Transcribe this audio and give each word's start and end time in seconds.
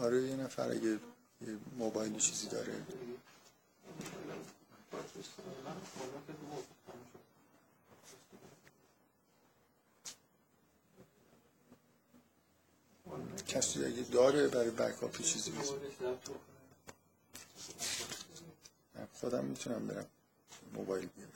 آره 0.00 0.22
یه 0.22 0.36
نفر 0.36 0.70
اگه 0.70 1.00
یه 1.40 1.58
موبایلی 1.78 2.18
چیزی 2.20 2.48
داره. 2.48 2.74
کسی 13.48 13.84
اگه 13.84 14.02
داره 14.02 14.48
برای 14.48 14.70
بکاپی 14.70 15.24
چیزی 15.24 15.50
بزن. 15.50 15.74
خودم 19.12 19.44
می‌تونم 19.44 19.86
برم 19.86 20.06
موبایل 20.74 21.08
بیارم. 21.16 21.32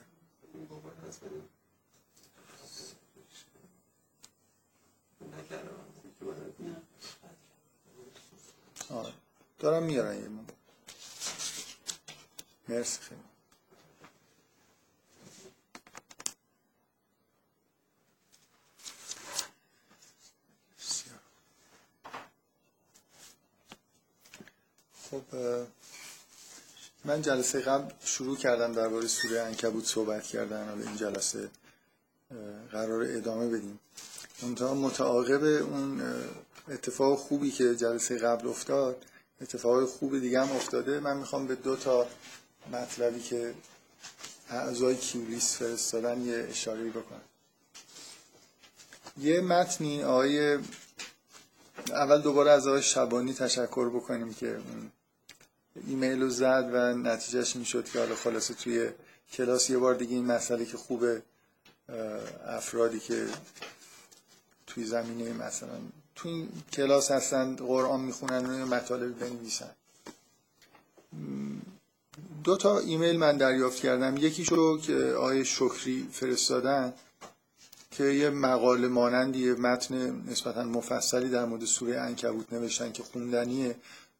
آره. 8.93 9.13
دارم 9.59 9.83
میارن 9.83 10.15
یه 10.15 10.27
موبایل 10.27 10.57
مرسی 12.67 12.99
خیلی. 13.01 13.21
خب 25.11 25.23
من 27.05 27.21
جلسه 27.21 27.61
قبل 27.61 27.93
شروع 28.05 28.37
کردم 28.37 28.73
درباره 28.73 29.07
سوره 29.07 29.41
انکبوت 29.41 29.85
صحبت 29.85 30.23
کردن. 30.23 30.69
حالا 30.69 30.83
این 30.83 30.97
جلسه 30.97 31.49
قرار 32.71 33.03
ادامه 33.03 33.49
بدیم. 33.49 33.79
اونجا 34.41 34.73
متعاقب 34.73 35.43
اون 35.43 36.01
اتفاق 36.67 37.17
خوبی 37.17 37.51
که 37.51 37.75
جلسه 37.75 38.17
قبل 38.17 38.47
افتاد 38.47 39.05
اتفاق 39.41 39.85
خوب 39.85 40.19
دیگه 40.19 40.41
هم 40.41 40.55
افتاده. 40.55 40.99
من 40.99 41.17
می‌خوام 41.17 41.47
به 41.47 41.55
دو 41.55 41.75
تا 41.75 42.07
مطلبی 42.71 43.21
که 43.21 43.53
اعضای 44.49 44.95
کیولیس 44.95 45.57
فرستادن 45.57 46.21
یه 46.21 46.47
اشاره 46.49 46.89
بکنم. 46.89 47.21
یه 49.17 49.41
متنی 49.41 50.03
آقای 50.03 50.59
اول 51.89 52.21
دوباره 52.21 52.51
از 52.51 52.67
آقای 52.67 52.81
شبانی 52.81 53.33
تشکر 53.33 53.89
بکنیم 53.89 54.33
که 54.33 54.59
ایمیل 55.87 56.21
رو 56.21 56.29
زد 56.29 56.69
و 56.73 56.93
نتیجهش 56.93 57.55
این 57.55 57.65
شد 57.65 57.85
که 57.85 57.99
حالا 57.99 58.15
خلاصه 58.15 58.53
توی 58.53 58.89
کلاس 59.31 59.69
یه 59.69 59.77
بار 59.77 59.95
دیگه 59.95 60.15
این 60.15 60.25
مسئله 60.25 60.65
که 60.65 60.77
خوبه 60.77 61.21
افرادی 62.47 62.99
که 62.99 63.27
توی 64.67 64.83
زمینه 64.85 65.33
مثلا 65.33 65.79
توی 66.15 66.31
این 66.31 66.49
کلاس 66.73 67.11
هستن 67.11 67.55
قرآن 67.55 67.99
می‌خونن 67.99 68.61
و 68.61 68.65
مطالب 68.65 69.19
بنویسن. 69.19 69.69
دو 72.43 72.57
تا 72.57 72.79
ایمیل 72.79 73.19
من 73.19 73.37
دریافت 73.37 73.79
کردم. 73.79 74.17
یکیشو 74.17 74.77
که 74.77 74.95
آقای 74.95 75.45
شکری 75.45 76.09
فرستادن 76.11 76.93
که 77.91 78.03
یه 78.03 78.29
مقاله 78.29 78.87
مانندی 78.87 79.51
متن 79.51 80.23
نسبتا 80.27 80.63
مفصلی 80.63 81.29
در 81.29 81.45
مورد 81.45 81.65
سوره 81.65 81.99
انکبوت 81.99 82.53
نوشتن 82.53 82.91
که 82.91 83.03
خوندنیه. 83.03 83.75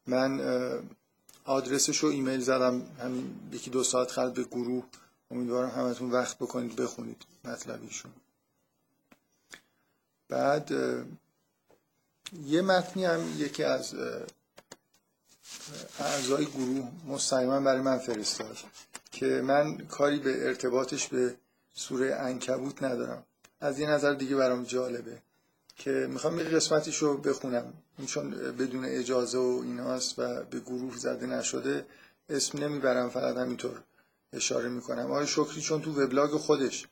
من 0.06 0.40
آدرسش 1.44 1.98
رو 1.98 2.08
ایمیل 2.08 2.40
زدم 2.40 2.82
همین 3.02 3.34
یکی 3.52 3.70
دو 3.70 3.84
ساعت 3.84 4.10
خلط 4.10 4.34
به 4.34 4.44
گروه. 4.44 4.84
امیدوارم 5.30 5.70
همتون 5.70 6.10
وقت 6.10 6.38
بکنید 6.38 6.76
بخونید 6.76 7.22
مطلبیشون 7.44 8.10
بعد 10.28 10.70
یه 12.46 12.62
متنی 12.62 13.04
هم 13.04 13.20
یکی 13.38 13.64
از 13.64 13.94
اعضای 15.98 16.44
گروه 16.46 16.88
مستقیما 17.06 17.60
برای 17.60 17.80
من 17.80 17.98
فرستاد 17.98 18.56
که 19.12 19.26
من 19.26 19.78
کاری 19.78 20.18
به 20.18 20.46
ارتباطش 20.46 21.08
به 21.08 21.34
سوره 21.74 22.14
انکبوت 22.14 22.82
ندارم. 22.82 23.24
از 23.60 23.78
یه 23.78 23.90
نظر 23.90 24.14
دیگه 24.14 24.36
برام 24.36 24.64
جالبه 24.64 25.18
که 25.76 25.90
می‌خوام 25.90 26.38
یه 26.38 26.44
قسمتیش 26.44 26.98
رو 26.98 27.16
بخونم. 27.16 27.72
چون 28.06 28.30
بدون 28.30 28.84
اجازه 28.84 29.38
و 29.38 29.60
ایناست 29.64 30.18
و 30.18 30.44
به 30.44 30.60
گروه 30.60 30.96
زده 30.96 31.26
نشده 31.26 31.86
اسم 32.28 32.58
نمی‌برم 32.58 33.10
فقط 33.10 33.36
همینطور 33.36 33.82
اشاره 34.32 34.68
می‌کنم. 34.68 35.04
آقای 35.10 35.26
شکری 35.26 35.60
چون 35.60 35.82
تو 35.82 36.02
وبلاگ 36.02 36.30
خودش 36.30 36.86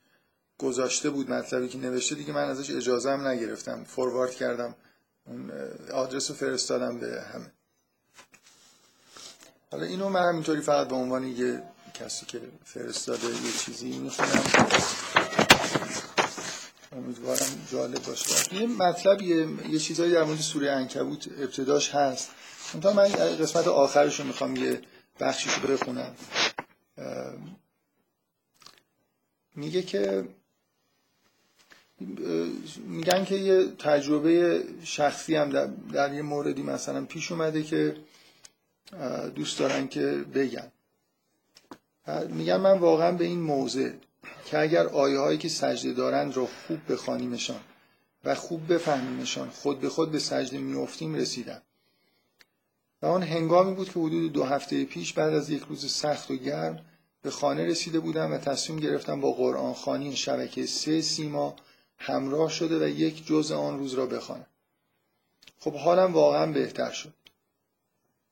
گذاشته 0.59 1.11
بود 1.11 1.31
مطلبی 1.31 1.69
که 1.69 1.79
نوشته 1.79 2.15
دیگه 2.15 2.33
من 2.33 2.45
ازش 2.45 2.71
اجازه 2.71 3.11
هم 3.11 3.27
نگرفتم. 3.27 3.85
فوروارد 3.85 4.31
کردم. 4.31 4.75
آدرس 5.93 6.31
رو 6.31 6.37
فرستادم 6.37 6.99
به 6.99 7.23
همه. 7.35 7.53
حالا 9.71 9.85
اینو 9.85 10.09
من 10.09 10.29
همینطوری 10.29 10.61
فقط 10.61 10.89
به 10.89 10.95
عنوان 10.95 11.25
یه 11.25 11.63
کسی 11.95 12.27
که 12.27 12.41
فرستاده 12.65 13.27
یه 13.27 13.53
چیزی 13.59 13.99
می‌خونم. 13.99 14.45
امیدوارم 16.93 17.67
جالب 17.73 18.03
باشه. 18.03 18.55
یه 18.55 18.67
مطلبیه 18.67 19.49
یه 19.71 19.79
چیزایی 19.79 20.13
در 20.13 20.25
مورد 20.25 20.41
سوره 20.41 20.71
انکبوت 20.71 21.29
ابتداش 21.39 21.95
هست. 21.95 22.31
منتها 22.75 22.93
من 22.93 23.09
قسمت 23.13 23.67
آخرش 23.67 24.21
رو 24.21 24.27
می‌خوام 24.27 24.57
یه 24.57 24.83
بخشیش 25.21 25.53
رو 25.55 25.69
بخونم. 25.69 26.15
میگه 29.55 29.83
که 29.83 30.29
میگن 32.89 33.25
که 33.25 33.35
یه 33.35 33.67
تجربه 33.79 34.65
شخصی 34.85 35.37
هم 35.37 35.51
در, 35.51 35.69
در 35.93 36.15
یه 36.15 36.23
موردی 36.23 36.63
مثلا 36.63 37.05
پیش 37.05 37.33
اومده 37.33 37.63
که 37.63 37.97
دوست 39.35 39.59
دارن 39.59 39.89
که 39.89 40.25
بگن. 40.35 40.73
میگن 42.29 42.57
من 42.57 42.79
واقعا 42.79 43.13
به 43.13 43.25
این 43.25 43.41
موضع 43.41 43.91
که 44.45 44.59
اگر 44.59 44.87
آیه 44.87 45.19
هایی 45.19 45.39
که 45.39 45.49
سجده 45.49 45.93
دارند 45.93 46.37
را 46.37 46.49
خوب 46.67 46.93
بخوانیمشان 46.93 47.61
و 48.25 48.35
خوب 48.35 48.73
بفهمیمشان 48.73 49.51
خود 49.51 49.81
به 49.81 49.89
خود 49.89 50.13
به 50.13 50.19
سجده 50.19 50.59
میافتیم 50.59 51.15
رسیدم 51.15 51.63
و 53.03 53.07
آن 53.07 53.23
هنگامی 53.23 53.75
بود 53.75 53.87
که 53.87 54.01
حدود 54.01 54.33
دو 54.33 54.45
هفته 54.45 54.85
پیش 54.85 55.13
بعد 55.13 55.35
از 55.35 55.51
یک 55.51 55.63
روز 55.63 55.93
سخت 55.93 56.31
و 56.31 56.37
گرم 56.37 56.85
به 57.23 57.31
خانه 57.31 57.67
رسیده 57.67 58.01
بودم 58.01 58.33
و 58.33 58.39
تصمیم 58.39 58.79
گرفتم 58.79 59.21
با 59.21 59.33
قرآن 59.33 59.75
خانی 59.75 60.17
شبکه 60.17 60.67
سه 60.67 61.01
سیما 61.01 61.57
همراه 62.05 62.51
شده 62.51 62.85
و 62.85 62.89
یک 62.89 63.27
جزء 63.27 63.57
آن 63.57 63.79
روز 63.79 63.95
را 63.95 64.07
بخوانم 64.07 64.47
خب 65.59 65.75
حالم 65.75 66.13
واقعا 66.13 66.47
بهتر 66.47 66.91
شد. 66.91 67.13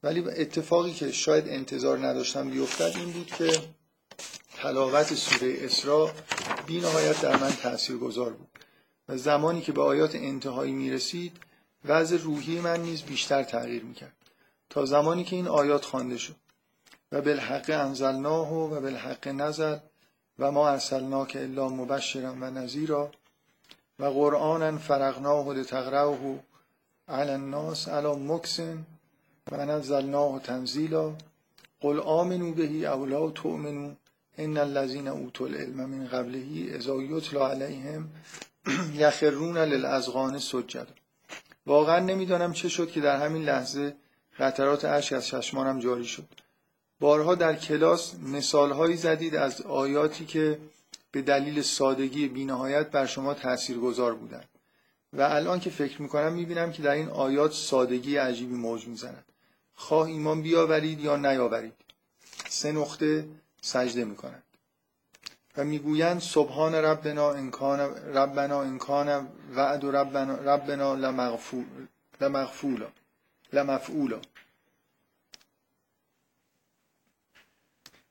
ولی 0.03 0.21
اتفاقی 0.21 0.93
که 0.93 1.13
شاید 1.13 1.49
انتظار 1.49 2.07
نداشتم 2.07 2.51
بیفتد 2.51 2.93
این 2.97 3.13
بود 3.13 3.27
که 3.27 3.53
تلاوت 4.57 5.15
سوره 5.15 5.57
اسراء 5.61 6.11
بی 6.67 6.81
نهایت 6.81 7.21
در 7.21 7.37
من 7.37 7.51
تأثیر 7.51 7.97
گذار 7.97 8.33
بود 8.33 8.49
و 9.09 9.17
زمانی 9.17 9.61
که 9.61 9.73
به 9.73 9.83
آیات 9.83 10.15
انتهایی 10.15 10.73
می 10.73 10.91
رسید 10.91 11.37
وضع 11.85 12.17
روحی 12.17 12.61
من 12.61 12.81
نیز 12.81 13.03
بیشتر 13.03 13.43
تغییر 13.43 13.85
می 13.85 13.95
کرد 13.95 14.17
تا 14.71 14.87
زمانی 14.87 15.25
که 15.25 15.37
این 15.37 15.49
آیات 15.49 15.85
خوانده 15.85 16.19
شد. 16.19 16.37
و 17.13 17.21
بالحق 17.21 17.71
انزلناه 17.71 18.53
و 18.53 18.81
بالحق 18.81 19.29
نزل 19.29 19.77
و 20.39 20.51
ما 20.51 20.69
ارسلناک 20.69 21.37
الا 21.41 21.69
مبشرا 21.69 22.33
و 22.33 22.51
نذیرا 22.51 23.11
و 24.01 24.05
قرآنا 24.05 24.79
فرقناه 24.79 25.55
لتقرأه 25.55 26.39
علی 27.09 27.31
الناس 27.31 27.89
علی 27.89 28.17
مکسن 28.17 28.87
و 29.53 29.67
نزلناه 29.67 30.41
تنزیلا. 30.41 31.13
قل 31.81 32.01
آمنو 32.01 32.55
بهی 32.55 32.87
اولا 32.87 33.31
تؤمنو 33.31 33.95
ان 34.39 34.57
الذين 34.57 35.09
اوتوا 35.09 35.47
العلم 35.47 35.89
من 35.91 36.07
قبله 36.07 36.77
اذا 36.77 37.03
یتلا 37.03 37.51
علیهم 37.51 38.09
یخرون 38.95 39.59
للاذقان 39.59 40.39
سجدا. 40.39 40.87
واقعا 41.67 41.99
نمی‌دانم 41.99 42.53
چه 42.53 42.69
شد 42.69 42.91
که 42.91 43.01
در 43.01 43.17
همین 43.17 43.43
لحظه 43.43 43.95
قطرات 44.39 44.85
اشک 44.85 45.13
از 45.13 45.27
چشمانم 45.27 45.79
جاری 45.79 46.05
شد. 46.05 46.27
بارها 47.01 47.35
در 47.35 47.57
کلاس 47.57 48.15
مثالهایی 48.15 48.97
زدید 48.97 49.37
از 49.37 49.63
آیاتی 49.63 50.27
که 50.27 50.59
به 51.13 51.23
دلیل 51.23 51.63
سادگی 51.63 52.29
بینهایت 52.29 52.91
بر 52.91 53.07
شما 53.07 53.35
تاثیرگذار 53.35 54.15
بودند. 54.15 54.49
و 55.13 55.23
الان 55.23 55.61
که 55.61 55.71
فکر 55.71 56.03
می‌کنم 56.03 56.33
می‌بینم 56.33 56.73
که 56.73 56.83
در 56.83 56.93
این 56.93 57.09
آیات 57.09 57.53
سادگی 57.53 58.17
عجیبی 58.17 58.55
موج 58.55 58.87
می‌زند. 58.87 59.25
خواه 59.75 60.07
ایمان 60.07 60.43
بیاورید 60.43 61.01
یا 61.01 61.17
نیاورید. 61.17 61.75
سه 62.49 62.73
نقطه 62.73 63.29
سجده 63.61 64.05
می‌کنند. 64.05 64.43
و 65.57 65.65
می‌گویند 65.65 66.21
سبحان 66.21 66.75
ربنا 66.75 67.33
انکان 67.33 67.81
ربنا 68.15 68.63
انکان 68.63 69.29
وعد 69.57 69.85
ربنا 69.85 70.35
ربنا 70.35 70.95
لمغفولا. 72.21 72.89
لمفعولا. 73.53 74.19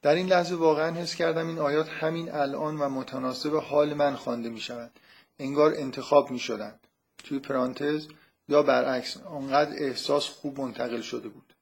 در 0.01 0.15
این 0.15 0.27
لحظه 0.27 0.55
واقعا 0.55 0.95
حس 0.95 1.15
کردم 1.15 1.47
این 1.47 1.59
آیات 1.59 1.89
همین 1.89 2.31
الان 2.31 2.77
و 2.77 2.89
متناسب 2.89 3.55
حال 3.55 3.93
من 3.93 4.15
خوانده 4.15 4.49
می 4.49 4.59
شود 4.59 4.91
انگار 5.39 5.73
انتخاب 5.77 6.31
می 6.31 6.39
شدند 6.39 6.79
توی 7.17 7.39
پرانتز 7.39 8.07
یا 8.49 8.63
برعکس 8.63 9.17
آنقدر 9.17 9.83
احساس 9.83 10.27
خوب 10.27 10.59
منتقل 10.59 11.01
شده 11.01 11.29
بود. 11.29 11.53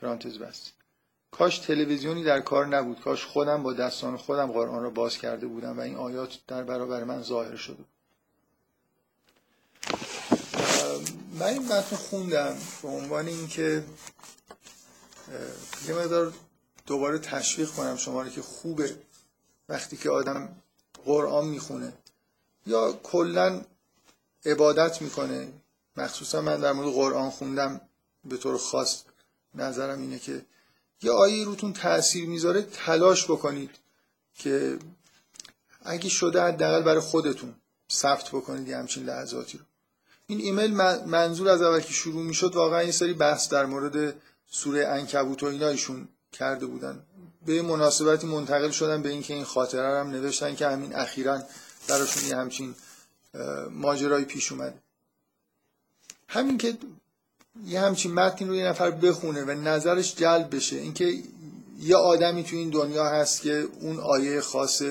پرانتز 0.00 0.38
بست 0.38 0.72
کاش 1.30 1.58
تلویزیونی 1.58 2.24
در 2.24 2.40
کار 2.40 2.66
نبود. 2.66 3.00
کاش 3.00 3.24
خودم 3.24 3.62
با 3.62 3.72
دستان 3.72 4.16
خودم 4.16 4.52
قرآن 4.52 4.82
را 4.82 4.90
باز 4.90 5.18
کرده 5.18 5.46
بودم 5.46 5.78
و 5.78 5.80
این 5.80 5.96
آیات 5.96 6.38
در 6.46 6.62
برابر 6.62 7.04
من 7.04 7.22
ظاهر 7.22 7.56
شده 7.56 7.76
بود. 7.76 7.86
من 11.38 11.46
این 11.46 11.62
متن 11.64 11.96
خوندم 11.96 12.56
به 12.82 12.88
عنوان 12.88 13.26
اینکه 13.26 13.84
یه 15.88 15.94
مقدار 15.94 16.32
دوباره 16.90 17.18
تشویق 17.18 17.70
کنم 17.70 17.96
شما 17.96 18.22
رو 18.22 18.28
که 18.28 18.42
خوبه. 18.42 18.96
وقتی 19.68 19.96
که 19.96 20.10
آدم 20.10 20.56
قرآن 21.04 21.46
می‌خونه 21.46 21.92
یا 22.66 22.92
کلا 23.02 23.62
عبادت 24.46 25.02
می‌کنه. 25.02 25.52
مخصوصا 25.96 26.40
من 26.40 26.60
در 26.60 26.72
مورد 26.72 26.94
قرآن 26.94 27.30
خوندم. 27.30 27.80
به 28.24 28.36
طور 28.36 28.58
خاص 28.58 29.02
نظرم 29.54 30.00
اینه 30.00 30.18
که 30.18 30.44
یه 31.02 31.12
آیه 31.12 31.44
روتون 31.44 31.72
تاثیر 31.72 32.28
می‌ذاره 32.28 32.62
تلاش 32.62 33.24
بکنید 33.24 33.70
که 34.34 34.78
اگه 35.82 36.08
شده 36.08 36.42
حداقل 36.42 36.82
برای 36.82 37.00
خودتون 37.00 37.54
ثبت 37.90 38.28
بکنید 38.28 38.68
یه 38.68 38.76
همچین 38.76 39.04
لحظاتی 39.04 39.58
رو. 39.58 39.64
این 40.26 40.40
ایمیل 40.40 40.74
منظور 41.06 41.48
از 41.48 41.62
اول 41.62 41.80
که 41.80 41.92
شروع 41.92 42.22
می‌شد 42.22 42.56
واقعا 42.56 42.82
یه 42.82 42.92
سری 42.92 43.12
بحث 43.12 43.48
در 43.48 43.66
مورد 43.66 44.14
سوره 44.50 44.86
انکبوت 44.86 45.42
و 45.42 45.46
اینا 45.46 45.66
کرده 46.32 46.66
بودن. 46.66 47.02
به 47.46 47.62
مناسبتی 47.62 48.26
منتقل 48.26 48.70
شدن 48.70 49.02
به 49.02 49.08
اینکه 49.08 49.34
این 49.34 49.44
خاطره 49.44 50.00
هم 50.00 50.10
نوشتن 50.10 50.54
که 50.54 50.66
همین 50.66 50.96
اخیرا 50.96 51.42
براشون 51.88 52.28
یه 52.28 52.36
همچین 52.36 52.74
ماجرایی 53.70 54.24
پیش 54.24 54.52
اومده 54.52 54.74
همین 56.28 56.58
که 56.58 56.78
یه 57.66 57.80
همچین 57.80 58.14
متنی 58.14 58.48
رو 58.48 58.54
یه 58.54 58.64
نفر 58.64 58.90
بخونه 58.90 59.44
و 59.44 59.50
نظرش 59.50 60.14
جلب 60.16 60.56
بشه 60.56 60.76
اینکه 60.76 61.22
یه 61.78 61.96
آدمی 61.96 62.44
تو 62.44 62.56
این 62.56 62.70
دنیا 62.70 63.04
هست 63.04 63.42
که 63.42 63.68
اون 63.80 64.00
آیه 64.00 64.40
خاص 64.40 64.82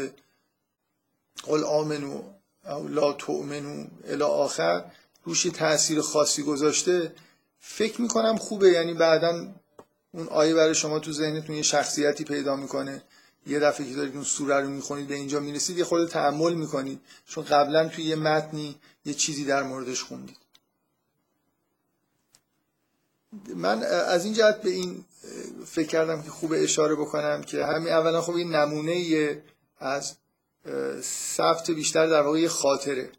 قل 1.43 1.63
آمنو 1.63 2.23
او 2.65 2.87
لا 2.87 3.13
تؤمنو 3.13 3.87
الی 4.07 4.23
آخر 4.23 4.85
روش 5.23 5.43
تاثیر 5.43 6.01
خاصی 6.01 6.43
گذاشته 6.43 7.15
فکر 7.59 8.01
می‌کنم 8.01 8.37
خوبه. 8.37 8.69
یعنی 8.69 8.93
بعدا 8.93 9.47
اون 10.11 10.27
آیه 10.27 10.53
برای 10.53 10.75
شما 10.75 10.99
تو 10.99 11.11
ذهنتون 11.11 11.55
یه 11.55 11.61
شخصیتی 11.61 12.23
پیدا 12.23 12.55
می‌کنه. 12.55 13.03
یه 13.47 13.59
دفعه 13.59 13.89
که 13.89 13.95
دارید 13.95 14.15
اون 14.15 14.23
سوره 14.23 14.59
رو 14.59 14.69
می‌خونید 14.69 15.07
به 15.07 15.15
اینجا 15.15 15.39
می‌رسید 15.39 15.77
یه 15.77 15.83
خود 15.83 16.09
تحمل 16.09 16.53
می‌کنید. 16.53 17.01
چون 17.27 17.43
قبلا 17.43 17.87
توی 17.87 18.03
یه 18.03 18.15
متنی 18.15 18.75
یه 19.05 19.13
چیزی 19.13 19.45
در 19.45 19.63
موردش 19.63 20.03
خوندید. 20.03 20.37
من 23.55 23.83
از 23.83 24.25
این 24.25 24.33
جهت 24.33 24.61
به 24.61 24.69
این 24.69 25.05
فکر 25.65 25.87
کردم 25.87 26.21
که 26.21 26.29
خوب 26.29 26.53
اشاره 26.55 26.95
بکنم 26.95 27.43
که 27.43 27.65
همین 27.65 27.93
اولا 27.93 28.21
خب 28.21 28.33
این 28.33 28.55
نمونه 28.55 29.41
از 29.79 30.15
ثبت 31.01 31.71
بیشتر 31.71 32.07
در 32.07 32.21
واقع 32.21 32.47
خاطره. 32.47 33.11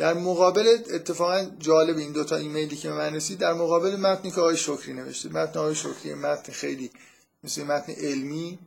در 0.00 0.14
مقابل 0.14 0.78
اتفاقا 0.90 1.46
جالب 1.58 1.96
این 1.96 2.12
دوتا 2.12 2.36
ایمیلی 2.36 2.76
که 2.76 2.90
من 2.90 3.14
رسید 3.14 3.38
در 3.38 3.52
مقابل 3.52 3.96
متنی 3.96 4.30
که 4.30 4.40
آقای 4.40 4.56
شکری 4.56 4.92
نوشته. 4.92 5.28
متن 5.28 5.58
آقای 5.58 5.74
شکری 5.74 6.14
متن 6.14 6.52
خیلی 6.52 6.90
مثل 7.44 7.62
متن 7.62 7.92
علمی 7.92 8.58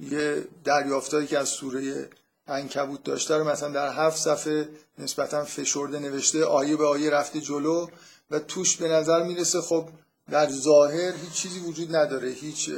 یه 0.00 0.44
دریافتایی 0.64 1.26
که 1.26 1.38
از 1.38 1.48
سوره 1.48 2.08
انکبوت 2.46 3.04
داشته 3.04 3.36
رو 3.36 3.44
مثلا 3.44 3.68
در 3.68 3.92
هفت 3.92 4.18
صفحه 4.18 4.68
نسبتا 4.98 5.44
فشرده 5.44 5.98
نوشته 5.98 6.44
آیه 6.44 6.76
به 6.76 6.86
آیه 6.86 7.10
رفته 7.10 7.40
جلو 7.40 7.86
و 8.30 8.38
توش 8.38 8.76
به 8.76 8.88
نظر 8.88 9.22
می‌رسه 9.22 9.60
خب 9.60 9.88
در 10.30 10.48
ظاهر 10.50 11.12
هیچ 11.12 11.32
چیزی 11.32 11.58
وجود 11.58 11.96
نداره 11.96 12.28
هیچ 12.28 12.70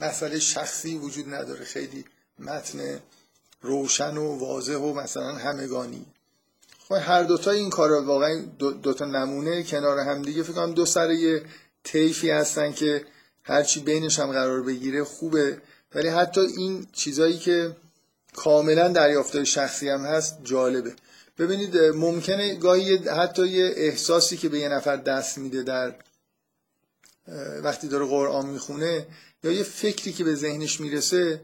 مسئله 0.00 0.38
شخصی 0.38 0.98
وجود 0.98 1.34
نداره. 1.34 1.64
خیلی 1.64 2.04
متن 2.38 3.00
روشن 3.62 4.16
و 4.16 4.38
واضح 4.38 4.76
و 4.76 4.94
مثلا 4.94 5.34
همگانی. 5.34 6.06
خب 6.90 6.96
هر 6.96 7.22
دوتا 7.22 7.50
این 7.50 7.70
کارا 7.70 8.04
واقعا 8.04 8.42
دوتا 8.58 9.04
دو 9.04 9.04
نمونه 9.04 9.62
کنار 9.62 9.98
هم 9.98 10.22
دیگه 10.22 10.42
فکر 10.42 10.52
کنم 10.52 10.74
دو 10.74 10.86
سر 10.86 11.10
یه 11.10 11.42
طیفی 11.84 12.30
هستن 12.30 12.72
که 12.72 13.04
هرچی 13.42 13.80
بینش 13.80 14.18
هم 14.18 14.32
قرار 14.32 14.62
بگیره 14.62 15.04
خوبه. 15.04 15.58
ولی 15.94 16.08
حتی 16.08 16.40
این 16.40 16.86
چیزایی 16.92 17.38
که 17.38 17.76
کاملا 18.36 18.88
دریافتای 18.88 19.46
شخصی 19.46 19.88
هم 19.88 20.00
هست 20.00 20.38
جالبه. 20.44 20.92
ببینید 21.38 21.78
ممکنه 21.78 22.54
گاهی 22.54 22.96
حتی 22.96 23.46
یه 23.46 23.72
احساسی 23.76 24.36
که 24.36 24.48
به 24.48 24.58
یه 24.58 24.68
نفر 24.68 24.96
دست 24.96 25.38
میده 25.38 25.62
در 25.62 25.94
وقتی 27.62 27.88
داره 27.88 28.06
قرآن 28.06 28.46
می‌خونه 28.46 29.06
یا 29.44 29.52
یه 29.52 29.62
فکری 29.62 30.12
که 30.12 30.24
به 30.24 30.34
ذهنش 30.34 30.80
می‌رسه 30.80 31.40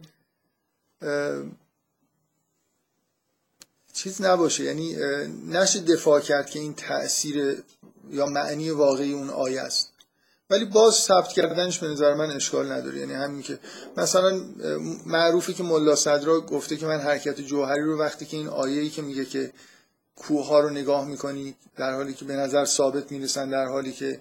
چیز 3.97 4.23
نباشه. 4.23 4.65
یعنی 4.65 4.97
نشه 5.49 5.81
دفاع 5.81 6.21
کرد 6.21 6.51
که 6.51 6.59
این 6.59 6.75
تاثیر 6.75 7.63
یا 8.11 8.27
معنی 8.27 8.71
واقعی 8.71 9.13
اون 9.13 9.31
آیه 9.31 9.61
است. 9.61 9.93
ولی 10.51 10.65
باز 10.65 10.95
ثبت 10.95 11.29
کردنش 11.29 11.79
به 11.79 11.87
نظر 11.87 12.15
من 12.15 12.31
اشکال 12.31 12.73
نداره. 12.73 12.99
یعنی 12.99 13.15
همین 13.15 13.43
که 13.43 13.59
مثلا 13.97 14.41
معروفی 15.07 15.55
که 15.55 15.63
ملا 15.63 15.97
صدرا 15.97 16.41
گفته 16.41 16.77
که 16.77 16.87
من 16.87 17.01
حرکت 17.01 17.41
جوهری 17.41 17.83
رو 17.83 17.99
وقتی 17.99 18.27
که 18.27 18.37
این 18.37 18.49
آیه‌ای 18.49 18.91
که 18.91 19.03
میگه 19.03 19.25
که 19.25 19.53
کوه 20.17 20.47
ها 20.47 20.61
رو 20.61 20.71
نگاه 20.71 21.05
می‌کنی 21.05 21.55
در 21.77 21.95
حالی 21.95 22.15
که 22.15 22.25
به 22.25 22.37
نظر 22.37 22.65
ثابت 22.65 23.13
می‌رسن 23.13 23.51
در 23.51 23.67
حالی 23.67 23.93
که 23.93 24.21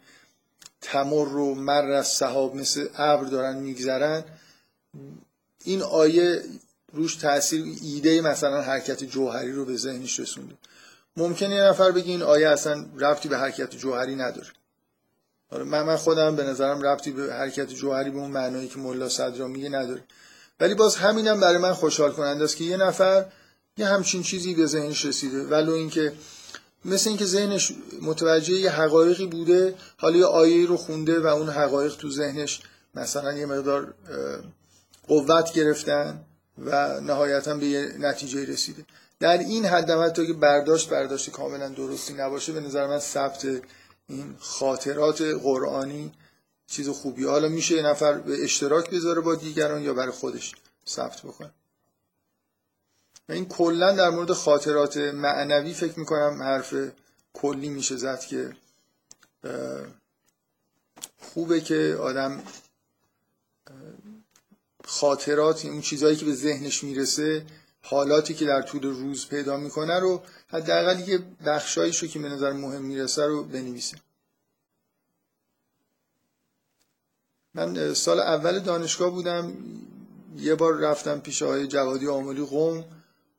تمر 0.82 1.26
رو 1.30 1.56
مر 1.56 1.92
از 1.92 2.08
صحاب 2.08 2.56
مثل 2.56 2.88
ابر 2.96 3.26
دارن 3.26 3.58
میگذرن 3.58 4.24
این 5.64 5.82
آیه 5.82 6.44
روش 6.96 7.16
تاثیر 7.16 7.66
ایده 7.84 8.22
مثلا 8.22 8.62
حرکت 8.62 9.04
جوهری 9.04 9.52
رو 9.52 9.66
به 9.66 9.78
ذهنش 9.78 10.20
رسونده. 10.20 10.56
ممکنه 11.18 11.56
یه 11.56 11.62
نفر 11.62 11.92
بگه 11.92 12.12
این 12.12 12.22
آیه 12.22 12.50
اصلا 12.50 12.86
ربطی 13.00 13.30
به 13.30 13.38
حرکت 13.38 13.76
جوهری 13.76 14.16
نداره. 14.16 14.48
آره، 15.52 15.64
من 15.64 15.96
خودم 15.96 16.36
به 16.36 16.44
نظرم 16.44 16.82
ربطی 16.82 17.12
به 17.12 17.34
حرکت 17.34 17.68
جوهری 17.68 18.10
به 18.10 18.18
اون 18.18 18.32
معنایی 18.32 18.68
که 18.68 18.80
ملا 18.80 19.10
صدرا 19.10 19.48
میگه 19.48 19.70
نداره. 19.70 20.04
ولی 20.60 20.74
باز 20.74 20.96
همینم 20.96 21.40
برای 21.40 21.58
من 21.58 21.74
خوشحال 21.74 22.12
کننده 22.12 22.44
است 22.44 22.56
که 22.56 22.64
یه 22.64 22.78
نفر 22.78 23.26
یه 23.78 23.88
همچین 23.88 24.24
چیزی 24.24 24.54
به 24.54 24.66
ذهنش 24.66 25.06
رسیده. 25.06 25.44
ولو 25.44 25.72
اینکه 25.72 26.14
مثل 26.86 27.10
اینکه 27.10 27.26
ذهنش 27.26 27.72
متوجه 28.02 28.54
یه 28.54 28.72
حقایقی 28.72 29.26
بوده 29.26 29.76
حالا 29.98 30.18
یه 30.18 30.26
آیه 30.26 30.68
رو 30.68 30.78
خونده 30.78 31.20
و 31.20 31.28
اون 31.28 31.50
حقایق 31.50 31.96
تو 31.96 32.10
ذهنش 32.10 32.62
مثلا 32.96 33.34
یه 33.34 33.46
مقدار 33.46 33.94
قوت 35.08 35.54
گرفتن. 35.54 36.26
و 36.58 37.00
نهایتا 37.02 37.56
به 37.56 37.66
یه 37.66 37.96
نتیجه 38.00 38.46
رسیده. 38.46 38.86
در 39.20 39.38
این 39.38 39.66
حد 39.66 40.12
تا 40.12 40.26
که 40.26 40.34
برداشت 40.34 40.90
برداشت 40.90 41.30
کاملا 41.30 41.70
درستی 41.70 42.14
نباشه 42.14 42.54
به 42.54 42.60
نظر 42.60 42.88
من 42.88 43.00
ثبت 43.00 43.48
این 44.08 44.36
خاطرات 44.40 45.22
قرآنی 45.22 46.12
چیز 46.68 46.90
خوبی. 46.90 47.26
حالا 47.26 47.48
میشه 47.48 47.76
یه 47.76 47.82
نفر 47.82 48.14
به 48.14 48.44
اشتراک 48.44 48.90
بذاره 48.90 49.22
با 49.22 49.36
دیگران 49.36 49.82
یا 49.82 49.94
برای 49.94 50.12
خودش 50.12 50.56
ثبت 50.88 51.22
بکنه. 51.22 51.52
و 53.30 53.32
این 53.32 53.48
کلا 53.48 53.92
در 53.92 54.10
مورد 54.10 54.32
خاطرات 54.32 54.98
معنوی 54.98 55.74
فکر 55.74 56.00
می‌کنم 56.00 56.44
حرف 56.44 56.76
کلی 57.34 57.70
میشه 57.70 57.96
زد 57.96 58.20
که 58.20 58.56
خوبه 61.18 61.62
که 61.62 61.98
آدم 62.02 62.44
خاطرات 64.86 65.66
اون 65.66 65.82
چیزهایی 65.82 66.16
که 66.16 66.26
به 66.26 66.34
ذهنش 66.34 66.84
می‌رسه 66.84 67.46
حالاتی 67.82 68.34
که 68.34 68.46
در 68.46 68.62
طول 68.62 68.84
روز 68.84 69.28
پیدا 69.28 69.58
می‌کنه 69.58 70.00
رو 70.00 70.22
حداقل 70.48 71.10
یه 71.10 71.20
بخشایش 71.46 72.04
رو 72.04 72.08
که 72.08 72.20
به 72.20 72.30
نظر 72.30 72.54
مهم 72.54 72.82
می‌رسه 72.82 73.26
رو 73.26 73.44
بنویسه. 73.44 73.98
من 77.54 77.94
سال 77.94 78.20
اول 78.20 78.60
دانشگاه 78.60 79.10
بودم. 79.10 79.54
یه 80.38 80.56
بار 80.56 80.78
رفتم 80.78 81.20
پیش 81.20 81.44
آقای 81.44 81.68
جوادی 81.68 82.08
آمولی 82.08 82.46
قوم 82.46 82.86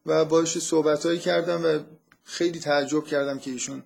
و 0.07 0.25
باش 0.25 0.59
صحبت 0.59 1.21
کردم 1.21 1.65
و 1.65 1.79
خیلی 2.25 2.61
تعجب 2.61 3.05
کردم 3.05 3.39
که 3.39 3.51
ایشون 3.51 3.83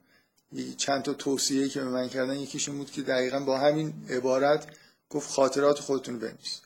چند 0.76 1.02
تا 1.02 1.14
توصیه 1.14 1.68
که 1.68 1.80
به 1.80 1.88
من 1.88 2.08
کردن 2.08 2.36
یکیشون 2.36 2.78
بود 2.78 2.90
که 2.90 3.02
دقیقا 3.02 3.40
با 3.40 3.58
همین 3.58 3.94
عبارت 4.10 4.66
گفت 5.10 5.30
خاطرات 5.30 5.80
خودتون 5.80 6.18
بنویس 6.18 6.60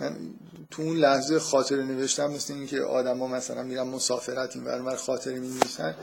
من 0.00 0.16
تو 0.70 0.82
اون 0.82 0.96
لحظه 0.96 1.38
خاطره 1.38 1.82
نوشتم 1.82 2.30
مثل 2.30 2.54
اینکه 2.54 2.80
آدما 2.80 3.26
مثلا 3.26 3.62
میرن 3.62 3.82
مسافرت 3.82 4.56
این 4.56 4.64
برمر 4.64 4.96
خاطره 4.96 5.38
می 5.38 5.48
نویسن 5.48 5.94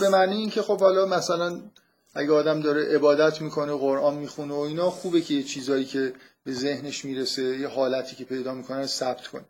به 0.00 0.08
معنی 0.08 0.36
اینکه 0.36 0.62
خب 0.62 0.80
حالا 0.80 1.06
مثلا 1.06 1.60
اگه 2.14 2.32
آدم 2.32 2.60
داره 2.60 2.94
عبادت 2.94 3.40
می‌کنه 3.40 3.72
قرآن 3.72 4.14
می‌خونه 4.14 4.54
و 4.54 4.58
اینا 4.58 4.90
خوبه 4.90 5.20
که 5.20 5.34
یه 5.34 5.42
چیزایی 5.42 5.84
که 5.84 6.12
به 6.44 6.52
ذهنش 6.52 7.04
می‌رسه 7.04 7.42
یه 7.42 7.68
حالتی 7.68 8.16
که 8.16 8.24
پیدا 8.24 8.54
می‌کنه 8.54 8.86
ثبت 8.86 9.26
کنه. 9.26 9.44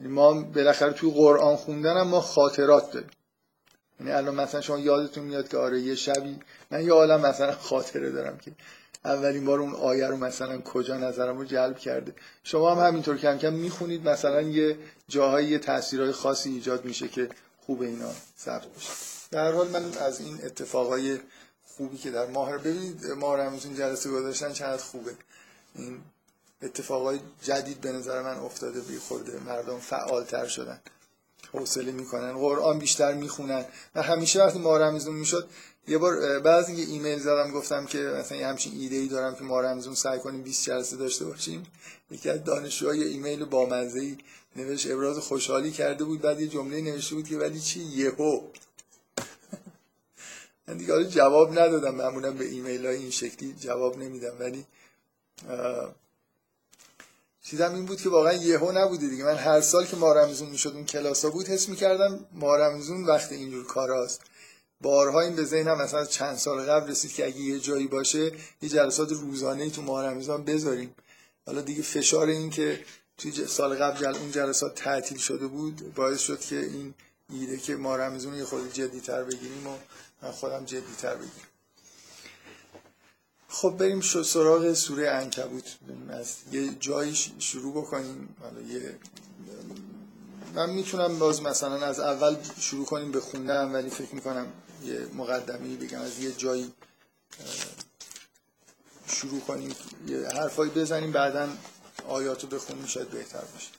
یعنی 0.00 0.12
ما 0.12 0.42
بالاخره 0.42 0.92
توی 0.92 1.10
قرآن 1.10 1.56
خوندن 1.56 1.96
هم 1.96 2.08
ما 2.08 2.20
خاطرات 2.20 2.92
داریم. 2.92 3.10
یعنی 4.00 4.12
الان 4.12 4.34
مثلا 4.34 4.60
شما 4.60 4.78
یادتون 4.78 5.24
میاد 5.24 5.48
که 5.48 5.56
آره 5.56 5.80
یه 5.80 5.94
شبی 5.94 6.38
من 6.70 6.84
یه 6.84 6.92
عالم 6.92 7.20
مثلا 7.20 7.52
خاطره 7.52 8.10
دارم 8.10 8.38
که 8.38 8.52
اولین 9.04 9.44
بار 9.44 9.60
اون 9.60 9.74
آیه 9.74 10.06
رو 10.06 10.16
مثلا 10.16 10.58
کجا 10.60 10.96
نظرم 10.96 11.38
رو 11.38 11.44
جلب 11.44 11.78
کرده. 11.78 12.14
شما 12.42 12.74
هم 12.74 12.86
همینطور 12.86 13.16
کم 13.16 13.38
کم 13.38 13.52
می‌خونید 13.52 14.08
مثلا 14.08 14.42
یه 14.42 14.78
جاهایی 15.08 15.48
یه 15.48 15.58
تاثیرهای 15.58 16.12
خاصی 16.12 16.50
ایجاد 16.50 16.84
میشه 16.84 17.08
که 17.08 17.28
خوب 17.66 17.82
اینا 17.82 18.10
ثبت 18.38 18.66
بشه 18.66 18.90
در 19.30 19.52
حال 19.52 19.68
من 19.68 19.98
از 20.00 20.20
این 20.20 20.38
اتفاقای 20.44 21.18
خوبی 21.76 21.96
که 21.96 22.10
در 22.10 22.26
ماه 22.26 22.58
ببینید 22.58 23.06
ماه 23.06 23.40
رمزون 23.40 23.74
جلسه 23.74 24.10
گذاشتن 24.10 24.52
چقدر 24.52 24.82
خوبه. 24.82 25.10
این 25.74 26.00
اتفاقای 26.62 27.20
جدید 27.42 27.80
به 27.80 27.92
نظر 27.92 28.22
من 28.22 28.36
افتاده 28.36 28.80
بی 28.80 28.98
خورده 28.98 29.40
مردم 29.46 29.78
فعالتر 29.78 30.46
شدن. 30.46 30.80
حوصله 31.52 31.92
می‌کنن. 31.92 32.32
قرآن 32.32 32.78
بیشتر 32.78 33.14
می‌خونن. 33.14 33.64
و 33.94 34.02
همیشه 34.02 34.44
وقتی 34.44 34.58
ما 34.58 34.76
رمزون 34.76 35.14
می‌شد 35.14 35.48
یه 35.88 35.98
بار 35.98 36.38
بعضی 36.38 36.74
یه 36.74 36.86
ایمیل 36.86 37.18
زدم 37.18 37.50
گفتم 37.50 37.86
که 37.86 37.98
مثلا 37.98 38.48
همچین 38.48 38.72
ایده 38.80 38.96
ای 38.96 39.08
دارم 39.08 39.34
که 39.34 39.44
ما 39.44 39.60
رمزون 39.60 39.94
سعی 39.94 40.18
کنیم 40.18 40.42
20 40.42 40.64
جلسه 40.64 40.96
داشته 40.96 41.24
باشیم. 41.24 41.62
یکی 42.10 42.30
از 42.30 42.44
دانشجوها 42.44 42.94
یه 42.94 43.06
ایمیل 43.06 43.44
با 43.44 43.66
مزه 43.66 44.00
ای 44.00 44.18
نوشت 44.56 44.90
ابراز 44.90 45.18
خوشحالی 45.18 45.72
کرده 45.72 46.04
بود. 46.04 46.20
بعد 46.20 46.40
یه 46.40 46.48
جمله 46.48 46.80
نوشته 46.80 47.14
بود 47.14 47.28
که 47.28 47.38
ولی 47.38 47.60
چی؟ 47.60 47.80
یهو. 47.80 48.40
من 50.68 50.76
دیگه 50.76 51.04
جواب 51.04 51.58
ندادم 51.58 51.94
معمولا 51.94 52.30
به 52.30 52.44
ایمیل 52.44 52.86
های 52.86 52.96
این 52.96 53.10
شکلی 53.10 53.54
جواب 53.60 53.98
نمیدم. 53.98 54.32
ولی 54.40 54.66
چیزم 57.42 57.74
این 57.74 57.86
بود 57.86 58.00
که 58.00 58.08
واقعا 58.08 58.32
یهو 58.32 58.72
نبوده 58.72 59.06
دیگه. 59.06 59.24
من 59.24 59.36
هر 59.36 59.60
سال 59.60 59.86
که 59.86 59.96
ما 59.96 60.12
رمزون 60.12 60.48
می‌شد 60.48 60.72
اون 60.74 60.84
کلاسا 60.84 61.30
بود 61.30 61.46
حس 61.48 61.68
می‌کردم 61.68 62.26
ما 62.32 62.56
رمزون 62.56 63.04
وقت 63.04 63.32
اینجور 63.32 63.64
کاراست 63.64 64.20
بارها 64.80 65.20
این 65.20 65.36
به 65.36 65.44
ذهنم 65.44 65.82
مثلا 65.82 66.04
چند 66.04 66.36
سال 66.36 66.60
قبل 66.60 66.90
رسید 66.90 67.12
که 67.12 67.26
اگه 67.26 67.40
یه 67.40 67.60
جایی 67.60 67.86
باشه 67.86 68.32
یه 68.62 68.68
جلسات 68.68 69.12
روزانه 69.12 69.70
تو 69.70 69.82
ماه 69.82 70.14
بذاریم. 70.38 70.94
حالا 71.46 71.60
دیگه 71.60 71.82
فشار 71.82 72.26
این 72.26 72.50
که 72.50 72.84
توی 73.18 73.46
سال 73.46 73.74
قبل 73.74 74.00
جل 74.00 74.16
اون 74.16 74.30
جلسات 74.30 74.74
تعطیل 74.74 75.18
شده 75.18 75.46
بود 75.46 75.94
باعث 75.94 76.20
شد 76.20 76.40
که 76.40 76.60
این 76.60 76.94
ایده 77.30 77.58
که 77.58 77.76
ما 77.76 77.96
رمضان 77.96 78.34
یه 78.34 78.44
خود 78.44 78.72
جدی 78.72 79.00
تر 79.00 79.24
بگیریم 79.24 79.66
و 79.66 79.76
من 80.22 80.30
خودم 80.30 80.64
جدی 80.64 80.94
تر 80.98 81.14
بگیریم 81.14 81.48
خب 83.48 83.70
بریم 83.78 84.00
سراغ 84.00 84.72
سوره 84.72 85.10
انکبوت 85.10 85.76
از 86.08 86.34
یه 86.52 86.74
جایی 86.80 87.14
شروع 87.38 87.72
بکنیم. 87.82 88.36
حالا 88.40 88.60
یه 88.60 88.98
من 90.54 90.70
می‌تونم 90.70 91.18
باز 91.18 91.42
مثلا 91.42 91.86
از 91.86 92.00
اول 92.00 92.36
شروع 92.60 92.84
کنیم 92.84 93.12
به 93.12 93.20
خوندن 93.20 93.72
ولی 93.72 93.90
فکر 93.90 94.14
می‌کنم 94.14 94.46
یه 94.84 95.06
مقدمی 95.14 95.76
بگم 95.76 96.00
از 96.00 96.18
یه 96.18 96.32
جایی 96.32 96.72
شروع 99.06 99.40
کنیم. 99.40 99.74
یه 100.06 100.28
حرفایی 100.28 100.70
بزنیم 100.70 101.12
بعدا 101.12 101.48
آیاتو 102.08 102.46
بخونیم 102.46 102.86
شاید 102.86 103.10
بهتر 103.10 103.40
باشه. 103.40 103.70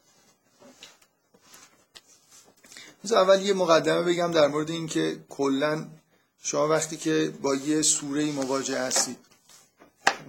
اول 3.11 3.41
یه 3.41 3.53
مقدمه 3.53 4.03
بگم 4.03 4.31
در 4.31 4.47
مورد 4.47 4.69
اینکه 4.69 5.19
کلا 5.29 5.87
شما 6.41 6.67
وقتی 6.67 6.97
که 6.97 7.33
با 7.41 7.55
یه 7.55 7.81
سوره 7.81 8.31
مواجه 8.31 8.79
هستید 8.79 9.17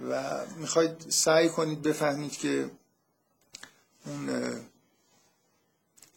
و 0.09 0.41
می‌خواید 0.57 1.05
سعی 1.09 1.49
کنید 1.49 1.81
بفهمید 1.81 2.37
که 2.37 2.71
اون 4.05 4.51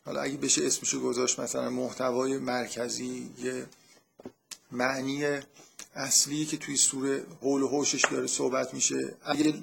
حالا 0.04 0.20
اگه 0.20 0.37
بشه 0.37 0.66
اسمشو 0.66 1.00
گذاشت 1.00 1.40
مثلا 1.40 1.70
محتوای 1.70 2.38
مرکزی 2.38 3.30
یه 3.38 3.66
معنی 4.75 5.40
اصلی 5.95 6.47
که 6.47 6.57
توی 6.57 6.76
سوره 6.76 7.26
حول 7.40 7.62
و 7.62 7.69
حوشش 7.69 8.04
داره 8.11 8.26
صحبت 8.26 8.75
میشه 8.75 9.16
اگه 9.25 9.54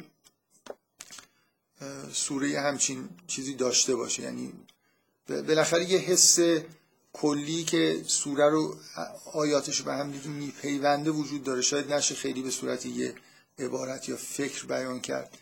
سوره 2.13 2.59
همچین 2.59 3.09
چیزی 3.27 3.53
داشته 3.53 3.95
باشه 3.95 4.23
یعنی 4.23 4.53
بالاخره 5.27 5.85
یه 5.85 5.99
حس 5.99 6.39
کلی 7.13 7.63
که 7.63 8.03
سوره 8.07 8.49
رو 8.49 8.75
آیاتش 9.33 9.81
به 9.81 9.93
هم 9.93 10.11
دیگه 10.11 10.27
میپیونده 10.27 11.11
وجود 11.11 11.43
داره. 11.43 11.61
شاید 11.61 11.93
نشه 11.93 12.15
خیلی 12.15 12.41
به 12.41 12.51
صورت 12.51 12.85
یه 12.85 13.15
عبارت 13.59 14.09
یا 14.09 14.17
فکر 14.17 14.65
بیان 14.65 14.99
کرد. 14.99 15.37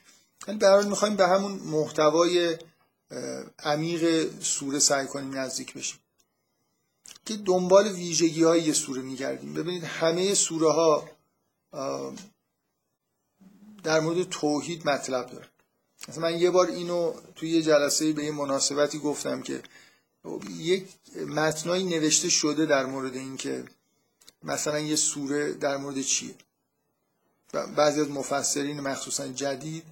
ولی 0.48 0.58
برای 0.58 0.86
می‌خوایم 0.86 1.16
به 1.16 1.28
همون 1.28 1.52
محتوای 1.52 2.58
عمیق 3.60 4.34
سوره 4.42 4.80
سعی 4.80 5.08
کنیم 5.08 5.38
نزدیک 5.38 5.74
بشیم. 5.74 6.00
که 7.30 7.36
دنبال 7.36 7.88
ویژگی 7.88 8.44
های 8.44 8.62
یه 8.62 8.74
سوره 8.74 9.02
میگردیم. 9.02 9.54
ببینید 9.54 9.84
همه 9.84 10.34
سوره 10.34 10.72
ها 10.72 11.10
در 13.84 14.00
مورد 14.00 14.24
توحید 14.30 14.90
مطلب 14.90 15.30
داره. 15.30 15.48
مثلا 16.08 16.24
من 16.24 16.40
یه 16.40 16.52
بار 16.52 16.68
اینو 16.68 17.14
توی 17.36 17.50
یه 17.50 17.62
جلسه 17.62 18.14
به 18.14 18.24
یه 18.24 18.32
مناسبتی 18.32 19.00
گفتم 19.00 19.42
که 19.42 19.64
یک 20.58 20.88
متنایی 21.28 21.84
نوشته 21.84 22.30
شده 22.30 22.66
در 22.66 22.86
مورد 22.86 23.16
اینکه 23.16 23.64
مثلا 24.44 24.80
یه 24.80 24.96
سوره 24.96 25.54
در 25.54 25.78
مورد 25.78 26.02
چیه. 26.02 26.36
بعضی 27.76 28.02
از 28.02 28.10
مفسرین 28.10 28.80
مخصوصا 28.80 29.28
جدید 29.28 29.84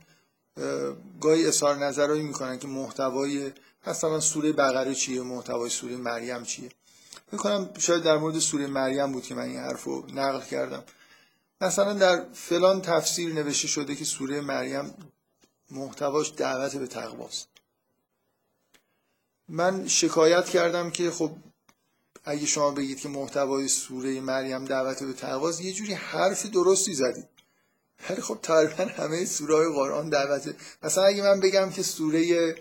گاهی 1.22 1.46
اظهار 1.46 1.76
نظرهایی 1.76 2.24
می‌کنن 2.24 2.60
که 2.60 2.68
محتوای 2.68 3.52
مثلا 3.88 4.20
سوره 4.20 4.52
بقره 4.52 4.96
چیه 4.96 5.22
محتوای 5.22 5.70
سوره 5.70 5.96
مریم 5.96 6.44
چیه. 6.44 6.70
می‌کنم 7.32 7.70
شاید 7.80 8.04
در 8.04 8.18
مورد 8.18 8.40
سوره 8.40 8.68
مریم 8.68 9.12
بود 9.12 9.24
که 9.24 9.36
من 9.36 9.44
این 9.44 9.60
حرف 9.60 9.84
رو 9.84 10.06
نقل 10.14 10.42
کردم. 10.42 10.84
مثلا 11.62 11.94
در 11.94 12.26
فلان 12.34 12.82
تفسیر 12.82 13.34
نوشته 13.34 13.68
شده 13.68 13.96
که 13.96 14.06
سوره 14.06 14.42
مریم 14.42 14.94
محتواش 15.72 16.34
دعوت 16.38 16.76
به 16.76 16.88
تقواست. 16.88 17.48
من 19.50 19.88
شکایت 19.88 20.50
کردم 20.50 20.92
که 20.92 21.12
خب 21.12 21.32
اگه 22.24 22.46
شما 22.46 22.72
بگید 22.72 23.00
که 23.00 23.10
محتوای 23.10 23.68
سوره 23.68 24.22
مریم 24.22 24.66
دعوت 24.66 25.04
به 25.04 25.14
تقواست 25.14 25.62
یه 25.62 25.74
جوری 25.74 25.94
حرف 25.94 26.46
درستی 26.46 26.94
زدید 26.94 27.28
ولی 28.10 28.22
خب 28.22 28.40
تقریبا 28.42 28.84
همه 28.84 29.26
سوره 29.26 29.70
قرآن 29.76 30.10
دعوت 30.10 30.56
مثلا 30.84 31.04
اگه 31.04 31.24
من 31.24 31.40
بگم 31.40 31.70
که 31.70 31.84
سوره 31.84 32.56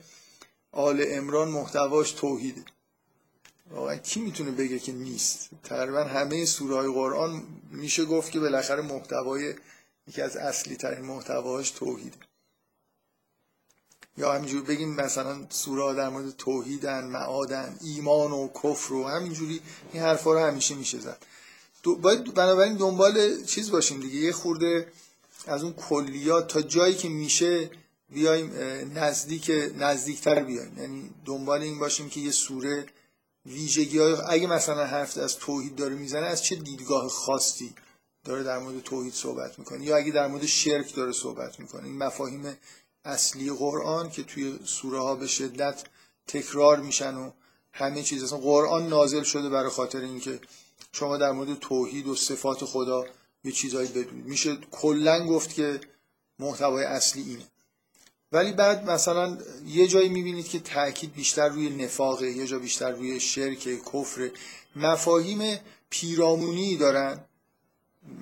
آل 0.72 1.04
امران 1.08 1.48
محتواش 1.48 2.12
توحیده. 2.12 2.64
واقعا 3.70 3.96
کی 3.96 4.20
می‌تونه 4.20 4.50
بگه 4.50 4.78
که 4.78 4.92
نیست؟ 4.92 5.50
تقریبا 5.64 6.04
همه 6.04 6.44
سوره 6.44 6.76
های 6.76 6.88
قرآن 6.88 7.42
میشه 7.70 8.04
گفت 8.04 8.30
که 8.30 8.40
بالاخره 8.40 8.82
محتوای 8.82 9.54
یکی 10.08 10.22
از 10.22 10.36
اصلی 10.36 10.76
ترین 10.76 11.04
محتواش 11.04 11.70
توحیده 11.70 12.16
یا 14.18 14.32
همینجور 14.32 14.62
بگیم 14.62 14.94
مثلا 14.94 15.46
سوره 15.50 15.94
در 15.94 16.08
مورد 16.08 16.36
توحیدن 16.36 17.04
معادن 17.04 17.76
ایمان 17.82 18.32
و 18.32 18.48
کفر 18.48 18.92
و 18.92 19.08
همینجوری 19.08 19.60
این 19.92 20.02
حرفا 20.02 20.32
رو 20.32 20.38
همیشه 20.38 20.74
میشه 20.74 20.98
زد. 20.98 21.18
باید 22.02 22.34
بنابراین 22.34 22.76
دنبال 22.76 23.44
چیز 23.44 23.70
باشیم 23.70 24.00
دیگه. 24.00 24.16
یه 24.16 24.32
خورده 24.32 24.92
از 25.46 25.62
اون 25.62 25.72
کلیات 25.72 26.48
تا 26.48 26.62
جایی 26.62 26.94
که 26.94 27.08
میشه 27.08 27.70
بیایم 28.08 28.52
نزدیک 28.94 29.50
نزدیکتر 29.78 30.42
بیایم. 30.42 30.78
یعنی 30.78 31.10
دنبال 31.24 31.62
این 31.62 31.78
باشیم 31.78 32.08
که 32.08 32.20
یه 32.20 32.30
سوره 32.30 32.86
ویژگی 33.46 33.98
های 33.98 34.16
اگه 34.28 34.46
مثلا 34.46 34.86
حرف 34.86 35.18
از 35.18 35.36
توحید 35.36 35.76
داره 35.76 35.94
می‌زنه 35.94 36.26
از 36.26 36.44
چه 36.44 36.56
دیدگاه 36.56 37.08
خاصی 37.08 37.74
داره 38.24 38.42
در 38.42 38.58
مورد 38.58 38.82
توحید 38.82 39.14
صحبت 39.14 39.58
می‌کنه؟ 39.58 39.84
یا 39.84 39.96
اگه 39.96 40.12
در 40.12 40.26
مورد 40.26 40.46
شرک 40.46 40.94
داره 40.94 41.12
صحبت 41.12 41.60
می‌کنه؟ 41.60 41.84
این 41.84 41.98
مفاهیم 41.98 42.56
اصلی 43.04 43.52
قرآن 43.52 44.10
که 44.10 44.22
توی 44.22 44.58
سوره 44.64 45.00
ها 45.00 45.14
به 45.14 45.26
شدت 45.26 45.84
تکرار 46.26 46.80
میشن 46.80 47.14
و 47.14 47.30
همه 47.72 48.02
چیز. 48.02 48.22
اصلا 48.22 48.38
قرآن 48.38 48.88
نازل 48.88 49.22
شده 49.22 49.48
برای 49.48 49.70
خاطر 49.70 50.00
اینکه 50.00 50.40
شما 50.92 51.16
در 51.16 51.32
مورد 51.32 51.58
توحید 51.58 52.06
و 52.06 52.14
صفات 52.14 52.64
خدا 52.64 53.04
یه 53.44 53.52
چیزایی 53.52 53.88
بدونید. 53.88 54.26
میشه 54.26 54.56
کلا 54.70 55.26
گفت 55.26 55.54
که 55.54 55.80
محتوای 56.38 56.84
اصلی 56.84 57.22
اینه. 57.22 57.44
ولی 58.36 58.52
بعد 58.52 58.90
مثلا 58.90 59.38
یه 59.66 59.86
جایی 59.86 60.08
می‌بینید 60.08 60.48
که 60.48 60.60
تاکید 60.60 61.12
بیشتر 61.12 61.48
روی 61.48 61.70
نفاقه 61.70 62.30
یه 62.30 62.46
جا 62.46 62.58
بیشتر 62.58 62.90
روی 62.90 63.20
شرک 63.20 63.58
کفر. 63.58 64.30
مفاهیم 64.76 65.58
پیرامونی 65.90 66.76
دارن. 66.76 67.20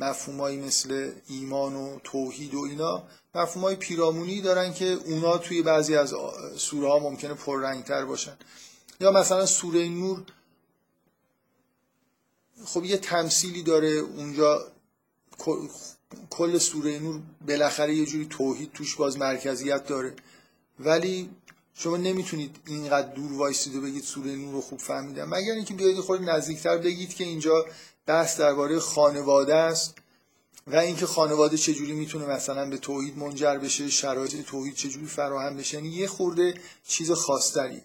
مفهومایی 0.00 0.56
مثل 0.56 1.12
ایمان 1.28 1.75
و 1.75 1.99
توحید 2.04 2.54
و 2.54 2.61
اینا. 2.61 3.02
مفهومای 3.35 3.76
پیرامونی 3.76 4.40
دارن 4.40 4.75
که 4.75 4.87
اونا 4.87 5.38
توی 5.38 5.62
بعضی 5.62 5.97
از 5.97 6.14
سوره 6.56 6.88
ها 6.88 6.99
ممکنه 6.99 7.35
پررنگتر 7.35 8.04
باشن. 8.04 8.37
یا 9.00 9.11
مثلا 9.11 9.47
سوره 9.47 9.88
نور 9.88 10.23
خب 12.64 12.85
یه 12.85 12.97
تمثیلی 12.97 13.62
داره 13.62 13.88
اونجا 13.88 14.66
کل 16.30 16.59
سوره 16.59 16.99
نور 16.99 17.21
بالاخره 17.49 17.94
یه 17.94 18.06
جوری 18.06 18.26
توحید 18.26 18.73
توش 18.73 18.97
باز 18.97 19.18
مرکزیت 19.18 19.87
داره. 19.87 20.14
ولی 20.78 21.30
شما 21.75 21.97
نمی‌تونید 21.97 22.56
اینقدر 22.66 23.14
دور 23.14 23.33
وایسید 23.33 23.75
و 23.75 23.80
بگید 23.80 24.02
سوره 24.02 24.37
نور 24.37 24.52
رو 24.52 24.61
خوب 24.61 24.78
فهمیدم. 24.78 25.28
مگر 25.28 25.52
اینکه 25.52 25.75
بیاید 25.75 26.00
خود 26.00 26.23
نزدیکتر 26.23 26.78
بگید 26.78 27.14
که 27.14 27.25
اینجا 27.25 27.66
بحث 28.06 28.40
درباره 28.40 28.78
خانواده 28.78 29.54
است 29.54 29.94
و 30.66 30.76
اینکه 30.76 31.06
خانواده 31.06 31.56
چجوری 31.56 31.92
می‌تونه 31.92 32.26
مثلا 32.26 32.71
به 32.71 32.78
توحید 32.78 33.18
منجر 33.18 33.59
بشه 33.59 33.90
شرایط 33.90 34.47
توحید 34.47 34.75
چجوری 34.75 35.06
فراهم 35.06 35.56
بشه. 35.56 35.76
یعنی 35.76 35.88
یه 35.88 36.06
خورده 36.06 36.54
چیز 36.87 37.12
خاصتری. 37.12 37.83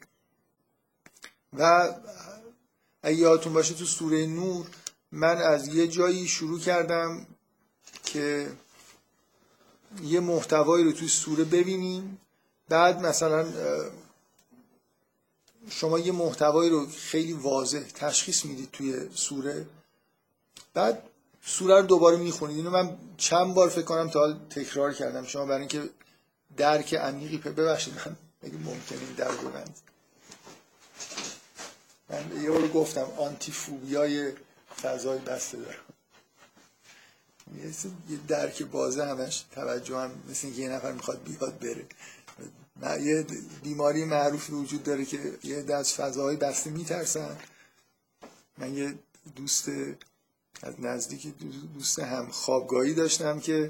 و 1.57 1.93
اگه 3.03 3.17
یادتون 3.17 3.53
باشه 3.53 3.73
تو 3.73 3.85
سوره 3.85 4.25
نور 4.25 4.65
من 5.11 5.37
از 5.37 5.67
یه 5.67 5.87
جایی 5.87 6.27
شروع 6.27 6.59
کردم 6.59 7.27
که 8.13 8.51
یه 10.03 10.19
محتوایی 10.19 10.83
رو 10.83 10.91
توی 10.91 11.07
سوره 11.07 11.43
ببینیم. 11.43 12.21
بعد 12.69 13.05
مثلا 13.05 13.53
شما 15.69 15.99
یه 15.99 16.11
محتوایی 16.11 16.69
رو 16.69 16.87
خیلی 16.87 17.33
واضح 17.33 17.79
تشخیص 17.79 18.45
می‌دید 18.45 18.71
توی 18.71 19.09
سوره. 19.15 19.65
بعد 20.73 21.03
سوره 21.45 21.75
رو 21.75 21.81
دوباره 21.81 22.17
می‌خونید. 22.17 22.57
اینو 22.57 22.69
من 22.69 22.97
چند 23.17 23.53
بار 23.53 23.69
فکر 23.69 23.85
کنم 23.85 24.09
تا 24.09 24.33
تکرار 24.33 24.93
کردم. 24.93 25.25
شما 25.25 25.45
برای 25.45 25.59
اینکه 25.59 25.89
درک 26.57 26.93
عمیقی 26.93 27.37
ببخشید 27.37 27.93
من 27.95 28.15
اگه 28.43 28.57
ممکنه 28.57 28.99
این 28.99 29.13
در 29.17 29.31
ببند 29.31 29.79
من 32.09 32.43
یه 32.43 32.67
گفتم 32.67 33.07
آنتی 33.17 33.51
فوبیای 33.51 34.33
فضای 34.81 35.19
بسته 35.19 35.57
دارم. 35.57 35.88
یه 38.09 38.17
درک 38.27 38.63
بازه 38.63 39.05
همش 39.05 39.45
توجه 39.51 39.97
هم 39.97 40.11
مثل 40.29 40.47
اینکه 40.47 40.61
یه 40.61 40.69
نفر 40.69 40.91
می‌خواد 40.91 41.23
بیاد 41.23 41.59
بره. 41.59 41.85
یه 43.01 43.25
بیماری 43.63 44.05
معروفی 44.05 44.53
وجود 44.53 44.83
داره 44.83 45.05
که 45.05 45.37
یه 45.43 45.73
از 45.73 45.93
فضاهای 45.93 46.35
بسته 46.35 46.69
میترسن. 46.69 47.37
من 48.57 48.73
یه 48.73 48.99
دوست 49.35 49.69
از 50.61 50.81
نزدیک 50.81 51.33
دوست 51.73 51.99
هم 51.99 52.27
خوابگاهی 52.31 52.93
داشتم 52.93 53.39
که 53.39 53.69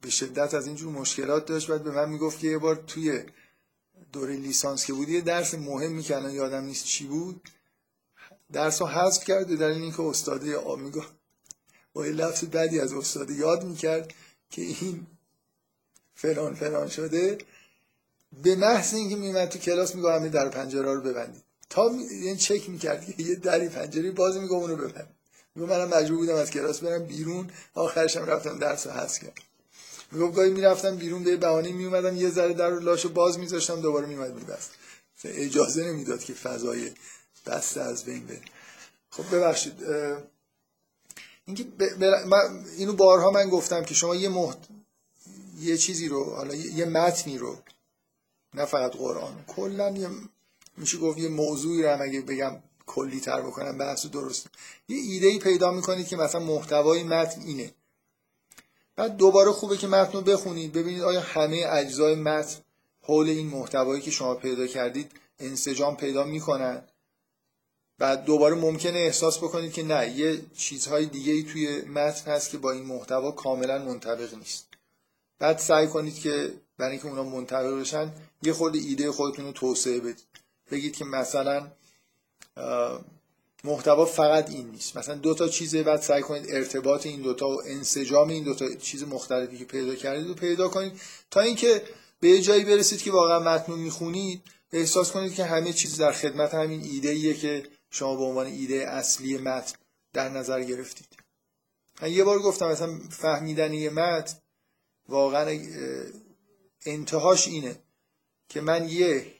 به 0.00 0.10
شدت 0.10 0.54
از 0.54 0.66
اینجور 0.66 0.92
مشکلات 0.92 1.46
داشت. 1.46 1.70
بعد 1.70 1.82
به 1.82 1.90
من 1.90 2.08
می‌گفت 2.08 2.38
که 2.38 2.46
یه 2.46 2.58
بار 2.58 2.76
توی 2.76 3.22
دوره 4.12 4.36
لیسانس 4.36 4.84
که 4.84 4.92
بود 4.92 5.08
یه 5.08 5.20
درس 5.20 5.54
مهم 5.54 5.92
می‌کنن 5.92 6.30
یادم 6.30 6.64
نیست 6.64 6.84
چی 6.84 7.06
بود 7.06 7.50
درس 8.52 8.82
رو 8.82 8.88
حذف 8.88 9.24
کرد 9.24 9.54
در 9.54 9.66
این 9.66 9.92
که 9.92 10.02
استاده 10.02 10.76
می‌گفت 10.76 11.17
با 11.92 12.06
یه 12.06 12.12
لفظ 12.12 12.44
بدی 12.44 12.80
از 12.80 12.92
استاده 12.92 13.34
یاد 13.34 13.64
می‌کرد 13.64 14.14
که 14.50 14.62
این 14.62 15.06
فلان 16.14 16.54
فلان 16.54 16.88
شده. 16.88 17.38
به 18.42 18.56
محض 18.56 18.94
اینکه 18.94 19.16
میمد 19.16 19.48
تو 19.48 19.58
کلاس 19.58 19.94
میگه 19.94 20.12
همه 20.12 20.28
در 20.28 20.48
پنجره 20.48 20.94
رو 20.94 21.00
ببندید. 21.00 21.42
تا 21.70 21.88
می... 21.88 22.04
یعنی 22.04 22.36
چک 22.36 22.70
می‌کرد 22.70 23.16
که 23.16 23.22
یه 23.22 23.34
دری 23.34 23.68
پنجره 23.68 24.10
باز 24.10 24.36
میگه 24.36 24.52
اونو 24.52 24.76
ببند. 24.76 25.14
میگه 25.54 25.68
منم 25.68 25.88
مجبور 25.88 26.18
بودم 26.18 26.34
از 26.34 26.50
کلاس 26.50 26.80
برم 26.80 27.04
بیرون. 27.04 27.50
آخرشم 27.74 28.24
رفتم 28.24 28.58
درس 28.58 28.86
رو 28.86 28.92
حذف 28.92 29.18
کردم. 29.18 29.42
می‌گفت 30.12 30.36
گاهی 30.36 30.50
می‌رفتم 30.50 30.96
بیرون 30.96 31.24
به 31.24 31.36
بهانه 31.36 31.72
میومدم 31.72 32.16
یه 32.16 32.30
ذره 32.30 32.54
در 32.54 32.70
رو 32.70 32.80
لاشو 32.80 33.08
باز 33.08 33.38
میذاشتم 33.38 33.80
دوباره 33.80 34.06
میومد 34.06 34.34
میبست 34.34 34.70
اجازه 35.24 35.84
نمی‌داد 35.84 36.24
که 36.24 36.34
فضای 36.34 36.90
بسته 37.46 37.80
از 37.80 38.04
بین 38.04 38.26
بره. 38.26 38.40
خب 39.10 39.36
ببخشید 39.36 39.74
اینکه 41.48 41.66
من 42.26 42.64
اینو 42.78 42.92
بارها 42.92 43.30
من 43.30 43.48
گفتم 43.48 43.84
که 43.84 43.94
شما 43.94 44.14
یه 44.14 44.28
محت... 44.28 44.58
یه 45.60 45.76
چیزی 45.76 46.08
رو 46.08 46.34
حالا 46.34 46.54
یه 46.54 46.84
متنی 46.84 47.38
رو 47.38 47.56
نه 48.54 48.64
فقط 48.64 48.92
قرآن 48.92 49.44
کلا 49.46 49.90
یه 49.90 50.08
میشه 50.76 50.98
گفت؟ 50.98 51.18
یه 51.18 51.28
موضوعی 51.28 51.82
رو 51.82 51.88
هم 51.88 52.02
اگه 52.02 52.20
بگم 52.20 52.56
کلی 52.86 53.20
تر 53.20 53.40
بکنم 53.40 53.78
بحث 53.78 54.06
درست. 54.06 54.46
یه 54.88 54.96
ایده 54.96 55.26
ای 55.26 55.38
پیدا 55.38 55.70
می‌کنید 55.70 56.08
که 56.08 56.16
مثلا 56.16 56.40
محتوای 56.40 57.02
متن 57.02 57.42
اینه. 57.42 57.72
بعد 58.96 59.16
دوباره 59.16 59.52
خوبه 59.52 59.76
که 59.76 59.86
متن 59.86 60.12
رو 60.12 60.20
بخونید 60.20 60.72
ببینید 60.72 61.02
آیا 61.02 61.20
همه 61.20 61.66
اجزای 61.70 62.14
متن 62.14 62.58
حول 63.02 63.28
این 63.28 63.46
محتوایی 63.46 64.02
که 64.02 64.10
شما 64.10 64.34
پیدا 64.34 64.66
کردید 64.66 65.12
انسجام 65.38 65.96
پیدا 65.96 66.24
می‌کنن؟ 66.24 66.82
بعد 67.98 68.24
دوباره 68.24 68.54
ممکنه 68.54 68.98
احساس 68.98 69.38
بکنید 69.38 69.72
که 69.72 69.82
نه 69.82 70.18
یه 70.18 70.40
چیزهای 70.56 71.06
دیگه 71.06 71.32
ای 71.32 71.42
توی 71.42 71.80
متن 71.80 72.30
هست 72.30 72.50
که 72.50 72.58
با 72.58 72.72
این 72.72 72.84
محتوا 72.84 73.30
کاملا 73.30 73.78
منطبق 73.78 74.34
نیست. 74.34 74.68
بعد 75.38 75.58
سعی 75.58 75.86
کنید 75.86 76.18
که 76.18 76.52
برای 76.78 76.92
اینکه 76.92 77.06
اونا 77.06 77.24
منطبق 77.24 77.80
بشن 77.80 78.12
یه 78.42 78.52
خود 78.52 78.74
ایده 78.74 79.12
خودتون 79.12 79.44
رو 79.44 79.52
توسعه 79.52 80.00
بدید. 80.00 80.26
بگید 80.70 80.96
که 80.96 81.04
مثلا 81.04 81.70
محتوا 83.64 84.04
فقط 84.04 84.50
این 84.50 84.70
نیست. 84.70 84.96
مثلا 84.96 85.14
دو 85.14 85.34
تا 85.34 85.48
چیزه 85.48 85.82
بعد 85.82 86.00
سعی 86.00 86.22
کنید 86.22 86.46
ارتباط 86.48 87.06
این 87.06 87.22
دوتا 87.22 87.48
و 87.48 87.62
انسجام 87.66 88.28
این 88.28 88.44
دوتا 88.44 88.74
چیز 88.74 89.04
مختلفی 89.04 89.58
که 89.58 89.64
پیدا 89.64 89.94
کردید 89.94 90.28
رو 90.28 90.34
پیدا 90.34 90.68
کنید. 90.68 90.92
تا 91.30 91.40
اینکه 91.40 91.82
به 92.20 92.28
یه 92.28 92.40
جایی 92.40 92.64
برسید 92.64 93.02
که 93.02 93.12
واقعا 93.12 93.38
متن 93.38 93.72
می‌خونید 93.72 94.42
احساس 94.72 95.12
کنید 95.12 95.34
که 95.34 95.44
همه 95.44 95.72
چیز 95.72 96.00
در 96.00 96.12
خدمت 96.12 96.54
همین 96.54 96.82
ایده 96.82 97.08
ایه 97.08 97.34
که 97.34 97.62
شما 97.90 98.16
به 98.16 98.22
عنوان 98.22 98.46
ایده 98.46 98.88
اصلی 98.88 99.38
متن 99.38 99.76
در 100.12 100.28
نظر 100.28 100.62
گرفتید. 100.62 101.08
من 102.02 102.12
یه 102.12 102.24
بار 102.24 102.38
گفتم 102.38 102.68
مثلا 102.68 102.98
فهمیدن 103.10 103.72
یه 103.72 103.90
متن 103.90 104.36
واقعا 105.08 105.60
انتهاش 106.86 107.48
اینه 107.48 107.78
که 108.48 108.60
من 108.60 108.88
یه 108.88 109.32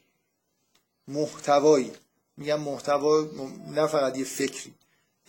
محتوایی 1.08 1.92
میگم 2.36 2.60
محتوا 2.60 3.26
نه 3.68 3.86
فقط 3.86 4.18
یه 4.18 4.24
فکری 4.24 4.74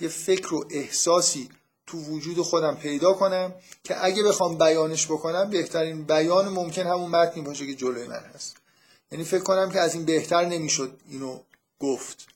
یه 0.02 0.08
فکر 0.08 0.54
و 0.54 0.68
احساسی 0.70 1.50
تو 1.88 1.98
وجود 1.98 2.42
خودم 2.42 2.76
پیدا 2.76 3.14
کنم 3.14 3.54
که 3.84 4.06
اگه 4.06 4.24
بخوام 4.24 4.58
بیانش 4.58 5.06
بکنم 5.06 5.50
بهترین 5.50 6.04
بیان 6.04 6.50
ممکن 6.50 6.88
همون 6.88 7.12
متنی 7.12 7.44
باشه 7.44 7.68
که 7.68 7.76
جلوی 7.76 8.08
من 8.08 8.24
هست. 8.36 8.58
یعنی 9.12 9.24
فکر 9.24 9.44
کنم 9.44 9.72
که 9.72 9.80
از 9.80 9.94
این 9.94 10.06
بهتر 10.06 10.46
نمی‌شد 10.46 11.00
اینو 11.10 11.40
گفت. 11.80 12.28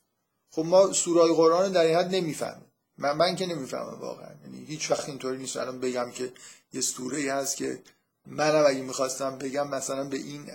خب 0.56 0.66
ما 0.66 0.94
سورای 0.94 1.34
قرآن 1.34 1.72
در 1.72 1.82
این 1.82 1.96
حد 1.96 2.16
نمی‌فهمیم. 2.16 2.66
من, 2.98 3.12
من 3.12 3.36
که 3.36 3.46
نمی‌فهمم 3.46 4.00
واقعا. 4.00 4.30
یعنی 4.44 4.66
هیچ 4.66 4.92
وقت 4.92 5.10
اینطوری 5.10 5.38
نیست. 5.38 5.58
الان 5.58 5.80
بگم 5.80 6.12
که 6.12 6.32
یه 6.74 6.82
سوره 6.82 7.18
ای 7.18 7.30
هست 7.30 7.58
که 7.58 7.80
منم 8.28 8.66
اگه 8.68 8.82
می‌خواستم 8.82 9.38
بگم 9.38 9.68
مثلا 9.68 10.04
به 10.04 10.18
این 10.18 10.52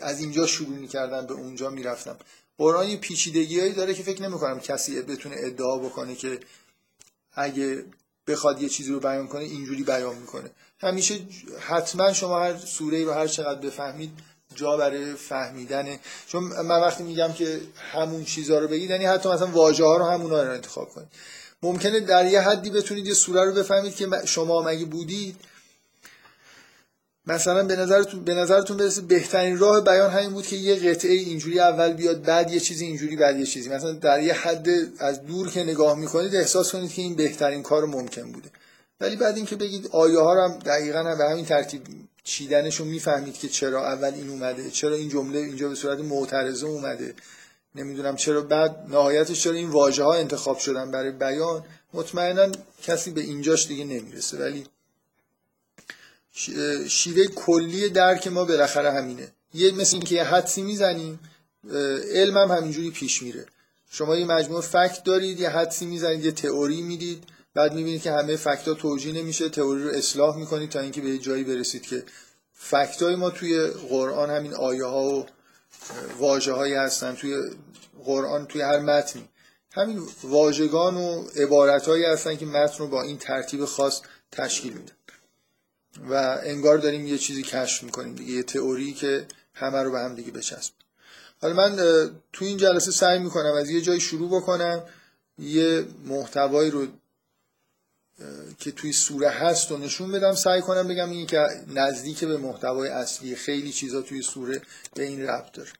از 0.00 0.20
اینجا 0.20 0.46
شروع 0.46 0.78
می‌کردم 0.78 1.26
به 1.26 1.34
اونجا 1.34 1.70
می‌رفتم. 1.70 2.16
قرآن 2.58 2.88
یه 2.88 2.96
پیچیدگی 2.96 3.72
داره 3.72 3.94
که 3.94 4.02
فکر 4.02 4.22
نمی‌کنم 4.22 4.60
کسی 4.60 5.02
بتونه 5.02 5.36
ادعا 5.38 5.78
بکنه 5.78 6.14
که 6.14 6.40
اگه 7.32 7.84
بخواد 8.26 8.62
یه 8.62 8.68
چیزی 8.68 8.92
رو 8.92 9.00
بیان 9.00 9.28
کنه 9.28 9.44
اینجوری 9.44 9.82
بیان 9.82 10.16
می‌کنه. 10.18 10.50
همیشه 10.78 11.20
حتما 11.60 12.12
شما 12.12 12.40
هر 12.40 12.56
سوره 12.56 13.04
رو 13.04 13.12
هر 13.12 13.26
چقدر 13.26 13.60
بفهمید 13.60 14.10
جا 14.54 14.76
برای 14.76 15.14
فهمیدنه 15.14 15.98
چون 16.26 16.42
من 16.42 16.80
وقتی 16.80 17.02
میگم 17.02 17.32
که 17.32 17.60
همون 17.92 18.24
چیزها 18.24 18.58
رو 18.58 18.68
بگید 18.68 18.90
یعنی 18.90 19.04
حتی 19.04 19.28
مثلا 19.28 19.46
واژه 19.46 19.84
ها 19.84 19.96
رو 19.96 20.04
همونا 20.04 20.42
رو 20.42 20.50
انتخاب 20.50 20.88
کنید. 20.88 21.08
ممکنه 21.62 22.00
در 22.00 22.26
یه 22.26 22.40
حدی 22.40 22.70
بتونید 22.70 23.06
یه 23.06 23.14
سوره 23.14 23.44
رو 23.44 23.52
بفهمید 23.52 23.96
که 23.96 24.08
شما 24.24 24.62
مگه 24.62 24.84
بودید. 24.84 25.36
مثلا 27.26 27.64
به 27.64 27.76
نظرتون 27.76 28.24
به 28.24 28.34
نظرتون 28.34 28.76
برسه 28.76 29.00
بهترین 29.00 29.58
راه 29.58 29.80
بیان 29.80 30.10
همین 30.10 30.30
بود 30.30 30.46
که 30.46 30.56
یه 30.56 30.90
قطعه 30.90 31.12
اینجوری 31.12 31.60
اول 31.60 31.92
بیاد 31.92 32.22
بعد 32.22 32.50
یه 32.50 32.60
چیزی 32.60 32.84
اینجوری 32.84 33.16
بعد 33.16 33.38
یه 33.38 33.46
چیزی. 33.46 33.68
مثلا 33.68 33.92
در 33.92 34.22
یه 34.22 34.34
حد 34.34 34.68
از 34.98 35.26
دور 35.26 35.50
که 35.50 35.62
نگاه 35.62 35.98
می‌کنید 35.98 36.36
احساس 36.36 36.72
کنید 36.72 36.92
که 36.92 37.02
این 37.02 37.14
بهترین 37.14 37.62
کار 37.62 37.84
ممکن 37.84 38.32
بوده. 38.32 38.50
ولی 39.04 39.16
بعد 39.16 39.36
اینکه 39.36 39.56
بگید 39.56 39.88
آیه 39.92 40.18
ها 40.18 40.34
رو 40.34 40.42
هم 40.42 40.58
دقیقا 40.58 40.98
هم 40.98 41.18
به 41.18 41.24
همین 41.24 41.44
ترتیب 41.44 41.82
چیدنشون 42.24 42.88
می‌فهمید 42.88 43.38
که 43.38 43.48
چرا 43.48 43.86
اول 43.92 44.14
این 44.14 44.30
اومده 44.30 44.70
چرا 44.70 44.94
این 44.94 45.08
جمله 45.08 45.38
اینجا 45.38 45.68
به 45.68 45.74
صورت 45.74 45.98
معترضه 45.98 46.66
اومده. 46.66 47.14
نمی‌دونم 47.74 48.16
چرا 48.16 48.40
بعد 48.40 48.86
نهایتش 48.88 49.42
چرا 49.42 49.52
این 49.52 49.70
واژه 49.70 50.04
ها 50.04 50.14
انتخاب 50.14 50.58
شدن 50.58 50.90
برای 50.90 51.10
بیان. 51.10 51.64
مطمئنا 51.94 52.52
کسی 52.82 53.10
به 53.10 53.20
اینجاش 53.20 53.68
دیگه 53.68 53.84
نمی‌رسه. 53.84 54.38
ولی 54.38 54.66
شیوه 56.88 57.24
کلی 57.26 57.88
درک 57.88 58.26
ما 58.26 58.44
بالاخره 58.44 58.92
همینه. 58.92 59.28
یه 59.54 59.72
مثل 59.72 59.96
اینکه 59.96 60.14
یه 60.14 60.24
حدسی 60.24 60.62
می‌زنیم 60.62 61.20
علم 62.12 62.36
هم 62.36 62.50
همینجوری 62.56 62.90
پیش 62.90 63.22
میره. 63.22 63.46
شما 63.90 64.16
یه 64.16 64.24
مجموعه 64.24 64.62
فکت 64.62 65.04
دارید 65.04 65.40
یه 65.40 65.48
حدسی 65.48 65.86
می‌زنید 65.86 66.24
یه 66.24 66.32
تئوری 66.32 66.82
می‌دید. 66.82 67.24
بعد 67.54 67.74
می‌بینید 67.74 68.02
که 68.02 68.12
همه 68.12 68.36
فکت 68.36 68.68
ها 68.68 68.74
توجیه 68.74 69.12
نمیشه 69.12 69.48
تئوری 69.48 69.84
رو 69.84 69.90
اصلاح 69.90 70.36
می‌کنید 70.36 70.70
تا 70.70 70.80
اینکه 70.80 71.00
به 71.00 71.08
یه 71.08 71.18
جایی 71.18 71.44
برسید 71.44 71.82
که 71.82 72.04
فکت 72.52 73.02
های 73.02 73.16
ما 73.16 73.30
توی 73.30 73.66
قرآن 73.66 74.30
همین 74.30 74.54
آیه 74.54 74.84
ها 74.84 75.10
و 75.10 75.26
واژه 76.18 76.52
هایی 76.52 76.74
هستن 76.74 77.14
توی 77.14 77.36
قرآن 78.04 78.46
توی 78.46 78.60
هر 78.60 78.78
متنی. 78.78 79.28
همین 79.72 80.02
واژگان 80.24 80.96
و 80.96 81.24
عبارت 81.36 81.88
هایی 81.88 82.04
هستن 82.04 82.36
که 82.36 82.46
متن 82.46 82.78
رو 82.78 82.86
با 82.86 83.02
این 83.02 83.18
ترتیب 83.18 83.64
خاص 83.64 84.00
تشکیل 84.32 84.72
میدن. 84.72 84.92
و 86.10 86.40
انگار 86.42 86.78
داریم 86.78 87.06
یه 87.06 87.18
چیزی 87.18 87.42
کشف 87.42 87.82
می‌کنیم 87.82 88.14
دیگه 88.14 88.32
یه 88.32 88.42
تئوری 88.42 88.92
که 88.92 89.26
همه 89.54 89.82
رو 89.82 89.90
به 89.90 89.98
هم 89.98 90.14
دیگه 90.14 90.30
بچسب 90.30 90.72
حالا 91.42 91.54
من 91.54 91.76
تو 92.32 92.44
این 92.44 92.56
جلسه 92.56 92.90
سعی 92.90 93.18
می‌کنم 93.18 93.52
از 93.52 93.70
یه 93.70 93.80
جای 93.80 94.00
شروع 94.00 94.28
بکنم 94.40 94.82
یه 95.38 95.86
محتوایی 96.04 96.70
رو 96.70 96.86
که 98.58 98.72
توی 98.72 98.92
سوره 98.92 99.30
هست 99.30 99.72
و 99.72 99.78
نشون 99.78 100.12
بدم 100.12 100.34
سعی 100.34 100.60
کنم 100.60 100.88
بگم 100.88 101.10
این 101.10 101.26
که 101.26 101.46
نزدیک 101.74 102.24
به 102.24 102.36
محتوای 102.36 102.88
اصلی 102.88 103.36
خیلی 103.36 103.72
چیزا 103.72 104.02
توی 104.02 104.22
سوره 104.22 104.62
به 104.94 105.02
این 105.02 105.26
ربط 105.26 105.52
داره. 105.52 105.70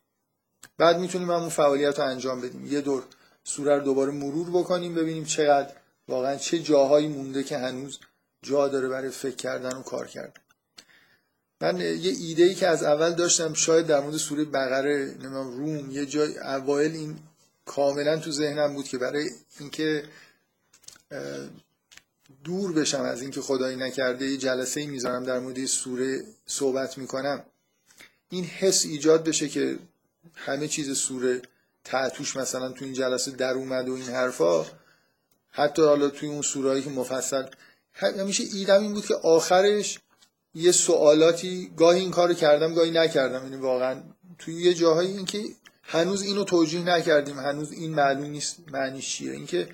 بعد 0.79 0.99
می‌تونیم 0.99 1.31
همون 1.31 1.49
فعالیت 1.49 1.99
رو 1.99 2.05
انجام 2.05 2.41
بدیم. 2.41 2.67
یه 2.67 2.81
دور 2.81 3.03
سوره 3.45 3.77
رو 3.77 3.85
دوباره 3.85 4.13
مرور 4.13 4.51
بکنیم 4.51 4.95
ببینیم 4.95 5.25
چقدر 5.25 5.73
واقعا 6.09 6.37
چه 6.37 6.59
جاهایی 6.59 7.09
مونده 7.09 7.43
که 7.43 7.59
هنوز 7.59 7.99
جا 8.43 8.69
داره 8.69 8.89
برای 8.89 9.11
فکر 9.11 9.37
کردن 9.37 9.77
و 9.77 9.83
کار 9.83 10.07
کردن. 10.07 10.41
من 11.61 11.81
یه 11.81 12.13
ایده 12.21 12.43
ای 12.43 12.55
که 12.55 12.69
از 12.69 12.83
اول 12.83 13.13
داشتم 13.13 13.55
شاید 13.55 13.87
در 13.87 14.01
مورد 14.01 14.17
سوره 14.17 14.45
بقره 14.45 15.15
نمیم 15.21 15.57
روم 15.57 15.91
یه 15.91 16.07
جای 16.07 16.39
اوایل 16.39 16.93
این 16.93 17.19
کاملا 17.67 18.19
تو 18.19 18.33
ذهنم 18.33 18.75
بود 18.75 18.89
که 18.89 18.99
برای 18.99 19.31
اینکه 19.61 20.05
دور 22.45 22.73
بشم 22.73 23.03
از 23.03 23.23
اینکه 23.23 23.41
خدایی 23.41 23.77
نکرده 23.77 24.27
یه 24.27 24.37
جلسه 24.37 24.81
ای 24.81 24.87
می‌ذارم 24.87 25.25
در 25.25 25.39
مورد 25.39 25.65
سوره 25.65 26.25
صحبت 26.47 26.99
می‌کنم. 26.99 27.45
این 28.29 28.45
حس 28.45 28.85
ایجاد 28.85 29.25
بشه 29.25 29.49
که 29.49 29.79
همه 30.35 30.69
چیز 30.69 30.99
سوره 30.99 31.43
تعتوش 31.85 32.37
مثلا 32.37 32.73
تو 32.73 32.85
این 32.85 32.95
جلسه 32.95 33.31
در 33.31 33.55
اومد 33.55 33.89
و 33.89 33.95
این 33.95 34.09
حرفا. 34.09 34.67
حتی 35.51 35.83
حالا 35.83 36.09
توی 36.09 36.29
اون 36.29 36.43
سورایی 36.43 36.83
که 36.83 36.91
مفصل 36.91 37.45
همیشه 37.93 38.45
ایدم 38.53 38.83
این 38.83 38.93
بود 38.93 39.07
که 39.07 39.15
آخرش 39.15 39.99
یه 40.55 40.73
سوالاتی 40.73 41.73
گاهی 41.77 42.01
این 42.01 42.11
کارو 42.11 42.35
کردم 42.35 42.75
گاهی 42.75 42.91
نکردم. 42.91 43.43
یعنی 43.45 43.57
واقعا 43.57 44.03
توی 44.39 44.55
یه 44.55 44.75
جاهایی 44.75 45.11
اینکه 45.11 45.45
هنوز 45.83 46.23
اینو 46.23 46.45
توجیه 46.45 46.85
نکردیم 46.85 47.39
هنوز 47.39 47.73
این 47.73 47.95
معلوم 47.95 48.31
نیست 48.31 48.57
معنیش 48.73 49.17
چیه. 49.17 49.33
اینکه 49.33 49.69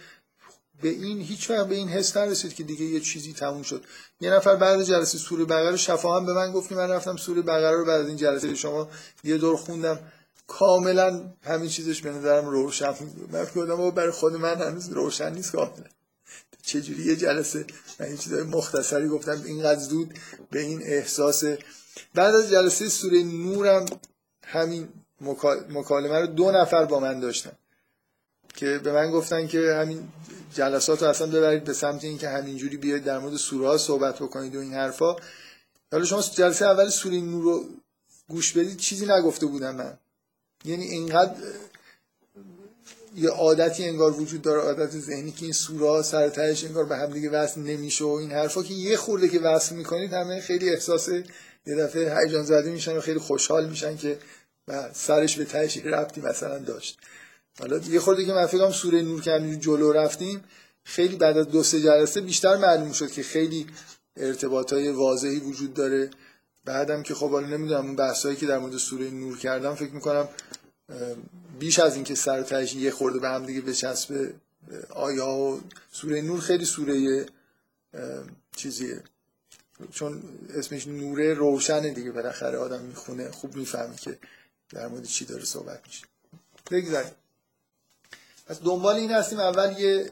به 0.83 0.89
این 0.89 1.21
هیچ 1.21 1.51
وقت 1.51 1.67
به 1.67 1.75
این 1.75 1.89
حس 1.89 2.17
نرسید 2.17 2.55
که 2.55 2.63
دیگه 2.63 2.85
یه 2.85 3.01
چیزی 3.01 3.33
تموم 3.33 3.63
شد. 3.63 3.85
یه 4.21 4.31
نفر 4.31 4.57
بعد 4.57 4.83
جلسه 4.83 5.19
سوره 5.19 5.45
بقره 5.45 5.77
شفا 5.77 6.17
هم 6.17 6.27
به 6.27 6.33
من 6.33 6.53
گفت 6.53 6.73
من 6.73 6.91
رفتم 6.91 7.17
سوره 7.17 7.43
بقره 7.43 7.77
رو 7.77 7.85
بعد 7.85 8.01
از 8.01 8.09
این 8.09 8.17
جلسه 8.17 8.55
شما 8.55 8.89
یه 9.25 9.39
دور 9.39 9.57
خوندم. 9.57 9.99
کاملا 10.47 11.33
همین 11.43 11.69
چیزش 11.69 12.03
به 12.03 12.11
نظرم 12.11 12.47
روشن 12.47 12.95
من 13.33 13.43
گفتم 13.43 13.91
برای 13.91 14.11
خود 14.11 14.33
من 14.33 14.63
هنوز 14.63 14.89
روشن 14.89 15.33
نیست 15.33 15.53
کاملا. 15.53 15.85
چجوری 16.63 17.03
یه 17.03 17.17
جلسه 17.17 17.67
من 18.01 18.07
این 18.07 18.17
چیزای 18.17 18.43
مختصری 18.43 19.09
گفتم؟ 19.09 19.43
اینقدر 19.45 19.81
زود 19.81 20.15
به 20.51 20.61
این 20.61 20.83
احساس. 20.83 21.45
بعد 22.15 22.35
از 22.35 22.51
جلسه 22.51 22.89
سوره 22.89 23.23
نورم 23.23 23.87
همین 24.43 24.89
مکالمه 25.71 26.19
رو 26.19 26.27
دو 26.27 26.51
نفر 26.51 26.85
با 26.85 27.01
من 27.01 27.21
داشتن. 27.21 27.53
که 28.55 28.79
به 28.85 28.93
من 28.93 29.11
گفتن 29.11 29.47
که 29.47 29.75
همین 29.81 30.09
جلسات 30.55 31.03
رو 31.03 31.09
اصلا 31.09 31.27
ببرید 31.27 31.65
به 31.65 31.73
سمت 31.73 32.05
اینکه 32.05 32.29
همینجوری 32.29 32.77
بیاید 32.77 33.05
در 33.05 33.19
مورد 33.19 33.37
سوره 33.37 33.69
ها 33.69 33.79
صحبت 33.79 34.17
بکنید 34.17 34.57
و 34.57 34.61
این 34.61 34.75
حرفا. 34.75 35.17
حالا 35.93 36.05
شما 36.05 36.23
جلسه 36.23 36.67
اول 36.67 36.89
سوره 36.89 37.21
نور 37.21 37.43
رو 37.43 37.65
گوش 38.29 38.53
بدید 38.53 38.77
چیزی 38.77 39.07
نگفته 39.07 39.47
بودم 39.47 39.77
من. 39.77 39.99
یعنی 40.65 40.85
اینقدر 40.85 41.35
یه 43.17 43.31
عادتی 43.31 43.85
انگار 43.85 44.21
وجود 44.21 44.43
داره 44.43 44.61
عادت 44.61 44.91
ذهنی 44.91 45.33
که 45.33 45.45
این 45.45 45.53
سوره 45.53 45.87
ها 45.87 46.03
سر 46.03 46.33
انگار 46.67 46.85
به 46.85 46.97
هم 46.97 47.13
دیگه 47.13 47.31
وصل 47.31 47.61
نمیشه 47.61 48.05
و 48.05 48.09
این 48.09 48.33
حرفا 48.33 48.63
که 48.63 48.75
یه 48.75 48.97
خورده 48.97 49.29
که 49.29 49.41
وصل 49.41 49.75
می‌کنید 49.75 50.13
همه 50.13 50.41
خیلی 50.41 50.71
احساس 50.71 51.09
یه 51.67 51.77
دفعه 51.77 52.19
هیجان 52.19 52.45
زده 52.45 52.71
میشن 52.71 52.97
و 52.97 53.01
خیلی 53.01 53.19
خوشحال 53.19 53.69
میشن 53.69 53.97
که 53.97 54.19
سرش 54.93 55.37
به 55.37 55.45
تهش 55.45 55.77
ربطی 55.77 56.21
مثلا 56.21 56.59
داشت. 56.59 56.99
حالا 57.61 57.79
یه 57.79 58.01
خورده 58.01 58.25
که 58.25 58.33
من 58.33 58.47
فکرم 58.47 58.71
سوره 58.71 59.03
نور 59.03 59.21
که 59.21 59.57
جلو 59.61 59.93
رفتیم 59.93 60.45
خیلی 60.85 61.17
بعد 61.17 61.39
از 61.39 61.49
دو 61.49 61.63
سه 61.63 61.81
جلسه 61.81 62.21
بیشتر 62.21 62.57
معلوم 62.57 62.93
شد 62.93 63.11
که 63.11 63.23
خیلی 63.23 63.67
ارتباط 64.17 64.73
های 64.73 64.89
واضحی 64.89 65.39
وجود 65.39 65.75
داره. 65.75 66.11
بعدم 66.65 67.03
که 67.03 67.15
خب 67.15 67.31
حالا 67.31 67.47
نمی‌دونم 67.47 67.87
اون 67.87 67.97
بحثایی 67.97 68.37
که 68.37 68.47
در 68.47 68.59
مورد 68.59 68.77
سوره 68.77 69.11
نور 69.11 69.39
کردم 69.39 69.75
فکر 69.75 69.91
می‌کنم 69.91 70.29
بیش 71.59 71.79
از 71.79 71.95
اینکه 71.95 72.15
سر 72.15 72.63
یه 72.77 72.91
خورده 72.91 73.19
به 73.19 73.29
هم 73.29 73.47
دیگه 73.47 73.61
بچسبه 73.61 74.35
آیا 74.91 75.29
و 75.29 75.61
سوره 75.93 76.23
نور 76.23 76.41
خیلی 76.41 76.65
سوره 76.65 77.27
چیزیه. 78.57 79.03
چون 79.93 80.23
اسمش 80.55 80.87
نوره 80.87 81.35
روشنه 81.35 81.91
دیگه 81.91 82.11
بالاخره 82.11 82.59
آدم 82.59 82.81
می‌خونه 82.81 83.31
خوب 83.31 83.57
می‌فهمی 83.57 83.97
که 83.97 84.19
در 84.71 84.89
مورد 84.89 85.05
چی 85.05 85.25
داره 85.25 85.45
صحبت 85.45 85.81
میشه. 85.87 86.07
بگذاریم. 86.71 87.11
پس 88.51 88.61
دنبال 88.63 88.95
این 88.97 89.11
هستیم 89.11 89.41
اول 89.41 89.79
یه 89.79 90.11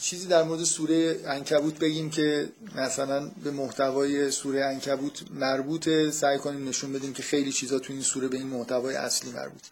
چیزی 0.00 0.28
در 0.28 0.42
مورد 0.42 0.64
سوره 0.64 1.20
انکبوت 1.26 1.78
بگیم 1.78 2.10
که 2.10 2.48
مثلا 2.74 3.30
به 3.44 3.50
محتوای 3.50 4.30
سوره 4.30 4.64
انکبوت 4.64 5.22
مربوطه. 5.30 6.10
سعی 6.10 6.38
کنیم 6.38 6.68
نشون 6.68 6.92
بدیم 6.92 7.12
که 7.12 7.22
خیلی 7.22 7.52
چیزا 7.52 7.78
تو 7.78 7.92
این 7.92 8.02
سوره 8.02 8.28
به 8.28 8.36
این 8.36 8.46
محتوای 8.46 8.96
اصلی 8.96 9.30
مربوط 9.30 9.62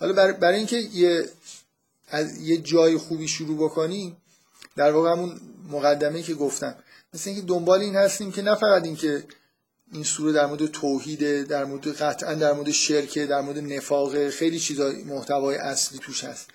حالا 0.00 0.32
برای 0.32 0.56
اینکه 0.56 0.76
یه 0.76 1.28
از 2.08 2.40
یه 2.40 2.56
جای 2.56 2.96
خوبی 2.96 3.28
شروع 3.28 3.56
بکنیم 3.56 4.16
در 4.76 4.92
واقع 4.92 5.10
همون 5.10 5.40
مقدمه 5.70 6.22
که 6.22 6.34
گفتم. 6.34 6.76
مثل 7.14 7.30
اینکه 7.30 7.46
دنبال 7.46 7.80
این 7.80 7.96
هستیم 7.96 8.32
که 8.32 8.42
نه 8.42 8.54
فقط 8.54 8.84
اینکه 8.84 9.24
این 9.92 10.04
سوره 10.04 10.32
در 10.32 10.46
مورد 10.46 10.66
توحیده 10.66 11.42
در 11.42 11.64
مورد 11.64 11.88
قطعا 11.88 12.34
در 12.34 12.52
مورد 12.52 12.70
شرکه 12.70 13.26
در 13.26 13.40
مورد 13.40 13.58
نفاق 13.58 14.28
خیلی 14.28 14.60
چیزای 14.60 15.04
محتوای 15.04 15.56
اصلی 15.56 15.98
توش 15.98 16.24
هست. 16.24 16.50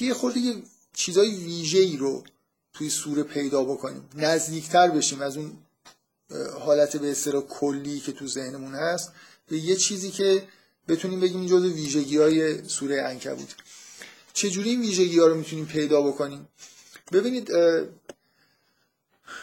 یه 0.00 0.14
خورده 0.14 0.40
یه 0.40 0.62
چیزای 0.94 1.30
ویژه 1.30 1.78
ای 1.78 1.96
رو 1.96 2.24
توی 2.72 2.90
سوره 2.90 3.22
پیدا 3.22 3.64
بکنیم. 3.64 4.08
نزدیکتر 4.14 4.88
بشیم 4.88 5.22
از 5.22 5.36
اون 5.36 5.56
حالت 6.60 6.96
به 6.96 7.10
اصطلاح 7.10 7.42
کلی 7.42 8.00
که 8.00 8.12
تو 8.12 8.26
ذهنمون 8.26 8.74
هست 8.74 9.12
به 9.48 9.58
یه 9.58 9.76
چیزی 9.76 10.10
که 10.10 10.48
بتونیم 10.88 11.20
بگیم 11.20 11.46
جزو 11.46 11.72
ویژگی 11.72 12.18
های 12.18 12.68
سوره 12.68 13.02
انکبوت 13.02 13.54
چجوری 14.32 14.70
این 14.70 14.80
ویژگی 14.80 15.18
ها 15.18 15.26
رو 15.26 15.34
می‌تونیم 15.34 15.66
پیدا 15.66 16.02
بکنیم؟ 16.02 16.48
ببینید 17.12 17.50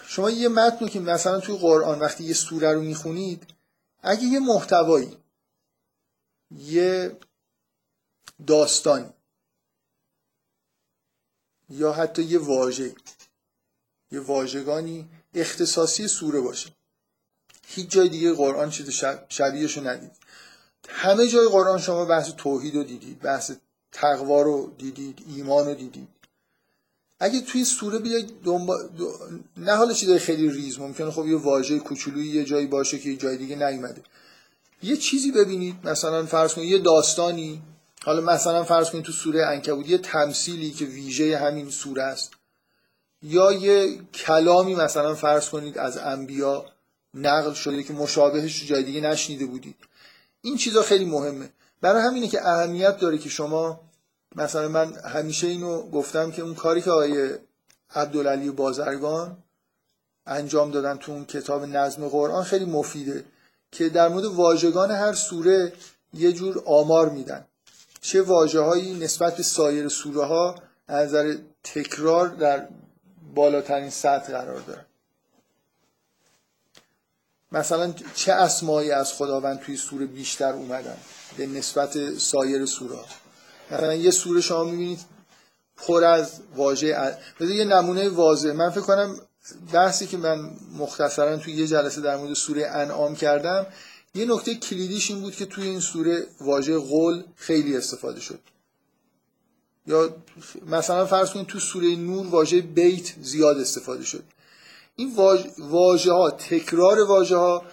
شما 0.07 0.29
یه 0.29 0.49
متن 0.49 0.87
که 0.87 0.99
مثلا 0.99 1.39
توی 1.39 1.57
قرآن 1.57 1.99
وقتی 1.99 2.23
یه 2.23 2.33
سوره 2.33 2.73
رو 2.73 2.81
می‌خونید 2.81 3.43
اگه 4.01 4.23
یه 4.23 4.39
محتوایی 4.39 5.17
یه 6.51 7.17
داستانی 8.47 9.09
یا 11.69 11.93
حتی 11.93 12.23
یه 12.23 12.39
واژه. 12.39 12.95
یه 14.11 14.19
واژگانی 14.19 15.07
اختصاصی 15.33 16.07
سوره 16.07 16.39
باشه. 16.41 16.69
هیچ 17.67 17.89
جای 17.89 18.09
دیگه 18.09 18.33
قرآن 18.33 18.69
چیز 18.69 18.89
شبیهش 19.29 19.77
رو 19.77 19.87
ندید. 19.87 20.11
همه 20.89 21.27
جای 21.27 21.47
قرآن 21.47 21.79
شما 21.79 22.05
بحث 22.05 22.29
توحید 22.37 22.75
رو 22.75 22.83
دیدید 22.83 23.19
بحث 23.19 23.51
تقوا 23.91 24.41
رو 24.41 24.73
دیدید 24.77 25.25
ایمان 25.35 25.65
رو 25.65 25.73
دیدید. 25.73 26.07
اگه 27.19 27.41
توی 27.41 27.65
سوره 27.65 27.99
بیاید 27.99 28.41
دنبال 28.43 28.89
نه 29.57 29.75
حالا 29.75 29.93
چیزای 29.93 30.19
خیلی 30.19 30.49
ریز 30.49 30.79
ممکنه 30.79 31.11
خب 31.11 31.27
یه 31.27 31.37
واژه 31.37 31.79
کوچولویی 31.79 32.27
یه 32.27 32.43
جایی 32.43 32.67
باشه 32.67 32.99
که 32.99 33.09
یه 33.09 33.17
جای 33.17 33.37
دیگه 33.37 33.55
نیومده. 33.55 34.01
یه 34.83 34.97
چیزی 34.97 35.31
ببینید 35.31 35.75
مثلا 35.87 36.25
فرض 36.25 36.53
کنید 36.53 36.69
یه 36.69 36.77
داستانی 36.77 37.61
حالا 38.09 38.21
مثلا 38.21 38.63
فرض 38.63 38.89
کنید 38.89 39.03
تو 39.03 39.11
سوره 39.11 39.45
انکبوت 39.45 39.89
یه 39.89 39.97
تمثیلی 39.97 40.71
که 40.71 40.85
ویژه 40.85 41.37
همین 41.37 41.69
سوره 41.69 42.03
است. 42.03 42.31
یا 43.21 43.51
یه 43.51 43.97
کلامی 44.13 44.75
مثلا 44.75 45.15
فرض 45.15 45.49
کنید 45.49 45.77
از 45.77 45.97
انبیا 45.97 46.65
نقل 47.13 47.53
شده 47.53 47.83
که 47.83 47.93
مشابهش 47.93 48.67
جای 48.67 48.83
دیگه 48.83 49.01
نشنیده 49.01 49.45
بودید. 49.45 49.75
این 50.41 50.57
چیزا 50.57 50.81
خیلی 50.81 51.05
مهمه. 51.05 51.49
برای 51.81 52.01
همینه 52.01 52.27
که 52.27 52.47
اهمیت 52.47 52.97
داره 52.97 53.17
که 53.17 53.29
شما 53.29 53.81
مثلا 54.35 54.67
من 54.67 54.93
همیشه 54.93 55.47
اینو 55.47 55.81
گفتم 55.81 56.31
که 56.31 56.41
اون 56.41 56.55
کاری 56.55 56.81
که 56.81 56.91
آقای 56.91 57.33
عبدالعلی 57.95 58.49
بازرگان 58.49 59.37
انجام 60.25 60.71
دادن 60.71 60.97
تو 60.97 61.11
اون 61.11 61.25
کتاب 61.25 61.65
نظم 61.65 62.07
قرآن 62.07 62.43
خیلی 62.43 62.65
مفیده 62.65 63.25
که 63.71 63.89
در 63.89 64.07
مورد 64.07 64.25
واژگان 64.25 64.91
هر 64.91 65.13
سوره 65.13 65.73
یه 66.13 66.31
جور 66.31 66.63
آمار 66.65 67.09
میدن. 67.09 67.45
چه 68.01 68.21
واجه 68.21 68.59
هایی 68.59 68.93
نسبت 68.93 69.37
به 69.37 69.43
سایر 69.43 69.87
سوره 69.87 70.25
ها 70.25 70.55
از 70.87 71.07
نظر 71.07 71.35
تکرار 71.63 72.27
در 72.27 72.67
بالاترین 73.35 73.89
سطح 73.89 74.31
قرار 74.31 74.59
دارن؟ 74.59 74.85
مثلا 77.51 77.93
چه 78.15 78.33
اسمایی 78.33 78.91
از 78.91 79.13
خداوند 79.13 79.59
توی 79.59 79.77
سوره 79.77 80.05
بیشتر 80.05 80.53
اومدن 80.53 80.97
به 81.37 81.45
نسبت 81.45 82.17
سایر 82.17 82.65
سوره 82.65 82.95
ها 82.95 83.05
مثلا 83.71 83.93
یه 83.93 84.11
سوره 84.11 84.41
شما 84.41 84.63
می‌بینید 84.63 84.99
پر 85.77 86.03
از 86.03 86.31
واژه 86.55 87.17
یه 87.39 87.65
نمونه 87.65 88.09
واضح. 88.09 88.51
من 88.51 88.69
فکر 88.69 88.81
کنم 88.81 89.15
بحثی 89.73 90.07
که 90.07 90.17
من 90.17 90.51
مختصرا 90.77 91.37
توی 91.37 91.53
یه 91.53 91.67
جلسه 91.67 92.01
در 92.01 92.17
مورد 92.17 92.33
سوره 92.33 92.67
انعام 92.67 93.15
کردم 93.15 93.65
یه 94.15 94.25
نکته 94.25 94.55
کلیدیش 94.55 95.11
این 95.11 95.21
بود 95.21 95.35
که 95.35 95.45
توی 95.45 95.67
این 95.67 95.79
سوره 95.79 96.27
واژه 96.41 96.77
قول 96.77 97.23
خیلی 97.35 97.77
استفاده 97.77 98.19
شد. 98.19 98.39
یا 99.87 100.15
مثلا 100.65 101.05
فرض 101.05 101.29
کنید 101.29 101.47
تو 101.47 101.59
سوره 101.59 101.95
نور 101.95 102.27
واژه 102.27 102.61
بیت 102.61 103.13
زیاد 103.21 103.57
استفاده 103.57 104.03
شد. 104.03 104.23
این 104.95 105.15
واژه 105.59 106.11
ها 106.11 106.31
تکرار 106.31 106.99
واژه 106.99 107.35
ها 107.37 107.63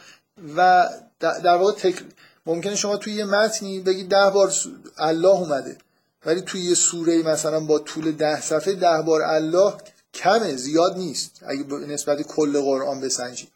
و 0.56 0.88
در 1.20 1.56
واقع 1.56 1.72
تکر... 1.72 2.04
ممکنه 2.46 2.76
شما 2.76 2.96
توی 2.96 3.12
یه 3.12 3.24
متنی 3.24 3.80
بگید 3.80 4.08
ده 4.08 4.30
بار 4.30 4.52
الله 4.98 5.28
اومده 5.28 5.78
ولی 6.26 6.40
توی 6.40 6.60
یه 6.60 6.74
سوره 6.74 7.22
مثلا 7.22 7.60
با 7.60 7.78
طول 7.78 8.12
ده 8.12 8.40
صفحه 8.40 8.74
ده 8.74 9.02
بار 9.06 9.22
الله 9.22 9.74
کمه 10.14 10.56
زیاد 10.56 10.96
نیست. 10.96 11.40
اگه 11.46 11.64
نسبت 11.74 12.22
کل 12.22 12.60
قرآن 12.60 13.00
بسنجید 13.00 13.48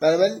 بنابراین 0.00 0.40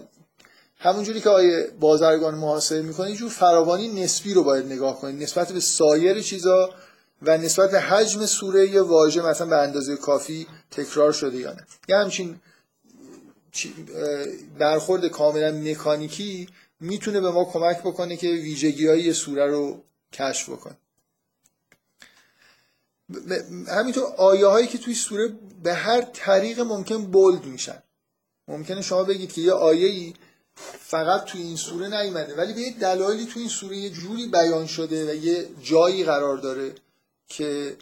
همونجوری 0.80 1.20
که 1.20 1.28
آیه 1.30 1.70
بازرگان 1.80 2.34
محاسبه 2.34 2.82
می‌کنه 2.82 3.14
جور 3.14 3.30
فراوانی 3.30 3.88
نسبی 4.02 4.34
رو 4.34 4.44
باید 4.44 4.66
نگاه 4.66 5.00
کنید. 5.00 5.22
نسبت 5.22 5.52
به 5.52 5.60
سایر 5.60 6.20
چیزا 6.20 6.74
و 7.22 7.38
نسبت 7.38 7.70
به 7.70 7.80
حجم 7.80 8.26
سوره 8.26 8.70
یه 8.70 8.82
واژه 8.82 9.22
مثلا 9.22 9.46
به 9.46 9.56
اندازه 9.56 9.96
کافی 9.96 10.46
تکرار 10.70 11.12
شده 11.12 11.36
یا 11.36 11.52
نه. 11.52 11.66
یه 11.88 11.96
همچین 11.96 12.40
برخورد 14.58 15.06
کاملا 15.06 15.52
مکانیکی 15.52 16.48
می‌تونه 16.80 17.20
به 17.20 17.30
ما 17.30 17.44
کمک 17.44 17.80
بکنه 17.80 18.16
که 18.16 18.28
ویژگی 18.28 18.86
های 18.86 19.12
سوره 19.12 19.46
رو 19.46 19.82
کشف 20.12 20.48
بکنه. 20.48 20.76
همینطور 23.68 24.04
آیه 24.16 24.46
هایی 24.46 24.66
که 24.66 24.78
توی 24.78 24.94
سوره 24.94 25.38
به 25.62 25.74
هر 25.74 26.00
طریق 26.00 26.60
ممکن 26.60 27.06
بولد 27.06 27.44
میشن. 27.44 27.82
ممکنه 28.48 28.82
شما 28.82 29.04
بگید 29.04 29.32
که 29.32 29.40
یه 29.40 29.52
آیه 29.52 29.86
ای 29.86 30.14
فقط 30.80 31.24
توی 31.24 31.42
این 31.42 31.56
سوره 31.56 31.88
نیومده. 31.88 32.34
ولی 32.34 32.52
به 32.52 32.60
یه 32.60 32.72
دلایلی 32.78 33.26
توی 33.26 33.42
این 33.42 33.50
سوره 33.50 33.76
یه 33.76 33.90
جوری 33.90 34.26
بیان 34.26 34.66
شده 34.66 35.10
و 35.10 35.14
یه 35.14 35.48
جایی 35.62 36.04
قرار 36.04 36.36
داره 36.36 36.74
که 37.28 37.76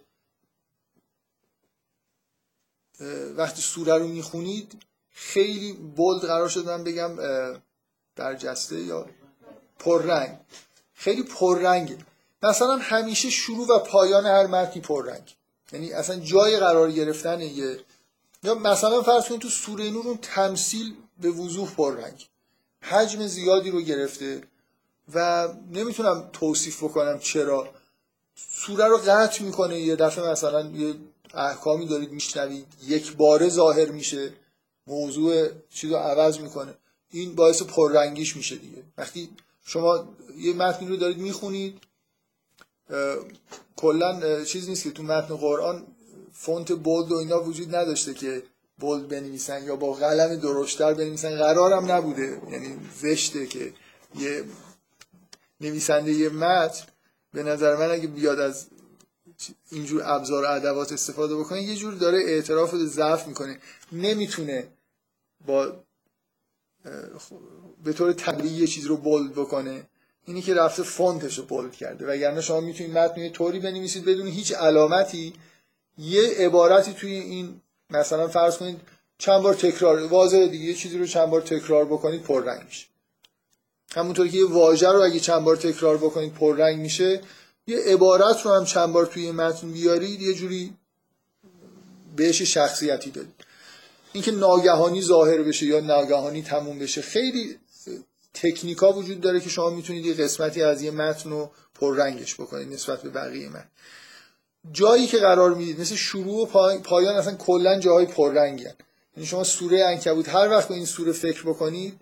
وقتی 3.36 3.62
سوره 3.62 3.98
رو 3.98 4.08
می‌خونید 4.08 4.82
خیلی 5.10 5.72
بولد 5.72 6.22
قرار 6.22 6.48
شده 6.48 6.76
من 6.76 6.84
بگم 6.84 7.18
در 8.16 8.34
جسته 8.34 8.80
یا 8.80 9.06
پررنگ. 9.78 10.38
خیلی 10.94 11.22
پررنگه. 11.22 11.98
مثلا 12.42 12.76
همیشه 12.76 13.30
شروع 13.30 13.66
و 13.68 13.78
پایان 13.78 14.26
هر 14.26 14.46
متنی 14.46 14.82
پررنگ. 14.82 15.36
یعنی 15.72 15.92
اصلا 15.92 16.16
جای 16.16 16.56
قرار 16.56 16.92
گرفتن 16.92 17.40
یه 17.40 17.80
یا 18.42 18.54
مثلا 18.54 19.02
فرض 19.02 19.28
کنید 19.28 19.40
تو 19.40 19.48
سوره 19.48 19.90
نور 19.90 20.06
اون 20.06 20.18
تمثیل 20.22 20.94
به 21.20 21.30
وضوح 21.30 21.74
پررنگ. 21.74 22.28
حجم 22.88 23.26
زیادی 23.26 23.70
رو 23.70 23.80
گرفته 23.80 24.42
و 25.14 25.48
نمی‌تونم 25.70 26.30
توصیف 26.32 26.84
بکنم 26.84 27.18
چرا. 27.18 27.68
سوره 28.34 28.84
رو 28.84 28.96
قطع 28.96 29.44
می‌کنه 29.44 29.80
یه 29.80 29.96
دفعه 29.96 30.30
مثلا 30.30 30.70
یه 30.70 30.94
احکامی 31.34 31.86
دارید 31.86 32.10
میشنوید 32.10 32.66
یک 32.86 33.16
باره 33.16 33.48
ظاهر 33.48 33.90
میشه 33.90 34.32
موضوع 34.86 35.48
چیز 35.70 35.90
رو 35.90 35.96
عوض 35.96 36.38
می‌کنه. 36.38 36.74
این 37.10 37.34
باعث 37.34 37.62
پررنگیش 37.62 38.36
میشه 38.36 38.56
دیگه. 38.56 38.82
وقتی 38.98 39.30
شما 39.64 40.08
یه 40.38 40.52
متنی 40.52 40.88
رو 40.88 40.96
دارید 40.96 41.18
می‌خونید 41.18 41.80
کلا 43.76 44.44
چیز 44.44 44.68
نیست 44.68 44.82
که 44.82 44.90
تو 44.90 45.02
متن 45.02 45.36
قرآن 45.36 45.86
فونت 46.32 46.72
بولد 46.72 47.12
و 47.12 47.16
اینا 47.16 47.42
وجود 47.42 47.74
نداشته 47.74 48.14
که 48.14 48.42
بولد 48.78 49.08
بنویسن 49.08 49.64
یا 49.64 49.76
با 49.76 49.92
قلم 49.92 50.36
درشتر 50.36 50.94
بنویسن 50.94 51.36
قرارم 51.36 51.92
نبوده. 51.92 52.40
یعنی 52.50 52.76
زشته 53.00 53.46
که 53.46 53.72
یه 54.18 54.44
نویسنده 55.60 56.12
یه 56.12 56.28
متن 56.28 56.84
به 57.32 57.42
نظر 57.42 57.76
من 57.76 57.90
اگه 57.90 58.06
بیاد 58.06 58.40
از 58.40 58.66
اینجور 59.70 60.02
ابزار 60.04 60.44
و 60.44 60.50
ادوات 60.50 60.92
استفاده 60.92 61.36
بکنه 61.36 61.62
یه 61.62 61.76
جور 61.76 61.94
داره 61.94 62.18
اعتراف 62.18 62.74
به 62.74 62.86
ضعف 62.86 63.26
می‌کنه. 63.26 63.58
نمی‌تونه 63.92 64.68
با 65.46 65.72
به 67.84 67.92
طور 67.92 68.12
طبیعی 68.12 68.54
یه 68.54 68.66
چیز 68.66 68.86
رو 68.86 68.96
بولد 68.96 69.32
بکنه. 69.32 69.86
اینی 70.24 70.42
که 70.42 70.54
رفته 70.54 70.82
فونتش 70.82 71.38
رو 71.38 71.44
بولد 71.44 71.72
کرده. 71.72 72.06
وگرنه 72.06 72.40
شما 72.40 72.60
می‌تونید 72.60 72.98
متن 72.98 73.20
یه 73.20 73.30
طوری 73.30 73.60
بنویسید 73.60 74.04
بدون 74.04 74.26
هیچ 74.26 74.52
علامتی. 74.52 75.34
یه 75.98 76.22
عبارتی 76.38 76.92
توی 76.92 77.12
این 77.12 77.60
مثلا 77.90 78.28
فرض 78.28 78.56
کنید 78.56 78.80
چند 79.18 79.42
بار 79.42 79.54
تکرار 79.54 80.02
واضحه 80.02 80.48
دیگه 80.48 80.64
یه 80.64 80.74
چیزی 80.74 80.98
رو 80.98 81.06
چند 81.06 81.30
بار 81.30 81.40
تکرار 81.40 81.84
بکنید 81.84 82.22
پررنگ 82.22 82.64
میشه. 82.64 82.86
همونطور 83.94 84.28
که 84.28 84.36
یه 84.36 84.46
واژه 84.46 84.88
رو 84.88 85.02
اگه 85.02 85.20
چند 85.20 85.44
بار 85.44 85.56
تکرار 85.56 85.96
بکنید 85.96 86.34
پررنگ 86.34 86.78
میشه 86.78 87.20
یه 87.66 87.78
عبارت 87.78 88.42
رو 88.42 88.54
هم 88.54 88.64
چند 88.64 88.92
بار 88.92 89.06
توی 89.06 89.30
متن 89.30 89.72
بیارید 89.72 90.22
یه 90.22 90.34
جوری 90.34 90.74
بهش 92.16 92.42
شخصیتی 92.42 93.10
دارید. 93.10 93.34
اینکه 94.12 94.32
ناگهانی 94.32 95.02
ظاهر 95.02 95.42
بشه 95.42 95.66
یا 95.66 95.80
ناگهانی 95.80 96.42
تموم 96.42 96.78
بشه 96.78 97.02
خیلی 97.02 97.58
تکنیکا 98.34 98.92
وجود 98.92 99.20
داره 99.20 99.40
که 99.40 99.50
شما 99.50 99.70
می‌تونید 99.70 100.06
یه 100.06 100.14
قسمتی 100.14 100.62
از 100.62 100.82
یه 100.82 100.90
متن 100.90 101.30
رو 101.30 101.50
پررنگش 101.74 102.34
بکنید 102.34 102.72
نسبت 102.72 103.02
به 103.02 103.10
بقیه 103.10 103.48
متن. 103.48 103.68
جایی 104.72 105.06
که 105.06 105.18
قرار 105.18 105.54
می‌دید 105.54 105.80
مثل 105.80 105.94
شروع 105.94 106.42
و 106.42 106.78
پایان 106.78 107.14
اصلا 107.14 107.34
کلا 107.34 107.78
جاهای 107.78 108.06
پررنگی 108.06 108.64
یعنی 109.16 109.26
شما 109.26 109.44
سوره 109.44 109.84
انکبوت 109.84 110.28
هر 110.28 110.50
وقت 110.50 110.68
به 110.68 110.74
این 110.74 110.86
سوره 110.86 111.12
فکر 111.12 111.42
بکنید 111.42 112.00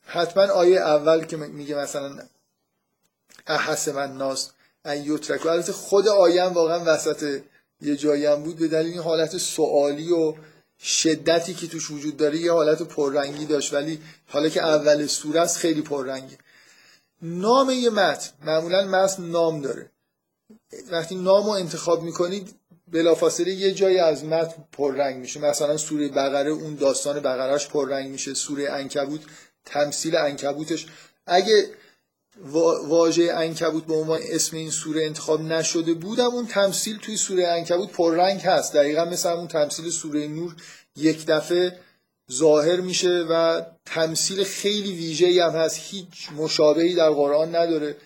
حتما 0.00 0.42
آیه 0.42 0.80
اول 0.80 1.24
که 1.24 1.36
میگه 1.36 1.74
مثلا 1.74 2.18
احس 3.46 3.88
من 3.88 4.16
ناس 4.16 4.50
ایوترک 4.84 5.46
البته 5.46 5.72
خود 5.72 6.08
آیه 6.08 6.44
هم 6.44 6.52
واقعا 6.52 6.94
وسط 6.94 7.40
یه 7.80 7.96
جایی 7.96 8.26
هم 8.26 8.42
بود 8.42 8.56
به 8.56 8.68
دلیل 8.68 8.92
این 8.92 9.02
حالت 9.02 9.38
سوالی 9.38 10.12
و 10.12 10.34
شدتی 10.78 11.54
که 11.54 11.66
توش 11.66 11.90
وجود 11.90 12.16
داره 12.16 12.38
یه 12.38 12.52
حالت 12.52 12.82
پررنگی 12.82 13.46
داشت. 13.46 13.74
ولی 13.74 14.02
حالا 14.26 14.48
که 14.48 14.62
اول 14.62 15.06
سوره 15.06 15.40
است 15.40 15.56
خیلی 15.56 15.82
پررنگه. 15.82 16.38
نام 17.22 17.70
یه 17.70 17.90
متن 17.90 18.30
معمولا 18.44 18.84
متن 18.84 19.22
نام 19.22 19.60
داره. 19.60 19.90
وقتی 20.90 21.14
نامو 21.14 21.50
انتخاب 21.50 22.02
می‌کنید 22.02 22.54
بلافاصله 22.92 23.52
یه 23.52 23.72
جایی 23.72 23.98
از 23.98 24.24
متن 24.24 24.64
پررنگ 24.72 25.16
میشه. 25.16 25.40
مثلا 25.40 25.76
سوره 25.76 26.08
بقره 26.08 26.50
اون 26.50 26.74
داستان 26.74 27.20
بقرهش 27.20 27.66
پررنگ 27.66 28.10
میشه. 28.10 28.34
سوره 28.34 28.70
انکبوت 28.70 29.20
تمثیل 29.64 30.16
انکبوتش 30.16 30.86
اگه 31.26 31.70
واژه 32.86 33.32
انکبوت 33.34 33.84
به 33.86 33.94
عنوان 33.94 34.20
اسم 34.22 34.56
این 34.56 34.70
سوره 34.70 35.04
انتخاب 35.04 35.40
نشده 35.42 35.94
بودم 35.94 36.30
اون 36.30 36.46
تمثیل 36.46 36.98
توی 36.98 37.16
سوره 37.16 37.48
انکبوت 37.48 37.92
پررنگ 37.92 38.40
هست. 38.40 38.76
دقیقا 38.76 39.04
مثل 39.04 39.28
اون 39.28 39.48
تمثیل 39.48 39.90
سوره 39.90 40.28
نور 40.28 40.56
یک 40.96 41.26
دفعه 41.26 41.78
ظاهر 42.32 42.80
میشه 42.80 43.26
و 43.30 43.62
تمثیل 43.86 44.44
خیلی 44.44 44.92
ویژه 44.92 45.44
هم 45.44 45.50
هست. 45.50 45.78
هیچ 45.80 46.28
مشابهی 46.36 46.94
در 46.94 47.10
قرآن 47.10 47.56
نداره. 47.56 47.96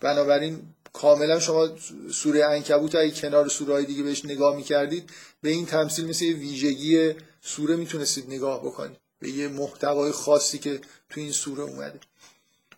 بنابراین 0.00 0.62
کاملا 0.96 1.40
شما 1.40 1.68
سوره 2.12 2.44
انکبوت 2.44 2.94
اگه 2.94 3.10
کنار 3.10 3.48
سوره 3.48 3.84
دیگه 3.84 4.02
بهش 4.02 4.24
نگاه 4.24 4.56
می‌کردید 4.56 5.10
به 5.42 5.48
این 5.48 5.66
تمثیل 5.66 6.06
مثل 6.08 6.24
یه 6.24 6.36
ویژگی 6.36 7.14
سوره 7.40 7.76
می‌تونستید 7.76 8.26
نگاه 8.28 8.64
بکنید. 8.64 8.96
به 9.18 9.30
یه 9.30 9.48
محتوای 9.48 10.12
خاصی 10.12 10.58
که 10.58 10.80
تو 11.10 11.20
این 11.20 11.32
سوره 11.32 11.62
اومده. 11.62 12.00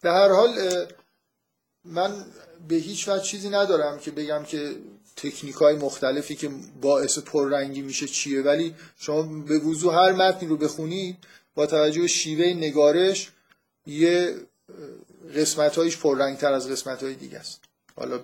به 0.02 0.10
هر 0.10 0.28
حال 0.28 0.86
من 1.84 2.24
به 2.68 2.74
هیچ 2.74 3.08
وجه 3.08 3.22
چیزی 3.22 3.48
ندارم 3.48 3.98
که 3.98 4.10
بگم 4.10 4.44
که 4.44 4.76
تکنیک 5.16 5.54
های 5.54 5.76
مختلفی 5.76 6.36
که 6.36 6.50
باعث 6.80 7.18
پررنگی 7.18 7.82
میشه 7.82 8.06
چیه. 8.06 8.42
ولی 8.42 8.74
شما 8.98 9.22
به 9.22 9.58
وضوح 9.58 9.94
هر 9.94 10.12
متنی 10.12 10.48
رو 10.48 10.56
بخونید 10.56 11.16
با 11.54 11.66
توجه 11.66 12.00
به 12.00 12.06
شیوه 12.06 12.46
نگارش 12.46 13.30
یه 13.86 14.34
قسمت 15.36 15.78
هایش 15.78 15.96
پررنگتر 15.96 16.52
از 16.52 16.70
قسمت 16.70 17.02
های 17.02 17.14
دیگه 17.14 17.38
است. 17.38 17.67
حالا 17.98 18.20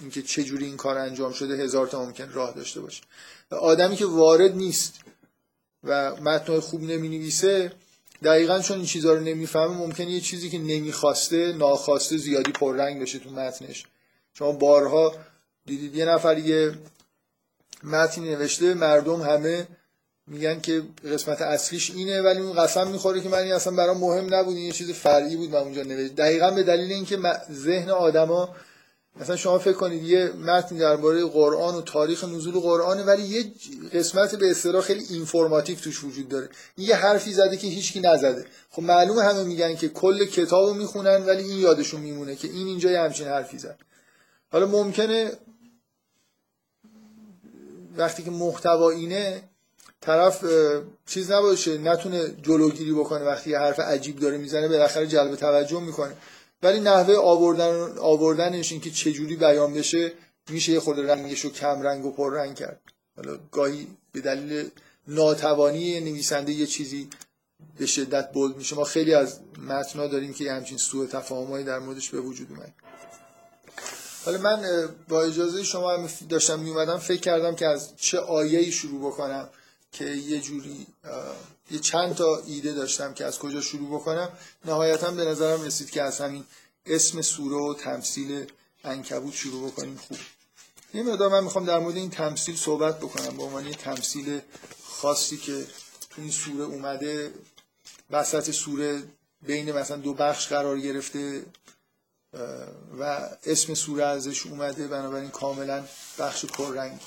اینکه 0.00 0.22
چه 0.22 0.44
جوری 0.44 0.64
این 0.64 0.76
کار 0.76 0.98
انجام 0.98 1.32
شده 1.32 1.56
هزار 1.56 1.86
تا 1.86 2.04
ممکن 2.04 2.32
راه 2.32 2.52
داشته 2.54 2.80
باشه. 2.80 3.02
آدمی 3.50 3.96
که 3.96 4.06
وارد 4.06 4.56
نیست 4.56 5.00
و 5.84 6.16
متن 6.16 6.60
خوب 6.60 6.82
نمی 6.82 7.08
نویسه 7.08 7.72
دقیقا 8.22 8.60
چون 8.60 8.76
این 8.76 8.86
چیزها 8.86 9.12
رو 9.12 9.20
نمی‌فهمه 9.20 9.76
ممکنه 9.76 10.10
یه 10.10 10.20
چیزی 10.20 10.50
که 10.50 10.58
نمی‌خواسته 10.58 11.52
ناخواسته 11.52 12.16
زیادی 12.16 12.52
پررنگ 12.52 13.02
بشه 13.02 13.18
تو 13.18 13.30
متنش. 13.30 13.86
شما 14.34 14.52
بارها 14.52 15.14
دیدید 15.66 15.96
یه 15.96 16.04
نفر 16.04 16.38
یه 16.38 16.78
متنی 17.82 18.30
نوشته 18.30 18.74
مردم 18.74 19.22
همه 19.22 19.68
میگن 20.30 20.60
که 20.60 20.82
قسمت 21.12 21.42
اصلیش 21.42 21.90
اینه 21.90 22.22
ولی 22.22 22.40
اون 22.40 22.52
قسم 22.52 22.88
می‌خوره 22.88 23.20
که 23.20 23.28
من 23.28 23.38
این 23.38 23.52
اصلا 23.52 23.76
برام 23.76 23.98
مهم 23.98 24.34
نبود 24.34 24.56
این 24.56 24.66
یه 24.66 24.72
چیز 24.72 24.90
فرعی 24.90 25.36
بود 25.36 25.50
من 25.50 25.58
اونجا 25.58 25.82
نوشت. 25.82 26.14
دقیقا 26.14 26.50
به 26.50 26.62
دلیل 26.62 26.92
اینکه 26.92 27.18
ذهن 27.52 27.90
آدما 27.90 28.54
مثلا 29.20 29.36
شما 29.36 29.58
فکر 29.58 29.72
کنید 29.72 30.02
یه 30.02 30.32
متن 30.32 30.76
درباره 30.76 31.24
قرآن 31.24 31.74
و 31.74 31.82
تاریخ 31.82 32.24
نزول 32.24 32.60
قرآنه 32.60 33.02
ولی 33.02 33.22
یه 33.22 33.44
قسمت 33.92 34.34
به 34.34 34.50
اصطلاح 34.50 34.82
خیلی 34.82 35.04
اینفورماتیو 35.10 35.78
توش 35.78 36.04
وجود 36.04 36.28
داره. 36.28 36.48
یه 36.76 36.96
حرفی 36.96 37.32
زده 37.32 37.56
که 37.56 37.66
هیچکی 37.66 38.00
نزده. 38.00 38.46
خب 38.70 38.82
معلومه 38.82 39.22
همه 39.22 39.42
میگن 39.42 39.76
که 39.76 39.88
کل 39.88 40.24
کتابو 40.24 40.74
می‌خونن 40.74 41.24
ولی 41.26 41.42
این 41.42 41.58
یادشون 41.58 42.00
میمونه 42.00 42.36
که 42.36 42.48
این 42.48 42.66
اینجا 42.66 42.90
یه 42.90 43.00
همچین 43.00 43.28
حرفی 43.28 43.58
زد. 43.58 43.78
حالا 44.52 44.66
ممکنه 44.66 45.32
وقتی 47.96 48.22
که 48.22 48.30
محتوا 48.30 48.90
اینه 48.90 49.42
طرف 50.00 50.44
چیز 51.06 51.30
نباشه 51.30 51.78
نتونه 51.78 52.28
جلوگیری 52.42 52.92
بکنه 52.92 53.24
وقتی 53.24 53.50
یه 53.50 53.58
حرف 53.58 53.80
عجیب 53.80 54.18
داره 54.18 54.38
می‌زنه 54.38 54.68
بالاخره 54.68 55.06
جلب 55.06 55.36
توجه 55.36 55.80
می‌کنه. 55.80 56.12
ولی 56.62 56.80
نحوه 56.80 57.14
آوردن 57.14 57.98
آوردنش 57.98 58.72
این 58.72 58.80
که 58.80 58.90
چجوری 58.90 59.36
بیان 59.36 59.74
بشه 59.74 60.12
میشه 60.50 60.72
یه 60.72 60.80
خورده 60.80 61.02
رنگش 61.02 61.40
رو 61.40 61.50
کم 61.50 61.82
رنگ 61.82 62.06
و 62.06 62.10
پر 62.10 62.34
رنگ 62.34 62.54
کرد. 62.54 62.80
حالا 63.16 63.38
گاهی 63.52 63.86
به 64.12 64.20
دلیل 64.20 64.70
ناتوانی 65.08 66.00
نویسنده 66.00 66.52
یه 66.52 66.66
چیزی 66.66 67.08
به 67.78 67.86
شدت 67.86 68.32
بولد 68.32 68.56
میشه. 68.56 68.76
ما 68.76 68.84
خیلی 68.84 69.14
از 69.14 69.40
متنا 69.68 70.06
داریم 70.06 70.34
که 70.34 70.52
همچین 70.52 70.78
سوء 70.78 71.06
تفاهمایی 71.06 71.64
در 71.64 71.78
موردش 71.78 72.10
به 72.10 72.20
وجود 72.20 72.48
اومد. 72.50 72.72
حالا 74.24 74.38
من 74.38 74.88
با 75.08 75.22
اجازه 75.22 75.64
شما 75.64 75.92
هم 75.92 76.08
داشتم 76.28 76.58
میومدم 76.58 76.98
فکر 76.98 77.20
کردم 77.20 77.54
که 77.54 77.66
از 77.66 77.96
چه 77.96 78.18
آیه‌ای 78.18 78.72
شروع 78.72 79.00
بکنم. 79.00 79.48
که 79.92 80.04
یه 80.04 80.40
جوری 80.40 80.86
یه 81.70 81.78
چند 81.78 82.14
تا 82.14 82.42
ایده 82.46 82.72
داشتم 82.72 83.14
که 83.14 83.24
از 83.24 83.38
کجا 83.38 83.60
شروع 83.60 84.00
بکنم. 84.00 84.32
نهایتا 84.64 85.10
به 85.10 85.24
نظرم 85.24 85.62
رسید 85.62 85.90
که 85.90 86.02
از 86.02 86.20
همین 86.20 86.44
اسم 86.86 87.22
سوره 87.22 87.56
و 87.56 87.74
تمثیل 87.74 88.46
انکبوت 88.84 89.34
شروع 89.34 89.70
بکنیم. 89.70 89.96
خوب. 90.08 90.18
یه 90.94 91.02
مقدار 91.02 91.30
من 91.30 91.44
می‌خوام 91.44 91.64
در 91.64 91.78
مورد 91.78 91.96
این 91.96 92.10
تمثیل 92.10 92.56
صحبت 92.56 92.98
بکنم 92.98 93.36
به 93.36 93.42
عنوان 93.42 93.72
تمثیل 93.72 94.40
خاصی 94.84 95.36
که 95.36 95.66
تو 96.10 96.22
این 96.22 96.30
سوره 96.30 96.64
اومده. 96.64 97.32
وسط 98.10 98.50
سوره 98.50 99.02
بین 99.42 99.72
مثلا 99.72 99.96
دو 99.96 100.14
بخش 100.14 100.48
قرار 100.48 100.80
گرفته 100.80 101.44
و 102.98 103.28
اسم 103.44 103.74
سوره 103.74 104.04
ازش 104.04 104.46
اومده 104.46 104.88
بنابراین 104.88 105.30
کاملا 105.30 105.84
بخش 106.18 106.44
پررنگ. 106.44 107.00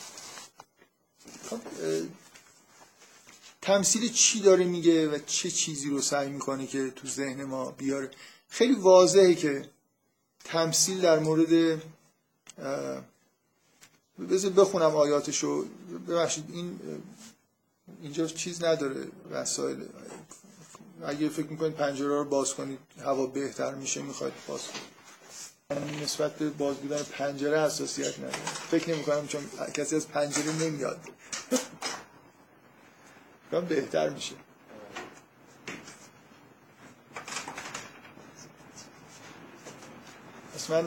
خب 1.50 1.60
تمثیل 3.62 4.12
چی 4.12 4.40
داره 4.40 4.66
میگه 4.66 5.10
و 5.10 5.20
چه 5.26 5.52
چیزی 5.52 5.90
رو 5.90 6.02
سعی 6.02 6.30
می‌کنه 6.30 6.68
که 6.68 6.92
تو 6.96 7.08
ذهن 7.08 7.44
ما 7.44 7.72
بیاره؟ 7.72 8.12
خیلی 8.50 8.74
واضحه 8.74 9.36
که 9.36 9.70
تمثیل 10.44 11.02
در 11.02 11.20
مورد 11.20 11.82
بذار 14.30 14.52
بخونم 14.52 14.96
آیاتشو. 14.96 15.66
ببخشید 16.08 16.46
این 16.54 16.80
اینجا 18.02 18.28
چیز 18.28 18.64
نداره 18.64 19.08
وسایل. 19.32 19.86
اگه 21.06 21.30
فکر 21.30 21.48
می‌کنید 21.48 21.74
پنجره 21.74 22.08
رو 22.08 22.26
باز 22.26 22.54
کنید 22.54 22.80
هوا 23.06 23.26
بهتر 23.26 23.76
میشه 23.76 24.02
می‌خواید 24.02 24.34
باز 24.48 24.62
کنید. 24.68 26.02
نسبت 26.04 26.36
به 26.36 26.50
باز 26.50 26.76
بودن 26.76 27.04
پنجره 27.04 27.62
حساسیت 27.62 28.20
نداره. 28.20 28.38
فکر 28.72 28.90
نمی 28.94 29.04
کنم 29.04 29.28
چون 29.28 29.42
کسی 29.74 29.96
از 29.96 30.08
پنجره 30.08 30.52
نمیاد. 30.52 31.00
بهتر 33.60 34.10
میشه. 34.10 34.36
پس 40.56 40.70
من 40.70 40.86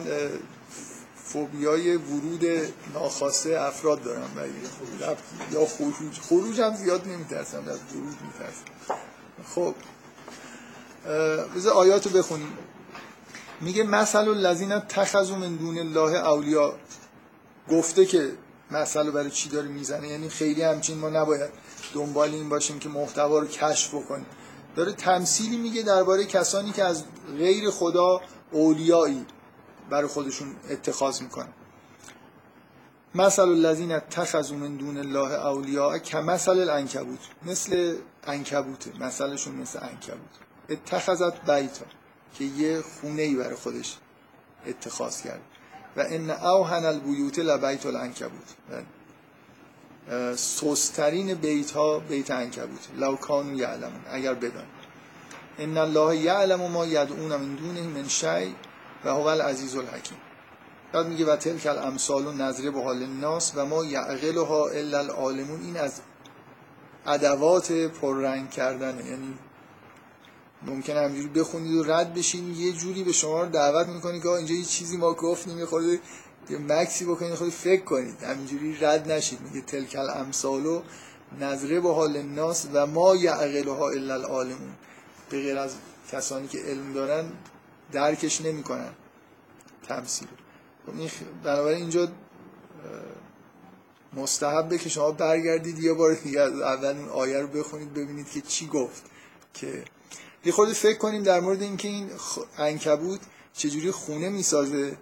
فوبیای 1.15 1.95
ورود 1.95 2.45
ناخواسته 2.93 3.61
افراد 3.61 4.03
دارم 4.03 4.31
و 4.37 4.47
یا 5.53 5.65
خروج. 5.65 6.19
خروج 6.21 6.61
هم 6.61 6.75
زیاد 6.75 7.07
نمیترسم 7.07 7.57
از 7.57 7.79
ورود 7.93 8.17
میترسم. 8.21 8.65
خب 9.55 9.75
بذار 11.55 11.73
آیاتو 11.73 12.09
بخونیم. 12.09 12.57
میگه 13.61 13.83
مثل 13.83 14.27
الذین 14.27 14.79
تخذوا 14.79 15.37
من 15.37 15.55
دون 15.55 15.77
الله 15.77 16.15
اولیاء. 16.15 16.73
گفته 17.69 18.05
که 18.05 18.31
مثل 18.71 19.11
برای 19.11 19.31
چی 19.31 19.49
داره 19.49 19.67
می‌زنه؟ 19.67 20.07
یعنی 20.07 20.29
خیلی 20.29 20.61
همچین 20.61 20.97
ما 20.97 21.09
نباید 21.09 21.49
دنبال 21.95 22.33
این 22.33 22.49
باشیم 22.49 22.79
که 22.79 22.89
محتوا 22.89 23.39
رو 23.39 23.47
کشف 23.47 23.93
بکنیم. 23.93 24.25
داره 24.75 24.91
تمثیلی 24.91 25.57
میگه 25.57 25.81
درباره 25.81 26.25
کسانی 26.25 26.71
که 26.71 26.83
از 26.83 27.03
غیر 27.37 27.69
خدا 27.69 28.21
اولیایی 28.51 29.25
برای 29.89 30.07
خودشون 30.07 30.55
اتخاذ 30.69 31.21
می‌کنن. 31.21 31.53
مثل 33.15 33.41
الذین 33.41 33.91
اتخذوا 33.91 34.57
من 34.57 34.75
دون 34.75 34.97
الله 34.97 35.33
اولیاء 35.33 35.97
کمثل 35.97 36.59
العنکبوت. 36.59 37.19
مثل 37.45 37.95
عنکبوته 38.27 38.91
مثلشون 38.99 39.55
مثل 39.55 39.79
عنکبوت. 39.79 40.35
اتخذت 40.69 41.51
بیتا 41.51 41.85
که 42.37 42.43
یه 42.43 42.81
خونه 42.81 43.21
ای 43.21 43.35
برای 43.35 43.55
خودش 43.55 43.97
اتخاذ 44.65 45.21
کرد. 45.21 45.41
و 45.97 46.05
ان 46.09 46.29
اوهن 46.29 46.85
البیوت 46.85 47.39
لبیت 47.39 47.85
العنکبوت. 47.85 48.49
سوسترین 50.35 51.33
بیت 51.33 51.71
ها 51.71 51.99
بیت 51.99 52.31
عنکبوت. 52.31 52.87
لو 52.97 53.15
کانوا 53.15 53.53
یعلمون. 53.53 54.01
اگر 54.11 54.33
بدان. 54.33 54.65
ان 55.57 55.77
الله 55.77 56.17
یعلم 56.17 56.71
ما 56.71 56.85
یدعون 56.85 57.35
من 57.35 57.55
دونه 57.55 57.81
من 57.81 58.07
شیء 58.07 58.53
و 59.05 59.09
هو 59.09 59.25
العزیز 59.25 59.75
الحکیم. 59.75 60.17
بعد 60.93 61.07
میگه 61.07 61.25
و 61.25 61.35
تلک 61.35 61.65
الامثال 61.65 62.35
نظره 62.35 62.71
به 62.71 62.83
حال 62.83 63.03
الناس 63.03 63.51
و 63.55 63.65
ما 63.65 63.85
یعقلها 63.85 64.69
الا 64.69 64.99
العالمون. 64.99 65.61
این 65.61 65.77
از 65.77 66.01
ادوات 67.05 67.71
پررنگ 67.71 68.49
کردنه. 68.49 69.05
یعنی 69.05 69.33
ممکنه 70.67 70.99
همجوری 70.99 71.27
بخونید 71.27 71.75
و 71.75 71.83
رد 71.83 72.13
بشین. 72.13 72.55
یه 72.55 72.71
جوری 72.71 73.03
به 73.03 73.11
شما 73.11 73.43
رو 73.43 73.49
دعوت 73.49 73.87
می‌کنید 73.87 74.23
که 74.23 74.29
اینجا 74.29 74.55
یه 74.55 74.65
چیزی 74.65 74.97
ما 74.97 75.13
گفتیم 75.13 75.65
خود 75.65 75.83
یه 76.49 76.57
مکسی 76.57 77.05
بکنید 77.05 77.35
خود 77.35 77.49
فکر 77.49 77.83
کنید. 77.83 78.23
همینجوری 78.23 78.77
رد 78.81 79.11
نشید. 79.11 79.41
میگه 79.41 79.61
تلکل 79.61 80.09
امثالو 80.09 80.81
نظره 81.39 81.79
به 81.79 81.93
حال 81.93 82.17
الناس 82.17 82.67
و 82.73 82.87
ما 82.87 83.15
یعقلها 83.15 83.89
الا 83.89 84.13
العالمون. 84.13 84.75
به 85.29 85.41
غیر 85.41 85.57
از 85.57 85.75
کسانی 86.11 86.47
که 86.47 86.57
علم 86.57 86.93
دارن 86.93 87.25
درکش 87.91 88.41
نمی‌کنن. 88.41 88.93
تمثیل. 89.87 90.27
خب 90.85 90.93
بنابراین 91.43 91.81
اینجا 91.81 92.07
مستحبه 94.13 94.77
که 94.77 94.89
شما 94.89 95.11
برگردید 95.11 95.79
یه 95.79 95.93
بار 95.93 96.13
دیگه 96.13 96.41
از 96.41 96.61
اول 96.61 96.85
این 96.85 97.09
آیه 97.09 97.39
رو 97.39 97.47
بخونید 97.47 97.93
ببینید 97.93 98.29
که 98.29 98.41
چی 98.41 98.67
گفت. 98.67 99.03
که 99.53 99.83
یه 100.45 100.51
خود 100.51 100.73
فکر 100.73 100.97
کنیم 100.97 101.23
در 101.23 101.39
مورد 101.39 101.61
اینکه 101.61 101.87
این 101.87 102.09
انکبوت 102.57 103.19
چجوری 103.53 103.91
خونه 103.91 104.29
می‌سازه. 104.29 104.97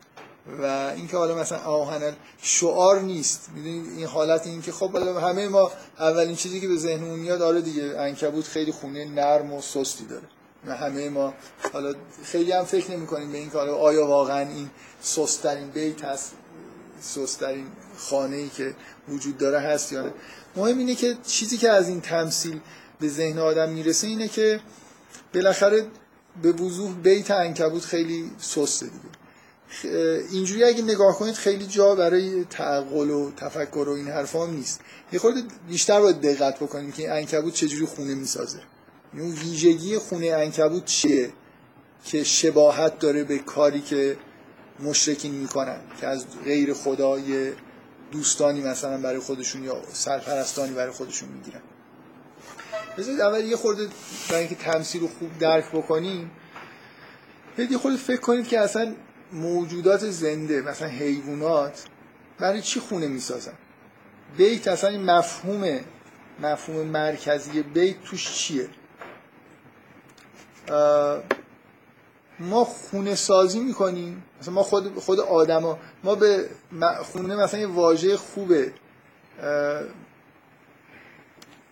و 0.61 0.93
اینکه 0.95 1.17
حالا 1.17 1.35
مثلا 1.35 1.57
آهن 1.57 2.15
شعار 2.41 3.01
نیست. 3.01 3.49
می‌دونید 3.55 3.97
این 3.97 4.07
حالت 4.07 4.47
این 4.47 4.61
که 4.61 4.71
خب 4.71 4.95
همه 4.95 5.47
ما 5.47 5.71
اولین 5.99 6.35
چیزی 6.35 6.61
که 6.61 6.67
به 6.67 6.77
ذهنمون 6.77 7.19
میاد 7.19 7.41
آره 7.41 7.61
دیگه 7.61 7.83
انکبوت 7.83 8.45
خیلی 8.45 8.71
خونه 8.71 9.05
نرم 9.05 9.53
و 9.53 9.61
سستی 9.61 10.05
داره. 10.05 10.27
و 10.67 10.75
همه 10.75 11.09
ما 11.09 11.33
حالا 11.73 11.95
خیلی 12.23 12.51
هم 12.51 12.65
فکر 12.65 12.91
نمی 12.91 13.07
کنیم 13.07 13.31
به 13.31 13.37
این 13.37 13.49
که 13.49 13.57
آیا 13.57 14.07
واقعا 14.07 14.39
این 14.39 14.69
سسترین 15.01 15.69
بیت 15.69 16.03
هست 16.03 16.33
سسترین 17.01 17.67
خانه 17.97 18.35
ای 18.35 18.49
که 18.49 18.75
وجود 19.09 19.37
داره 19.37 19.59
هست 19.59 19.91
یا 19.91 20.01
نه. 20.01 20.13
مهم 20.55 20.77
اینه 20.77 20.95
که 20.95 21.17
چیزی 21.27 21.57
که 21.57 21.69
از 21.69 21.89
این 21.89 22.01
تمثیل 22.01 22.59
به 22.99 23.07
ذهن 23.07 23.39
آدم 23.39 23.69
می‌رسه 23.69 24.07
اینه 24.07 24.27
که 24.27 24.59
بالاخره 25.33 25.87
به 26.41 26.51
وضوح 26.51 26.91
بیت 26.93 27.31
انکبوت 27.31 27.85
خیلی 27.85 28.31
سسته 28.37 28.85
دیگه. 28.85 29.22
اینجوری 30.31 30.63
اگه 30.63 30.81
نگاه 30.81 31.17
کنید 31.17 31.35
خیلی 31.35 31.65
جا 31.65 31.95
برای 31.95 32.45
تعقل 32.45 33.09
و 33.09 33.31
تفکر 33.31 33.85
و 33.89 33.91
این 33.91 34.07
حرفا 34.07 34.45
هم 34.45 34.53
نیست. 34.53 34.81
یه 35.11 35.19
خورده 35.19 35.41
بیشتر 35.67 36.01
باید 36.01 36.21
دقت 36.21 36.59
بکنیم 36.59 36.91
که 36.91 37.11
انکبوت 37.11 37.53
چجوری 37.53 37.85
خونه 37.85 38.15
می‌سازه. 38.15 38.59
اون 39.13 39.31
ویژگی 39.31 39.97
خونه 39.97 40.27
انکبوت 40.27 40.85
چیه 40.85 41.33
که 42.05 42.23
شباهت 42.23 42.99
داره 42.99 43.23
به 43.23 43.37
کاری 43.37 43.81
که 43.81 44.17
مشرکین 44.79 45.33
می‌کنن 45.33 45.79
که 46.01 46.07
از 46.07 46.25
غیر 46.45 46.73
خدای 46.73 47.51
دوستانی 48.11 48.61
مثلا 48.61 48.97
برای 48.97 49.19
خودشون 49.19 49.63
یا 49.63 49.81
سرپرستانی 49.93 50.73
برای 50.73 50.91
خودشون 50.91 51.29
می‌گیرن. 51.29 51.61
بذارید 52.97 53.21
اول 53.21 53.43
یه 53.43 53.55
خورده 53.55 53.87
برای 54.29 54.39
اینکه 54.39 54.55
تمثیل 54.55 55.01
رو 55.01 55.07
خوب 55.19 55.37
درک 55.39 55.71
بکنیم 55.71 56.31
یه 57.57 57.77
خورده 57.77 57.97
فکر 57.97 58.21
کنید 58.21 58.47
که 58.47 58.59
اصلا 58.59 58.95
موجودات 59.33 60.09
زنده 60.09 60.61
مثلا 60.61 60.87
حیوانات 60.87 61.85
برای 62.39 62.61
چی 62.61 62.79
خونه 62.79 63.07
می‌سازن؟ 63.07 63.53
بیت 64.37 64.67
اصلا 64.67 64.89
این 64.89 65.03
مفهوم 65.03 65.79
مفهوم 66.39 66.87
مرکزی 66.87 67.61
بیت 67.61 68.03
توش 68.03 68.33
چیه؟ 68.33 68.69
ما 72.39 72.65
خونه 72.65 73.15
سازی 73.15 73.59
می‌کنیم. 73.59 74.23
مثلا 74.41 74.53
ما 74.53 74.63
خود 74.63 74.99
خود 74.99 75.19
آدما 75.19 75.79
ما 76.03 76.15
به 76.15 76.49
خونه 77.03 77.35
مثلا 77.35 77.59
یه 77.59 77.67
واژه 77.67 78.17
خوبه. 78.17 78.73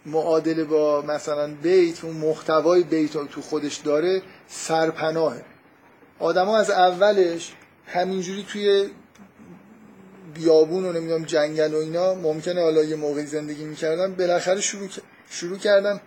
معادله 0.06 0.64
با 0.64 1.02
مثلا 1.02 1.54
بیت 1.56 2.04
اون 2.04 2.16
محتوای 2.16 2.84
بیت 2.84 3.12
تو 3.12 3.42
خودش 3.42 3.76
داره 3.76 4.22
سرپناهه. 4.48 5.46
آدما 6.22 6.58
از 6.58 6.70
اولش 6.70 7.54
همینجوری 7.86 8.46
توی 8.50 8.90
بیابون 10.34 10.86
و 10.86 10.92
نمی‌دونم 10.92 11.26
جنگل 11.26 11.74
و 11.74 11.78
اینا 11.78 12.14
ممکنه 12.14 12.62
حالا 12.62 12.84
یه 12.84 12.96
موقعی 12.96 13.26
زندگی 13.26 13.64
می‌کردن 13.64 14.16
بالاخره 14.16 14.62
شروع 14.62 14.90
شروع 15.30 15.58
کردن 15.58 16.02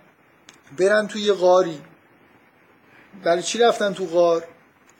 برن 0.78 1.06
توی 1.06 1.32
غاری. 1.32 1.80
برای 3.24 3.42
چی 3.42 3.58
رفتن 3.58 3.92
تو 3.92 4.06
غار؟ 4.06 4.44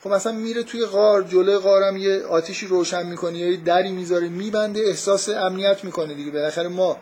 خب 0.03 0.09
مثلا 0.09 0.31
میره 0.31 0.63
توی 0.63 0.85
غار 0.85 1.23
جلوی 1.23 1.57
غارم 1.57 1.97
یه 1.97 2.23
آتیشی 2.23 2.67
روشن 2.67 3.05
می‌کنه 3.05 3.37
یه 3.37 3.57
دری 3.57 3.91
می‌ذاره 3.91 4.29
میبنده 4.29 4.79
احساس 4.79 5.29
امنیت 5.29 5.83
می‌کنه 5.83 6.13
دیگه. 6.13 6.31
بالاخره 6.31 6.67
ما 6.67 6.97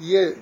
یه 0.00 0.34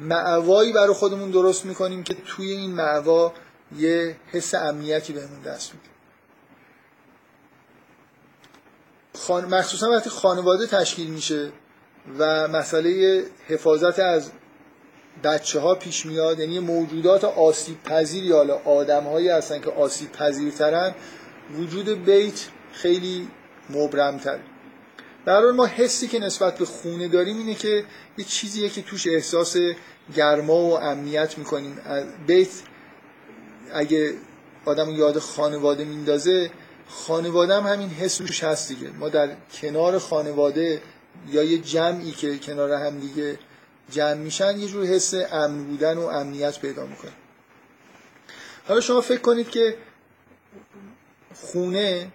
معوایی 0.00 0.72
برای 0.72 0.94
خودمون 0.94 1.30
درست 1.30 1.64
می‌کنیم 1.64 2.02
که 2.02 2.16
توی 2.26 2.50
این 2.52 2.70
معوا 2.70 3.32
یه 3.78 4.16
حس 4.32 4.54
امنیتی 4.54 5.12
بهمون 5.12 5.40
دست 5.40 5.74
میده. 5.74 5.95
خان... 9.16 9.44
مخصوصا 9.44 9.90
وقتی 9.90 10.10
خانواده 10.10 10.66
تشکیل 10.66 11.10
میشه 11.10 11.52
و 12.18 12.48
مسئله 12.48 13.22
حفاظت 13.48 13.98
از 13.98 14.30
بچه 15.24 15.60
ها 15.60 15.74
پیش 15.74 16.06
میاد 16.06 16.38
یعنی 16.40 16.58
موجودات 16.58 17.24
آسیب 17.24 17.82
پذیری 17.82 18.32
حالا 18.32 18.54
آدم 18.54 19.04
هایی 19.04 19.28
هستن 19.28 19.60
که 19.60 19.70
آسیب 19.70 20.12
پذیرترن 20.12 20.94
وجود 21.58 22.04
بیت 22.04 22.48
خیلی 22.72 23.28
مبرمتر 23.70 24.38
در 25.26 25.40
ما 25.40 25.66
حسی 25.66 26.08
که 26.08 26.18
نسبت 26.18 26.58
به 26.58 26.64
خونه 26.64 27.08
داریم 27.08 27.38
اینه 27.38 27.54
که 27.54 27.84
یه 28.18 28.24
چیزیه 28.24 28.68
که 28.68 28.82
توش 28.82 29.06
احساس 29.06 29.56
گرما 30.16 30.54
و 30.54 30.80
امنیت 30.80 31.38
می‌کنیم. 31.38 31.78
بیت 32.26 32.48
اگه 33.72 34.14
آدم 34.64 34.90
یاد 34.90 35.18
خانواده 35.18 35.84
میندازه 35.84 36.50
خانواده 36.88 37.54
هم 37.54 37.66
همین 37.66 37.88
حس 37.88 38.16
توش 38.16 38.44
هست 38.44 38.68
دیگه. 38.68 38.90
ما 38.90 39.08
در 39.08 39.30
کنار 39.52 39.98
خانواده 39.98 40.82
یا 41.30 41.42
یه 41.42 41.58
جمعی 41.58 42.12
که 42.12 42.38
کنار 42.38 42.72
هم 42.72 42.98
دیگه 42.98 43.38
جمع 43.90 44.14
میشن 44.14 44.58
یه 44.58 44.68
جور 44.68 44.84
حس 44.84 45.14
امن 45.14 45.64
بودن 45.64 45.98
و 45.98 46.06
امنیت 46.06 46.58
پیدا 46.58 46.86
می‌کنه. 46.86 47.12
حالا 48.68 48.80
شما 48.80 49.00
فکر 49.00 49.20
کنید 49.20 49.50
که 49.50 49.76
خونه 51.34 52.12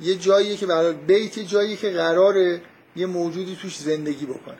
یه 0.00 0.14
جاییه 0.16 0.56
که 0.56 0.66
برای 0.66 0.92
بیت 0.92 1.38
جایی 1.38 1.76
که 1.76 1.90
قراره 1.90 2.62
یه 2.96 3.06
موجودی 3.06 3.56
توش 3.62 3.78
زندگی 3.78 4.26
بکنه. 4.26 4.58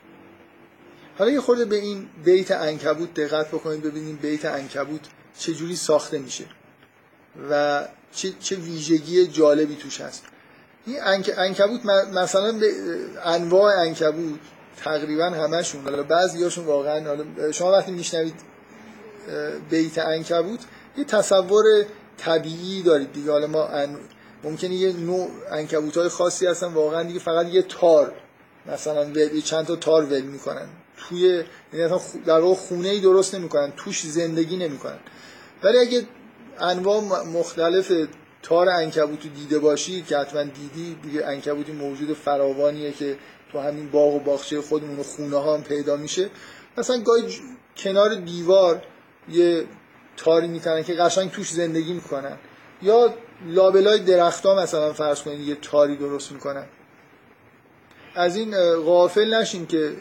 حالا 1.18 1.30
یه 1.30 1.40
خورده 1.40 1.64
به 1.64 1.76
این 1.76 2.08
بیت 2.24 2.50
انکبوت 2.50 3.14
دقت 3.14 3.48
بکنید 3.48 3.82
ببینید 3.82 4.20
بیت 4.20 4.44
انکبوت 4.44 5.00
چجوری 5.38 5.76
ساخته 5.76 6.18
میشه. 6.18 6.44
و 7.50 7.84
چه, 8.12 8.32
چه 8.40 8.56
ویژگی 8.56 9.26
جالبی 9.26 9.76
توش 9.76 10.00
هست. 10.00 10.24
این 10.86 10.96
انکبوت 11.36 11.86
مثلا 12.14 12.60
انواع 13.24 13.78
انکبوت 13.78 14.40
تقریبا 14.84 15.24
همشون 15.24 15.82
حالا 15.84 16.02
بعضی 16.02 16.42
هاشون 16.42 16.64
واقعا 16.64 17.08
حالا 17.08 17.52
شما 17.52 17.72
وقتی 17.72 17.92
میشنوید 17.92 18.34
بیت 19.70 19.98
انکبوت 19.98 20.60
یه 20.96 21.04
تصور 21.04 21.64
طبیعی 22.18 22.82
دارید 22.82 23.12
دیگه. 23.12 23.30
حالا 23.30 23.46
ما 23.46 23.66
ان... 23.66 23.98
ممکنه 24.44 24.74
یه 24.74 24.92
نوع 24.92 25.30
انکبوت 25.50 25.96
های 25.96 26.08
خاصی 26.08 26.46
هستن 26.46 26.66
واقعا 26.66 27.02
دیگه 27.02 27.18
فقط 27.18 27.46
یه 27.46 27.62
تار 27.62 28.12
مثلا 28.66 29.12
چند 29.44 29.66
تا 29.66 29.76
تار 29.76 30.04
ول 30.04 30.20
می‌کنن. 30.20 30.66
توی 30.96 31.44
یعنی 31.72 31.90
در 32.26 32.40
واقع 32.40 32.54
خونه 32.54 32.88
ای 32.88 33.00
درست 33.00 33.34
نمی‌کنن 33.34 33.72
توش 33.76 34.06
زندگی 34.06 34.56
نمی‌کنن. 34.56 34.98
ولی 35.62 35.78
اگه 35.78 36.06
انواع 36.60 37.24
مختلف 37.24 37.92
تار 38.42 38.68
انکبوتو 38.68 39.28
دیده 39.28 39.58
باشی 39.58 40.02
که 40.02 40.18
حتما 40.18 40.42
دیدی 40.42 40.96
دیگه 41.02 41.26
انکبوتی 41.26 41.72
موجود 41.72 42.12
فراوانیه 42.12 42.92
که 42.92 43.16
تو 43.52 43.60
همین 43.60 43.90
باغ 43.90 44.14
و 44.14 44.18
باغچه 44.18 44.60
خودمون 44.60 44.98
و 44.98 45.02
خونه 45.02 45.36
ها 45.36 45.54
هم 45.54 45.62
پیدا 45.62 45.96
میشه. 45.96 46.30
مثلا 46.78 46.98
گاهی 46.98 47.22
کنار 47.76 48.14
دیوار 48.14 48.82
یه 49.28 49.64
تاری 50.16 50.48
می‌کنن 50.48 50.82
که 50.82 50.94
قشنگ 50.94 51.30
توش 51.30 51.50
زندگی 51.50 51.92
می‌کنن. 51.92 52.36
یا 52.82 53.14
لابلای 53.46 53.98
درختها 53.98 54.62
مثلا 54.62 54.92
فرض 54.92 55.22
کنید 55.22 55.40
یه 55.40 55.54
تاری 55.54 55.96
درست 55.96 56.32
می‌کنن. 56.32 56.66
از 58.14 58.36
این 58.36 58.74
غافل 58.74 59.34
نشین 59.34 59.66
که 59.66 59.92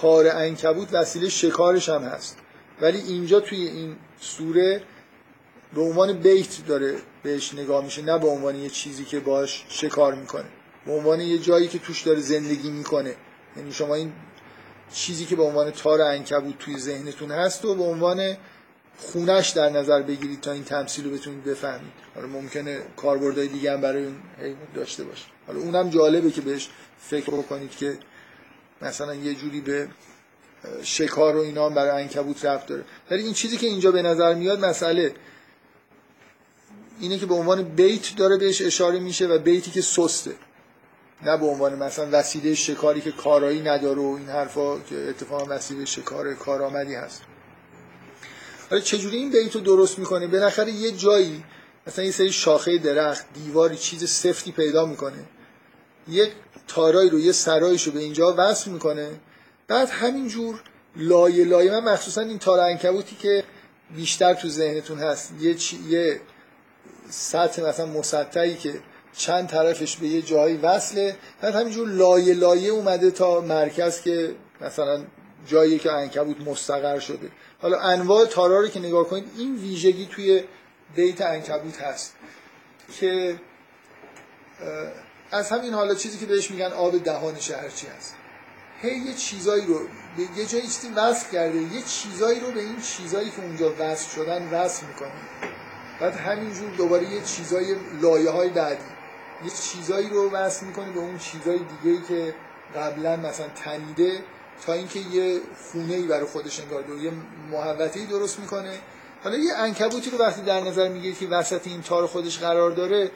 تار 0.00 0.26
انکبوت 0.28 0.88
وسیله 0.92 1.28
شکارش 1.28 1.88
هم 1.88 2.02
هست. 2.02 2.38
ولی 2.80 2.98
اینجا 2.98 3.40
توی 3.40 3.66
این 3.66 3.96
سوره 4.20 4.82
به 5.74 5.80
عنوان 5.80 6.12
بیت 6.12 6.66
داره 6.66 6.96
بهش 7.22 7.54
نگاه 7.54 7.84
میشه 7.84 8.02
نه 8.02 8.18
به 8.18 8.26
عنوان 8.26 8.56
یه 8.56 8.70
چیزی 8.70 9.04
که 9.04 9.20
باش 9.20 9.64
شکار 9.68 10.14
می‌کنه. 10.14 10.48
به 10.86 10.92
عنوان 10.92 11.20
یه 11.20 11.38
جایی 11.38 11.68
که 11.68 11.78
توش 11.78 12.02
داره 12.02 12.20
زندگی 12.20 12.70
می‌کنه. 12.70 13.14
یعنی 13.56 13.72
شما 13.72 13.94
این 13.94 14.12
چیزی 14.92 15.24
که 15.24 15.36
به 15.36 15.42
عنوان 15.42 15.70
تار 15.70 16.00
انکبوت 16.00 16.58
توی 16.58 16.78
ذهنتون 16.78 17.30
هست 17.30 17.64
و 17.64 17.74
به 17.74 17.84
عنوان 17.84 18.36
خونش 18.98 19.50
در 19.50 19.70
نظر 19.70 20.02
بگیرید 20.02 20.40
تا 20.40 20.52
این 20.52 20.64
تمثیل 20.64 21.04
رو 21.04 21.10
بتونید 21.10 21.44
بفهمید. 21.44 21.92
حالا 22.14 22.26
ممکنه 22.26 22.82
کاربردهای 22.96 23.48
دیگه 23.48 23.72
هم 23.72 23.80
برای 23.80 24.04
اون 24.04 24.16
داشته 24.74 25.04
باشه. 25.04 25.24
حالا 25.46 25.60
اونم 25.60 25.90
جالبه 25.90 26.30
که 26.30 26.40
بهش 26.40 26.68
فکر 26.98 27.30
بکنید 27.30 27.70
که 27.70 27.98
مثلا 28.82 29.14
یه 29.14 29.34
جوری 29.34 29.60
به 29.60 29.88
شکار 30.82 31.36
و 31.36 31.40
اینا 31.40 31.68
برای 31.68 32.02
انکبوت 32.02 32.44
رفت 32.44 32.66
داره. 32.66 32.84
ولی 33.10 33.22
این 33.22 33.32
چیزی 33.32 33.56
که 33.56 33.66
اینجا 33.66 33.92
به 33.92 34.02
نظر 34.02 34.34
میاد 34.34 34.64
مسئله. 34.64 35.14
اینه 37.02 37.18
که 37.18 37.26
به 37.26 37.34
عنوان 37.34 37.62
بیت 37.62 38.16
داره 38.16 38.36
بهش 38.36 38.62
اشاره 38.62 38.98
میشه 38.98 39.26
و 39.26 39.38
بیتی 39.38 39.70
که 39.70 39.82
سسته. 39.82 40.34
نه 41.22 41.36
به 41.36 41.46
عنوان 41.46 41.74
مثلا 41.74 42.08
وسیله 42.12 42.54
شکاری 42.54 43.00
که 43.00 43.12
کارایی 43.12 43.60
نداره 43.60 44.00
و 44.00 44.14
این 44.18 44.28
حرفا 44.28 44.78
که 44.78 45.08
اتفاقا 45.08 45.56
وسیله 45.56 45.84
شکار 45.84 46.34
کارآمدی 46.34 46.94
هست. 46.94 47.22
حالا 48.70 48.82
چجوری 48.82 49.16
این 49.16 49.30
بیت 49.30 49.54
رو 49.54 49.60
درست 49.60 49.98
می‌کنه؟ 49.98 50.26
بالاخره 50.26 50.72
یه 50.72 50.90
جایی 50.90 51.44
مثلا 51.86 52.04
یه 52.04 52.10
سری 52.10 52.32
شاخه 52.32 52.78
درخت 52.78 53.24
دیواری 53.34 53.76
چیز 53.76 54.10
سفتی 54.10 54.52
پیدا 54.52 54.86
می‌کنه. 54.86 55.24
یک 56.08 56.30
تارایی 56.68 57.10
رو 57.10 57.20
یه 57.20 57.32
سرایش 57.32 57.82
رو 57.82 57.92
به 57.92 58.00
اینجا 58.00 58.34
وصل 58.38 58.70
می‌کنه. 58.70 59.10
بعد 59.68 59.88
همینجور 59.88 60.62
لایه 60.96 61.44
لایه 61.44 61.70
من 61.70 61.92
مخصوصا 61.92 62.20
این 62.20 62.38
تار 62.38 62.60
انکبوتی 62.60 63.16
که 63.16 63.44
بیشتر 63.96 64.34
تو 64.34 64.48
ذهنتون 64.48 64.98
هست 64.98 65.32
یه, 65.40 65.54
چی... 65.54 65.78
یه 65.88 66.20
سطح 67.12 67.62
مثلا 67.62 67.86
مسطحی 67.86 68.56
که 68.56 68.80
چند 69.12 69.48
طرفش 69.48 69.96
به 69.96 70.06
یه 70.06 70.22
جایی 70.22 70.56
وصله. 70.56 71.16
بعد 71.40 71.54
همینجور 71.54 71.88
لایه 71.88 72.34
لایه 72.34 72.70
اومده 72.70 73.10
تا 73.10 73.40
مرکز 73.40 74.00
که 74.00 74.34
مثلا 74.60 75.04
جایی 75.46 75.78
که 75.78 75.92
انکبوت 75.92 76.40
مستقر 76.40 76.98
شده. 76.98 77.30
حالا 77.62 77.80
انواع 77.80 78.26
تارا 78.26 78.60
رو 78.60 78.68
که 78.68 78.80
نگاه 78.80 79.08
کنید 79.08 79.24
این 79.38 79.56
ویژگی 79.56 80.06
توی 80.06 80.44
بیت 80.94 81.20
انکبوت 81.20 81.82
هست 81.82 82.14
که 83.00 83.40
از 85.30 85.50
همین 85.50 85.74
حالا 85.74 85.94
چیزی 85.94 86.18
که 86.18 86.26
بهش 86.26 86.50
میگن 86.50 86.72
آب 86.72 87.04
دهان 87.04 87.40
شهرچی 87.40 87.86
هست؟ 87.86 88.14
هی 88.82 88.98
یه 88.98 89.14
چیزایی 89.14 89.66
رو 89.66 89.78
به 90.16 90.22
یه 90.40 90.46
جایی 90.46 90.62
چیزی 90.62 90.88
وصل 90.96 91.32
کرده 91.32 91.58
یه 91.58 91.82
چیزایی 91.82 92.40
رو 92.40 92.52
به 92.52 92.60
این 92.60 92.80
چیزایی 92.80 93.30
که 93.30 93.42
اونجا 93.42 93.72
وصل 93.78 94.14
شدن 94.14 94.48
وصل 94.52 94.86
می‌کنه. 94.86 95.51
بعد 96.02 96.16
همینجور 96.16 96.70
دوباره 96.70 97.08
یه 97.08 97.22
چیزای 97.22 97.76
لایه 98.00 98.30
های 98.30 98.48
بعدی. 98.48 98.84
یه 99.44 99.50
چیزایی 99.50 100.08
رو 100.08 100.30
وصل 100.30 100.66
می‌کنه 100.66 100.92
به 100.92 101.00
اون 101.00 101.18
چیزای 101.18 101.58
دیگه 101.58 101.96
ای 101.96 102.02
که 102.08 102.34
قبلا 102.76 103.16
مثلا 103.16 103.48
تنیده 103.48 104.24
تا 104.66 104.72
اینکه 104.72 104.98
یه 104.98 105.40
خونه 105.72 105.94
ای 105.94 106.02
برای 106.02 106.26
خودش 106.26 106.60
انگار 106.60 106.88
یه 106.88 107.12
محوطه 107.50 108.06
درست 108.06 108.38
می‌کنه. 108.38 108.78
حالا 109.24 109.36
یه 109.36 109.54
انکبوتی 109.54 110.10
رو 110.10 110.18
وقتی 110.18 110.42
در 110.42 110.60
نظر 110.60 110.88
می‌گیره 110.88 111.14
که 111.14 111.26
وسط 111.26 111.66
این 111.66 111.82
تار 111.82 112.06
خودش 112.06 112.38
قرار 112.38 112.70
داره 112.70 113.10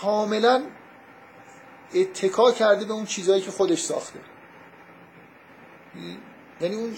کاملا 0.00 0.62
اتکا 1.94 2.52
کرده 2.52 2.84
به 2.84 2.92
اون 2.92 3.04
چیزهایی 3.04 3.42
که 3.42 3.50
خودش 3.50 3.82
ساخته. 3.82 4.20
یعنی 6.60 6.76
اون 6.76 6.96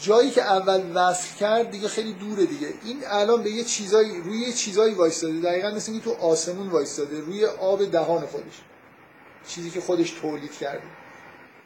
جایی 0.00 0.30
که 0.30 0.42
اول 0.42 0.82
وصل 0.94 1.36
کرد 1.36 1.70
دیگه 1.70 1.88
خیلی 1.88 2.12
دوره 2.12 2.46
دیگه. 2.46 2.74
این 2.84 3.02
الان 3.06 3.42
به 3.42 3.50
یه 3.50 3.64
چیزایی 3.64 4.20
روی 4.20 4.38
یه 4.38 4.52
چیزایی 4.52 4.94
وایستاده. 4.94 5.40
دقیقا 5.40 5.70
مثل 5.70 5.92
اینکه 5.92 6.04
تو 6.04 6.12
آسمون 6.12 6.68
وایستاده. 6.68 7.20
روی 7.20 7.44
آب 7.44 7.84
دهان 7.90 8.26
خودش. 8.26 8.60
چیزی 9.48 9.70
که 9.70 9.80
خودش 9.80 10.10
تولید 10.10 10.52
کرده. 10.52 10.82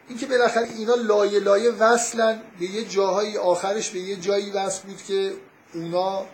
اینکه 0.09 0.26
بالاخره 0.26 0.68
اینا 0.78 0.95
لایه 0.95 1.41
لایه 1.41 1.70
وصلن 1.70 2.43
به 2.59 2.66
یه 2.66 2.85
جاهایی 2.85 3.37
آخرش 3.39 3.91
به 3.91 3.99
یه 3.99 4.16
جایی 4.16 4.51
وصل 4.51 4.82
بود 4.82 5.03
که 5.03 5.32
اونا 5.74 6.26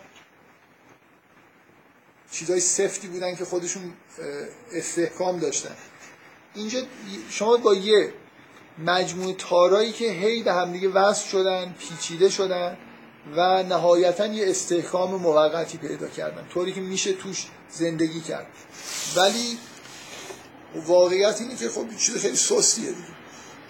چیزای 2.31 2.59
سفتی 2.59 3.07
بودن 3.07 3.35
که 3.35 3.45
خودشون 3.45 3.93
استحکام 4.71 5.39
داشتن. 5.39 5.75
اینجا 6.55 6.79
شما 7.29 7.57
با 7.57 7.73
یه 7.73 8.13
مجموعه 8.79 9.33
تارایی 9.33 9.91
که 9.91 10.11
هی 10.11 10.43
به 10.43 10.53
همدیگه 10.53 10.89
وصل 10.89 11.27
شدن 11.27 11.75
پیچیده 11.79 12.29
شدن 12.29 12.77
و 13.35 13.63
نهایتا 13.63 14.25
یه 14.25 14.49
استحکام 14.49 15.15
موقتی 15.15 15.77
پیدا 15.77 16.07
کردن. 16.07 16.47
طوری 16.53 16.73
که 16.73 16.81
میشه 16.81 17.13
توش 17.13 17.47
زندگی 17.69 18.21
کرد. 18.21 18.47
ولی 19.15 19.57
واقعیت 20.75 21.41
اینه 21.41 21.55
که 21.55 21.69
خب 21.69 21.85
چیز 21.97 22.17
خیلی 22.17 22.35
سستیه 22.35 22.89
دیگه. 22.89 23.07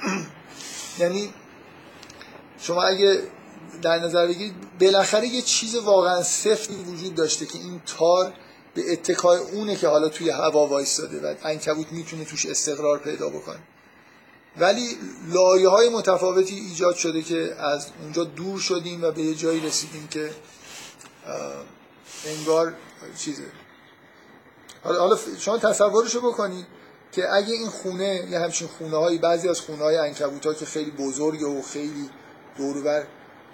یعنی 1.00 1.34
شما 2.60 2.84
اگه 2.84 3.22
در 3.82 4.00
نظر 4.00 4.28
بگیرید 4.28 4.56
بالاخره 4.82 5.28
یه 5.28 5.42
چیز 5.42 5.76
واقعا 5.76 6.24
سفتی 6.24 6.76
وجود 6.76 7.16
داشته 7.16 7.46
که 7.46 7.58
این 7.58 7.82
تار 7.86 8.34
به 8.74 8.92
اتکای 8.92 9.40
اونه 9.40 9.76
که 9.76 9.88
حالا 9.88 10.10
توی 10.10 10.30
هوا 10.30 10.68
وایستاده 10.68 11.22
و 11.22 11.36
انکبوت 11.44 11.92
می‌تونه 11.92 12.26
توش 12.26 12.46
استقرار 12.46 13.00
پیدا 13.00 13.30
بکنه. 13.30 13.60
ولی 14.58 14.98
لایه 15.34 15.70
های 15.70 15.90
متفاوتی 15.90 16.56
ایجاد 16.56 16.96
شده 16.96 17.22
که 17.22 17.56
از 17.60 17.88
اونجا 18.02 18.24
دور 18.24 18.60
شدیم 18.60 19.04
و 19.04 19.12
به 19.12 19.22
یه 19.22 19.36
جایی 19.36 19.60
رسیدیم 19.60 20.08
که 20.08 20.32
انگار 22.26 22.74
چیزه. 23.18 23.44
حالا 24.84 25.18
شما 25.40 25.58
تصورشو 25.58 26.22
بکنید 26.22 26.66
که 27.12 27.34
اگه 27.34 27.54
این 27.54 27.70
خونه 27.70 28.28
یه 28.32 28.40
همچین 28.40 28.68
خونه 28.68 28.98
هایی 28.98 29.18
بعضی 29.18 29.50
از 29.50 29.62
خونه 29.62 29.84
های 29.84 29.98
انکبوت 29.98 30.46
ها 30.46 30.54
که 30.54 30.66
خیلی 30.66 30.92
بزرگه 30.92 31.46
و 31.46 31.62
خیلی 31.62 32.10
دورور 32.58 33.04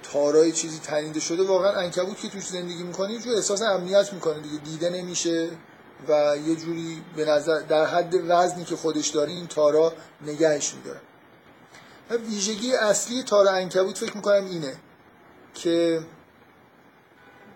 تارای 0.03 0.51
چیزی 0.51 0.79
تنیده 0.79 1.19
شده 1.19 1.43
واقعا 1.43 1.71
انکبوت 1.71 2.17
که 2.21 2.29
توش 2.29 2.47
زندگی 2.47 2.83
می‌کنه 2.83 3.13
یه 3.13 3.35
احساس 3.35 3.61
امنیت 3.61 4.13
می‌کنه 4.13 4.39
دیگه 4.39 4.57
دیده 4.57 4.89
نمیشه. 4.89 5.49
و 6.09 6.37
یه 6.47 6.55
جوری 6.55 7.01
به 7.15 7.25
نظر 7.25 7.59
در 7.59 7.85
حد 7.85 8.13
وزنی 8.27 8.63
که 8.63 8.75
خودش 8.75 9.07
داره 9.07 9.31
این 9.31 9.47
تارا 9.47 9.93
نگهش 10.21 10.73
میداره. 10.73 11.01
ویژگی 12.29 12.73
اصلی 12.73 13.23
تار 13.23 13.47
انکبوت 13.47 13.97
فکر 13.97 14.15
می‌کنم 14.15 14.45
اینه 14.45 14.75
که 15.53 16.01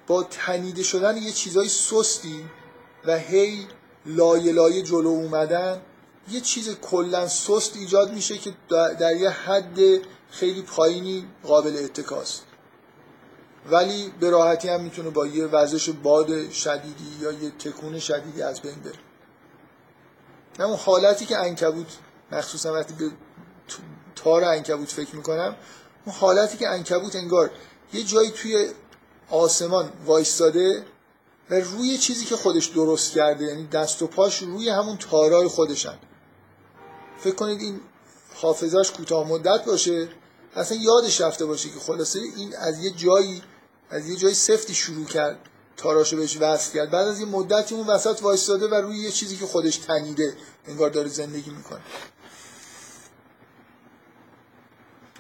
با 0.08 0.24
تنیده 0.24 0.84
شدن 0.84 1.18
یه 1.18 1.32
چیزای 1.32 1.70
سستی 1.70 2.46
و 3.06 3.18
هی 3.18 3.68
لایه 4.06 4.52
لایه 4.52 4.82
جلو 4.82 5.10
اومدن 5.10 5.82
یه 6.32 6.42
چیز 6.42 6.76
کلا 6.82 7.28
سست 7.28 7.76
ایجاد 7.76 8.14
میشه 8.14 8.38
که 8.38 8.54
در 8.70 9.16
یه 9.16 9.30
حد 9.30 9.80
خیلی 10.32 10.62
پایینی 10.62 11.28
قابل 11.44 11.78
اتکاست. 11.84 12.44
ولی 13.70 14.14
به 14.20 14.30
راحتی 14.30 14.70
هم 14.70 14.82
می‌تونه 14.82 15.10
با 15.10 15.28
یه 15.28 15.46
وزش 15.46 15.90
باد 15.90 16.50
شدیدی 16.50 17.18
یا 17.22 17.32
یه 17.32 17.52
تکون 17.52 18.00
شدیدی 18.00 18.42
از 18.42 18.62
بین 18.62 18.76
بره. 18.76 20.68
اون 20.68 20.78
حالتی 20.78 21.26
که 21.26 21.38
انکبوت 21.38 21.88
مخصوصا 22.32 22.74
وقتی 22.74 22.94
به 22.94 23.12
تار 24.16 24.44
انکبوت 24.44 24.90
فکر 24.90 25.16
می‌کنم 25.16 25.56
اون 26.06 26.16
حالتی 26.16 26.58
که 26.58 26.68
انکبوت 26.70 27.16
انگار 27.16 27.52
یه 27.94 28.04
جایی 28.04 28.32
توی 28.32 28.70
آسمان 29.30 29.90
وایستاده 30.06 30.86
و 31.50 31.56
روی 31.56 31.98
چیزی 31.98 32.26
که 32.26 32.36
خودش 32.36 32.66
درست 32.66 33.14
کرده 33.14 33.46
یعنی 33.46 33.68
دست 33.68 34.02
و 34.02 34.08
پاش 34.08 34.40
روی 34.40 34.70
همون 34.70 34.98
تارای 34.98 35.48
خودشن. 35.48 35.98
فکر 37.18 37.36
کنید 37.36 37.62
این 37.62 37.80
حافظش 38.36 38.92
کوتاه 38.92 39.28
مدت 39.28 39.66
باشه 39.66 40.10
اصلا 40.56 40.78
یادش 40.78 41.22
رفته 41.22 41.46
باشه 41.46 41.70
که 41.70 41.80
خلاصه 41.80 42.20
این 42.38 42.56
از 42.58 42.84
یه 42.84 42.92
جایی 42.92 43.44
از 43.92 44.10
یه 44.10 44.16
جای 44.16 44.34
سفتی 44.34 44.74
شروع 44.74 45.06
کرد. 45.06 45.40
تاراشو 45.78 46.18
بهش 46.18 46.38
وصل 46.38 46.74
کرد. 46.74 46.92
بعد 46.92 47.08
از 47.08 47.20
یه 47.20 47.26
مدتی 47.26 47.76
اون 47.76 47.88
وسط 47.88 48.20
وایستاده 48.22 48.68
و 48.68 48.74
روی 48.74 48.98
یه 48.98 49.12
چیزی 49.12 49.38
که 49.38 49.46
خودش 49.46 49.78
تنیده 49.78 50.38
انگار 50.68 50.90
داره 50.90 51.10
زندگی 51.10 51.50
می‌کنه. 51.50 51.82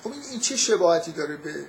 خب 0.03 0.11
این 0.31 0.39
چه 0.39 0.55
شباهتی 0.55 1.11
داره 1.11 1.37
به 1.37 1.65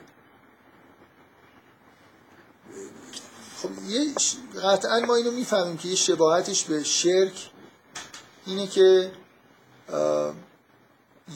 خب 3.62 3.70
یه 3.88 4.12
قطعا 4.64 5.00
ما 5.00 5.14
اینو 5.14 5.30
می‌فهمیم 5.30 5.76
که 5.76 5.88
یه 5.88 5.94
شباهتش 5.94 6.64
به 6.64 6.84
شرک 6.84 7.50
اینه 8.46 8.66
که 8.66 9.12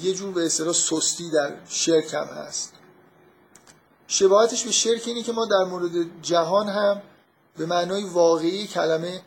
یه 0.02 0.14
جور 0.14 0.32
به 0.32 0.46
اصطلاح 0.46 0.72
سستی 0.72 1.30
در 1.30 1.56
شرک 1.68 2.14
هم 2.14 2.26
هست. 2.26 2.72
شباهتش 4.08 4.64
به 4.64 4.70
شرک 4.70 5.02
اینه 5.06 5.22
که 5.22 5.32
ما 5.32 5.46
در 5.46 5.64
مورد 5.64 6.22
جهان 6.22 6.68
هم 6.68 7.02
به 7.56 7.66
معنای 7.66 8.04
واقعی 8.04 8.66
کلمه 8.66 9.22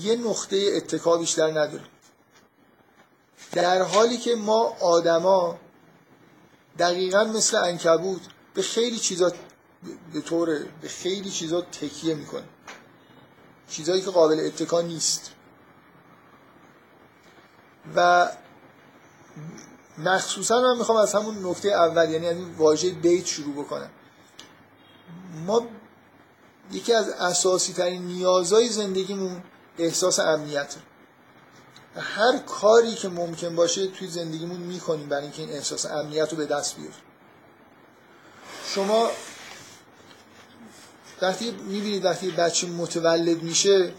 یه 0.00 0.16
نقطه 0.16 0.72
اتکا 0.76 1.16
بیشتر 1.16 1.50
نداریم. 1.50 1.86
در 3.52 3.82
حالی 3.82 4.18
که 4.18 4.34
ما 4.34 4.76
آدما 4.80 5.58
دقیقا 6.78 7.24
مثل 7.24 7.56
انکبوت 7.56 8.20
به 8.54 8.62
خیلی 8.62 8.98
چیزا 8.98 9.32
به 10.12 10.20
طور 10.20 10.46
به 10.82 10.88
خیلی 10.88 11.30
چیزا 11.30 11.60
تکیه 11.60 12.14
می‌کنیم. 12.14 12.48
چیزایی 13.70 14.02
که 14.02 14.10
قابل 14.10 14.40
اتکا 14.40 14.80
نیست. 14.80 15.32
و 17.96 18.28
مخصوصا 19.98 20.60
من 20.60 20.78
می‌خوام 20.78 20.98
از 20.98 21.14
همون 21.14 21.46
نکته 21.46 21.68
اول 21.68 22.10
یعنی 22.10 22.26
از 22.26 22.36
این 22.36 22.54
واژه 22.54 22.90
بیت 22.90 23.26
شروع 23.26 23.54
بکنم. 23.54 23.90
ما 25.46 25.66
یکی 26.72 26.92
از 26.92 27.08
اساسی 27.08 27.72
ترین 27.72 28.02
نیازهای 28.02 28.68
زندگیمون 28.68 29.42
احساس 29.78 30.18
امنیت 30.18 30.74
هر 31.96 32.38
کاری 32.38 32.94
که 32.94 33.08
ممکن 33.08 33.56
باشه 33.56 33.86
توی 33.86 34.08
زندگیمون 34.08 34.56
می‌کنیم 34.56 35.08
برای 35.08 35.22
اینکه 35.22 35.42
این 35.42 35.52
احساس 35.52 35.86
امنیت 35.86 36.30
رو 36.30 36.36
به 36.36 36.46
دست 36.46 36.76
بیاریم. 36.76 36.96
شما 38.74 39.10
وقتی 41.22 41.50
می‌بینید 41.50 42.04
وقتی 42.04 42.30
بچه 42.30 42.66
متولد 42.66 43.42
میشه 43.42 43.92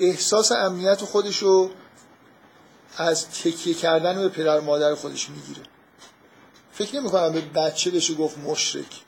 احساس 0.00 0.52
امنیت 0.52 1.00
خودش 1.04 1.38
رو 1.38 1.70
از 2.96 3.28
تکیه 3.28 3.74
کردن 3.74 4.18
به 4.18 4.28
پدر 4.28 4.60
مادر 4.60 4.94
خودش 4.94 5.30
می‌گیره. 5.30 5.62
فکر 6.72 6.96
نمی 6.96 7.10
کنم 7.10 7.32
به 7.32 7.40
بچه 7.40 7.90
بشه 7.90 8.14
گفت 8.14 8.38
مشرک. 8.38 9.05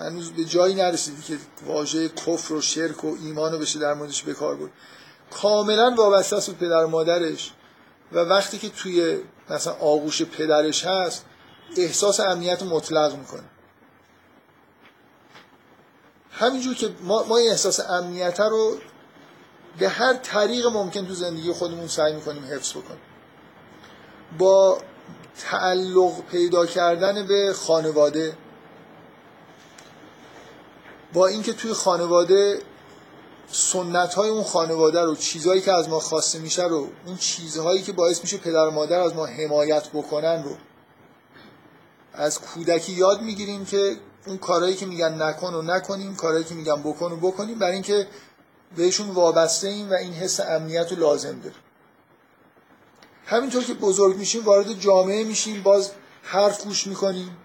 هنوز 0.00 0.32
به 0.32 0.44
جایی 0.44 0.74
نرسیدی 0.74 1.22
که 1.22 1.38
واژه 1.66 2.08
کفر 2.08 2.54
و 2.54 2.60
شرک 2.60 3.04
و 3.04 3.16
ایمان 3.22 3.52
رو 3.52 3.58
بشه 3.58 3.78
در 3.78 3.94
موردش 3.94 4.22
بکار 4.22 4.56
بود. 4.56 4.70
کاملا 5.30 5.94
وابسته 5.98 6.36
است 6.36 6.50
به 6.50 6.66
پدر 6.66 6.84
مادرش 6.84 7.52
و 8.12 8.18
وقتی 8.18 8.58
که 8.58 8.68
توی 8.68 9.18
مثلا 9.50 9.72
آغوش 9.72 10.22
پدرش 10.22 10.86
هست 10.86 11.24
احساس 11.76 12.20
امنیت 12.20 12.62
مطلق 12.62 13.16
می‌کنه. 13.16 13.44
همینجور 16.30 16.74
که 16.74 16.94
ما, 17.02 17.24
ما 17.24 17.36
این 17.36 17.50
احساس 17.50 17.80
امنیت 17.80 18.40
رو 18.40 18.78
به 19.78 19.88
هر 19.88 20.14
طریق 20.14 20.66
ممکن 20.66 21.06
تو 21.06 21.14
زندگی 21.14 21.52
خودمون 21.52 21.88
سعی 21.88 22.12
می‌کنیم 22.12 22.44
حفظ 22.44 22.70
بکنیم. 22.70 23.00
با 24.38 24.78
تعلق 25.38 26.24
پیدا 26.30 26.66
کردن 26.66 27.26
به 27.26 27.52
خانواده 27.52 28.36
با 31.12 31.26
اینکه 31.26 31.52
توی 31.52 31.72
خانواده 31.72 32.62
سنت 33.52 34.14
های 34.14 34.30
اون 34.30 34.44
خانواده 34.44 35.00
رو 35.00 35.16
چیزهایی 35.16 35.60
که 35.60 35.72
از 35.72 35.88
ما 35.88 36.00
خواسته 36.00 36.38
میشه 36.38 36.64
رو 36.64 36.88
اون 37.06 37.16
چیزهایی 37.16 37.82
که 37.82 37.92
باعث 37.92 38.20
میشه 38.22 38.36
پدر 38.36 38.66
و 38.66 38.70
مادر 38.70 39.00
از 39.00 39.14
ما 39.14 39.26
حمایت 39.26 39.88
بکنن 39.88 40.42
رو 40.44 40.56
از 42.12 42.40
کودکی 42.40 42.92
یاد 42.92 43.22
می‌گیریم 43.22 43.64
که 43.64 43.96
اون 44.26 44.38
کارهایی 44.38 44.76
که 44.76 44.86
میگن 44.86 45.22
نکن 45.22 45.54
و 45.54 45.62
نکنیم 45.62 46.16
کارهایی 46.16 46.44
که 46.44 46.54
میگن 46.54 46.82
بکن 46.82 47.12
و 47.12 47.16
بکنیم 47.16 47.58
برای 47.58 47.72
اینکه 47.72 48.06
بهشون 48.76 49.10
وابسته 49.10 49.68
ایم 49.68 49.90
و 49.90 49.94
این 49.94 50.12
حس 50.12 50.40
امنیت 50.40 50.92
رو 50.92 50.98
لازم 50.98 51.40
داریم 51.40 51.58
همینطور 53.26 53.64
که 53.64 53.74
بزرگ 53.74 54.16
میشیم 54.16 54.44
وارد 54.44 54.72
جامعه 54.72 55.24
میشیم 55.24 55.62
باز 55.62 55.90
حرف 56.22 56.64
گوش 56.64 56.86
می‌کنیم 56.86 57.36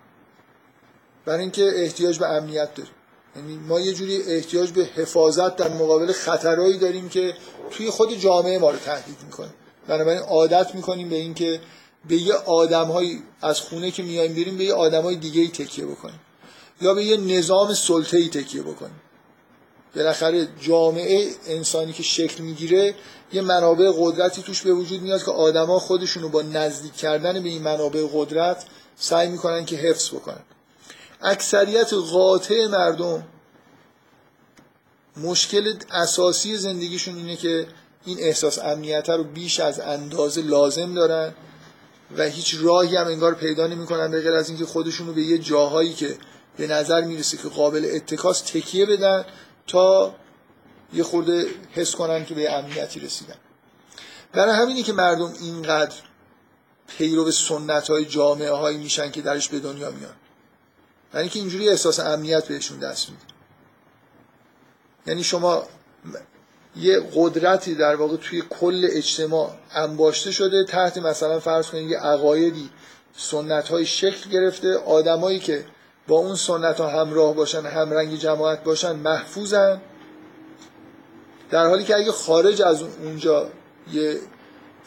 برای 1.25 1.41
اینکه 1.41 1.71
احتیاج 1.75 2.19
به 2.19 2.27
امنیت 2.27 2.73
داریم. 2.75 2.94
یعنی 3.35 3.57
ما 3.57 3.79
یه 3.79 3.93
جوری 3.93 4.21
احتیاج 4.21 4.71
به 4.71 4.83
حفاظت 4.83 5.55
در 5.55 5.69
مقابل 5.69 6.11
خطرهایی 6.11 6.77
داریم 6.77 7.09
که 7.09 7.33
توی 7.71 7.89
خود 7.89 8.13
جامعه 8.13 8.59
ما 8.59 8.71
رو 8.71 8.77
تهدید 8.77 9.17
می‌کنه. 9.25 9.49
بنابراین 9.87 10.21
عادت 10.21 10.75
می‌کنیم 10.75 11.09
به 11.09 11.15
اینکه 11.15 11.61
به 12.07 12.15
یه 12.15 12.33
آدمهایی 12.33 13.23
از 13.41 13.59
خونه 13.59 13.91
که 13.91 14.03
میایم 14.03 14.33
بیریم 14.33 14.57
به 14.57 14.63
یه 14.63 14.73
آدمای 14.73 15.15
دیگه 15.15 15.41
ای 15.41 15.47
تکیه 15.47 15.85
بکنیم. 15.85 16.19
یا 16.81 16.93
به 16.93 17.03
یه 17.03 17.17
نظام 17.17 17.73
سلطه 17.73 18.17
ای 18.17 18.29
تکیه 18.29 18.61
بکنیم. 18.61 19.01
بالاخره 19.95 20.47
جامعه 20.61 21.31
انسانی 21.47 21.93
که 21.93 22.03
شکل 22.03 22.43
می‌گیره 22.43 22.95
یه 23.33 23.41
منابع 23.41 23.91
قدرتی 23.97 24.41
توش 24.41 24.61
به 24.61 24.73
وجود 24.73 25.01
میاد 25.01 25.23
که 25.23 25.31
آدما 25.31 25.79
خودشونو 25.79 26.29
با 26.29 26.41
نزدیک 26.41 26.93
کردن 26.93 27.43
به 27.43 27.49
این 27.49 27.61
منابع 27.61 28.07
قدرت 28.13 28.65
سعی 28.95 29.27
می‌کنن 29.29 29.65
که 29.65 29.75
حفظ 29.75 30.09
بکنن. 30.09 30.43
اکثریت 31.25 31.93
قاطع 31.93 32.67
مردم 32.67 33.23
مشکل 35.17 35.73
اساسی 35.91 36.57
زندگیشون 36.57 37.15
اینه 37.15 37.35
که 37.35 37.67
این 38.05 38.19
احساس 38.19 38.59
امنیت 38.59 39.09
رو 39.09 39.23
بیش 39.23 39.59
از 39.59 39.79
اندازه 39.79 40.41
لازم 40.41 40.93
دارن 40.93 41.33
و 42.17 42.23
هیچ 42.23 42.55
راهی 42.61 42.95
هم 42.95 43.07
انگار 43.07 43.33
پیدا 43.33 43.67
نمی‌کنن 43.67 44.11
به 44.11 44.21
غیر 44.21 44.33
از 44.33 44.49
اینکه 44.49 44.65
خودشون 44.65 45.07
رو 45.07 45.13
به 45.13 45.21
یه 45.21 45.37
جاهایی 45.37 45.93
که 45.93 46.17
به 46.57 46.67
نظر 46.67 47.01
می‌رسه 47.01 47.37
که 47.37 47.49
قابل 47.49 47.91
اتکاس 47.93 48.41
تکیه 48.41 48.85
بدن 48.85 49.25
تا 49.67 50.15
یه 50.93 51.03
خورده 51.03 51.47
حس 51.71 51.95
کنن 51.95 52.25
که 52.25 52.35
به 52.35 52.51
امنیتی 52.51 52.99
رسیدن. 52.99 53.35
برای 54.33 54.55
همینی 54.55 54.83
که 54.83 54.93
مردم 54.93 55.33
اینقدر 55.41 55.95
پیرو 56.97 57.31
سنت 57.31 57.89
های 57.89 58.05
جامعه 58.05 58.51
هایی 58.51 58.77
میشن 58.77 59.11
که 59.11 59.21
درش 59.21 59.49
به 59.49 59.59
دنیا 59.59 59.91
میان. 59.91 60.15
یعنی 61.13 61.21
اینکه 61.21 61.39
اینجوری 61.39 61.69
احساس 61.69 61.99
امنیت 61.99 62.47
بهشون 62.47 62.79
دست 62.79 63.09
میده 63.09 63.21
یعنی 65.07 65.23
شما 65.23 65.63
یه 66.75 67.03
قدرتی 67.15 67.75
در 67.75 67.95
واقع 67.95 68.17
توی 68.17 68.43
کل 68.49 68.87
اجتماع 68.91 69.51
انباشته 69.71 70.31
شده 70.31 70.63
تحت 70.63 70.97
مثلا 70.97 71.39
فرض 71.39 71.67
کنید 71.67 71.89
یه 71.89 71.97
عقایدی 71.99 72.69
سنت 73.17 73.67
های 73.67 73.85
شکل 73.85 74.29
گرفته 74.29 74.77
آدمایی 74.77 75.39
که 75.39 75.65
با 76.07 76.17
اون 76.17 76.35
سنت 76.35 76.79
ها 76.79 77.01
همراه 77.01 77.35
باشن 77.35 77.65
همرنگ 77.65 78.15
جماعت 78.15 78.63
باشن 78.63 78.95
محفوظن. 78.95 79.81
در 81.49 81.67
حالی 81.67 81.83
که 81.83 81.95
اگه 81.95 82.11
خارج 82.11 82.61
از 82.61 82.81
اونجا 82.81 83.49
یه 83.93 84.19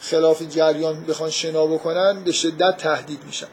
خلاف 0.01 0.43
جریان 0.43 1.05
بخوان 1.05 1.31
شنا 1.31 1.67
بکنن 1.67 2.25
به 2.25 2.33
شدت 2.33 2.77
تهدید 2.77 3.25
میشن. 3.25 3.47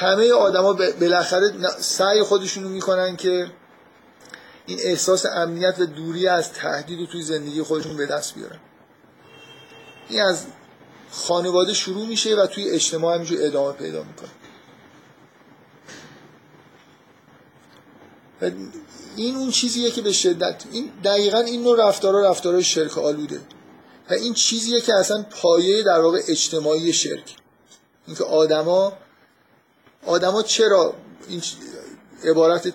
همه 0.00 0.32
آدما 0.32 0.72
بالاخره 0.72 1.52
سعی 1.78 2.22
خودشونو 2.22 2.68
می‌کنن 2.68 3.16
که 3.16 3.50
این 4.66 4.78
احساس 4.82 5.26
امنیت 5.26 5.74
و 5.78 5.86
دوری 5.86 6.28
از 6.28 6.52
تهدید 6.52 7.00
رو 7.00 7.06
توی 7.06 7.22
زندگی 7.22 7.62
خودشون 7.62 7.96
به 7.96 8.06
دست 8.06 8.34
بیارن. 8.34 8.58
این 10.08 10.22
از 10.22 10.46
خانواده 11.10 11.74
شروع 11.74 12.06
میشه 12.06 12.36
و 12.36 12.46
توی 12.46 12.70
اجتماع 12.70 13.14
همینجور 13.14 13.38
ادامه 13.42 13.72
پیدا 13.72 14.02
می‌کنه. 14.02 14.30
این 19.16 19.36
اون 19.36 19.50
چیزیه 19.50 19.90
که 19.90 20.02
به 20.02 20.12
شدت 20.12 20.64
این 20.72 20.92
دقیقا 21.04 21.38
این 21.38 21.62
نوع 21.62 21.88
رفتارها 21.88 22.20
رفتارهای 22.20 22.64
شرک 22.64 22.98
آلوده. 22.98 23.40
و 24.10 24.14
این 24.14 24.34
چیزیه 24.34 24.80
که 24.80 24.94
اصلا 24.94 25.22
پایه 25.22 25.82
در 25.82 26.00
واقع 26.00 26.20
اجتماعی 26.28 26.92
شرک. 26.92 27.36
اینکه 28.06 28.24
آدما 28.24 28.92
آدما 30.06 30.42
چرا 30.42 30.94
این 31.28 31.42
عبارت 32.24 32.72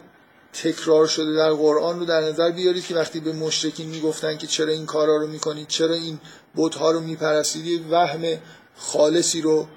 تکرار 0.54 1.08
شده 1.08 1.36
در 1.36 1.52
قرآن 1.52 2.00
رو 2.00 2.06
در 2.06 2.22
نظر 2.22 2.52
بیارید 2.52 2.86
که 2.86 2.96
وقتی 2.96 3.20
به 3.20 3.34
مشرکین 3.34 3.90
می‌گفتن 3.90 4.38
که 4.38 4.48
چرا 4.48 4.72
این 4.72 4.86
کارا 4.86 5.18
رو 5.18 5.28
می‌کنید 5.28 5.68
چرا 5.68 5.96
این 5.96 6.20
بت‌ها 6.56 6.92
رو 6.92 7.00
میپرستید 7.00 7.92
وهم 7.92 8.38
خالصی 8.76 9.42
رو 9.42 9.68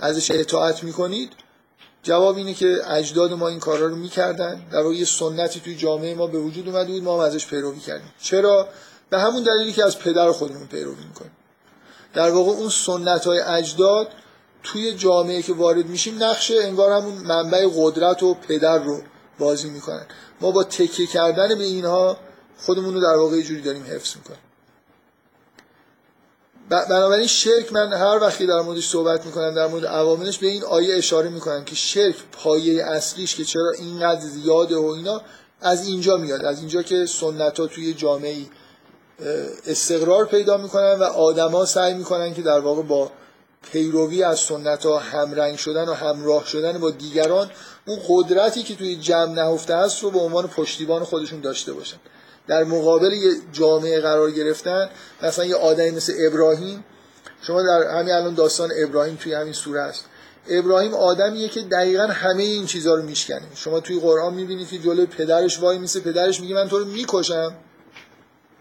ازش 0.00 0.30
اطاعت 0.30 0.84
می‌کنید؟ 0.84 1.32
جواب 2.02 2.36
اینه 2.36 2.54
که 2.54 2.78
اجداد 2.86 3.32
ما 3.32 3.48
این 3.48 3.60
کارا 3.60 3.86
رو 3.86 3.96
می‌کردن. 3.96 4.62
در 4.72 4.82
واقع 4.82 4.94
یه 4.94 5.04
سنتی 5.04 5.60
توی 5.60 5.76
جامعه 5.76 6.14
ما 6.14 6.26
به 6.26 6.38
وجود 6.38 6.68
اومده 6.68 6.92
بود 6.92 7.02
ما 7.02 7.14
هم 7.14 7.20
ازش 7.20 7.46
پیروی 7.46 7.80
کردیم. 7.80 8.12
چرا؟ 8.20 8.68
به 9.10 9.18
همون 9.18 9.42
دلیلی 9.42 9.72
که 9.72 9.84
از 9.84 9.98
پدر 9.98 10.32
خودمون 10.32 10.66
پیروی 10.66 11.04
می‌کنیم. 11.08 11.32
در 12.14 12.30
واقع 12.30 12.50
اون 12.50 12.68
سنت 12.68 13.26
های 13.26 13.40
اجداد 13.40 14.08
توی 14.62 14.94
جامعه 14.94 15.42
که 15.42 15.52
وارد 15.52 15.86
میشیم 15.86 16.22
نقشه 16.22 16.54
انگار 16.62 16.92
همون 16.92 17.14
منبع 17.14 17.68
قدرت 17.76 18.22
و 18.22 18.34
پدر 18.34 18.78
رو 18.78 19.02
بازی 19.38 19.70
می‌کنن. 19.70 20.06
ما 20.40 20.50
با 20.50 20.64
تکیه 20.64 21.06
کردن 21.06 21.58
به 21.58 21.64
اینها 21.64 22.16
خودمون 22.58 22.94
رو 22.94 23.00
در 23.00 23.16
واقع 23.16 23.40
جوری 23.40 23.60
داریم 23.60 23.82
حفظ 23.82 24.16
می‌کنیم. 24.16 24.40
بنابراین 26.68 27.26
شرک 27.26 27.72
من 27.72 27.92
هر 27.92 28.18
وقتی 28.20 28.46
در 28.46 28.60
موردش 28.60 28.88
صحبت 28.88 29.26
می‌کنم 29.26 29.54
در 29.54 29.66
مورد 29.66 29.86
عواملش 29.86 30.38
به 30.38 30.46
این 30.46 30.64
آیه 30.64 30.96
اشاره 30.96 31.28
می‌کنم 31.28 31.64
که 31.64 31.74
شرک 31.74 32.16
پایه 32.32 32.84
اصلیش 32.84 33.34
که 33.34 33.44
چرا 33.44 33.70
اینقدر 33.78 34.20
زیاده 34.20 34.76
و 34.76 34.86
اینا 34.86 35.22
از 35.60 35.86
اینجا 35.86 36.16
میاد. 36.16 36.44
از 36.44 36.58
اینجا 36.58 36.82
که 36.82 37.06
سنت 37.06 37.60
ها 37.60 37.66
توی 37.66 37.94
جامعه 37.94 38.36
استقرار 39.66 40.26
پیدا 40.26 40.56
می‌کنن 40.56 40.92
و 40.92 41.02
آدما 41.02 41.64
سعی 41.64 41.94
می‌کنن 41.94 42.34
که 42.34 42.42
در 42.42 42.58
واقع 42.60 42.82
با 42.82 43.10
پیروی 43.62 44.22
از 44.22 44.40
سنت 44.40 44.86
ها 44.86 44.98
همرنگ 44.98 45.56
شدن 45.56 45.88
و 45.88 45.92
همراه 45.92 46.46
شدن 46.46 46.78
با 46.78 46.90
دیگران 46.90 47.50
اون 47.86 47.98
قدرتی 48.08 48.62
که 48.62 48.74
توی 48.74 48.96
جمع 48.96 49.32
نهفته 49.32 49.74
است 49.74 50.02
رو 50.02 50.10
به 50.10 50.18
عنوان 50.18 50.46
پشتیبان 50.48 51.04
خودشون 51.04 51.40
داشته 51.40 51.72
باشن. 51.72 51.96
در 52.46 52.64
مقابل 52.64 53.12
یه 53.12 53.32
جامعه 53.52 54.00
قرار 54.00 54.30
گرفتن 54.30 54.90
مثلا 55.22 55.44
یه 55.44 55.56
آدمی 55.56 55.90
مثل 55.90 56.12
ابراهیم 56.26 56.84
شما 57.42 57.62
در 57.62 57.98
همین 57.98 58.12
الان 58.12 58.34
داستان 58.34 58.70
ابراهیم 58.82 59.16
توی 59.16 59.34
همین 59.34 59.52
سوره 59.52 59.80
است. 59.80 60.04
ابراهیم 60.48 60.94
آدمیه 60.94 61.48
که 61.48 61.60
دقیقا 61.60 62.06
همه 62.06 62.42
این 62.42 62.66
چیزها 62.66 62.94
رو 62.94 63.02
میشکنه. 63.02 63.42
شما 63.54 63.80
توی 63.80 64.00
قرآن 64.00 64.34
می‌بینید 64.34 64.68
که 64.68 64.78
جلوی 64.78 65.06
پدرش 65.06 65.60
وای 65.60 65.78
میسه 65.78 66.00
پدرش 66.00 66.40
میگه 66.40 66.54
من 66.54 66.68
تو 66.68 66.78
رو 66.78 66.84
می‌کشم 66.84 67.54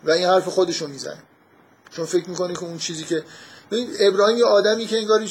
و 0.03 0.11
این 0.11 0.27
حرف 0.27 0.47
خودشو 0.47 0.87
می‌زنه. 0.87 1.23
چون 1.91 2.05
فکر 2.05 2.29
می‌کنه 2.29 2.53
که 2.53 2.63
اون 2.63 2.77
چیزی 2.77 3.03
که 3.03 3.23
ابراهیم 3.99 4.37
یه 4.37 4.45
آدمی 4.45 4.85
که 4.85 4.97
انگار 4.97 5.23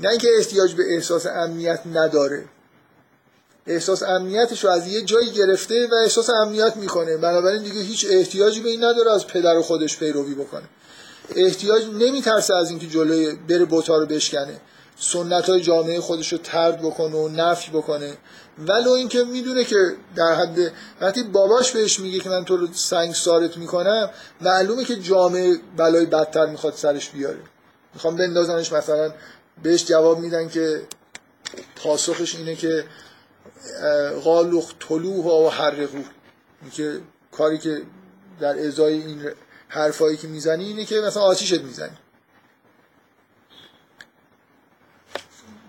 نه 0.00 0.08
اینکه 0.08 0.28
احتیاج 0.38 0.74
به 0.74 0.82
احساس 0.94 1.26
امنیت 1.26 1.80
نداره. 1.94 2.44
احساس 3.66 4.02
امنیتش 4.02 4.64
رو 4.64 4.70
از 4.70 4.86
یه 4.86 5.02
جایی 5.02 5.30
گرفته 5.30 5.88
و 5.92 5.94
احساس 5.94 6.30
امنیت 6.30 6.76
می‌کنه. 6.76 7.16
بنابراین 7.16 7.62
دیگه 7.62 7.80
هیچ 7.80 8.06
احتیاجی 8.10 8.60
به 8.60 8.68
این 8.68 8.84
نداره 8.84 9.12
از 9.12 9.26
پدر 9.26 9.60
خودش 9.60 9.98
پیروی 9.98 10.34
بکنه. 10.34 10.68
احتیاج 11.36 11.84
نمیترسه 11.84 12.54
از 12.54 12.70
اینکه 12.70 12.86
جلوی 12.86 13.34
بره 13.48 13.64
بوتا 13.64 13.98
رو 13.98 14.06
بشکنه. 14.06 14.60
سنت 14.96 15.48
های 15.48 15.60
جامعه 15.60 16.00
خودش 16.00 16.32
رو 16.32 16.38
ترد 16.38 16.82
بکنه 16.82 17.16
و 17.16 17.28
نفی 17.28 17.70
بکنه. 17.70 18.16
ولو 18.58 18.90
اینکه 18.90 19.24
می‌دونه 19.24 19.64
که 19.64 19.76
در 20.16 20.34
حد 20.34 20.72
وقتی 21.00 21.22
باباش 21.22 21.72
بهش 21.72 22.00
میگه 22.00 22.20
که 22.20 22.28
من 22.28 22.44
تو 22.44 22.56
رو 22.56 22.68
سنگ 22.72 23.14
سارت 23.14 23.56
می‌کنم 23.56 24.10
معلومه 24.40 24.84
که 24.84 24.96
جامعه 24.96 25.56
بلای 25.76 26.06
بدتر 26.06 26.46
می‌خواد 26.46 26.74
سرش 26.74 27.10
بیاره. 27.10 27.38
می‌خوام 27.94 28.16
بندازنش 28.16 28.72
مثلا 28.72 29.12
بهش 29.62 29.84
جواب 29.84 30.18
میدن 30.18 30.48
که 30.48 30.82
پاسخش 31.76 32.34
اینه 32.34 32.56
که 32.56 32.84
قالوخ 34.24 34.72
طلوه 34.88 35.24
و 35.24 35.48
حرقو. 35.48 35.98
که 36.72 37.00
کاری 37.32 37.58
که 37.58 37.82
در 38.40 38.66
ازای 38.66 38.94
این 38.94 39.30
حرفایی 39.68 40.16
که 40.16 40.28
می‌زنی 40.28 40.64
اینه 40.64 40.84
که 40.84 41.00
مثلا 41.00 41.22
آتیشت 41.22 41.60
می‌زنی. 41.60 41.96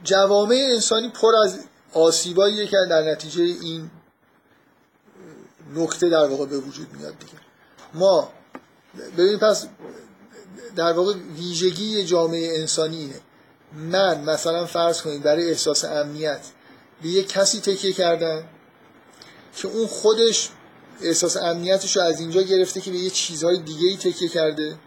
جوامع 0.05 0.67
انسانی 0.71 1.09
پر 1.09 1.35
از 1.43 1.59
آسیبایی 1.93 2.67
که 2.67 2.77
در 2.89 3.01
نتیجه 3.01 3.43
این 3.43 3.89
نکته 5.75 6.09
در 6.09 6.27
واقع 6.27 6.45
به 6.45 6.57
وجود 6.57 6.87
میاد 6.93 7.19
دیگه. 7.19 7.33
ما 7.93 8.31
ببین 9.17 9.39
پس 9.39 9.67
در 10.75 10.93
واقع 10.93 11.13
ویژگی 11.13 12.03
جامعه 12.03 12.59
انسانی 12.59 12.97
اینه. 12.97 13.19
من 13.73 14.21
مثلا 14.21 14.65
فرض 14.65 15.01
کنید 15.01 15.23
برای 15.23 15.49
احساس 15.49 15.85
امنیت 15.85 16.41
به 17.01 17.07
یه 17.07 17.23
کسی 17.23 17.59
تکیه 17.59 17.93
کردم 17.93 18.43
که 19.55 19.67
اون 19.67 19.87
خودش 19.87 20.49
احساس 21.01 21.37
امنیتش 21.37 21.97
رو 21.97 22.03
از 22.03 22.19
اینجا 22.19 22.41
گرفته 22.41 22.81
که 22.81 22.91
به 22.91 22.97
یه 22.97 23.09
چیزهای 23.09 23.59
دیگه 23.59 23.87
ای 23.87 23.97
تکیه 23.97 24.29
کرده 24.29 24.77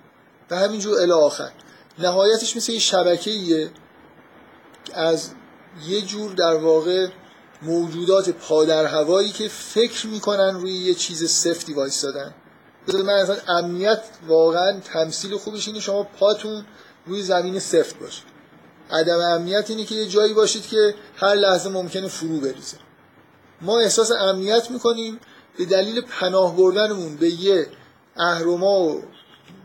و 0.51 0.57
همینجور 0.57 1.01
الی 1.01 1.13
آخر. 1.13 1.53
نهایتش 1.99 2.57
مثل 2.57 2.73
یه 2.73 2.79
شبکه 2.79 3.71
از 4.95 5.31
یه 5.89 6.01
جور 6.01 6.33
در 6.33 6.55
واقع 6.55 7.09
موجودات 7.63 8.31
پادر 8.31 8.85
هوایی 8.85 9.31
که 9.31 9.49
فکر 9.49 10.07
می‌کنن 10.07 10.55
روی 10.61 10.73
یه 10.73 10.95
چیز 10.95 11.31
سفتی 11.31 11.75
وایستادن. 11.75 12.35
من 12.95 13.09
اصلا 13.09 13.37
امنیت 13.49 14.01
واقعا 14.29 14.81
تمثیل 14.81 15.37
خوبش 15.37 15.69
اینه 15.69 15.81
شما 15.81 16.03
پاتون 16.03 16.67
روی 17.07 17.23
زمین 17.23 17.59
سفت 17.59 17.99
باشه 17.99 18.23
عدم 18.91 19.19
امنیت 19.19 19.71
اینه 19.71 19.85
که 19.85 19.95
یه 19.95 20.07
جایی 20.07 20.35
باشید 20.35 20.67
که 20.67 20.95
هر 21.17 21.35
لحظه 21.35 21.69
ممکنه 21.69 22.09
فرو 22.09 22.41
بریزه. 22.41 22.77
ما 23.61 23.81
احساس 23.81 24.11
امنیت 24.11 24.71
می‌کنیم 24.71 25.21
به 25.59 25.65
دلیل 25.65 26.01
پناه 26.01 26.57
بردنمون 26.57 27.17
به 27.17 27.31
یه 27.31 27.67
اهرما 28.17 28.81
و 28.81 29.03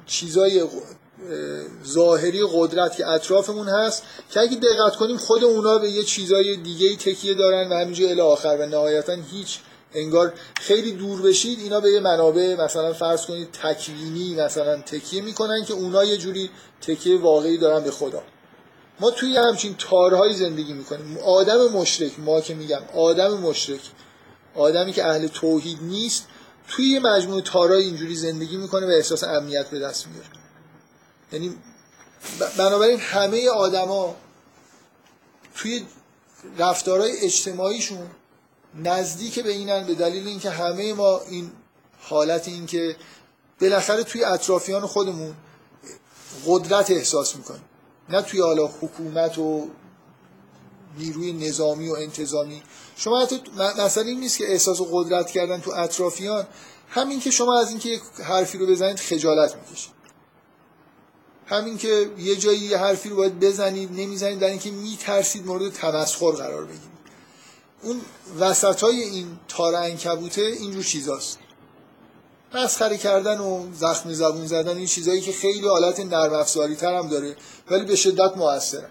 چیزای 0.05 0.67
ظاهری 1.87 2.41
قدرت 2.53 2.95
که 2.95 3.07
اطرافمون 3.07 3.69
هست 3.69 4.03
که 4.31 4.39
اگه 4.39 4.57
دقت 4.57 4.95
کنیم 4.95 5.17
خود 5.17 5.43
اونا 5.43 5.77
به 5.77 5.89
یه 5.89 6.03
چیزای 6.03 6.55
دیگه 6.55 6.95
تکیه 6.95 7.33
دارن 7.33 7.69
و 7.69 7.73
همینجا 7.75 8.09
الی 8.09 8.21
آخر 8.21 8.57
و 8.59 8.65
نهایتا 8.65 9.13
هیچ 9.31 9.59
انگار 9.93 10.33
خیلی 10.61 10.91
دور 10.91 11.21
بشید 11.21 11.59
اینا 11.59 11.79
به 11.79 11.91
یه 11.91 11.99
منابع 11.99 12.55
مثلا 12.55 12.93
فرض 12.93 13.25
کنید 13.25 13.51
تکوینی 13.51 14.35
مثلا 14.35 14.81
تکیه 14.81 15.21
می‌کنن 15.21 15.65
که 15.65 15.73
اونا 15.73 16.03
یه 16.03 16.17
جوری 16.17 16.49
تکیه 16.81 17.19
واقعی 17.19 17.57
دارن 17.57 17.83
به 17.83 17.91
خدا. 17.91 18.23
ما 18.99 19.11
توی 19.11 19.37
همچین 19.37 19.75
تارهای 19.77 20.33
زندگی 20.33 20.73
می‌کنیم. 20.73 21.17
آدم 21.17 21.67
مشرک 21.67 22.19
ما 22.19 22.41
که 22.41 22.53
میگم 22.53 22.81
آدم 22.95 23.37
مشرک 23.37 23.81
آدمی 24.55 24.93
که 24.93 25.05
اهل 25.07 25.27
توحید 25.27 25.77
نیست 25.81 26.27
توی 26.67 26.85
یه 26.85 26.99
مجموعه 26.99 27.41
تارای 27.41 27.83
اینجوری 27.83 28.15
زندگی 28.15 28.57
می‌کنه 28.57 28.85
و 28.85 28.89
احساس 28.89 29.23
امنیت 29.23 29.69
به 29.69 29.79
دست 29.79 30.07
میاره. 30.07 30.42
یعنی 31.33 31.57
بنابراین 32.57 32.99
همه 32.99 33.49
آدما 33.49 34.15
توی 35.55 35.85
رفتارهای 36.57 37.17
اجتماعیشون 37.17 38.07
نزدیک 38.75 39.39
به 39.39 39.51
اینن 39.51 39.87
به 39.87 39.95
دلیل 39.95 40.27
اینکه 40.27 40.49
همه 40.49 40.93
ما 40.93 41.21
این 41.29 41.51
حالت 42.01 42.47
این 42.47 42.65
که 42.65 42.95
بالاخره 43.61 44.03
توی 44.03 44.23
اطرافیان 44.23 44.85
خودمون 44.85 45.35
قدرت 46.47 46.91
احساس 46.91 47.35
می‌کنیم. 47.35 47.63
نه 48.09 48.21
توی 48.21 48.41
حالا 48.41 48.67
حکومت 48.67 49.37
و 49.37 49.67
نیروی 50.97 51.33
نظامی 51.33 51.89
و 51.89 51.93
انتظامی. 51.93 52.63
شما 52.95 53.21
حتی 53.21 53.41
مثلا 53.57 54.03
این 54.03 54.19
نیست 54.19 54.37
که 54.37 54.51
احساس 54.51 54.81
و 54.81 54.85
قدرت 54.91 55.31
کردن 55.31 55.61
تو 55.61 55.71
اطرافیان 55.71 56.47
همین 56.89 57.19
که 57.19 57.31
شما 57.31 57.59
از 57.59 57.69
اینکه 57.69 57.89
یک 57.89 58.01
حرفی 58.23 58.57
رو 58.57 58.67
بزنید 58.67 58.99
خجالت 58.99 59.55
می‌کشید. 59.55 59.92
همین 61.53 61.77
که 61.77 62.09
یه 62.17 62.35
جایی 62.35 62.59
یه 62.59 62.77
حرفی 62.77 63.09
رو 63.09 63.15
باید 63.15 63.39
بزنید 63.39 63.91
نمی‌زنید 63.91 64.39
در 64.39 64.47
اینکه 64.47 64.71
میترسید 64.71 65.45
مورد 65.45 65.73
تمسخر 65.73 66.31
قرار 66.31 66.65
بگیرید. 66.65 66.93
اون 67.81 68.01
وسط 68.39 68.81
های 68.81 69.03
این 69.03 69.39
تار 69.47 69.75
انکبوته 69.75 70.41
اینجور 70.41 70.83
چیزاست. 70.83 71.39
مسخره 72.55 72.97
کردن 72.97 73.39
و 73.39 73.65
زخم 73.73 74.13
زبون 74.13 74.47
زدن 74.47 74.77
این 74.77 74.85
چیزایی 74.85 75.21
که 75.21 75.31
خیلی 75.31 75.67
حالت 75.67 75.99
نرم 75.99 76.33
افزاری 76.33 76.75
تر 76.75 76.95
هم 76.95 77.07
داره 77.07 77.35
ولی 77.71 77.85
به 77.85 77.95
شدت 77.95 78.37
موثره. 78.37 78.89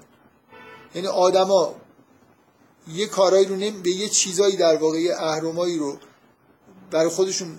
یعنی 0.94 1.08
آدما 1.08 1.74
یه 2.94 3.06
کارایی 3.06 3.46
رو 3.46 3.56
نمی... 3.56 3.70
به 3.70 3.90
یه 3.90 4.08
چیزایی 4.08 4.56
در 4.56 4.76
واقع 4.76 5.14
اهرمایی 5.18 5.78
رو 5.78 5.98
برای 6.90 7.08
خودشون 7.08 7.58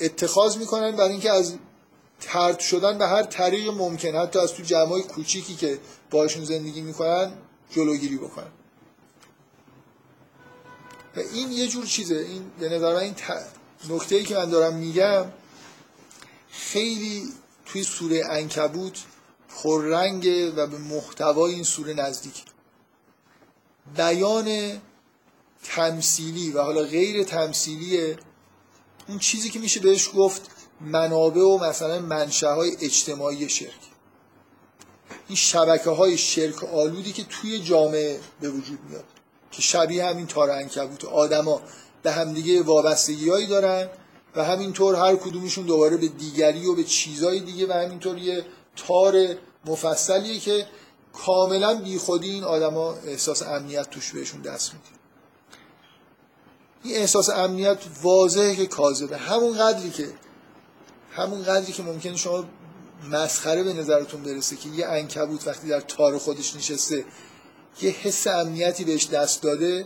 اتخاذ 0.00 0.56
می‌کنن 0.56 0.96
برای 0.96 1.10
اینکه 1.10 1.30
از 1.30 1.54
ترد 2.22 2.58
شدن 2.58 2.98
به 2.98 3.06
هر 3.06 3.22
طریق 3.22 3.68
ممکن. 3.68 4.16
حتی 4.16 4.38
از 4.38 4.52
تو 4.52 4.62
جمعای 4.62 5.02
کوچیکی 5.02 5.54
که 5.54 5.80
باشون 6.10 6.44
زندگی 6.44 6.80
می‌کنن 6.80 7.32
جلوگیری 7.70 8.16
بکنن. 8.16 8.50
و 11.16 11.20
این 11.20 11.52
یه 11.52 11.68
جور 11.68 11.86
چیزه. 11.86 12.14
این 12.14 12.50
به 12.58 12.68
نظر 12.68 12.94
این 12.94 13.14
نکته 13.88 14.16
ای 14.16 14.24
که 14.24 14.34
من 14.34 14.50
دارم 14.50 14.74
میگم 14.74 15.24
خیلی 16.50 17.28
توی 17.66 17.82
سوره 17.82 18.22
انکبوت 18.30 18.98
پررنگه 19.48 20.50
و 20.50 20.66
به 20.66 20.78
محتوای 20.78 21.54
این 21.54 21.64
سوره 21.64 21.94
نزدیک. 21.94 22.42
بیان 23.96 24.80
تمثیلی 25.62 26.52
و 26.52 26.62
حالا 26.62 26.82
غیر 26.82 27.24
تمثیلی 27.24 28.16
اون 29.08 29.18
چیزی 29.18 29.50
که 29.50 29.58
میشه 29.58 29.80
بهش 29.80 30.10
گفت 30.14 30.50
منابع 30.84 31.40
و 31.40 31.58
مثلا 31.58 32.00
منشه 32.00 32.48
های 32.48 32.76
اجتماعی 32.80 33.48
شرک. 33.48 33.70
این 35.28 35.36
شبکه 35.36 35.90
های 35.90 36.18
شرک 36.18 36.64
آلودی 36.64 37.12
که 37.12 37.24
توی 37.24 37.58
جامعه 37.58 38.20
به 38.40 38.50
وجود 38.50 38.78
میاد 38.88 39.04
که 39.50 39.62
شبیه 39.62 40.04
همین 40.04 40.26
تار 40.26 40.50
انکبوت 40.50 41.04
آدما 41.04 41.60
به 42.02 42.12
همدیگه 42.12 42.62
وابستگی 42.62 43.46
دارن 43.46 43.88
و 44.36 44.44
همینطور 44.44 44.94
هر 44.94 45.16
کدومشون 45.16 45.66
دوباره 45.66 45.96
به 45.96 46.08
دیگری 46.08 46.66
و 46.66 46.74
به 46.74 46.84
چیزای 46.84 47.40
دیگه 47.40 47.66
و 47.66 47.72
همینطور 47.72 48.18
یه 48.18 48.44
تار 48.76 49.14
مفصلیه 49.66 50.38
که 50.38 50.66
کاملا 51.12 51.74
بیخودی 51.74 52.30
این 52.30 52.44
آدما 52.44 52.94
احساس 52.94 53.42
امنیت 53.42 53.90
توش 53.90 54.12
بهشون 54.12 54.42
دست 54.42 54.72
میده. 54.72 54.84
این 56.84 56.96
احساس 56.96 57.30
امنیت 57.30 57.78
واضحه 58.02 58.56
که 58.56 58.66
کاذبه. 58.66 59.16
همون 59.16 59.58
قدری 59.58 59.90
که 59.90 60.08
همون 61.12 61.42
قدری 61.42 61.72
که 61.72 61.82
ممکنه 61.82 62.16
شما 62.16 62.44
مسخره 63.10 63.62
به 63.62 63.72
نظرتون 63.72 64.22
برسه 64.22 64.56
که 64.56 64.68
یه 64.68 64.86
انکبوت 64.86 65.46
وقتی 65.48 65.68
در 65.68 65.80
تار 65.80 66.18
خودش 66.18 66.56
نشسته 66.56 67.04
یه 67.82 67.90
حس 67.90 68.26
امنیتی 68.26 68.84
بهش 68.84 69.08
دست 69.08 69.42
داده 69.42 69.84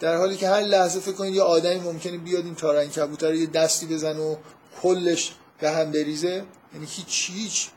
در 0.00 0.16
حالی 0.16 0.36
که 0.36 0.48
هر 0.48 0.60
لحظه 0.60 1.00
فکر 1.00 1.14
کنید 1.14 1.34
یه 1.34 1.42
آدمی 1.42 1.80
ممکنه 1.80 2.18
بیاد 2.18 2.44
این 2.44 2.54
تار 2.54 2.76
انکبوت 2.76 3.22
رو 3.22 3.34
یه 3.34 3.46
دستی 3.46 3.86
بزن 3.86 4.18
و 4.18 4.36
کلش 4.82 5.32
به 5.60 5.70
هم 5.70 5.92
بریزه 5.92 6.44
یعنی 6.74 6.86
هیچ 6.86 7.30
هیچ. 7.34 7.68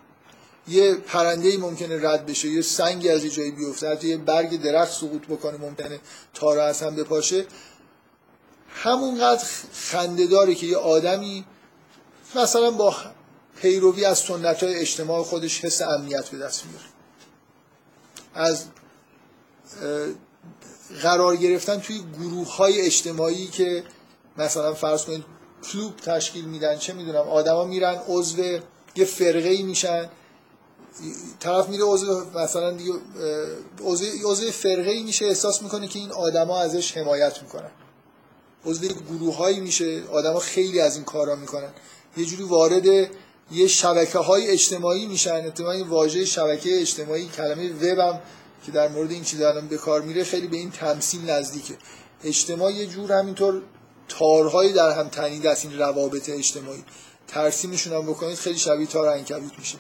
یه 0.68 0.96
پرنده 0.96 1.58
ممکنه 1.58 2.10
رد 2.10 2.26
بشه 2.26 2.48
یه 2.48 2.62
سنگی 2.62 3.10
از 3.10 3.24
یه 3.24 3.30
جایی 3.30 3.52
بیفته 3.52 3.90
حتی 3.92 4.08
یه 4.08 4.18
برگ 4.18 4.62
درخت 4.62 4.92
سقوط 4.92 5.28
بکنه 5.28 5.58
ممکنه 5.58 6.00
تار 6.34 6.60
از 6.60 6.82
هم 6.82 6.96
بپاشه. 6.96 7.46
همونقدر 8.70 9.46
خنده 9.74 10.28
داره 10.28 10.56
که 10.56 10.66
یه 10.66 10.78
آدمی 10.78 11.46
مثلا 12.36 12.72
با 12.72 12.96
پیروی 13.56 14.06
از 14.06 14.18
سنت 14.18 14.64
های 14.64 14.76
اجتماع 14.76 15.24
خودش 15.24 15.66
حس 15.66 15.82
امنیت 15.82 16.30
به 16.30 16.38
دست 16.38 16.64
میاره. 16.66 16.86
از 18.34 18.66
قرار 21.02 21.36
گرفتن 21.36 21.80
توی 21.80 22.04
گروه 22.20 22.56
های 22.56 22.82
اجتماعی 22.82 23.48
که 23.48 23.84
مثلا 24.38 24.74
فرض 24.74 25.06
کنید 25.06 25.26
کلوب 25.72 25.96
تشکیل 25.96 26.46
میدن 26.46 26.78
چه 26.78 26.94
می‌دونم 26.94 27.30
آدما 27.30 27.64
میرن 27.64 28.02
عضو 28.08 28.60
یه 28.96 29.06
فرقه 29.06 29.50
ای 29.50 29.64
میشن 29.64 30.10
طرف 31.40 31.70
میره 31.70 31.84
عضو 31.84 32.26
مثلا 32.36 32.72
دیگه 32.72 32.94
عضو 34.26 34.52
فرقه 34.52 34.92
ای 34.92 35.04
میشه 35.04 35.26
احساس 35.26 35.62
می‌کنه 35.62 35.88
که 35.88 36.00
این 36.00 36.12
آدما 36.12 36.60
ازش 36.60 36.98
حمایت 36.98 37.42
می‌کنن. 37.42 37.72
عضو 38.66 38.88
گروه 38.88 39.36
هایی 39.36 39.60
میشه 39.60 40.04
آدما 40.12 40.40
خیلی 40.40 40.80
از 40.80 40.96
این 40.96 41.06
کارا 41.06 41.36
می‌کنن. 41.36 41.74
یه 42.18 42.26
جوری 42.26 42.44
وارد 42.44 42.86
یه 43.52 43.68
شبکه 43.68 44.20
های 44.20 44.48
اجتماعی 44.48 45.06
میشن. 45.06 45.46
اتفاقا 45.46 45.84
واژه 45.84 46.26
شبکه 46.26 46.82
اجتماعی 46.82 47.28
کلمه 47.28 47.70
وب 47.70 48.00
هم 48.00 48.22
که 48.66 48.72
در 48.72 48.88
مورد 48.88 49.12
این 49.12 49.24
چیزا 49.24 49.50
الان 49.50 49.68
به 49.68 49.78
کار 49.78 50.02
میره 50.02 50.24
خیلی 50.24 50.48
به 50.48 50.58
این 50.58 50.72
تمثیل 50.72 51.30
نزدیکه. 51.30 51.74
اجتماع 52.24 52.72
یه 52.72 52.86
جور 52.86 53.12
همینطور 53.12 53.62
تارهایی 54.08 54.74
در 54.74 54.92
هم 54.92 55.10
تنیده 55.10 55.50
است 55.50 55.66
این 55.66 55.80
روابط 55.80 56.30
اجتماعی. 56.30 56.84
ترسیمشون 57.28 57.94
هم 57.94 58.06
بکنید 58.06 58.36
خیلی 58.36 58.60
شبیه 58.60 58.88
تار 58.88 59.08
عنکبوت 59.08 59.60
میشه. 59.60 59.78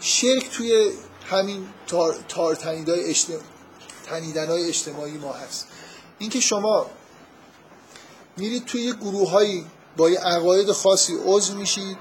شرک 0.00 0.50
توی 0.50 0.90
همین 1.30 1.66
تار, 1.86 2.16
تار 2.28 2.54
تنیدهای 2.54 3.04
اجتماع... 3.04 3.40
تنیدن 4.06 4.46
های 4.46 4.68
اجتماعی 4.68 5.18
ما 5.18 5.32
هست. 5.32 5.66
اینکه 6.18 6.40
شما 6.40 6.86
میرید 8.36 8.64
توی 8.64 8.82
یه 8.82 8.92
گروه 8.92 9.30
با 9.96 10.10
یه 10.10 10.18
عقاید 10.18 10.72
خاصی 10.72 11.16
عضو 11.24 11.54
میشید 11.54 11.96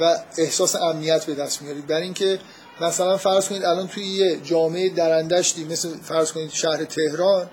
و 0.00 0.18
احساس 0.38 0.76
امنیت 0.76 1.24
به 1.24 1.34
دست 1.34 1.62
میارید. 1.62 1.86
برای 1.86 2.02
اینکه 2.02 2.40
مثلا 2.80 3.16
فرض 3.16 3.48
کنید 3.48 3.64
الان 3.64 3.88
توی 3.88 4.04
یه 4.04 4.40
جامعه 4.40 4.88
درندشتی 4.88 5.64
مثل 5.64 5.96
فرض 6.02 6.32
کنید 6.32 6.50
شهر 6.50 6.84
تهران 6.84 7.50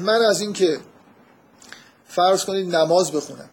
من 0.00 0.22
از 0.22 0.40
اینکه 0.40 0.78
فرض 2.08 2.44
کنید 2.44 2.76
نماز 2.76 3.12
بخونم 3.12 3.50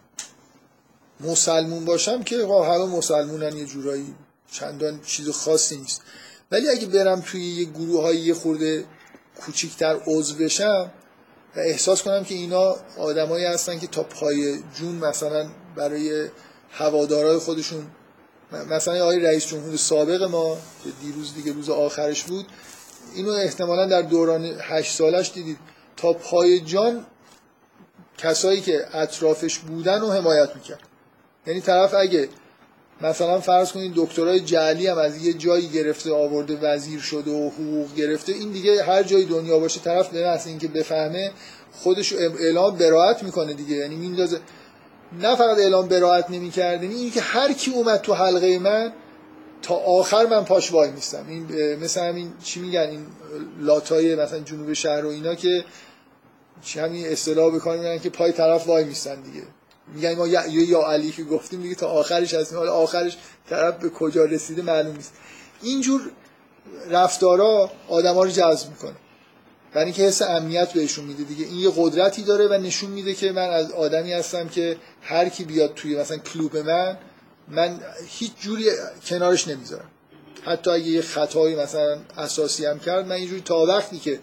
مسلمون 1.20 1.84
باشم 1.84 2.22
که 2.22 2.36
همه 2.36 2.86
مسلمونن 2.86 3.56
یه 3.56 3.64
جورایی 3.64 4.14
چندان 4.52 5.00
چیز 5.00 5.28
خاصی 5.28 5.76
نیست. 5.76 6.02
ولی 6.50 6.68
اگه 6.68 6.86
برم 6.86 7.20
توی 7.20 7.44
یه 7.44 7.64
گروه 7.64 8.02
های 8.02 8.16
یه 8.16 8.34
خورده 8.34 8.84
کوچیکتر 9.40 10.00
عضو 10.06 10.34
بشم 10.34 10.90
و 11.56 11.60
احساس 11.60 12.02
کنم 12.02 12.24
که 12.24 12.34
اینا 12.34 12.76
آدمایی 12.98 13.44
هستن 13.44 13.78
که 13.78 13.86
تا 13.86 14.02
پای 14.02 14.62
جون 14.74 14.94
مثلا 14.94 15.46
برای 15.76 16.28
هوادارای 16.70 17.38
خودشون 17.38 17.86
مثلا 18.70 19.02
آقای 19.02 19.20
رئیس 19.20 19.46
جمهور 19.46 19.76
سابق 19.76 20.22
ما 20.22 20.56
که 20.84 20.90
دیروز 21.02 21.34
دیگه 21.34 21.52
روز 21.52 21.70
آخرش 21.70 22.24
بود 22.24 22.46
اینو 23.14 23.30
احتمالا 23.30 23.86
در 23.86 24.02
دوران 24.02 24.56
هشت 24.60 24.96
سالش 24.96 25.30
دیدید. 25.34 25.58
تا 25.96 26.12
پای 26.12 26.60
جان 26.60 27.06
کسایی 28.18 28.60
که 28.60 28.96
اطرافش 28.96 29.58
بودن 29.58 30.00
و 30.00 30.10
حمایت 30.10 30.56
می‌کرد. 30.56 30.80
یعنی 31.46 31.60
طرف 31.60 31.94
اگه 31.94 32.28
مثلا 33.02 33.40
فرض 33.40 33.72
کنید 33.72 33.92
دکترای 33.96 34.40
جعلی 34.40 34.86
هم 34.86 34.98
از 34.98 35.26
یه 35.26 35.32
جایی 35.32 35.68
گرفته 35.68 36.12
آورده 36.12 36.58
وزیر 36.62 37.00
شده 37.00 37.30
و 37.30 37.50
حقوق 37.50 37.94
گرفته. 37.94 38.32
این 38.32 38.50
دیگه 38.50 38.82
هر 38.82 39.02
جای 39.02 39.24
دنیا 39.24 39.58
باشه 39.58 39.80
طرف 39.80 40.08
به 40.08 40.18
این 40.18 40.38
اینکه 40.46 40.68
بفهمه 40.68 41.30
خودش 41.72 42.12
اعلام 42.12 42.76
براعت 42.76 43.22
می‌کنه 43.22 43.54
دیگه. 43.54 43.76
یعنی 43.76 43.96
میندازه. 43.96 44.40
نه 45.20 45.36
فقط 45.36 45.58
اعلام 45.58 45.88
براعت 45.88 46.30
نمی‌کرد 46.30 46.82
یعنی 46.82 46.94
اینکه 46.94 47.20
هر 47.20 47.52
کی 47.52 47.70
اومد 47.70 48.00
تو 48.00 48.14
حلقه 48.14 48.58
من 48.58 48.92
تا 49.62 49.74
آخر 49.74 50.26
من 50.26 50.44
پاش 50.44 50.72
وای 50.72 50.90
میستم. 50.90 51.26
این 51.28 51.46
مثل 51.76 52.00
همین 52.00 52.32
چی 52.44 52.60
میگن؟ 52.60 52.80
این 52.80 53.06
لاتای 53.60 54.14
مثلا 54.14 54.38
جنوب 54.38 54.72
شهر 54.72 55.04
و 55.04 55.08
اینا 55.08 55.34
که 55.34 55.64
چی 56.62 56.80
همین 56.80 57.06
اصطلاح 57.06 57.54
بکنن 57.54 57.98
که 57.98 58.10
پای 58.10 58.32
طرف 58.32 58.66
وای 58.66 58.84
میستن 58.84 59.20
دیگه. 59.20 59.42
میگن 59.94 60.14
ما 60.14 60.26
یا, 60.26 60.48
یا 60.48 60.82
علی 60.82 61.12
که 61.12 61.24
گفتیم 61.24 61.62
دیگه 61.62 61.74
تا 61.74 61.88
آخرش 61.88 62.34
هستیم 62.34 62.58
حالا 62.58 62.72
آخرش 62.72 63.16
طرف 63.50 63.74
به 63.74 63.90
کجا 63.90 64.24
رسیده 64.24 64.62
معلوم 64.62 64.96
نیست. 64.96 65.12
اینجور 65.62 66.00
رفتارا 66.90 67.70
آدما 67.88 68.22
رو 68.24 68.30
جذب 68.30 68.70
می‌کنه. 68.70 68.96
برای 69.72 69.84
اینکه 69.84 70.02
حس 70.02 70.22
امنیت 70.22 70.72
بهشون 70.72 71.04
میده 71.04 71.22
دیگه. 71.22 71.44
این 71.44 71.58
یه 71.58 71.72
قدرتی 71.76 72.22
داره 72.22 72.48
و 72.48 72.52
نشون 72.52 72.90
میده 72.90 73.14
که 73.14 73.32
من 73.32 73.50
از 73.50 73.72
آدمی 73.72 74.12
هستم 74.12 74.48
که 74.48 74.76
هر 75.02 75.28
کی 75.28 75.44
بیاد 75.44 75.74
توی 75.74 75.96
مثلا 75.96 76.16
کلوب 76.16 76.56
من 76.56 76.98
من 77.48 77.80
هیچ 78.06 78.32
جوری 78.40 78.64
کنارش 79.06 79.48
نمی‌ذارم. 79.48 79.88
حتی 80.44 80.70
اگه 80.70 80.86
یه 80.86 81.02
خطایی 81.02 81.56
مثلا 81.56 81.98
اساسی 82.18 82.66
هم 82.66 82.78
کرد 82.78 83.06
من 83.06 83.12
اینجوری 83.12 83.40
تا 83.40 83.58
وقتی 83.58 83.98
که 83.98 84.20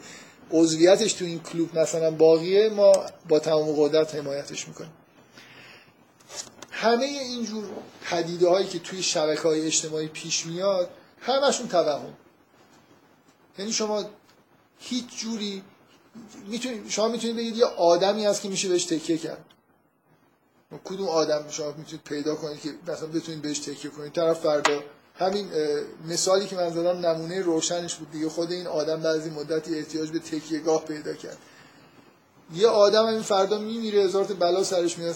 عضویتش 0.51 1.13
تو 1.13 1.25
این 1.25 1.39
کلوب 1.39 1.79
مثلا 1.79 2.11
باقیه 2.11 2.69
ما 2.69 2.91
با 3.29 3.39
تمام 3.39 3.75
قدرت 3.77 4.15
حمایتش 4.15 4.67
می‌کنیم. 4.67 4.91
همه 6.81 7.05
اینجور 7.05 7.65
پدیده 8.03 8.49
هایی 8.49 8.67
که 8.67 8.79
توی 8.79 9.03
شبکه 9.03 9.41
های 9.41 9.65
اجتماعی 9.65 10.07
پیش 10.07 10.45
میاد 10.45 10.89
همشون 11.21 11.67
توهم. 11.67 12.13
یعنی 13.57 13.73
شما 13.73 14.03
هیچ 14.79 15.05
جوری 15.17 15.63
می‌تونید 16.47 16.89
شما 16.89 17.07
می‌تونید 17.07 17.35
بگید 17.35 17.55
یه 17.55 17.65
آدمی 17.65 18.25
هست 18.25 18.41
که 18.41 18.49
میشه 18.49 18.69
بهش 18.69 18.85
تکیه 18.85 19.17
کرد. 19.17 19.45
کدوم 20.83 21.07
آدم 21.09 21.45
شما 21.49 21.71
می‌تونید 21.77 22.03
پیدا 22.03 22.35
کنید 22.35 22.61
که 22.61 22.69
مثلا 22.87 23.07
بتونید 23.07 23.41
بهش 23.41 23.59
تکیه 23.59 23.91
کنید؟ 23.91 24.13
طرف 24.13 24.39
فردا 24.39 24.83
همین 25.19 25.49
مثالی 26.07 26.47
که 26.47 26.55
من 26.55 26.69
زدم 26.69 27.05
نمونه 27.05 27.41
روشنش 27.41 27.95
بود 27.95 28.11
دیگه. 28.11 28.29
خود 28.29 28.51
این 28.51 28.67
آدم 28.67 29.01
بعضی 29.01 29.29
مدتی 29.29 29.75
احتیاج 29.75 30.09
به 30.09 30.19
تکیه 30.19 30.59
گاه 30.59 30.85
پیدا 30.85 31.13
کرد. 31.13 31.37
یه 32.53 32.67
آدم 32.67 33.05
این 33.05 33.21
فردا 33.21 33.57
میمیره 33.57 34.01
هزار 34.01 34.25
تا 34.25 34.33
بلا 34.33 34.63
سرش 34.63 34.97
میاد. 34.97 35.15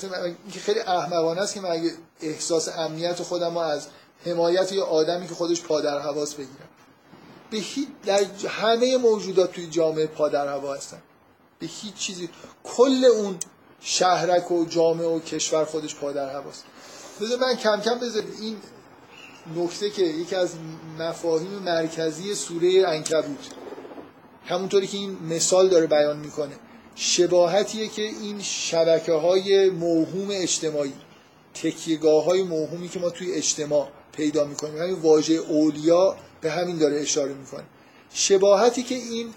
که 0.54 0.60
خیلی 0.60 0.80
احمقانه 0.80 1.42
است 1.42 1.54
که 1.54 1.62
من 1.62 1.72
اگه 1.72 1.92
احساس 2.22 2.70
امنیت 2.78 3.22
خودم 3.22 3.58
از 3.58 3.88
حمایت 4.26 4.72
یه 4.72 4.82
آدمی 4.82 5.28
که 5.28 5.34
خودش 5.34 5.62
پادر 5.62 6.00
حواس 6.00 6.34
بگیرم 6.34 6.70
به 7.52 7.58
هیچ 7.60 7.88
همه 8.48 8.98
موجودات 8.98 9.52
توی 9.52 9.68
جامعه 9.68 10.08
پادر 10.08 10.48
هوا 10.48 10.74
هستن. 10.74 11.02
به 11.60 11.68
هیچ 11.68 11.94
چیزی 11.94 12.30
کل 12.64 13.06
اون 13.06 13.38
شهرک 13.82 14.52
و 14.52 14.66
جامعه 14.66 15.08
و 15.08 15.20
کشور 15.20 15.66
خودش 15.66 15.96
پادر 15.96 16.30
هواست. 16.30 16.64
بذار 17.22 17.40
من 17.40 17.56
کم 17.56 17.82
کم 17.82 18.00
بذار 18.00 18.24
این 18.42 18.58
نکته 19.56 19.90
که 19.90 20.02
یکی 20.02 20.36
از 20.36 20.54
مفاهیم 21.00 21.52
مرکزی 21.52 22.36
سوره 22.36 22.84
انکبوت 22.88 23.48
همونطوری 24.46 24.88
که 24.88 24.98
این 24.98 25.18
مثال 25.30 25.70
داره 25.70 25.88
بیان 25.88 26.18
می‌کنه. 26.20 26.56
شباهتیه 26.96 27.88
که 27.88 28.02
این 28.02 28.42
شبکه 28.42 29.14
های 29.14 29.70
موهوم 29.70 30.28
اجتماعی 30.32 30.94
تکیگاه 31.54 32.24
های 32.24 32.44
موهومی 32.44 32.90
که 32.90 33.00
ما 33.00 33.10
توی 33.10 33.34
اجتماع 33.34 33.88
پیدا 34.12 34.46
می‌کنیم 34.46 34.78
همین 34.78 34.96
واژه 34.96 35.34
اولیا 35.34 36.16
به 36.42 36.52
همین 36.52 36.78
داره 36.78 37.02
اشاره 37.02 37.34
می‌کنه. 37.34 37.64
شباهتی 38.14 38.84
که 38.84 38.96
این 38.96 39.34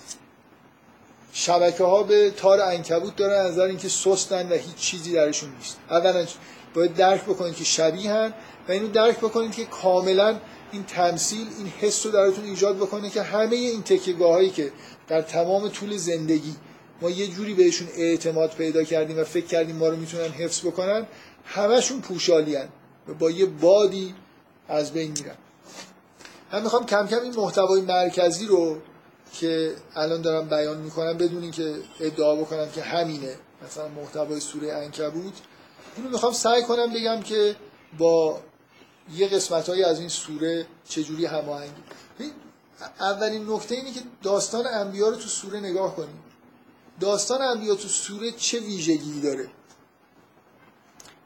شبکه 1.33 1.85
ها 1.85 2.03
به 2.03 2.31
تار 2.31 2.61
انکبوت 2.61 3.17
داره 3.17 3.37
از 3.37 3.53
نظر 3.53 3.63
اینکه 3.63 3.89
سستن 3.89 4.49
و 4.49 4.55
هیچ 4.55 4.77
چیزی 4.77 5.13
درشون 5.13 5.51
نیست. 5.59 5.79
اولا 5.91 6.27
باید 6.75 6.95
درک 6.95 7.23
بکنید 7.25 7.57
که 7.57 7.65
شبیهن 7.65 8.35
و 8.69 8.73
اینو 8.73 8.89
درک 8.89 9.19
بکنید 9.19 9.53
که 9.53 9.65
کاملا 9.65 10.41
این 10.73 10.85
تمثیل 10.85 11.47
این 11.59 11.73
حس 11.81 12.07
رو 12.07 12.13
درتون 12.13 12.45
ایجاد 12.45 12.77
بکنه 12.77 13.11
که 13.11 13.23
همه 13.23 13.57
این 13.57 13.83
تکیگاه 13.83 14.33
هایی 14.33 14.51
که 14.51 14.73
در 15.09 15.23
تمام 15.23 15.69
طول 15.69 15.97
زندگی 15.97 16.55
ما 17.01 17.11
یه 17.11 17.27
جوری 17.27 17.55
بهشون 17.55 17.89
اعتماد 17.97 18.51
پیدا 18.51 18.85
کردیم 18.85 19.19
و 19.19 19.25
فکر 19.25 19.47
کردیم 19.47 19.77
ما 19.77 19.89
رو 19.89 19.97
می‌تونن 19.97 20.29
حفظ 20.29 20.61
بکنن 20.61 21.07
همشون 21.45 22.01
پوشالی 22.01 22.57
و 23.09 23.15
با 23.19 23.31
یه 23.31 23.47
بادی 23.47 24.15
از 24.69 24.93
بین 24.93 25.11
میرن. 25.11 25.37
من 26.53 26.63
می‌خوام 26.63 26.87
کم 26.87 27.07
کم 27.07 27.21
این 27.21 27.35
محتوای 27.37 27.81
مرکزی 27.81 28.47
رو 28.47 28.79
که 29.33 29.75
الان 29.97 30.23
دارم 30.23 30.49
بیان 30.49 30.79
می‌کنم 30.79 31.13
بدون 31.13 31.43
اینکه 31.43 31.75
ادعا 32.01 32.37
بکنم 32.37 32.71
که 32.71 32.83
همینه. 32.83 33.35
مثلا 33.67 33.89
محتوای 33.89 34.41
سوره 34.41 34.73
انکبوت 34.73 35.35
اینو 35.97 36.09
می‌خوام 36.11 36.33
سعی 36.33 36.63
کنم 36.63 36.93
بگم 36.93 37.21
که 37.21 37.57
با 37.99 38.41
یه 39.15 39.29
قسمت 39.29 39.69
از 39.69 40.01
این 40.01 40.09
سوره 40.09 40.67
چجوری 40.89 41.27
هماهنگی 41.27 41.83
اولین 43.01 43.51
نکته 43.51 43.75
اینه 43.75 43.93
که 43.93 44.01
داستان 44.23 44.67
انبیا 44.67 45.09
رو 45.09 45.17
تو 45.17 45.29
سوره 45.29 45.61
نگاه 45.61 45.97
کنیم. 45.97 46.23
داستان 47.01 47.43
انبیا 47.43 47.75
تو 47.75 47.89
سوره 47.89 48.33
چه 48.33 48.61
ویژگی 48.61 49.21
داره؟ 49.21 49.49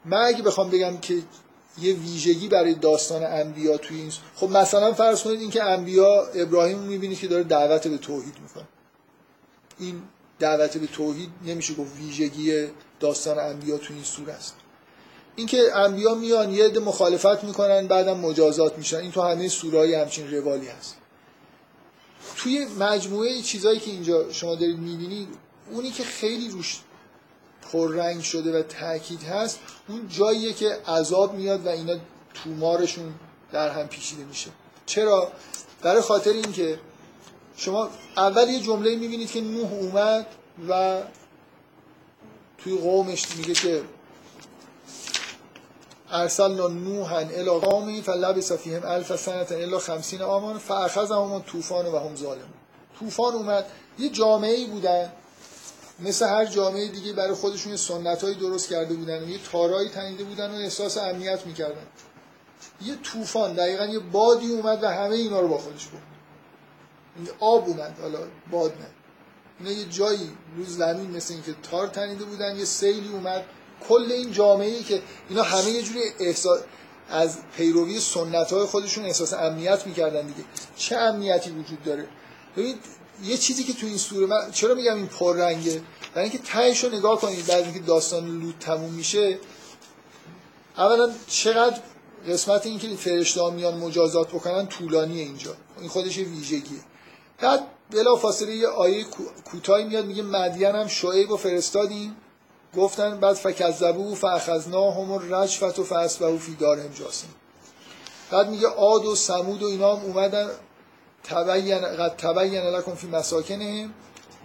من 0.05 0.17
اگه 0.17 0.43
بخوام 0.43 0.69
بگم 0.69 0.97
که 0.97 1.21
یه 1.77 1.93
ویژگی 1.93 2.47
برای 2.47 2.73
داستان 2.73 3.23
انبیا 3.23 3.77
توی 3.77 3.97
این 3.97 4.11
خب 4.35 4.49
مثلا 4.49 4.93
فرض 4.93 5.23
کنید 5.23 5.41
اینکه 5.41 5.63
انبیا 5.63 6.25
ابراهیم 6.35 6.79
می‌بینید 6.79 7.19
که 7.19 7.27
داره 7.27 7.43
دعوت 7.43 7.87
به 7.87 7.97
توحید 7.97 8.35
می‌کنه. 8.41 8.67
این 9.79 10.01
دعوت 10.39 10.77
به 10.77 10.87
توحید 10.87 11.29
نمیشه 11.45 11.73
گفت 11.73 11.97
ویژگی 11.97 12.67
داستان 12.99 13.39
انبیا 13.39 13.77
توی 13.77 13.95
این 13.95 14.05
سوره 14.05 14.33
است. 14.33 14.55
اینکه 15.35 15.75
انبیا 15.75 16.15
میان 16.15 16.53
یه 16.53 16.65
عده 16.65 16.79
مخالفت 16.79 17.43
می‌کنن 17.43 17.87
بعدم 17.87 18.17
مجازات 18.17 18.77
میشن. 18.77 18.97
این 18.97 19.11
تو 19.11 19.21
همه 19.21 19.47
سورهای 19.47 19.95
همچین 19.95 20.31
روالی 20.31 20.67
هست. 20.67 20.97
توی 22.35 22.65
مجموعه 22.79 23.41
چیزایی 23.41 23.79
که 23.79 23.91
اینجا 23.91 24.31
شما 24.31 24.55
دارید 24.55 24.79
می‌بینید 24.79 25.27
اونی 25.71 25.91
که 25.91 26.03
خیلی 26.03 26.49
روش 26.49 26.79
پررنگ 27.71 28.21
شده 28.21 28.59
و 28.59 28.63
تاکید 28.63 29.23
هست 29.23 29.59
اون 29.87 30.07
جاییه 30.07 30.53
که 30.53 30.77
عذاب 30.87 31.33
میاد 31.33 31.65
و 31.65 31.69
اینا 31.69 31.95
تومارشون 32.33 33.13
در 33.51 33.69
هم 33.69 33.87
پیچیده 33.87 34.23
میشه. 34.23 34.51
چرا؟ 34.85 35.31
برای 35.81 36.01
خاطر 36.01 36.31
اینکه 36.31 36.79
شما 37.57 37.89
اول 38.17 38.49
یه 38.49 38.59
جمله 38.59 38.95
می‌بینید 38.95 39.31
که 39.31 39.41
نوح 39.41 39.73
اومد 39.73 40.27
و 40.69 41.01
توی 42.57 42.77
قومش 42.77 43.35
میگه 43.37 43.53
که 43.53 43.83
ارسلنا 46.11 46.67
نوحا 46.67 47.17
الى 47.17 47.49
قومی 47.49 48.01
فلبث 48.01 48.51
فیهم 48.51 48.81
الف 48.85 49.15
سنه 49.15 49.45
الا 49.51 49.79
50 49.79 50.29
آمان 50.29 50.57
فاخذهم 50.57 51.39
طوفان 51.41 51.85
و 51.85 51.99
هم 51.99 52.15
ظالمون. 52.15 52.53
طوفان 52.99 53.33
اومد 53.33 53.65
یه 53.99 54.09
جامعه 54.09 54.51
ای 54.51 54.65
بودن. 54.65 55.11
مثل 56.01 56.27
هر 56.27 56.45
جامعه 56.45 56.87
دیگه 56.87 57.13
برای 57.13 57.33
خودشون 57.33 57.75
سنت 57.75 58.23
هایی 58.23 58.35
درست 58.35 58.69
کرده 58.69 58.93
بودن 58.93 59.23
و 59.23 59.29
یه 59.29 59.39
تارایی 59.51 59.89
تنیده 59.89 60.23
بودن 60.23 60.51
و 60.51 60.55
احساس 60.55 60.97
امنیت 60.97 61.45
می‌کردن. 61.45 61.87
یه 62.81 62.95
طوفان 62.95 63.53
دقیقا 63.53 63.85
یه 63.85 63.99
بادی 63.99 64.51
اومد 64.51 64.83
و 64.83 64.87
همه 64.87 65.15
اینا 65.15 65.39
رو 65.39 65.47
با 65.47 65.57
خودش 65.57 65.87
بود 65.87 66.01
آب 67.39 67.67
اومد 67.67 67.97
حالا 68.01 68.19
باد 68.51 68.71
نه. 68.71 68.87
اینا 69.59 69.79
یه 69.79 69.85
جایی 69.85 70.31
روز 70.57 70.77
زمین 70.77 71.11
مثل 71.11 71.33
اینکه 71.33 71.55
تار 71.63 71.87
تنیده 71.87 72.25
بودن 72.25 72.55
یه 72.55 72.65
سیلی 72.65 73.07
اومد. 73.07 73.45
کل 73.89 74.11
این 74.11 74.31
جامعه 74.31 74.67
ای 74.67 74.83
که 74.83 75.01
اینا 75.29 75.43
همه 75.43 75.69
یه 75.69 75.81
جوری 75.81 76.01
احساس 76.19 76.59
از 77.09 77.37
پیروی 77.57 77.99
سنت 77.99 78.53
های 78.53 78.65
خودشون 78.65 79.05
احساس 79.05 79.33
امنیت 79.33 79.87
می‌کردن 79.87 80.21
دیگه. 80.21 80.43
چه 80.75 80.97
امنیتی 80.97 81.51
وجود 81.51 81.83
داره؟ 81.83 82.07
ببین 82.57 82.75
یه 83.23 83.37
چیزی 83.37 83.63
که 83.63 83.73
تو 83.73 83.87
این 83.87 83.97
سوره 83.97 84.25
من 84.25 84.51
چرا 84.51 84.75
میگم 84.75 84.95
این 84.95 85.07
پررنگه؟ 85.07 85.81
برای 86.13 86.29
اینکه 86.29 86.37
تهش 86.37 86.83
رو 86.83 86.97
نگاه 86.97 87.21
کنید 87.21 87.45
بعد 87.45 87.63
اینکه 87.63 87.79
داستان 87.79 88.39
لوط 88.39 88.55
تموم 88.59 88.93
میشه 88.93 89.39
اولا 90.77 91.09
چقدر 91.27 91.79
قسمت 92.29 92.65
این 92.65 92.79
که 92.79 92.95
فرشته 92.95 93.49
میان 93.49 93.77
مجازات 93.77 94.27
بکنن 94.27 94.67
طولانیه 94.67 95.23
اینجا. 95.23 95.55
این 95.79 95.89
خودش 95.89 96.17
ویژگیه. 96.17 96.79
بعد 97.39 97.67
بلا 97.91 98.15
فاصله 98.15 98.55
یه 98.55 98.67
آیه 98.67 99.05
کوتاهی 99.45 99.83
میاد 99.83 100.05
میگه 100.05 100.23
مدین 100.23 100.75
هم 100.75 100.87
شعیب 100.87 101.31
و 101.31 101.37
فرستادیم. 101.37 102.15
گفتن 102.77 103.19
بعد 103.19 103.33
فکذبو 103.33 104.15
فاخذناهم 104.15 105.11
الرجفت 105.11 105.79
و 105.79 105.83
فاسبحوا 105.83 106.37
فی 106.37 106.55
دارهم 106.55 106.93
جاسم 106.93 107.27
بعد 108.31 108.49
میگه 108.49 108.67
عاد 108.67 109.05
و 109.05 109.15
سمود 109.15 109.63
و 109.63 109.65
اینا 109.65 109.95
هم 109.95 110.05
اومدن 110.05 110.49
تبین 111.23 111.79
قد 111.79 112.15
تبین 112.17 112.61
لکن 112.61 112.95
فی 112.95 113.07
مساکنهم 113.07 113.93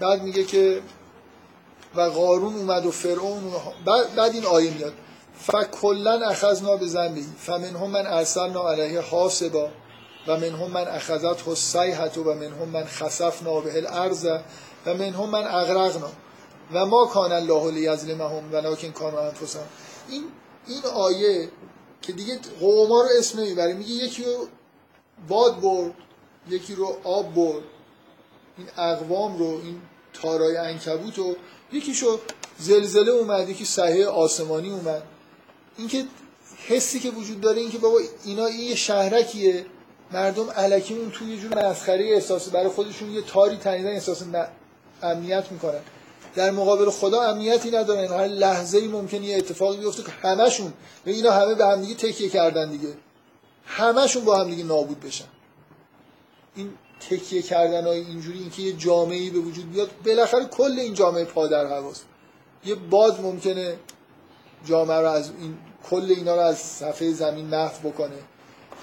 بعد 0.01 0.23
میگه 0.23 0.45
که 0.45 0.83
و 1.95 2.01
قارون 2.01 2.55
اومد 2.55 2.87
و 2.87 2.91
فرعون 2.91 3.43
بعد, 3.85 4.15
بعد 4.15 4.33
این 4.33 4.47
آیه 4.47 4.71
میاد. 4.71 4.93
فکلا 5.39 6.29
اخذنا 6.29 6.77
به 6.77 6.87
ذنبی 6.87 7.27
فمنهم 7.39 7.91
من 7.91 8.07
ارسلنا 8.07 8.71
علیه 8.71 9.01
حاسبا 9.01 9.69
و 10.27 10.37
منهم 10.37 10.71
من 10.71 10.89
اخذت 10.89 11.49
الصیحه 11.49 12.09
و 12.09 12.35
منهم 12.35 12.69
من 12.69 12.85
خسفنا 12.85 13.61
به 13.61 13.77
الارض 13.77 14.27
و 14.87 14.95
منهم 14.95 15.31
من 15.31 15.47
اغرقنا 15.47 16.11
و 16.73 16.87
ما 16.87 17.07
کان 17.07 17.33
الله 17.33 17.71
لیظلمهم 17.71 18.53
ولکن 18.53 18.91
کانوا 18.91 19.21
انفسهم 19.21 19.67
این 20.09 20.25
این 20.67 20.85
آیه 20.95 21.49
که 22.03 22.13
دیگه 22.13 22.39
قوما 22.61 23.03
رو 23.03 23.09
اسم 23.19 23.41
نمی‌بره 23.41 23.73
میگه 23.73 23.91
یکی 23.91 24.25
رو 24.25 24.47
باد 25.29 25.61
برد 25.61 25.95
یکی 26.49 26.75
رو 26.75 26.97
آب 27.05 27.35
برد. 27.35 27.63
این 28.59 28.69
اقوام 28.79 29.39
رو 29.39 29.61
این 29.65 29.81
تارای 30.13 30.57
انکبوت 30.57 31.19
رو 31.19 31.37
یکیشو 31.73 32.21
زلزله 32.59 33.13
اومد 33.13 33.49
یکی 33.49 33.65
صحیح 33.65 34.07
آسمانی 34.07 34.71
اومد. 34.71 35.03
اینکه 35.79 36.05
حسی 36.67 37.01
که 37.01 37.11
وجود 37.11 37.41
داره 37.41 37.61
اینکه 37.61 37.79
بابا 37.79 38.01
اینا 38.25 38.47
این 38.47 38.61
یه 38.61 38.75
شهرکیه. 38.75 39.67
مردم 40.13 40.51
علکی 40.51 40.95
اون 40.95 41.11
توی 41.11 41.29
یه 41.29 41.41
جور 41.41 41.69
مسخره 41.69 42.05
احساس 42.05 42.49
برای 42.49 42.69
خودشون 42.69 43.11
یه 43.11 43.23
تاری 43.23 43.57
تنیدن 43.57 43.89
احساس 43.89 44.23
امنیت 45.03 45.53
می‌کنن. 45.53 45.81
در 46.35 46.51
مقابل 46.51 46.91
خدا 46.91 47.23
امنیتی 47.23 47.71
ندارن. 47.71 48.13
هر 48.13 48.27
لحظه 48.27 48.89
ممکنه 48.89 49.27
یه 49.27 49.37
اتفاقی 49.37 49.77
بیفته 49.77 50.03
که 50.03 50.11
همشون 50.11 50.73
و 51.07 51.11
اینا 51.11 51.31
همه 51.31 51.55
به 51.55 51.67
هم 51.67 51.81
دیگه 51.81 51.95
تکیه 51.95 52.29
کردن 52.29 52.71
دیگه. 52.71 52.89
همشون 53.67 54.25
با 54.25 54.39
هم 54.39 54.51
دیگه 54.51 54.65
نابود 54.65 55.01
بشن. 55.01 55.25
این 56.57 56.71
تکیه 57.11 57.43
کردن 57.43 57.87
های 57.87 57.99
اینجوری 57.99 58.39
اینکه 58.39 58.63
یه 58.63 58.73
جامعه 58.73 59.31
به 59.31 59.39
وجود 59.39 59.73
بیاد 59.73 59.91
بالاخره 60.07 60.45
کل 60.45 60.79
این 60.79 60.95
جامعه 60.95 61.25
پادر 61.25 61.67
هواست. 61.67 62.05
یه 62.65 62.75
باد 62.75 63.21
ممکنه 63.21 63.77
جامعه 64.65 64.99
رو 64.99 65.11
از 65.11 65.31
این 65.41 65.59
کل 65.91 66.15
اینا 66.17 66.35
رو 66.35 66.41
از 66.41 66.59
صفحه 66.59 67.13
زمین 67.13 67.47
محو 67.47 67.89
بکنه. 67.91 68.17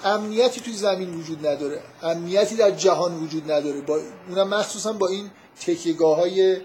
امنیتی 0.04 0.60
توی 0.60 0.72
زمین 0.72 1.14
وجود 1.14 1.46
نداره. 1.46 1.80
امنیتی 2.02 2.56
در 2.56 2.70
جهان 2.70 3.14
وجود 3.14 3.52
نداره. 3.52 3.80
با 3.80 4.00
اونم 4.28 4.48
مخصوصا 4.48 4.92
با 4.92 5.08
این 5.08 5.30
تکیگاه 5.60 6.16
های 6.16 6.60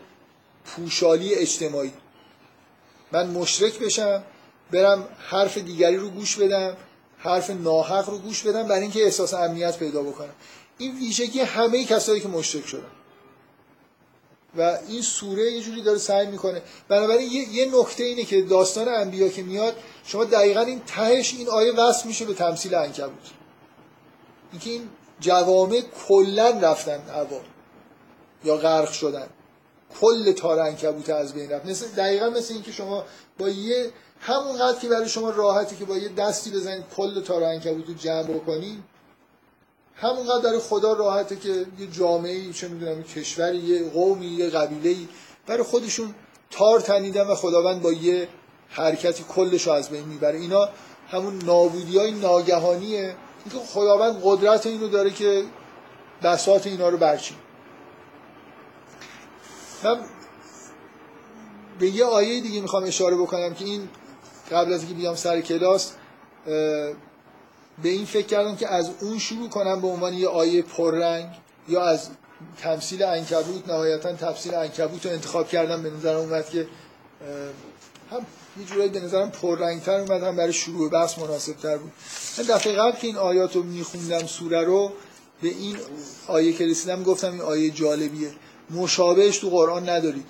پوشالی 0.66 1.36
اجتماعی. 1.36 1.94
من 3.12 3.30
مشرک 3.30 3.80
بشم 3.80 4.24
برم 4.72 5.08
حرف 5.18 5.58
دیگری 5.58 5.98
رو 5.98 6.10
گوش 6.10 6.36
بدم 6.36 6.78
حرف 7.18 7.50
ناحق 7.50 8.10
رو 8.10 8.18
گوش 8.18 8.44
بدم 8.44 8.68
برای 8.68 8.82
اینکه 8.82 9.04
احساس 9.04 9.34
امنیت 9.34 9.78
پیدا 9.78 10.04
بکنم. 10.04 10.34
این 10.80 10.96
ویژگی 10.96 11.40
همه 11.40 11.86
کسایی 11.86 12.22
که 12.22 12.28
مشرک 12.28 12.68
شدن. 12.68 12.92
و 14.58 14.78
این 14.88 15.02
سوره 15.02 15.52
یه 15.52 15.62
جوری 15.62 15.82
داره 15.82 15.98
سعی 15.98 16.28
می‌کنه. 16.28 16.62
بنابراین 16.88 17.32
یه, 17.32 17.80
نکته 17.80 18.04
اینه 18.04 18.24
که 18.24 18.42
داستان 18.42 18.88
انبیا 18.88 19.30
که 19.30 19.44
میاد 19.44 19.76
شما 20.06 20.24
دقیقا 20.24 20.62
این 20.62 20.82
تهش 20.88 21.34
این 21.34 21.50
آیه 21.50 21.72
وصل 21.72 22.08
میشه 22.08 22.26
به 22.26 22.34
تمثیل 22.34 22.76
انکبوت 22.76 23.30
اینکه 24.52 24.70
این 24.70 24.90
جوامع 25.20 25.82
کلا 26.08 26.50
رفتن 26.50 27.00
هوا 27.14 27.42
یا 28.44 28.58
غرق 28.58 28.92
شدن. 28.92 29.28
کل 30.02 30.32
تار 30.32 30.60
انکبوت 30.60 31.10
از 31.10 31.34
بین 31.34 31.50
رفت. 31.50 31.66
مثل 31.66 31.88
دقیقا 31.88 32.30
مثل 32.30 32.54
اینکه 32.54 32.72
شما 32.72 33.06
با 33.38 33.50
یه 33.50 33.92
همونقدر 34.20 34.80
که 34.80 34.90
برای 34.90 35.10
شما 35.10 35.30
راحتی 35.30 35.76
که 35.76 35.86
با 35.86 35.98
یه 35.98 36.10
دستی 36.10 36.52
بزنید 36.52 36.84
کل 36.98 37.22
تار 37.22 37.44
انکبوت 37.44 37.88
رو 37.88 37.94
جمع 37.94 38.24
بکنید 38.24 38.84
همونقدر 40.02 40.60
خدا 40.60 40.94
راحته 40.94 41.36
که 41.36 41.66
یه 41.80 41.88
جامعه 41.88 42.54
چه 42.54 42.68
می‌دونم 42.68 42.98
یه 42.98 43.04
کشوری 43.04 43.58
یه 43.58 43.90
قومی 43.90 44.26
یه 44.26 44.50
قبیله 44.50 44.96
برای 45.48 45.64
خودشون 45.64 46.16
تار 46.52 46.80
تنیدن 46.80 47.28
و 47.28 47.36
خداوند 47.36 47.82
با 47.82 47.92
یه 47.92 48.28
حرکتی 48.70 49.26
کلش 49.30 49.68
رو 49.68 49.74
از 49.74 49.90
بین 49.90 50.04
می‌بره. 50.04 50.40
اینا 50.40 50.70
همون 51.10 51.40
نابودی 51.46 51.98
های 51.98 52.12
ناگهانیه. 52.12 53.16
اینکه 53.46 53.68
خداوند 53.68 54.22
قدرت 54.24 54.66
اینو 54.66 54.88
داره 54.88 55.12
که 55.12 55.44
بساط 56.24 56.68
اینا 56.68 56.90
رو 56.90 56.98
برچین. 56.98 57.38
من 59.84 60.00
به 61.80 61.90
یه 61.90 62.06
آیه 62.06 62.42
دیگه 62.42 62.62
می‌خوام 62.62 62.84
اشاره 62.84 63.16
بکنم 63.16 63.54
که 63.54 63.66
این 63.66 63.90
قبل 64.52 64.74
از 64.74 64.80
اینکه 64.80 64.96
بیام 64.96 65.16
سر 65.16 65.42
کلاس 65.42 65.92
به 67.84 67.90
این 67.90 68.06
فکر 68.06 68.28
کردم 68.28 68.56
که 68.56 68.68
از 68.74 68.92
اون 69.02 69.20
شروع 69.20 69.50
کنم 69.50 69.82
به 69.82 69.88
عنوان 69.88 70.14
یه 70.14 70.28
آیه 70.28 70.62
پررنگ 70.62 71.28
یا 71.68 71.84
از 71.84 72.10
تمثیل 72.62 73.04
انکبوت 73.04 73.68
نهایتا 73.68 74.14
تفسیر 74.14 74.56
انکبوت 74.56 75.06
رو 75.06 75.12
انتخاب 75.12 75.50
کردم. 75.50 75.84
به 75.84 75.90
نظرم 75.90 76.20
اومد 76.20 76.50
که 76.50 76.68
هم 78.12 78.26
یه 78.60 78.66
جورایی 78.66 78.90
به 78.90 79.00
نظرم 79.00 79.32
پررنگتر 79.32 80.00
اومد 80.00 80.24
هم 80.24 80.36
برای 80.36 80.54
شروع 80.54 80.90
بحث 80.90 81.18
مناسب 81.20 81.54
تر 81.54 81.78
بود. 81.78 81.92
من 82.38 82.44
دفعه 82.44 82.74
قبل 82.74 82.98
که 82.98 83.08
این 83.08 83.18
آیات 83.18 83.56
رو 83.56 83.64
میخوندم 83.64 84.26
سوره 84.26 84.64
رو 84.64 84.92
به 85.42 85.50
این 85.50 85.78
آیه 86.28 86.54
که 86.54 86.66
رسیدم 86.66 87.04
گفتم 87.04 87.32
این 87.32 87.42
آیه 87.42 87.70
جالبیه. 87.70 88.32
مشابهش 88.70 89.38
تو 89.38 89.50
قرآن 89.50 89.90
ندارید. 89.90 90.28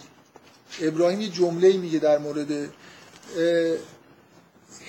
ابراهیم 0.82 1.22
یه 1.22 1.30
جمله 1.30 1.78
میگه 1.78 2.00
در 2.00 2.18
مورد 2.18 2.70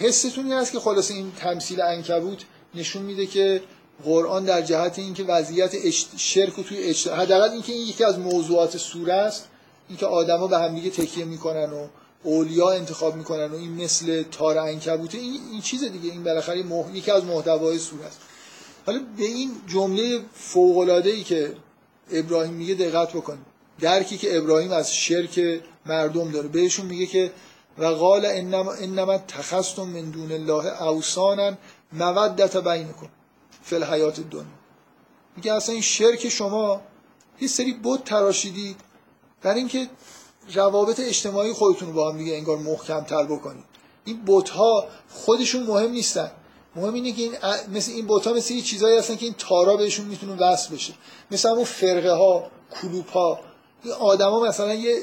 حستون 0.01 0.45
این 0.45 0.55
است 0.55 0.73
که 0.73 0.81
خلاص 0.81 1.11
این 1.11 1.33
تمثیل 1.39 1.81
انکبوت 1.81 2.45
نشون 2.75 3.03
میده 3.03 3.27
که 3.27 3.63
قرآن 4.05 4.45
در 4.45 4.63
جهت 4.63 4.99
اینکه 4.99 5.25
وضعیت 5.25 5.91
شرک 6.17 6.59
و 6.59 6.63
توی 6.63 6.79
اجتماع 6.79 7.17
حداقل 7.17 7.51
اینکه 7.51 7.73
این 7.73 7.89
یکی 7.89 8.05
از 8.05 8.19
موضوعات 8.19 8.77
سوره 8.77 9.13
است 9.13 9.49
اینکه 9.89 10.07
آدما 10.07 10.47
به 10.47 10.59
هم 10.59 10.75
دیگه 10.75 10.91
تکیه 10.91 11.25
می‌کنن 11.25 11.73
و 11.73 11.87
اولیا 12.23 12.71
انتخاب 12.71 13.17
می‌کنن 13.17 13.47
و 13.47 13.55
این 13.55 13.85
مثل 13.85 14.23
تار 14.23 14.59
انکبوته 14.59 15.19
این, 15.19 15.41
این 15.53 15.61
چیز 15.61 15.85
دیگه. 15.85 16.11
این 16.11 16.25
بالاخره 16.25 16.63
مح... 16.63 16.97
یکی 16.97 17.11
از 17.11 17.25
محتوای 17.25 17.79
سوره 17.79 18.05
است. 18.05 18.19
حالا 18.87 19.01
به 19.17 19.25
این 19.25 19.51
جمله 19.67 20.21
فوق 20.35 20.79
العاده 20.79 21.11
ای 21.11 21.23
که 21.23 21.55
ابراهیم 22.13 22.55
میگه 22.55 22.75
دقت 22.75 23.13
بکنید 23.13 23.47
درکی 23.81 24.19
که 24.19 24.37
ابراهیم 24.39 24.73
از 24.73 24.95
شرک 24.95 25.61
مردم 25.87 26.31
داره. 26.31 26.49
بهشون 26.49 26.87
میگه 26.87 27.07
که 27.07 27.31
و 27.81 27.85
قال 27.85 28.27
انما, 28.27 28.73
انما 28.73 29.19
تخستم 29.19 29.83
من 29.83 30.11
دون 30.11 30.33
الله 30.33 30.83
اوسانا 30.83 31.53
مودت 31.93 32.57
بینکم 32.57 33.09
فی 33.63 33.77
الحیات 33.77 34.21
دنیا 34.21 34.61
میگه 35.37 35.53
اصلا 35.53 35.73
این 35.73 35.83
شرک 35.83 36.29
شما 36.29 36.81
یه 37.41 37.49
سری 37.49 37.73
بود 37.73 38.03
تراشیدید 38.05 38.77
برای 39.43 39.59
اینکه 39.59 39.89
روابط 40.55 41.01
اجتماعی 41.01 41.53
خودتون 41.53 41.89
رو 41.89 41.95
با 41.95 42.11
هم 42.11 42.19
دیگه 42.19 42.35
انگار 42.35 42.59
محکم 42.59 43.01
تر 43.01 43.25
بکنید. 43.25 43.65
این 44.05 44.25
بوت 44.25 44.49
ها 44.49 44.85
خودشون 45.11 45.63
مهم 45.63 45.91
نیستن. 45.91 46.31
مهم 46.77 46.95
اینه 46.95 47.13
که 47.13 47.23
این 47.23 47.35
مثل 47.75 47.93
این 47.93 48.07
بوت 48.07 48.27
ها 48.27 48.33
مثل 48.33 48.55
یه 48.55 48.63
چیزایی 48.63 48.99
هستن 48.99 49.17
که 49.17 49.25
این 49.25 49.35
تارا 49.39 49.77
بهشون 49.77 50.07
می‌تونه 50.07 50.37
وصل 50.37 50.75
بشه. 50.75 50.95
مثل 51.31 51.49
همون 51.49 51.65
فرقه 51.65 52.13
ها 52.13 52.51
کلوپ 52.83 53.11
ها 53.11 53.41
این 53.83 53.93
آدما 53.93 54.41
مثلا 54.41 54.75
یه 54.75 54.99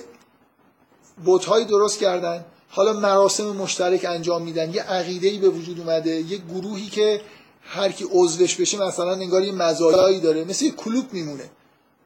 بوت 1.26 1.68
درست 1.68 2.00
کردن 2.00 2.46
حالا 2.70 2.94
مراسم 2.94 3.48
مشترک 3.48 4.06
انجام 4.06 4.42
میدن 4.42 4.74
یه 4.74 4.82
عقیده 4.82 5.38
به 5.40 5.50
وجود 5.50 5.80
اومده 5.80 6.10
یه 6.10 6.38
گروهی 6.38 6.88
که 6.88 7.22
هر 7.62 7.92
کی 7.92 8.06
عضوش 8.12 8.56
بشه 8.56 8.78
مثلا 8.78 9.12
انگار 9.12 9.44
یه 9.44 9.52
مزایایی 9.52 10.20
داره 10.20 10.44
مثل 10.44 10.66
یه 10.66 10.72
کلوب 10.72 11.14
میمونه. 11.14 11.50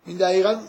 این 0.06 0.18
دقیقا 0.18 0.60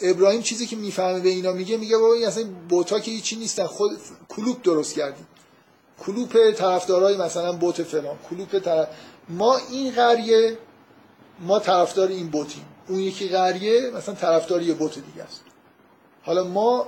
ابراهیم 0.00 0.42
چیزی 0.42 0.66
که 0.66 0.76
می‌فهمه 0.76 1.20
به 1.20 1.28
اینا 1.28 1.52
میگه 1.52 1.76
میگه 1.76 1.98
بابا 1.98 2.14
این 2.14 2.26
اصلا 2.26 2.44
بوتا 2.68 3.00
که 3.00 3.10
هیچی 3.10 3.36
نیستن 3.36 3.66
خود 3.66 3.90
کلوب 4.28 4.62
درست 4.62 4.94
کردیم. 4.94 5.26
کلوپ 6.06 6.50
طرفدارای 6.50 7.16
مثلا 7.16 7.52
بوت 7.52 7.82
فلان 7.82 8.18
کلوپ 8.30 8.58
طرف 8.58 8.88
ما 9.28 9.60
این 9.70 9.90
قریه 9.94 10.58
ما 11.40 11.58
طرفدار 11.58 12.08
این 12.08 12.28
بوتیم. 12.28 12.64
اون 12.88 12.98
یکی 12.98 13.28
قریه 13.28 13.90
مثلا 13.90 14.14
طرفدار 14.14 14.62
یه 14.62 14.74
بوت 14.74 14.94
دیگه 14.94 15.22
است. 15.22 15.51
حالا 16.24 16.44
ما 16.44 16.86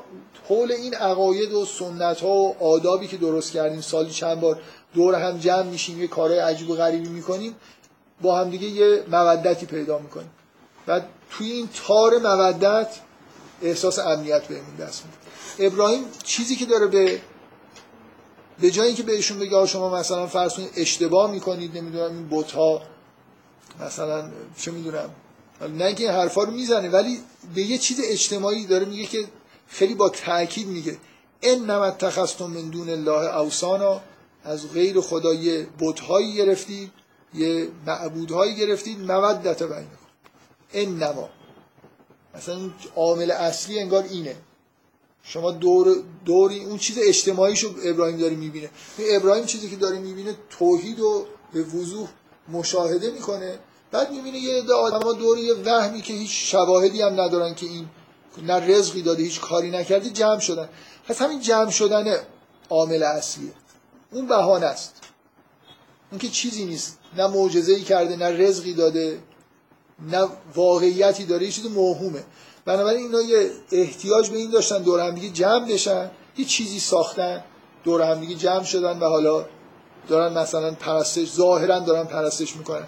حول 0.49 0.73
این 0.73 0.95
عقاید 0.95 1.53
و 1.53 1.65
سنت 1.65 2.21
ها 2.21 2.29
و 2.29 2.57
آدابی 2.61 3.07
که 3.07 3.17
درست 3.17 3.53
کردیم 3.53 3.81
سالی 3.81 4.11
چند 4.11 4.41
بار 4.41 4.61
دور 4.95 5.15
هم 5.15 5.39
جمع 5.39 5.63
میشیم 5.63 6.01
یه 6.01 6.07
کارهای 6.07 6.39
عجیب 6.39 6.71
و 6.71 6.75
غریبی 6.75 7.09
می‌کنیم 7.09 7.55
با 8.23 8.39
هم 8.39 8.51
دیگه 8.51 8.69
یه 8.69 9.05
مودتی 9.11 9.67
پیدا 9.67 9.99
می‌کنیم. 9.99 10.31
و 10.89 11.01
توی 11.31 11.51
این 11.51 11.69
تار 11.87 12.19
مودت 12.19 12.89
احساس 13.63 13.99
امنیت 13.99 14.45
بهمون 14.45 14.77
دست 14.77 15.05
میده. 15.05 15.67
ابراهیم 15.73 16.05
چیزی 16.23 16.57
که 16.57 16.67
داره 16.67 16.87
به 16.87 17.21
به 18.61 18.71
جایی 18.71 18.95
که 18.95 19.03
بهشون 19.03 19.39
بگه 19.39 19.67
شما 19.67 19.95
مثلا 19.95 20.27
فرض 20.27 20.53
اشتباه 20.77 21.31
می‌کنید 21.31 21.79
نمی‌دونم 21.79 22.29
این 22.31 22.45
ها 22.55 22.83
مثلا 23.81 24.31
چه 24.59 24.71
می‌دونم 24.71 25.11
نه 25.61 25.85
اینکه 25.85 26.05
این 26.05 26.13
حرفا 26.13 26.43
رو 26.43 26.51
می‌زنه 26.51 26.89
ولی 26.89 27.21
به 27.55 27.63
یه 27.63 27.79
چیز 27.79 28.01
اجتماعی 28.05 28.67
داره 28.67 28.85
میگه 28.85 29.07
که 29.07 29.25
خیلی 29.69 29.95
با 29.95 30.09
تاکید 30.09 30.67
میگه. 30.69 30.97
ان 31.43 31.71
نمت 31.71 31.99
تخستم 31.99 32.47
من 32.47 32.69
دون 32.69 32.89
الله 32.89 33.37
اوسانا 33.37 34.01
از 34.45 34.73
غیر 34.73 35.01
خدا 35.01 35.35
یه 35.35 35.67
بتهایی 35.81 36.35
گرفتید 36.35 36.91
یه 37.35 37.69
معبودهایی 37.87 38.55
گرفتید 38.57 39.01
مودت 39.11 39.63
بینکم 39.63 39.87
ان 40.73 40.99
نما 40.99 41.29
مثلا 42.35 42.71
عامل 42.97 43.31
اصلی 43.31 43.79
انگار 43.79 44.05
اینه. 44.11 44.37
شما 45.23 45.51
دور 45.51 45.97
دوری 46.25 46.65
اون 46.65 46.79
چیز 46.79 46.99
اجتماعیشو 47.03 47.75
ابراهیم 47.85 48.17
داره 48.17 48.35
می‌بینه. 48.35 48.71
ابراهیم 48.99 49.45
چیزی 49.45 49.71
که 49.71 49.77
داره 49.77 49.99
می‌بینه 49.99 50.35
توحید 50.51 50.99
رو 50.99 51.27
به 51.53 51.63
وضوح 51.63 52.09
مشاهده 52.49 53.11
می‌کنه. 53.11 53.59
بعد 53.95 54.13
می‌بینه 54.13 54.39
یه 54.39 54.55
عده 54.63 54.75
آدم‌ها 54.75 55.13
دور 55.13 55.39
یه 55.39 55.55
وهمی 55.55 56.03
که 56.03 56.13
هیچ 56.13 56.51
شواهدی 56.51 57.03
هم 57.03 57.21
ندارن 57.21 57.55
که 57.55 57.67
این 57.67 57.89
نه 58.43 58.55
رزقی 58.55 59.03
داده 59.03 59.23
هیچ 59.23 59.41
کاری 59.41 59.71
نکرده 59.71 60.11
جمع 60.11 60.39
شدن. 60.39 60.69
پس 61.09 61.23
همین 61.23 61.41
جمع 61.41 61.71
شدن 61.71 62.17
عامل 62.71 63.03
اصلیه. 63.03 63.53
اون 64.13 64.27
بهانه 64.27 64.67
است. 64.67 64.95
اون 66.11 66.19
که 66.19 66.29
چیزی 66.29 66.65
نیست. 66.65 66.99
نه 67.17 67.27
معجزه‌ای 67.27 67.83
کرده 67.83 68.17
نه 68.17 68.29
رزقی 68.29 68.73
داده 68.75 69.19
نه 70.11 70.29
واقعیتی 70.55 71.25
داره 71.25 71.45
یه 71.45 71.53
چیز 71.53 71.67
موهومه. 71.67 72.25
بنابراین 72.65 73.03
اینا 73.03 73.23
یه 73.23 73.51
احتیاج 73.73 74.31
به 74.31 74.37
این 74.39 74.51
داشتن 74.51 74.83
دور 74.83 75.01
هم 75.01 75.15
دیگه 75.15 75.29
جمع 75.29 75.73
بشن. 75.73 76.11
یه 76.37 76.45
چیزی 76.45 76.81
ساختن 76.81 77.45
دور 77.85 78.03
هم 78.03 78.21
دیگه 78.21 78.35
جمع 78.35 78.65
شدن 78.65 78.99
و 78.99 79.09
حالا 79.09 79.47
دارن 80.09 80.39
مثلا 80.39 80.71
پرستش 80.75 81.33
ظاهرا 81.33 81.79
دارن 81.79 82.05
پرستش 82.05 82.57
می‌کنن. 82.57 82.87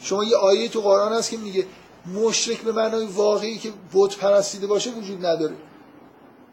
شما 0.00 0.24
یه 0.24 0.36
آیه 0.36 0.68
تو 0.68 0.80
قرآن 0.80 1.12
هست 1.12 1.30
که 1.30 1.36
میگه 1.36 1.66
مشرک 2.14 2.60
به 2.60 2.72
معنای 2.72 3.06
واقعی 3.06 3.58
که 3.58 3.72
بت 3.94 4.16
پرستیده 4.16 4.66
باشه 4.66 4.90
وجود 4.90 5.26
نداره. 5.26 5.54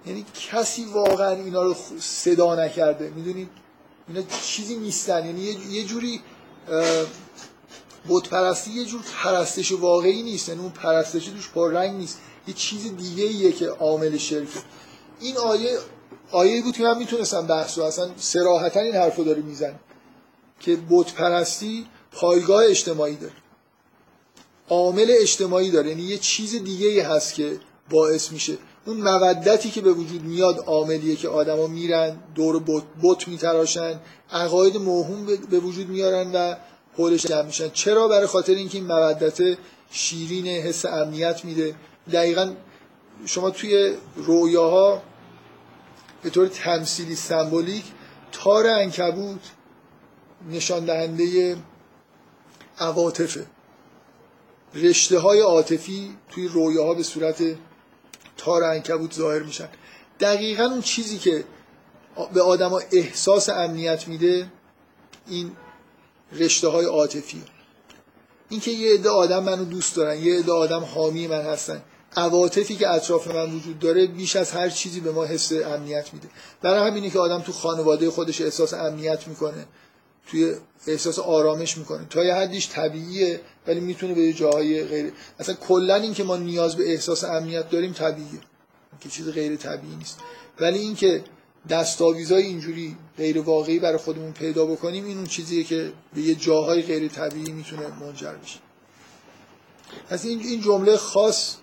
یعنی 0.05 0.25
کسی 0.51 0.85
واقعا 0.85 1.31
اینا 1.31 1.63
رو 1.63 1.75
صدا 1.99 2.55
نکرده. 2.55 3.09
می‌دونید؟ 3.09 3.49
اینا 4.07 4.21
چیزی 4.43 4.75
نیستن. 4.75 5.25
یعنی 5.25 5.41
یه 5.69 5.83
جوری 5.83 6.21
بت 8.09 8.29
پرستی 8.29 8.71
یه 8.71 8.85
جور 8.85 9.01
پرستش 9.23 9.71
واقعی 9.71 10.23
نیست. 10.23 10.49
یعنی 10.49 10.61
اون 10.61 10.71
پرستش 10.71 11.25
توش 11.25 11.49
پر 11.49 11.71
رنگ 11.71 11.95
نیست. 11.97 12.19
یه 12.47 12.53
چیز 12.53 12.97
دیگه 12.97 13.23
ایه 13.23 13.51
که 13.51 13.67
عامل 13.67 14.17
شرکه. 14.17 14.59
این 15.19 15.37
آیه 15.37 15.77
آیه 16.31 16.63
بود 16.63 16.77
که 16.77 16.83
من 16.83 16.97
می‌تونستم 16.97 17.47
بحث 17.47 17.77
رو 17.77 17.83
اصلا 17.83 18.09
سراحتا 18.17 18.79
این 18.79 18.95
حرفو 18.95 19.23
داره 19.23 19.41
میزن 19.41 19.79
که 20.59 20.77
بت 20.89 21.13
پرستی 21.13 21.85
پایگاه 22.15 22.65
اجتماعی 22.65 23.15
داره. 23.15 23.33
عامل 24.69 25.15
اجتماعی 25.21 25.71
داره. 25.71 25.89
یعنی 25.89 26.03
یه 26.03 26.17
چیز 26.17 26.63
دیگه 26.63 27.07
هست 27.07 27.33
که 27.33 27.59
باعث 27.89 28.31
میشه. 28.31 28.57
اون 28.85 28.97
مودتی 28.97 29.71
که 29.71 29.81
به 29.81 29.93
وجود 29.93 30.23
میاد 30.23 30.63
عاملیه 30.67 31.15
که 31.15 31.29
آدما 31.29 31.67
میرن 31.67 32.17
دور 32.35 32.59
بت, 32.59 32.83
بت 33.03 33.27
میتراشن 33.27 33.99
عقاید 34.31 34.77
موهوم 34.77 35.25
به 35.25 35.59
وجود 35.59 35.89
میارن 35.89 36.31
و 36.31 36.55
حولش 36.97 37.25
جمع 37.25 37.41
میشن. 37.41 37.69
چرا؟ 37.69 38.07
برای 38.07 38.27
خاطر 38.27 38.53
اینکه 38.53 38.77
این 38.77 38.87
مودت 38.87 39.57
شیرین 39.91 40.47
حس 40.47 40.85
امنیت 40.85 41.45
میده. 41.45 41.75
دقیقا 42.13 42.53
شما 43.25 43.49
توی 43.49 43.93
رویاها 44.15 45.01
به 46.23 46.29
طور 46.29 46.47
تمثیلی 46.47 47.15
سمبولیک 47.15 47.83
تار 48.31 48.67
انکبوت 48.67 49.39
نشان 50.51 50.85
دهنده 50.85 51.57
عواطفه. 52.79 53.45
رشته 54.73 55.19
های 55.19 55.39
عاطفی 55.39 56.17
توی 56.29 56.47
رویاها 56.47 56.93
به 56.93 57.03
صورت 57.03 57.43
تار 58.37 58.63
انکبوت 58.63 59.13
ظاهر 59.13 59.43
میشن. 59.43 59.69
دقیقا 60.19 60.63
اون 60.63 60.81
چیزی 60.81 61.17
که 61.17 61.43
به 62.33 62.41
آدما 62.41 62.81
احساس 62.91 63.49
امنیت 63.49 64.07
میده 64.07 64.51
این 65.27 65.51
رشته 66.31 66.67
های 66.67 66.85
عاطفی. 66.85 67.43
اینکه 68.49 68.71
یه 68.71 68.93
عده 68.93 69.09
آدم 69.09 69.43
منو 69.43 69.65
دوست 69.65 69.95
دارن 69.95 70.17
یه 70.17 70.39
عده 70.39 70.51
آدم 70.51 70.83
حامی 70.83 71.27
من 71.27 71.41
هستن. 71.41 71.81
عواطفی 72.17 72.75
که 72.75 72.89
اطراف 72.89 73.27
من 73.27 73.55
وجود 73.55 73.79
داره 73.79 74.07
بیش 74.07 74.35
از 74.35 74.51
هر 74.51 74.69
چیزی 74.69 74.99
به 74.99 75.11
ما 75.11 75.25
حس 75.25 75.51
امنیت 75.51 76.13
میده. 76.13 76.27
برای 76.61 76.89
همینه 76.89 77.09
که 77.09 77.19
آدم 77.19 77.41
تو 77.41 77.51
خانواده 77.51 78.09
خودش 78.09 78.41
احساس 78.41 78.73
امنیت 78.73 79.27
می‌کنه. 79.27 79.65
توی 80.27 80.55
احساس 80.87 81.19
آرامش 81.19 81.77
می‌کنه. 81.77 82.05
تا 82.09 82.23
یه 82.23 82.33
حدیش 82.33 82.69
طبیعیه 82.69 83.41
ولی 83.67 83.79
می‌تونه 83.79 84.13
به 84.13 84.33
جاهای 84.33 84.83
غیر 84.83 85.11
اصلا 85.39 85.55
کلا 85.55 85.95
این 85.95 86.13
که 86.13 86.23
ما 86.23 86.37
نیاز 86.37 86.75
به 86.75 86.91
احساس 86.91 87.23
امنیت 87.23 87.69
داریم 87.69 87.93
طبیعیه. 87.93 88.39
که 88.99 89.09
چیز 89.09 89.29
غیر 89.29 89.55
طبیعی 89.55 89.95
نیست. 89.95 90.19
ولی 90.59 90.79
اینکه 90.79 91.23
دستاویزای 91.69 92.43
اینجوری 92.43 92.97
غیر 93.17 93.41
واقعی 93.41 93.79
برای 93.79 93.97
خودمون 93.97 94.31
پیدا 94.31 94.65
بکنیم 94.65 95.05
این 95.05 95.17
اون 95.17 95.27
چیزیه 95.27 95.63
که 95.63 95.91
به 96.15 96.21
یه 96.21 96.35
جاهای 96.35 96.81
غیر 96.81 97.07
طبیعی 97.07 97.51
می‌تونه 97.51 97.87
منجر 97.87 98.33
بشه. 98.33 98.59
پس 100.09 100.25
این 100.25 100.39
این 100.39 100.61
جمله 100.61 100.97
خاص 100.97 101.55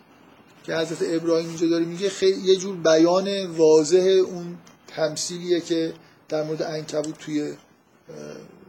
که 0.65 0.77
حضرت 0.77 0.99
ابراهیم 1.03 1.49
اینجا 1.49 1.67
داره 1.67 1.85
میگه 1.85 2.09
خیلی 2.09 2.41
یه 2.41 2.57
جور 2.57 2.77
بیان 2.77 3.47
واضح 3.47 4.23
اون 4.27 4.59
تمثیلیه 4.87 5.61
که 5.61 5.95
در 6.29 6.43
مورد 6.43 6.63
انکبوت 6.63 7.19
توی 7.19 7.55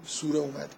سوره 0.08 0.40
اومده 0.40 0.70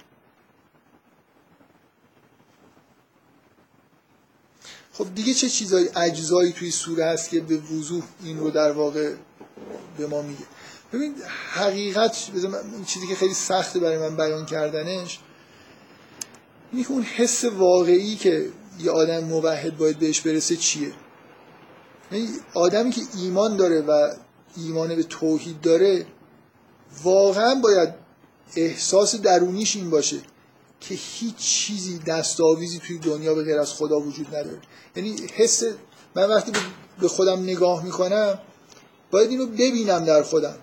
خب 4.97 5.15
دیگه 5.15 5.33
چه 5.33 5.49
چیزای 5.49 5.89
اجزایی 5.95 6.53
توی 6.53 6.71
سوره 6.71 7.05
هست 7.05 7.29
که 7.29 7.39
به 7.39 7.57
وضوح 7.57 8.03
این 8.23 8.39
رو 8.39 8.51
در 8.51 8.71
واقع 8.71 9.13
به 9.97 10.07
ما 10.07 10.21
میگه؟ 10.21 10.43
ببین 10.93 11.15
حقیقت 11.49 12.29
این 12.33 12.85
چیزی 12.85 13.07
که 13.07 13.15
خیلی 13.15 13.33
سخته 13.33 13.79
برای 13.79 13.97
من 13.97 14.15
بیان 14.15 14.45
کردنش 14.45 15.19
اینه 16.71 16.91
اون 16.91 17.03
حس 17.03 17.43
واقعی 17.43 18.15
که 18.15 18.49
یه 18.79 18.91
آدم 18.91 19.23
موحد 19.23 19.77
باید 19.77 19.99
بهش 19.99 20.21
برسه 20.21 20.55
چیه؟ 20.55 20.93
یعنی 22.11 22.29
آدمی 22.53 22.91
که 22.91 23.01
ایمان 23.17 23.57
داره 23.57 23.81
و 23.81 24.13
ایمان 24.57 24.95
به 24.95 25.03
توحید 25.03 25.61
داره 25.61 26.05
واقعا 27.03 27.55
باید 27.55 28.04
احساس 28.55 29.15
درونیش 29.15 29.75
این 29.75 29.89
باشه 29.89 30.17
که 30.79 30.95
هیچ 30.95 31.35
چیزی 31.35 31.99
دستاویزی 31.99 32.79
توی 32.79 32.97
دنیا 32.97 33.33
به 33.33 33.43
غیر 33.43 33.59
از 33.59 33.73
خدا 33.73 33.99
وجود 33.99 34.27
نداره. 34.27 34.59
یعنی 34.95 35.15
حس 35.33 35.63
من 36.15 36.29
وقتی 36.29 36.51
به 36.99 37.07
خودم 37.07 37.43
نگاه 37.43 37.85
می‌کنم 37.85 38.39
باید 39.11 39.29
اینو 39.29 39.45
ببینم 39.45 40.05
در 40.05 40.23
خودم. 40.23 40.57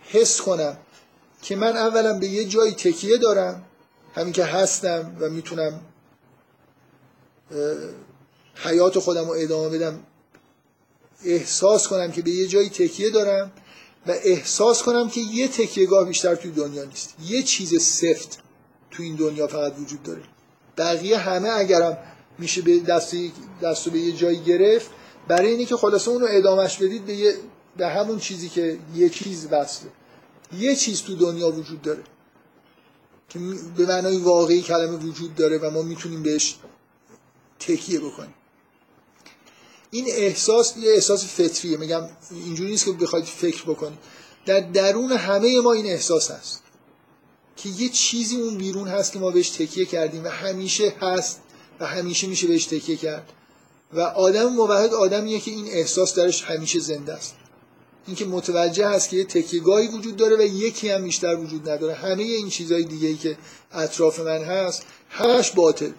حس 0.00 0.40
کنم 0.40 0.78
که 1.42 1.56
من 1.56 1.76
اولا 1.76 2.18
به 2.18 2.26
یه 2.26 2.44
جایی 2.44 2.72
تکیه 2.72 3.16
دارم 3.16 3.64
همین 4.14 4.32
که 4.32 4.44
هستم 4.44 5.16
و 5.20 5.30
می‌تونم 5.30 5.80
حیات 8.54 8.98
خودم 8.98 9.24
رو 9.24 9.34
ادامه 9.38 9.68
بدم. 9.68 10.06
احساس 11.24 11.88
کنم 11.88 12.12
که 12.12 12.22
به 12.22 12.30
یه 12.30 12.46
جایی 12.46 12.68
تکیه 12.68 13.10
دارم 13.10 13.52
و 14.06 14.14
احساس 14.22 14.82
کنم 14.82 15.08
که 15.08 15.20
یه 15.20 15.48
تکیهگاه 15.48 16.08
بیشتر 16.08 16.34
توی 16.34 16.50
دنیا 16.50 16.84
نیست. 16.84 17.14
یه 17.24 17.42
چیز 17.42 17.82
سفت 17.82 18.38
تو 18.90 19.02
این 19.02 19.14
دنیا 19.14 19.46
فقط 19.46 19.74
وجود 19.78 20.02
داره. 20.02 20.22
بقیه 20.76 21.18
همه 21.18 21.48
اگرم 21.48 21.98
میشه 22.38 22.62
به 22.62 22.78
دست 22.78 23.16
دستو 23.62 23.90
به 23.90 23.98
یه 23.98 24.12
جایی 24.12 24.38
گرفت 24.38 24.90
برای 25.28 25.50
اینه 25.50 25.64
که 25.64 25.76
خلاصه 25.76 26.10
اونو 26.10 26.26
ادامش 26.30 26.78
بدید 26.78 27.06
به, 27.06 27.14
یه 27.14 27.34
به 27.76 27.88
همون 27.88 28.18
چیزی 28.18 28.48
که 28.48 28.78
یه 28.94 29.08
چیز 29.08 29.48
وصله. 29.50 29.90
یه 30.58 30.76
چیز 30.76 31.02
تو 31.02 31.16
دنیا 31.16 31.50
وجود 31.50 31.82
داره. 31.82 32.02
که 33.28 33.38
به 33.76 33.86
معنای 33.86 34.16
واقعی 34.16 34.62
کلمه 34.62 34.96
وجود 34.96 35.34
داره 35.34 35.58
و 35.58 35.70
ما 35.70 35.82
می‌تونیم 35.82 36.22
بهش 36.22 36.56
تکیه 37.58 38.00
بکنیم. 38.00 38.34
این 39.90 40.04
احساس 40.08 40.76
یه 40.76 40.92
احساس 40.92 41.24
فطریه. 41.24 41.76
میگم 41.76 42.02
اینجوری 42.30 42.70
نیست 42.70 42.84
که 42.84 42.92
بخواید 42.92 43.24
فکر 43.24 43.62
بکنید. 43.62 43.98
در 44.46 44.60
درون 44.60 45.12
همه 45.12 45.60
ما 45.60 45.72
این 45.72 45.86
احساس 45.86 46.30
هست 46.30 46.62
که 47.56 47.68
یه 47.68 47.88
چیزی 47.88 48.36
اون 48.36 48.58
بیرون 48.58 48.88
هست 48.88 49.12
که 49.12 49.18
ما 49.18 49.30
بهش 49.30 49.50
تکیه 49.50 49.84
کردیم 49.84 50.24
و 50.24 50.28
همیشه 50.28 50.94
هست 51.00 51.40
و 51.80 51.86
همیشه 51.86 52.26
میشه 52.26 52.46
بهش 52.46 52.66
تکیه 52.66 52.96
کرد. 52.96 53.32
و 53.92 54.00
آدم 54.00 54.46
موحد 54.46 54.94
آدمیه 54.94 55.40
که 55.40 55.50
این 55.50 55.66
احساس 55.66 56.14
درش 56.14 56.42
همیشه 56.42 56.78
زنده 56.78 57.12
است. 57.12 57.34
اینکه 58.06 58.24
متوجه 58.24 58.88
هست 58.88 59.08
که 59.08 59.16
یه 59.16 59.24
تکیهگاهی 59.24 59.88
وجود 59.88 60.16
داره 60.16 60.36
و 60.36 60.40
یکی 60.40 60.88
هم 60.88 61.04
بیشتر 61.04 61.36
وجود 61.36 61.68
نداره. 61.68 61.94
همه 61.94 62.22
این 62.22 62.48
چیزهای 62.48 62.84
دیگه 62.84 63.08
ای 63.08 63.16
که 63.16 63.38
اطراف 63.72 64.20
من 64.20 64.44
هست 64.44 64.82
همش 65.08 65.50
باطل. 65.50 65.90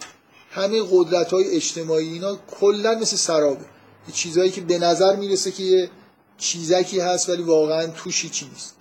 همه 0.50 0.82
قدرت 0.90 1.30
های 1.30 1.56
اجتماعی 1.56 2.08
اینا 2.08 2.38
کلا 2.60 2.94
مثل 2.94 3.16
سرابه. 3.16 3.64
چیزهایی 4.12 4.50
که 4.50 4.60
به 4.60 4.78
نظر 4.78 5.16
می‌رسه 5.16 5.52
که 5.52 5.62
یه 5.62 5.90
چیزکی 6.38 7.00
هست 7.00 7.28
ولی 7.28 7.42
واقعا 7.42 7.86
توشی 7.86 8.28
چی 8.28 8.48
نیست. 8.48 8.76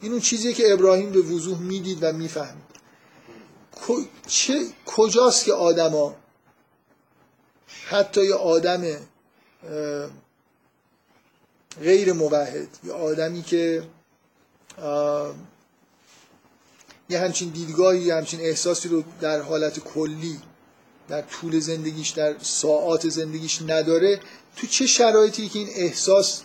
این 0.00 0.12
اون 0.12 0.20
چیزیه 0.20 0.52
که 0.52 0.72
ابراهیم 0.72 1.12
به 1.12 1.18
وضوح 1.18 1.58
می‌دید 1.58 1.98
و 2.02 2.12
می‌فهمید. 2.12 2.68
چه 4.26 4.66
کجاست 4.86 5.44
که 5.44 5.52
آدما 5.52 6.16
حتی 7.88 8.24
یه 8.24 8.34
آدم 8.34 8.96
غیر 11.80 12.12
موحد 12.12 12.68
یه 12.84 12.92
آدمی 12.92 13.42
که 13.42 13.88
یه 17.08 17.18
همچین 17.18 17.48
دیدگاهی 17.48 18.00
یه 18.00 18.14
همچین 18.14 18.40
احساسی 18.40 18.88
رو 18.88 19.02
در 19.20 19.40
حالت 19.40 19.78
کلی 19.78 20.40
در 21.08 21.22
طول 21.22 21.60
زندگیش 21.60 22.10
در 22.10 22.34
ساعات 22.42 23.08
زندگیش 23.08 23.62
نداره 23.62 24.20
تو 24.56 24.66
چه 24.66 24.86
شرایطی 24.86 25.48
که 25.48 25.58
این 25.58 25.68
احساس 25.74 26.42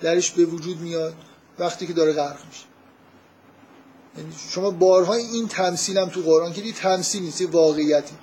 درش 0.00 0.30
به 0.30 0.44
وجود 0.44 0.80
میاد 0.80 1.14
وقتی 1.58 1.86
که 1.86 1.92
داره 1.92 2.12
غرق 2.12 2.46
میشه؟ 2.46 2.64
یعنی 4.18 4.32
شما 4.50 4.70
بارها 4.70 5.14
این 5.14 5.48
تمثیل 5.48 5.98
هم 5.98 6.08
تو 6.08 6.20
قرآن 6.20 6.52
که 6.52 6.72
تمثیل 6.72 7.22
نیست 7.22 7.42
واقعیتی. 7.42 8.14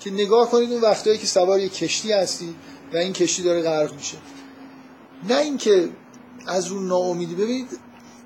که 0.00 0.10
نگاه 0.10 0.50
کنید 0.50 0.72
اون 0.72 0.80
وقتایی 0.80 1.18
که 1.18 1.26
سوار 1.26 1.60
یه 1.60 1.68
کشتی 1.68 2.12
هستی 2.12 2.54
و 2.92 2.96
این 2.96 3.12
کشتی 3.12 3.42
داره 3.42 3.62
غرق 3.62 3.94
میشه. 3.94 4.16
نه 5.28 5.38
اینکه 5.38 5.88
از 6.46 6.66
رو 6.66 6.80
ناامیدی 6.80 7.34
ببینید 7.34 7.68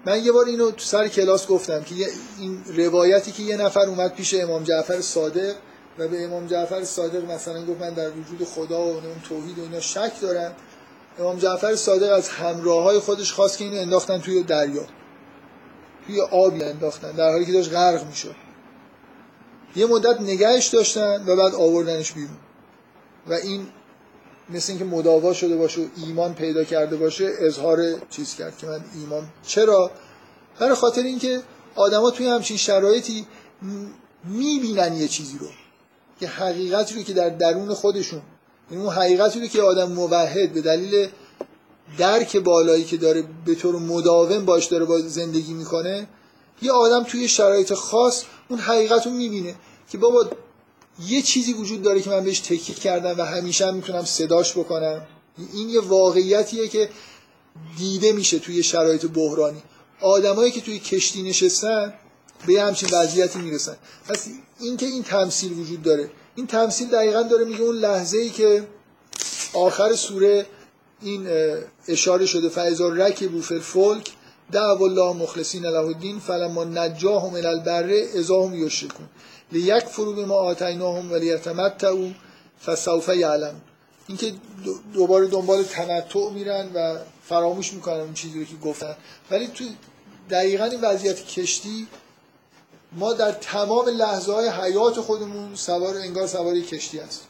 من 0.06 0.24
یه 0.24 0.32
بار 0.32 0.46
اینو 0.46 0.70
تو 0.70 0.84
سر 0.84 1.08
کلاس 1.08 1.46
گفتم 1.46 1.82
که 1.82 1.94
این 2.38 2.64
روایتی 2.76 3.32
که 3.32 3.42
یه 3.42 3.56
نفر 3.56 3.80
اومد 3.80 4.14
پیش 4.14 4.34
امام 4.34 4.64
جعفر 4.64 5.00
صادق 5.00 5.54
و 5.98 6.08
به 6.08 6.24
امام 6.24 6.46
جعفر 6.46 6.84
صادق 6.84 7.30
مثلا 7.30 7.66
گفت 7.66 7.80
من 7.80 7.90
در 7.90 8.10
وجود 8.10 8.44
خدا 8.44 8.80
و 8.80 8.88
اون 8.88 9.20
توحید 9.28 9.58
و 9.58 9.62
اینا 9.62 9.80
شک 9.80 10.12
دارم. 10.20 10.54
امام 11.18 11.38
جعفر 11.38 11.76
صادق 11.76 12.12
از 12.12 12.28
همراه 12.28 12.82
های 12.82 12.98
خودش 12.98 13.32
خواست 13.32 13.58
که 13.58 13.64
اینو 13.64 13.80
انداختن 13.80 14.18
توی 14.18 14.42
دریا. 14.42 14.86
توی 16.06 16.20
آبی 16.20 16.62
انداختن 16.62 17.12
در 17.12 17.30
حالی 17.30 17.44
که 17.44 17.52
داشت 17.52 17.72
غرق 17.72 18.06
می‌شد. 18.06 18.34
یه 19.76 19.86
مدت 19.86 20.20
نگهش 20.20 20.66
داشتن 20.66 21.24
و 21.26 21.36
بعد 21.36 21.54
آوردنش 21.54 22.12
بیرون. 22.12 22.38
و 23.26 23.32
این 23.32 23.66
مثل 24.50 24.72
اینکه 24.72 24.84
مداوا 24.84 25.32
شده 25.32 25.56
باشه 25.56 25.80
و 25.80 25.84
ایمان 25.96 26.34
پیدا 26.34 26.64
کرده 26.64 26.96
باشه 26.96 27.30
اظهار 27.38 27.78
چیز 28.10 28.34
کرد 28.34 28.58
که 28.58 28.66
من 28.66 28.80
ایمان 28.94 29.28
چرا؟ 29.42 29.90
برای 30.60 30.74
خاطر 30.74 31.02
اینکه 31.02 31.42
آدما 31.74 32.10
توی 32.10 32.26
همچین 32.26 32.56
شرایطی 32.56 33.26
می‌بینن 34.24 34.96
یه 34.96 35.08
چیزی 35.08 35.38
رو. 35.38 35.46
یه 36.20 36.28
حقیقتی 36.28 36.94
رو 36.94 37.02
که 37.02 37.12
در 37.12 37.28
درون 37.28 37.74
خودشون 37.74 38.22
این 38.70 38.80
اون 38.80 38.94
حقیقتی 38.94 39.40
رو 39.40 39.46
که 39.46 39.62
آدم 39.62 39.92
موحد 39.92 40.52
به 40.52 40.60
دلیل 40.60 41.08
درک 41.98 42.36
بالایی 42.36 42.84
که 42.84 42.96
داره 42.96 43.24
به 43.44 43.54
طور 43.54 43.76
مداوم 43.76 44.44
باش 44.44 44.66
داره 44.66 44.84
با 44.84 44.98
زندگی 45.00 45.52
می‌کنه 45.52 46.08
یه 46.62 46.72
آدم 46.72 47.04
توی 47.04 47.28
شرایط 47.28 47.72
خاص 47.72 48.24
اون 48.48 48.58
حقیقت 48.58 49.06
رو 49.06 49.12
می‌بینه 49.12 49.54
که 49.90 49.98
بابا 49.98 50.26
یه 51.06 51.22
چیزی 51.22 51.52
وجود 51.52 51.82
داره 51.82 52.00
که 52.00 52.10
من 52.10 52.24
بهش 52.24 52.40
تکیه 52.40 52.74
کردم 52.74 53.18
و 53.18 53.22
همیشه 53.22 53.66
هم 53.66 53.74
می‌تونم 53.74 54.04
صداش 54.04 54.52
بکنم. 54.52 55.06
این 55.52 55.68
یه 55.68 55.80
واقعیتیه 55.80 56.68
که 56.68 56.88
دیده 57.78 58.12
میشه 58.12 58.38
توی 58.38 58.62
شرایط 58.62 59.06
بحرانی. 59.06 59.62
آدمایی 60.00 60.50
که 60.50 60.60
توی 60.60 60.78
کشتی 60.78 61.22
نشستن 61.22 61.94
به 62.46 62.62
همچین 62.62 62.88
وضعیتی 62.92 63.38
می‌رسن. 63.38 63.76
پس 64.08 64.28
اینکه 64.60 64.86
این 64.86 65.02
تمثیل 65.02 65.52
وجود 65.52 65.82
داره. 65.82 66.10
این 66.34 66.46
تمثیل 66.46 66.88
دقیقا 66.88 67.22
داره 67.22 67.44
میگه 67.44 67.60
اون 67.60 67.76
لحظه 67.76 68.18
ای 68.18 68.30
که 68.30 68.66
آخر 69.54 69.92
سوره 69.92 70.46
این 71.02 71.28
اشاره 71.88 72.26
شده 72.26 72.48
فایزار 72.48 72.92
رک 72.92 73.24
بوفر 73.24 73.58
فولک 73.58 74.10
دعو 74.52 74.82
الله 74.82 75.12
مخلصین 75.12 75.66
له 75.66 75.78
الدین 75.78 76.18
فلما 76.18 76.64
نجاهم 76.64 77.34
الى 77.34 77.46
البر 77.46 77.90
اذا 78.14 78.42
هم 78.42 78.54
یشرکون 78.54 79.08
لیکفروا 79.52 80.12
بما 80.12 80.34
آتیناهم 80.34 81.12
ولیتمتعوا 81.12 82.08
فسوف 82.66 83.08
یعلم 83.08 83.60
اینکه 84.08 84.32
دوباره 84.94 85.26
دنبال 85.26 85.62
تمتع 85.62 86.30
میرن 86.30 86.70
و 86.74 86.98
فراموش 87.28 87.72
می‌کنن 87.72 88.00
اون 88.00 88.14
چیزی 88.14 88.38
رو 88.38 88.44
که 88.44 88.56
گفتن. 88.56 88.96
ولی 89.30 89.46
تو 89.46 89.64
دقیقا 90.30 90.64
این 90.64 90.80
وضعیت 90.80 91.26
کشتی 91.26 91.86
ما 92.92 93.12
در 93.12 93.32
تمام 93.32 93.88
لحظه 93.88 94.32
های 94.32 94.48
حیات 94.48 95.00
خودمون 95.00 95.54
سوار 95.54 95.96
انگار 95.96 96.26
سواری 96.26 96.62
کشتی 96.62 96.98
هست 96.98 97.22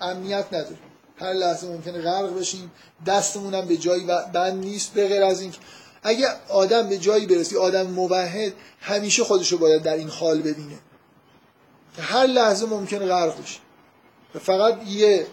امنیت 0.00 0.46
نداریم. 0.46 0.78
هر 1.16 1.32
لحظه 1.32 1.66
ممکنه 1.66 2.00
غرق 2.00 2.38
بشیم. 2.38 2.72
دستمون 3.06 3.54
هم 3.54 3.66
به 3.66 3.76
جایی 3.76 4.04
بند 4.32 4.64
نیست 4.64 4.92
به 4.92 5.08
غیر 5.08 5.22
از 5.22 5.40
اینکه 5.40 5.58
اگه 6.02 6.28
آدم 6.48 6.88
به 6.88 6.98
جایی 6.98 7.26
برسی 7.26 7.56
آدم 7.56 7.86
موحد 7.86 8.52
همیشه 8.80 9.24
خودشو 9.24 9.58
باید 9.58 9.82
در 9.82 9.96
این 9.96 10.08
حال 10.08 10.38
ببینه. 10.38 10.78
هر 11.98 12.26
لحظه 12.26 12.66
ممکنه 12.66 13.06
غرق 13.06 13.42
بشه. 13.42 13.58
و 14.34 14.38
فقط 14.38 14.86
یه 14.86 15.26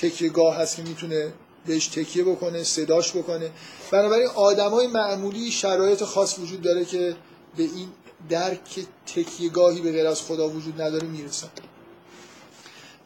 تکیهگاه 0.00 0.56
هست 0.56 0.76
که 0.76 0.82
می‌تونه 0.82 1.32
بهش 1.66 1.86
تکیه 1.86 2.24
بکنه 2.24 2.64
صداش 2.64 3.16
بکنه. 3.16 3.50
بنابراین 3.90 4.28
آدمای 4.28 4.86
معمولی 4.86 5.50
شرایط 5.50 6.04
خاص 6.04 6.38
وجود 6.38 6.62
داره 6.62 6.84
که 6.84 7.16
به 7.56 7.62
این 7.62 7.88
درک 8.28 8.86
تکیهگاهی 9.06 9.80
به 9.80 9.92
غیر 9.92 10.06
از 10.06 10.22
خدا 10.22 10.48
وجود 10.48 10.82
نداره 10.82 11.06
می‌رسن 11.06 11.48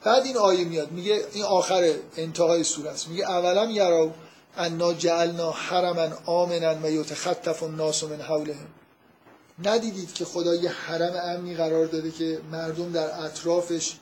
بعد 0.05 0.25
این 0.25 0.37
آیه 0.37 0.65
میاد 0.65 0.93
میگه 0.93 1.25
این 1.33 1.45
آخر 1.45 1.95
انتهای 2.17 2.65
سوره 2.65 2.91
است. 2.91 3.09
میگه 3.09 3.31
اولا 3.31 3.71
یراو 3.71 4.13
انا 4.57 4.95
جعلنا 4.95 5.51
حرما 5.51 6.09
آمنا 6.27 6.75
و 6.83 6.91
یتخطف 6.91 7.63
الناس 7.63 8.05
من 8.05 8.21
حولهم. 8.21 8.67
ندیدید 9.65 10.15
که 10.15 10.25
خدا 10.25 10.55
یه 10.55 10.71
حرم 10.71 11.13
امنی 11.25 11.55
قرار 11.55 11.87
داده 11.87 12.11
که 12.11 12.41
مردم 12.53 12.93
در 12.93 13.25
اطرافش 13.25 13.97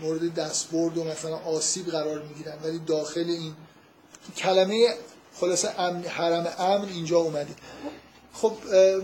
مورد 0.00 0.34
دستبرد 0.34 0.98
و 0.98 1.04
مثلا 1.04 1.36
آسیب 1.36 1.86
قرار 1.86 2.22
می‌گیرن 2.22 2.58
ولی 2.64 2.78
داخل 2.78 3.24
این 3.28 3.54
کلمه 4.36 4.94
خلاصه 5.40 5.80
امن 5.80 6.02
حرم 6.02 6.46
امن 6.58 6.88
اینجا 6.88 7.18
اومده. 7.18 7.54
خب 8.42 8.52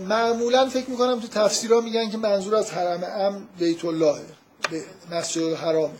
معمولا 0.09 0.69
فکر 0.69 0.89
می‌کنم 0.89 1.19
تو 1.19 1.27
تفسیرها 1.27 1.81
میگن 1.81 2.09
که 2.09 2.17
منظور 2.17 2.55
از 2.55 2.71
حرم 2.71 3.03
امن 3.03 3.41
بیت 3.59 3.85
الله 3.85 4.15
مسجد 5.11 5.41
الحرام. 5.43 5.91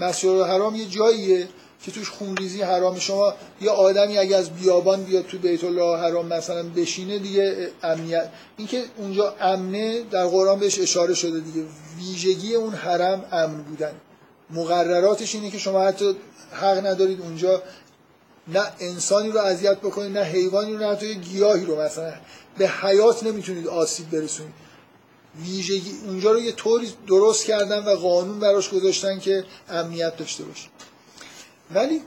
مسجد 0.00 0.28
الحرام 0.28 0.76
یه 0.76 0.86
جاییه 0.86 1.48
که 1.82 1.90
توش 1.90 2.10
خونریزی 2.10 2.62
حرام. 2.62 2.98
شما 2.98 3.34
یه 3.60 3.70
آدمی 3.70 4.18
اگه 4.18 4.36
از 4.36 4.50
بیابان 4.50 5.02
بیاد 5.04 5.26
تو 5.26 5.38
بیت 5.38 5.64
الله 5.64 5.98
حرام 5.98 6.26
مثلا 6.26 6.62
بشینه 6.62 7.18
دیگه 7.18 7.70
امنیت. 7.82 8.28
اینکه 8.56 8.84
اونجا 8.96 9.34
امنه 9.40 10.02
در 10.10 10.26
قرآن 10.26 10.58
بهش 10.58 10.78
اشاره 10.78 11.14
شده 11.14 11.40
دیگه. 11.40 11.64
ویژگی 11.98 12.54
اون 12.54 12.74
حرم 12.74 13.24
امن 13.32 13.62
بودن. 13.62 13.92
مقرراتش 14.50 15.34
اینه 15.34 15.50
که 15.50 15.58
شما 15.58 15.80
حتی 15.80 16.16
حق 16.52 16.86
ندارید 16.86 17.20
اونجا. 17.20 17.62
نه 18.48 18.62
انسانی 18.80 19.30
رو 19.30 19.40
اذیت 19.40 19.78
بکنید 19.78 20.18
نه 20.18 20.24
حیوانی 20.24 20.72
رو 20.72 20.78
نه 20.78 20.86
حتی 20.86 21.14
گیاهی 21.14 21.64
رو 21.64 21.80
مثلا. 21.80 22.12
به 22.60 22.68
حیات 22.68 23.22
نمی‌تونید 23.22 23.66
آسیب 23.66 24.10
برسونید. 24.10 24.54
ویژگی 25.44 25.92
اونجا 26.06 26.32
رو 26.32 26.40
یه 26.40 26.52
طوری 26.52 26.92
درست 27.06 27.44
کردن 27.44 27.84
و 27.84 27.96
قانون 27.96 28.40
براش 28.40 28.70
گذاشتن 28.70 29.18
که 29.18 29.44
امنیت 29.68 30.16
داشته 30.16 30.44
باشه. 30.44 30.68
ولی 31.74 32.02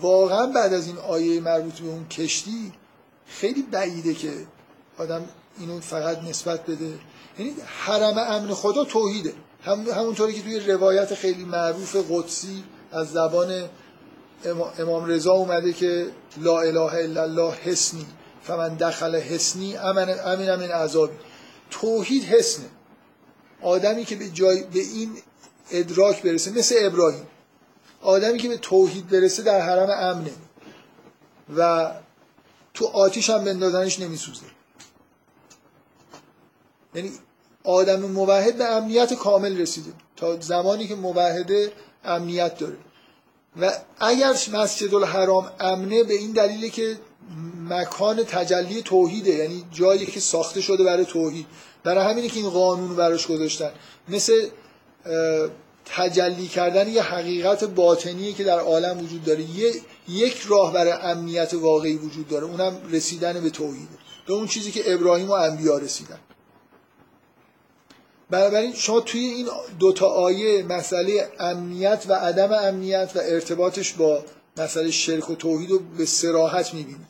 واقعا 0.00 0.46
بعد 0.46 0.74
از 0.74 0.86
این 0.86 0.98
آیه 0.98 1.40
مربوط 1.40 1.74
به 1.74 1.88
اون 1.88 2.08
کشتی 2.08 2.72
خیلی 3.26 3.62
بعیده 3.62 4.14
که 4.14 4.32
آدم 4.98 5.24
اینو 5.58 5.80
فقط 5.80 6.22
نسبت 6.22 6.66
بده. 6.66 6.98
یعنی 7.38 7.54
حرم 7.66 8.18
امن 8.18 8.54
خدا 8.54 8.84
توحیده. 8.84 9.32
هم 9.62 9.86
همونطوری 9.90 10.32
که 10.32 10.42
توی 10.42 10.60
روایت 10.60 11.14
خیلی 11.14 11.44
معروف 11.44 11.96
قدسی 12.10 12.64
از 12.92 13.10
زبان 13.10 13.68
امام 14.78 15.04
رضا 15.04 15.32
اومده 15.32 15.72
که 15.72 16.06
لا 16.36 16.60
اله 16.60 16.94
الا 16.94 17.22
الله 17.22 17.54
حسنی. 17.54 18.06
فمن 18.46 18.76
دخل 18.76 19.16
حسنی 19.16 19.76
امن 19.76 20.16
امن 20.24 20.56
من 20.56 20.70
عذابی 20.70 21.14
توحید 21.70 22.24
حسنه. 22.24 22.66
آدمی 23.62 24.04
که 24.04 24.16
به 24.16 24.28
جای 24.28 24.62
به 24.62 24.80
این 24.80 25.18
ادراک 25.70 26.22
برسه 26.22 26.50
مثل 26.50 26.74
ابراهیم. 26.78 27.26
آدمی 28.02 28.38
که 28.38 28.48
به 28.48 28.56
توحید 28.56 29.08
برسه 29.08 29.42
در 29.42 29.60
حرم 29.60 29.90
امنه. 29.90 30.30
و 31.56 31.90
تو 32.74 32.86
آتیش 32.86 33.30
هم 33.30 33.44
بندازنش 33.44 34.00
نمیسوزه. 34.00 34.42
یعنی 36.94 37.12
آدم 37.64 38.00
موحد 38.00 38.56
به 38.58 38.64
امنیت 38.64 39.14
کامل 39.14 39.58
رسیده. 39.60 39.92
تا 40.16 40.40
زمانی 40.40 40.88
که 40.88 40.94
موحده 40.94 41.72
امنیت 42.04 42.58
داره. 42.58 42.76
و 43.60 43.72
اگر 44.00 44.34
مسجد 44.52 44.94
الحرام 44.94 45.50
امنه 45.60 46.02
به 46.02 46.14
این 46.14 46.32
دلیله 46.32 46.68
که 46.68 46.98
مکان 47.68 48.24
تجلی 48.24 48.82
توحیده 48.82 49.30
یعنی 49.30 49.64
جایی 49.72 50.06
که 50.06 50.20
ساخته 50.20 50.60
شده 50.60 50.84
برای 50.84 51.04
توحید. 51.04 51.46
برای 51.84 52.04
همینه 52.10 52.28
که 52.28 52.40
این 52.40 52.50
قانون 52.50 52.96
براش 52.96 53.26
گذاشتن. 53.26 53.70
مثل 54.08 54.48
تجلی 55.84 56.48
کردن 56.48 56.88
یه 56.88 57.02
حقیقت 57.02 57.64
باطنیه 57.64 58.32
که 58.32 58.44
در 58.44 58.58
عالم 58.58 58.98
وجود 58.98 59.24
داره. 59.24 59.42
یه 59.42 59.72
یک 60.08 60.36
راه 60.48 60.72
برای 60.72 60.92
امنیت 60.92 61.54
واقعی 61.54 61.96
وجود 61.96 62.28
داره. 62.28 62.44
اونم 62.44 62.80
رسیدن 62.90 63.40
به 63.40 63.50
توحیده 63.50 63.96
به 64.26 64.32
اون 64.32 64.46
چیزی 64.46 64.70
که 64.70 64.94
ابراهیم 64.94 65.28
و 65.28 65.32
انبیا 65.32 65.78
رسیدن. 65.78 66.18
بنابراین 68.30 68.74
شما 68.74 69.00
توی 69.00 69.20
این 69.20 69.48
دوتا 69.78 70.06
آیه 70.06 70.62
مسئله 70.62 71.28
امنیت 71.38 72.04
و 72.08 72.12
عدم 72.12 72.52
امنیت 72.52 73.12
و 73.14 73.18
ارتباطش 73.22 73.92
با 73.92 74.24
مسئله 74.58 74.90
شرک 74.90 75.30
و 75.30 75.34
توحید 75.34 75.70
رو 75.70 75.78
به 75.78 76.04
سراحت 76.04 76.74
می‌بینید 76.74 77.06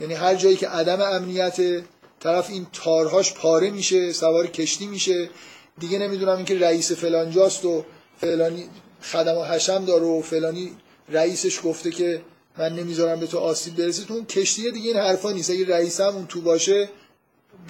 یعنی 0.00 0.14
هر 0.14 0.34
جایی 0.34 0.56
که 0.56 0.68
عدم 0.68 1.00
امنیت 1.00 1.82
طرف 2.20 2.50
این 2.50 2.66
تارهاش 2.72 3.32
پاره 3.32 3.70
میشه 3.70 4.12
سوار 4.12 4.46
کشتی 4.46 4.86
میشه 4.86 5.30
دیگه 5.78 5.98
نمی‌دونم 5.98 6.36
اینکه 6.36 6.58
رئیس 6.58 6.92
فلانجاست 6.92 7.64
و 7.64 7.84
فلانی 8.20 8.68
خدم 9.02 9.34
و 9.34 9.44
حشم 9.44 9.84
داره 9.84 10.04
و 10.04 10.22
فلانی 10.22 10.76
رئیسش 11.08 11.60
گفته 11.64 11.90
که 11.90 12.22
من 12.58 12.72
نمی‌ذارم 12.72 13.20
به 13.20 13.26
تو 13.26 13.38
آسیب 13.38 13.76
برسه. 13.76 14.04
تو 14.04 14.14
اون 14.14 14.26
کشتی 14.26 14.70
دیگه 14.70 14.88
این 14.88 14.96
حرفا 14.96 15.32
نیست. 15.32 15.50
اگه 15.50 15.66
رئیسم 15.66 16.08
اون 16.08 16.26
تو 16.26 16.40
باشه 16.40 16.88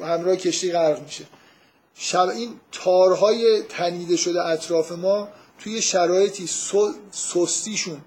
همراه 0.00 0.36
کشتی 0.36 0.72
غرق 0.72 1.02
میشه. 1.02 1.24
شب 1.94 2.28
این 2.28 2.60
تارهای 2.72 3.62
تنیده 3.68 4.16
شده 4.16 4.46
اطراف 4.46 4.92
ما 4.92 5.28
توی 5.58 5.82
شرایطی 5.82 6.46
سستیشون. 7.12 8.00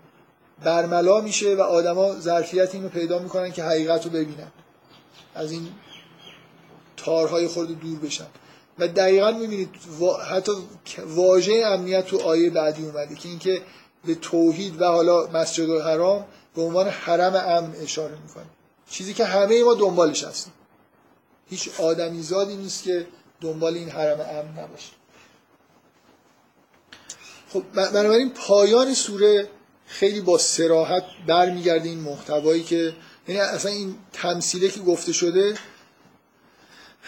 برملا 0.63 1.21
میشه 1.21 1.55
و 1.55 1.61
آدما 1.61 2.19
ظرفیت 2.19 2.75
اینو 2.75 2.89
پیدا 2.89 3.19
می‌کنن 3.19 3.51
که 3.51 3.63
حقیقت 3.63 4.05
رو 4.05 4.11
ببینن. 4.11 4.51
از 5.35 5.51
این 5.51 5.67
تارهای 6.97 7.47
خورده 7.47 7.73
دور 7.73 7.99
بشن. 7.99 8.27
و 8.79 8.87
دقیقا 8.87 9.31
می‌بینید 9.31 9.69
حتی 10.29 10.51
واژه 11.05 11.63
امنیت 11.65 12.05
تو 12.05 12.19
آیه 12.19 12.49
بعدی 12.49 12.85
اومده 12.85 13.15
که 13.15 13.29
اینکه 13.29 13.61
به 14.05 14.15
توحید 14.15 14.81
و 14.81 14.85
حالا 14.85 15.27
مسجد 15.27 15.69
الحرام 15.69 16.25
به 16.55 16.61
عنوان 16.61 16.87
حرم 16.87 17.35
امن 17.35 17.75
اشاره 17.81 18.17
می‌کنه. 18.27 18.45
چیزی 18.89 19.13
که 19.13 19.25
همه 19.25 19.63
ما 19.63 19.73
دنبالش 19.73 20.23
هستیم. 20.23 20.53
هیچ 21.49 21.69
آدمی 21.79 22.21
زادی 22.21 22.55
نیست 22.55 22.83
که 22.83 23.07
دنبال 23.41 23.73
این 23.73 23.89
حرم 23.89 24.19
امن 24.19 24.63
نباشه. 24.63 24.91
خب 27.53 27.63
بنابراین 27.73 28.29
پایان 28.29 28.93
سوره 28.93 29.49
خیلی 29.91 30.21
با 30.21 30.37
سراحت 30.37 31.03
برمیگرده 31.27 31.89
این 31.89 31.99
محتوایی 31.99 32.63
که 32.63 32.93
یعنی 33.27 33.41
اصلا 33.41 33.71
این 33.71 33.95
تمثیله 34.13 34.69
که 34.69 34.79
گفته 34.79 35.13
شده 35.13 35.55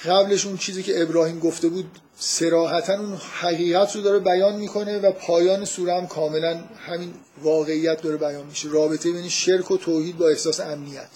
قبلش 0.06 0.46
اون 0.46 0.58
چیزی 0.58 0.84
که 0.84 1.02
ابراهیم 1.02 1.40
گفته 1.40 1.70
بود 1.70 1.86
سراحتا 2.18 2.94
اون 2.94 3.16
حقیقت 3.16 3.96
رو 3.96 4.02
داره 4.02 4.20
بیان 4.20 4.56
می‌کنه 4.56 5.00
و 5.00 5.12
پایان 5.12 5.66
سوره 5.66 5.94
هم 5.94 6.08
کاملا 6.08 6.64
همین 6.88 7.14
واقعیت 7.44 8.02
داره 8.02 8.18
بیان 8.18 8.46
میشه. 8.46 8.70
رابطه 8.70 9.12
بین 9.12 9.30
شرک 9.30 9.72
و 9.72 9.78
توحید 9.78 10.18
با 10.18 10.28
احساس 10.28 10.60
امنیت. 10.60 11.10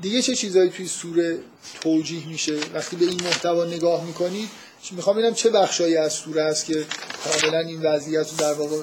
دیگه 0.00 0.22
چه 0.22 0.34
چیزایی 0.34 0.70
توی 0.70 0.88
سوره 0.88 1.38
توجیه 1.80 2.26
میشه؟ 2.26 2.58
وقتی 2.74 2.96
به 2.96 3.04
این 3.04 3.22
محتوا 3.22 3.64
نگاه 3.64 4.04
می‌کنید 4.04 4.48
می‌خوام 4.90 5.16
ببینم 5.16 5.34
چه 5.34 5.50
بخشایی 5.50 5.96
از 5.96 6.12
سوره 6.12 6.44
هست 6.44 6.64
که 6.64 6.86
کاملا 7.24 7.58
این 7.58 7.82
وضعیت 7.82 8.30
رو 8.30 8.36
در 8.36 8.52
واقع 8.52 8.76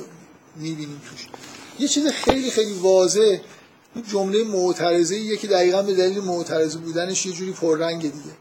می‌بینیم 0.56 1.02
توش. 1.10 1.28
یه 1.80 1.88
چیز 1.88 2.08
خیلی 2.08 2.52
خیلی 2.52 2.74
واضح 2.74 3.38
جمله 4.12 4.44
معترضه 4.44 5.38
که 5.38 5.48
دقیقا 5.48 5.82
به 5.82 5.94
دلیل 5.94 6.20
معترضه 6.20 6.80
بودنش 6.80 7.26
یه 7.26 7.32
جوری 7.34 7.52
پررنگ 7.52 8.02
دیگه. 8.02 8.36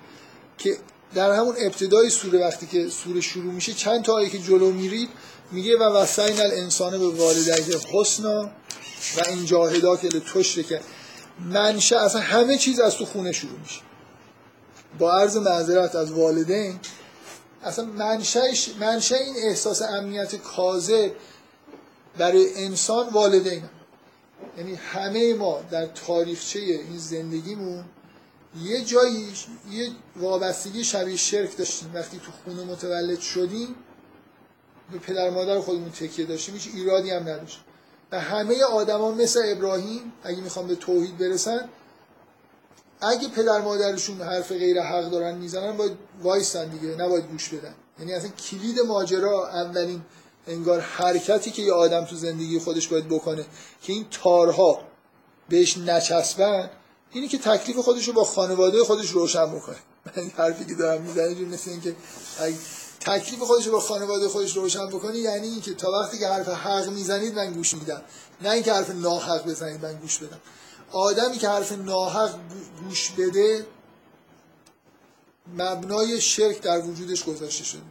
که 0.59 0.77
در 1.15 1.33
همون 1.33 1.55
ابتدای 1.59 2.11
سوره 2.11 2.39
وقتی 2.39 2.67
که 2.67 2.89
سوره 2.89 3.21
شروع 3.21 3.53
میشه 3.53 3.73
چند 3.73 4.05
تا 4.05 4.13
آیه 4.13 4.29
که 4.29 4.39
جلو 4.39 4.73
میرید 4.73 5.09
میگه 5.53 5.79
و 5.79 5.83
وسعین 5.83 6.41
الانسان 6.41 6.99
به 6.99 7.09
والدیه 7.09 7.79
حسنا 7.93 8.51
و 9.17 9.29
این 9.29 9.45
جاهدا 9.45 9.97
که 9.97 10.09
که 10.63 10.81
منشه 11.53 11.97
اصلا 11.97 12.21
همه 12.21 12.59
چیز 12.59 12.81
از 12.81 12.97
تو 12.97 13.05
خونه 13.05 13.33
شروع 13.33 13.59
میشه. 13.59 13.81
با 14.99 15.13
عرض 15.19 15.37
معذرت 15.37 15.95
از 15.95 16.13
والدین 16.13 16.79
اصلا 17.67 17.85
منشه 18.81 19.17
این 19.17 19.35
احساس 19.37 19.83
امنیت 19.83 20.37
کاذب 20.37 21.13
برای 22.19 22.65
انسان 22.65 23.09
والدین 23.09 23.63
یعنی 24.59 24.75
همه 24.75 25.35
ما 25.35 25.61
در 25.71 25.87
تاریخچه 25.87 26.59
این 26.59 26.99
زندگیمون 26.99 27.85
یه 28.63 28.85
جایی 28.85 29.33
یه 29.71 29.91
وابستگی 30.17 30.85
شبیه 30.85 31.17
شرک 31.17 31.57
داشتیم. 31.57 31.95
وقتی 31.95 32.19
تو 32.19 32.33
خونه 32.45 32.65
متولد 32.65 33.21
شدیم 33.21 33.75
به 34.93 34.99
پدر 34.99 35.31
مادر 35.31 35.61
خودمون 35.61 35.91
تکیه 35.91 36.27
داشتیم. 36.27 36.55
هیچ 36.55 36.69
ایرادی 36.75 37.11
هم 37.11 37.23
نداشت 37.23 37.61
و 38.13 38.21
همه 38.21 38.63
آدما 38.63 39.13
مثل 39.13 39.43
ابراهیم 39.45 40.13
اگه 40.23 40.41
می‌خوام 40.41 40.67
به 40.67 40.75
توحید 40.75 41.19
برسن 41.19 41.69
اگه 43.01 43.29
پدر 43.29 43.61
مادرشون 43.61 44.21
حرف 44.21 44.53
غیر 44.53 44.83
حق 44.83 45.11
دارن 45.11 45.35
می‌زنن 45.35 45.77
باید 45.77 45.93
وایستن 46.23 46.69
دیگه 46.69 46.89
نباید 46.89 47.25
گوش 47.25 47.49
بدن. 47.49 47.75
یعنی 47.99 48.13
اصلا 48.13 48.31
کلید 48.31 48.81
ماجرا 48.81 49.49
اولین 49.49 50.03
انگار 50.47 50.81
حرکتی 50.81 51.51
که 51.51 51.63
یه 51.63 51.73
آدم 51.73 52.05
تو 52.05 52.17
زندگی 52.17 52.59
خودش 52.59 52.89
باید 52.89 53.09
بکنه 53.09 53.45
که 53.83 53.93
این 53.93 54.07
تارها 54.11 54.81
بهش 55.49 55.79
نچسبن 55.79 56.71
اینی 57.11 57.29
که 57.29 57.39
تکلیف 57.39 57.77
خودش 57.77 58.05
رو 58.09 58.13
با 58.13 58.25
خانواده 58.25 58.85
خودش 58.85 59.11
روشن 59.11 59.47
بکنه. 59.47 59.77
من 60.17 60.31
حرفی 60.37 60.65
که 60.65 60.75
دارم 60.75 61.03
می‌زنه 61.03 61.35
جور 61.35 61.49
مثل 61.49 61.71
این 61.71 61.81
که 61.81 61.95
تکلیف 63.01 63.41
خودش 63.41 63.67
رو 63.67 63.73
با 63.73 63.81
خانواده 63.81 64.29
خودش 64.29 64.57
روشن 64.57 64.87
بکنه 64.87 65.19
یعنی 65.19 65.49
اینکه 65.49 65.75
تا 65.75 65.91
وقتی 65.91 66.19
که 66.19 66.29
حرف 66.29 66.49
حق 66.49 66.89
می‌زنید 66.89 67.35
من 67.35 67.53
گوش 67.53 67.75
میدم. 67.75 68.03
نه 68.41 68.51
اینکه 68.51 68.73
حرف 68.73 68.91
ناحق 68.91 69.47
بزنید 69.47 69.85
من 69.85 69.95
گوش 69.95 70.19
بدم. 70.19 70.41
آدمی 70.93 71.39
که 71.39 71.49
حرف 71.49 71.73
ناحق 71.73 72.35
گوش 72.83 73.11
بده 73.11 73.67
مبنای 75.57 76.21
شرک 76.21 76.61
در 76.61 76.81
وجودش 76.81 77.25
گذاشته 77.25 77.65
شده. 77.65 77.83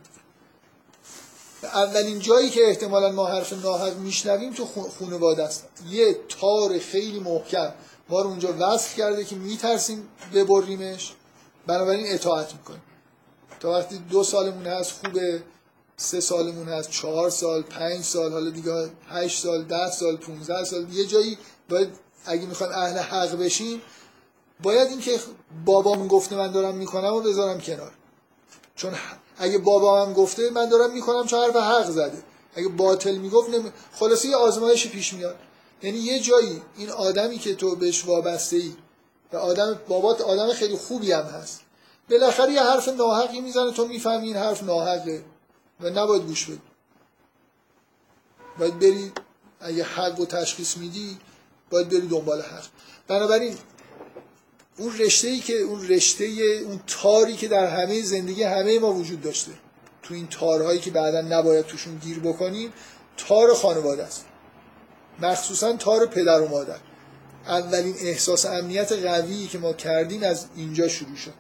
اولین 1.64 2.20
جایی 2.20 2.50
که 2.50 2.68
احتمالا 2.68 3.12
ما 3.12 3.26
حرف 3.26 3.54
ناحق 3.54 3.98
میشنویم 3.98 4.54
تو 4.54 4.66
خانواده 5.00 5.44
است. 5.44 5.68
یه 5.90 6.20
تار 6.30 6.80
خیلی 6.80 7.20
محکم. 7.20 7.74
ما 8.10 8.22
رو 8.22 8.30
اونجا 8.30 8.56
وصف 8.60 8.96
کرده 8.96 9.26
که 9.26 9.36
میترسیم 9.36 10.08
ببریمش. 10.34 11.14
بنابراین 11.68 12.06
اطاعت 12.08 12.54
می‌کنیم. 12.54 12.82
تا 13.60 13.72
وقتی 13.72 13.98
دو 13.98 14.24
سالمون 14.24 14.68
هست 14.68 14.92
خوبه. 14.92 15.44
سه 15.98 16.20
سالمون 16.20 16.70
هست 16.70 16.90
چهار 16.90 17.30
سال 17.30 17.62
پنج 17.62 18.04
سال 18.04 18.32
حالا 18.32 18.50
دیگه 18.50 18.90
هشت 19.10 19.44
سال 19.44 19.64
ده 19.64 19.92
سال 19.92 20.18
15 20.18 20.64
سال. 20.64 20.94
یه 20.94 21.06
جایی 21.06 21.38
باید 21.70 21.90
اگه 22.26 22.46
می‌خوایم 22.46 22.74
اهل 22.74 22.98
حق 22.98 23.36
بشیم 23.36 23.82
باید 24.64 24.88
اینکه 24.88 25.20
بابامون 25.66 26.08
گفته 26.08 26.36
من 26.36 26.52
دارم 26.52 26.76
می‌کنم 26.76 27.14
و 27.14 27.22
بذارم 27.22 27.62
کنار. 27.62 27.92
چون 28.76 28.94
اگه 29.38 29.58
بابام 29.58 30.14
گفته 30.14 30.50
من 30.50 30.70
دارم 30.70 30.92
می‌کنم 30.92 31.26
چون 31.26 31.40
حرف 31.40 31.56
حق 31.56 31.90
زده؟ 31.90 32.24
اگه 32.56 32.68
باطل 32.68 33.16
می‌گفت 33.16 33.50
نمی... 33.50 33.72
خلاصه 33.94 34.28
یه 34.28 34.36
آزمایشی 34.36 34.90
پیش 34.90 35.14
میاد. 35.14 35.36
یعنی 35.84 35.98
یه 35.98 36.20
جایی 36.20 36.62
این 36.78 36.90
آدمی 36.90 37.38
که 37.38 37.56
تو 37.56 37.76
بهش 37.76 38.06
وابسته 38.06 38.58
ای 38.58 38.74
و 39.34 39.38
آدم 39.38 39.80
بابات 39.88 40.22
آدم 40.22 40.54
خیلی 40.54 40.78
خوبی 40.78 41.12
هم 41.12 41.26
هست. 41.26 41.62
بالاخره 42.10 42.54
یه 42.54 42.64
حرف 42.64 42.88
ناحقی 42.88 43.42
می‌زنه 43.42 43.72
تو 43.72 43.88
می‌فهمی 43.88 44.28
این 44.28 44.36
حرف 44.36 44.64
ناحقه 44.64 45.24
و 45.82 45.90
نباید 45.90 46.26
گوش 46.26 46.46
بدی. 46.46 46.62
باید 48.60 48.80
بری 48.80 49.12
اگه 49.60 49.84
حق 49.84 50.20
و 50.20 50.26
تشخیص 50.26 50.78
میدی 50.78 51.18
باید 51.70 51.90
بری 51.90 52.08
دنبال 52.08 52.42
حق. 52.42 52.66
بنابراین 53.08 53.56
اون 54.78 54.98
رشته 54.98 55.28
ای 55.28 55.40
که 55.40 55.54
اون 55.54 55.88
رشته 55.88 56.26
اون 56.66 56.80
تاری 56.88 57.36
که 57.36 57.48
در 57.48 57.68
همه 57.68 58.02
زندگی 58.02 58.44
همه 58.44 58.80
ما 58.80 58.94
وجود 58.94 59.22
داشته 59.22 59.52
تو 60.04 60.14
این 60.14 60.28
تارهایی 60.28 60.80
که 60.80 60.92
بعدا 60.92 61.22
نباید 61.22 61.66
توشون 61.66 61.98
گیر 61.98 62.20
بکنیم 62.20 62.74
تار 63.18 63.54
خانواده 63.54 64.04
است. 64.04 64.26
مخصوصا 65.20 65.74
تار 65.74 66.06
پدر 66.06 66.42
و 66.42 66.48
مادر. 66.48 66.78
اولین 67.48 67.96
احساس 68.00 68.46
امنیت 68.46 68.92
قوی 68.92 69.48
که 69.48 69.58
ما 69.58 69.74
کردیم 69.74 70.24
از 70.24 70.46
اینجا 70.56 70.88
شروع 70.88 71.16
شد. 71.16 71.34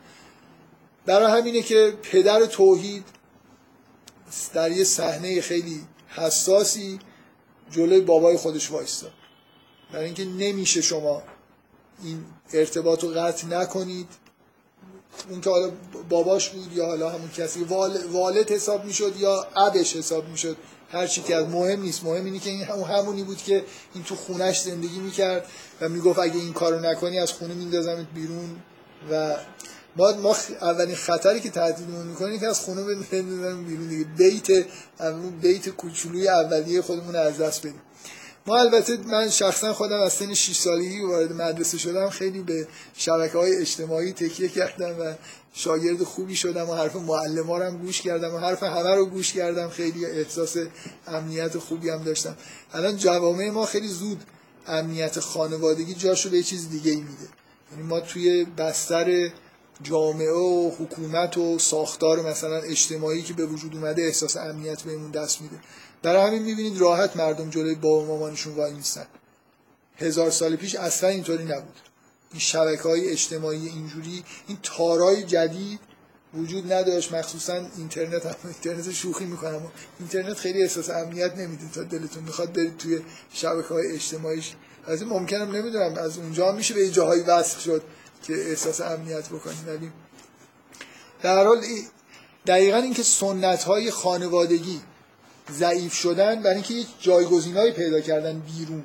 برای 1.05 1.41
همینه 1.41 1.61
که 1.61 1.93
پدر 2.01 2.45
توحید 2.45 3.03
در 4.53 4.71
یه 4.71 4.83
صحنه 4.83 5.41
خیلی 5.41 5.81
حساسی 6.07 6.99
جلوی 7.71 8.01
بابای 8.01 8.37
خودش 8.37 8.71
وایستاد 8.71 9.11
برای 9.93 10.05
اینکه 10.05 10.25
نمیشه 10.25 10.81
شما 10.81 11.23
این 12.03 12.25
ارتباط 12.53 13.03
رو 13.03 13.09
قطع 13.09 13.47
نکنید. 13.47 14.07
اون 15.29 15.41
که 15.41 15.49
حالا 15.49 15.71
باباش 16.09 16.49
بود 16.49 16.73
یا 16.73 16.85
حالا 16.85 17.09
همون 17.09 17.29
کسی 17.29 17.63
والد 18.11 18.51
حساب 18.51 18.85
می‌شد 18.85 19.13
یا 19.19 19.47
ابش 19.55 19.95
حساب 19.95 20.29
می‌شد 20.29 20.57
هر 20.91 21.07
چی 21.07 21.21
که 21.21 21.37
مهم 21.37 21.81
نیست. 21.81 22.03
مهم 22.03 22.25
اینه 22.25 22.39
که 22.39 22.49
این 22.49 22.63
همون 22.63 22.83
همونی 22.83 23.23
بود 23.23 23.37
که 23.37 23.65
این 23.93 24.03
تو 24.03 24.15
خونش 24.15 24.61
زندگی 24.61 24.99
می‌کرد 24.99 25.45
و 25.81 25.89
می‌گفت 25.89 26.19
اگه 26.19 26.35
این 26.35 26.53
کارو 26.53 26.79
نکنی 26.79 27.19
از 27.19 27.31
خونه 27.31 27.53
میندازمت 27.53 28.07
بیرون. 28.15 28.55
و 29.11 29.35
ما 29.95 30.11
ما 30.11 30.35
اولین 30.61 30.95
خطری 30.95 31.39
که 31.39 31.49
تعطیلمون 31.49 32.07
می‌کنیم 32.07 32.39
که 32.39 32.47
از 32.47 32.59
خونه 32.59 32.83
بندازیم 32.83 33.65
بیرون 33.65 33.87
دیگه. 33.87 34.05
بیت 34.17 34.65
بیت 35.41 35.69
کوچولوی 35.69 36.27
اولیه 36.27 36.81
خودمون 36.81 37.15
از 37.15 37.37
دست 37.37 37.59
بدیم. 37.59 37.81
ما 38.47 38.57
البته 38.57 38.97
من 38.97 39.29
شخصا 39.29 39.73
خودم 39.73 39.99
از 39.99 40.13
سن 40.13 40.33
6 40.33 40.55
سالگی 40.55 41.01
وارد 41.01 41.33
مدرسه 41.33 41.77
شدم 41.77 42.09
خیلی 42.09 42.39
به 42.39 42.67
شبکه 42.93 43.37
های 43.37 43.55
اجتماعی 43.55 44.13
تکیه 44.13 44.49
کردم 44.49 44.99
و 44.99 45.13
شاگرد 45.53 46.03
خوبی 46.03 46.35
شدم 46.35 46.69
و 46.69 46.73
حرف 46.73 46.95
معلم 46.95 47.51
هم 47.51 47.77
گوش 47.77 48.01
کردم 48.01 48.33
و 48.33 48.37
حرف 48.37 48.63
همه 48.63 48.95
رو 48.95 49.05
گوش 49.05 49.33
کردم. 49.33 49.69
خیلی 49.69 50.05
احساس 50.05 50.57
امنیت 51.07 51.57
خوبی 51.57 51.89
هم 51.89 52.03
داشتم. 52.03 52.37
الان 52.73 52.97
جوامع 52.97 53.49
ما 53.49 53.65
خیلی 53.65 53.87
زود 53.87 54.23
امنیت 54.67 55.19
خانوادگی 55.19 55.93
جاشو 55.93 56.29
به 56.29 56.43
چیز 56.43 56.69
دیگه 56.69 56.91
ای 56.91 56.97
میده. 56.97 57.27
یعنی 57.71 57.83
ما 57.83 57.99
توی 57.99 58.45
بستر 58.45 59.31
جامعه 59.81 60.33
و 60.33 60.71
حکومت 60.79 61.37
و 61.37 61.59
ساختار 61.59 62.29
مثلا 62.29 62.57
اجتماعی 62.57 63.21
که 63.21 63.33
به 63.33 63.45
وجود 63.45 63.75
اومده 63.75 64.01
احساس 64.01 64.37
امنیت 64.37 64.81
بهمون 64.81 65.11
دست 65.11 65.41
میده. 65.41 65.55
در 66.05 66.27
همین 66.27 66.43
می‌بینید 66.43 66.81
راحت 66.81 67.15
مردم 67.15 67.49
جلوی 67.49 67.75
بابا 67.75 68.05
مامانشون 68.05 68.55
وای 68.55 68.73
نیستن 68.73 69.05
هزار 69.97 70.31
سال 70.31 70.55
پیش 70.55 70.75
اصلا 70.75 71.09
اینطوری 71.09 71.43
نبود. 71.43 71.79
این 72.31 72.39
شبکه 72.39 72.83
های 72.83 73.09
اجتماعی 73.09 73.67
اینجوری 73.67 74.23
این 74.47 74.57
تارای 74.63 75.23
جدید 75.23 75.79
وجود 76.33 76.73
نداشت. 76.73 77.13
مخصوصا 77.13 77.65
اینترنت 77.77 78.25
هم 78.25 78.35
اینترنت 78.43 78.91
شوخی 78.91 79.25
می‌کنم. 79.25 79.61
اینترنت 79.99 80.37
خیلی 80.37 80.61
احساس 80.61 80.89
امنیت 80.89 81.37
نمیده. 81.37 81.63
تا 81.73 81.83
دلتون 81.83 82.23
می‌خواد 82.23 82.53
برید 82.53 82.77
توی 82.77 83.01
شبکه 83.33 83.67
های 83.67 83.91
اجتماعیش. 83.91 84.53
از 84.87 85.01
این 85.01 85.09
ممکنم 85.09 85.55
نمی‌دونم. 85.55 85.95
از 85.97 86.17
اونجا 86.17 86.51
میشه 86.51 86.73
به 86.73 86.89
جاهایی 86.89 87.21
وصل 87.21 87.59
شد 87.59 87.83
که 88.23 88.33
احساس 88.33 88.81
امنیت 88.81 89.29
بکنیم 89.29 89.63
ولی 89.67 89.91
در 91.21 91.45
حال 91.45 91.65
دقیقا 92.47 92.77
اینکه 92.77 93.03
سنت 93.03 93.63
های 93.63 93.91
خانوادگی 93.91 94.81
ضعیف 95.51 95.93
شدن 95.93 96.41
برای 96.41 96.55
اینکه 96.55 96.73
یک 96.73 96.87
جایگزینایی 96.99 97.71
پیدا 97.71 98.01
کردن 98.01 98.39
بیرون. 98.39 98.83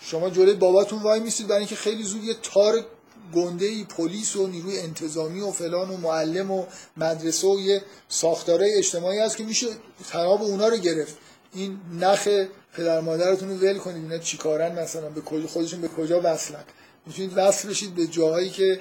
شما 0.00 0.30
جلوی 0.30 0.54
باباتون 0.54 1.02
وای 1.02 1.20
میستید 1.20 1.46
برای 1.46 1.58
اینکه 1.58 1.76
خیلی 1.76 2.02
زود 2.02 2.24
یه 2.24 2.34
تار 2.42 2.86
گنده 3.34 3.66
ای 3.66 3.84
پلیس 3.84 4.36
و 4.36 4.46
نیروی 4.46 4.78
انتظامی 4.78 5.40
و 5.40 5.50
فلان 5.50 5.90
و 5.90 5.96
معلم 5.96 6.50
و 6.50 6.66
مدرسه 6.96 7.46
و 7.46 7.60
یه 7.60 7.82
ساختارهای 8.08 8.74
اجتماعی 8.74 9.18
هست 9.18 9.36
که 9.36 9.44
میشه 9.44 9.66
تناب 10.10 10.42
اونا 10.42 10.68
رو 10.68 10.76
گرفت. 10.76 11.16
این 11.54 11.78
نخ 12.00 12.28
پدر 12.74 13.00
مادرتون 13.00 13.48
رو 13.48 13.56
ول 13.56 13.78
کنید 13.78 14.02
اینا 14.02 14.18
چیکارن 14.18 14.78
مثلا 14.78 15.08
به 15.08 15.20
خودشون 15.46 15.80
به 15.80 15.88
کجا 15.88 16.20
وصلن. 16.24 16.64
می‌تونید 17.06 17.32
وصل 17.36 17.68
بشید 17.68 17.94
به 17.94 18.06
جاهایی 18.06 18.50
که 18.50 18.80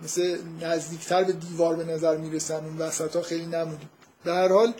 مثل 0.00 0.38
نزدیکتر 0.60 1.24
به 1.24 1.32
دیوار 1.32 1.76
به 1.76 1.84
نظر 1.84 2.16
می‌رسن 2.16 2.64
اون 2.64 2.78
وسط 2.78 3.16
ها 3.16 3.22
خیلی 3.22 3.46
نمونید. 3.46 3.88
در 4.24 4.42
هر 4.42 4.48
حال 4.48 4.74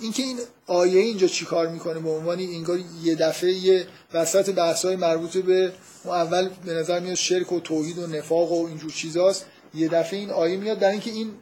اینکه 0.00 0.22
این 0.22 0.38
آیه 0.66 1.00
اینجا 1.00 1.26
چیکار 1.26 1.68
می‌کنه 1.68 2.00
به 2.00 2.10
عنوان 2.10 2.38
انگار 2.38 2.78
یه 3.02 3.14
دفعه 3.14 3.52
یه 3.52 3.86
وسط 4.14 4.50
بحث‌های 4.50 4.96
مربوط 4.96 5.36
به 5.36 5.72
اول 6.04 6.48
به 6.64 6.72
نظر 6.74 7.00
میاد 7.00 7.14
شرک 7.14 7.52
و 7.52 7.60
توحید 7.60 7.98
و 7.98 8.06
نفاق 8.06 8.52
و 8.52 8.66
اینجور 8.66 8.90
چیزاست. 8.90 9.46
یه 9.74 9.88
دفعه 9.88 10.18
این 10.18 10.30
آیه 10.30 10.56
میاد 10.56 10.78
در 10.78 10.90
اینکه 10.90 11.10
این 11.10 11.34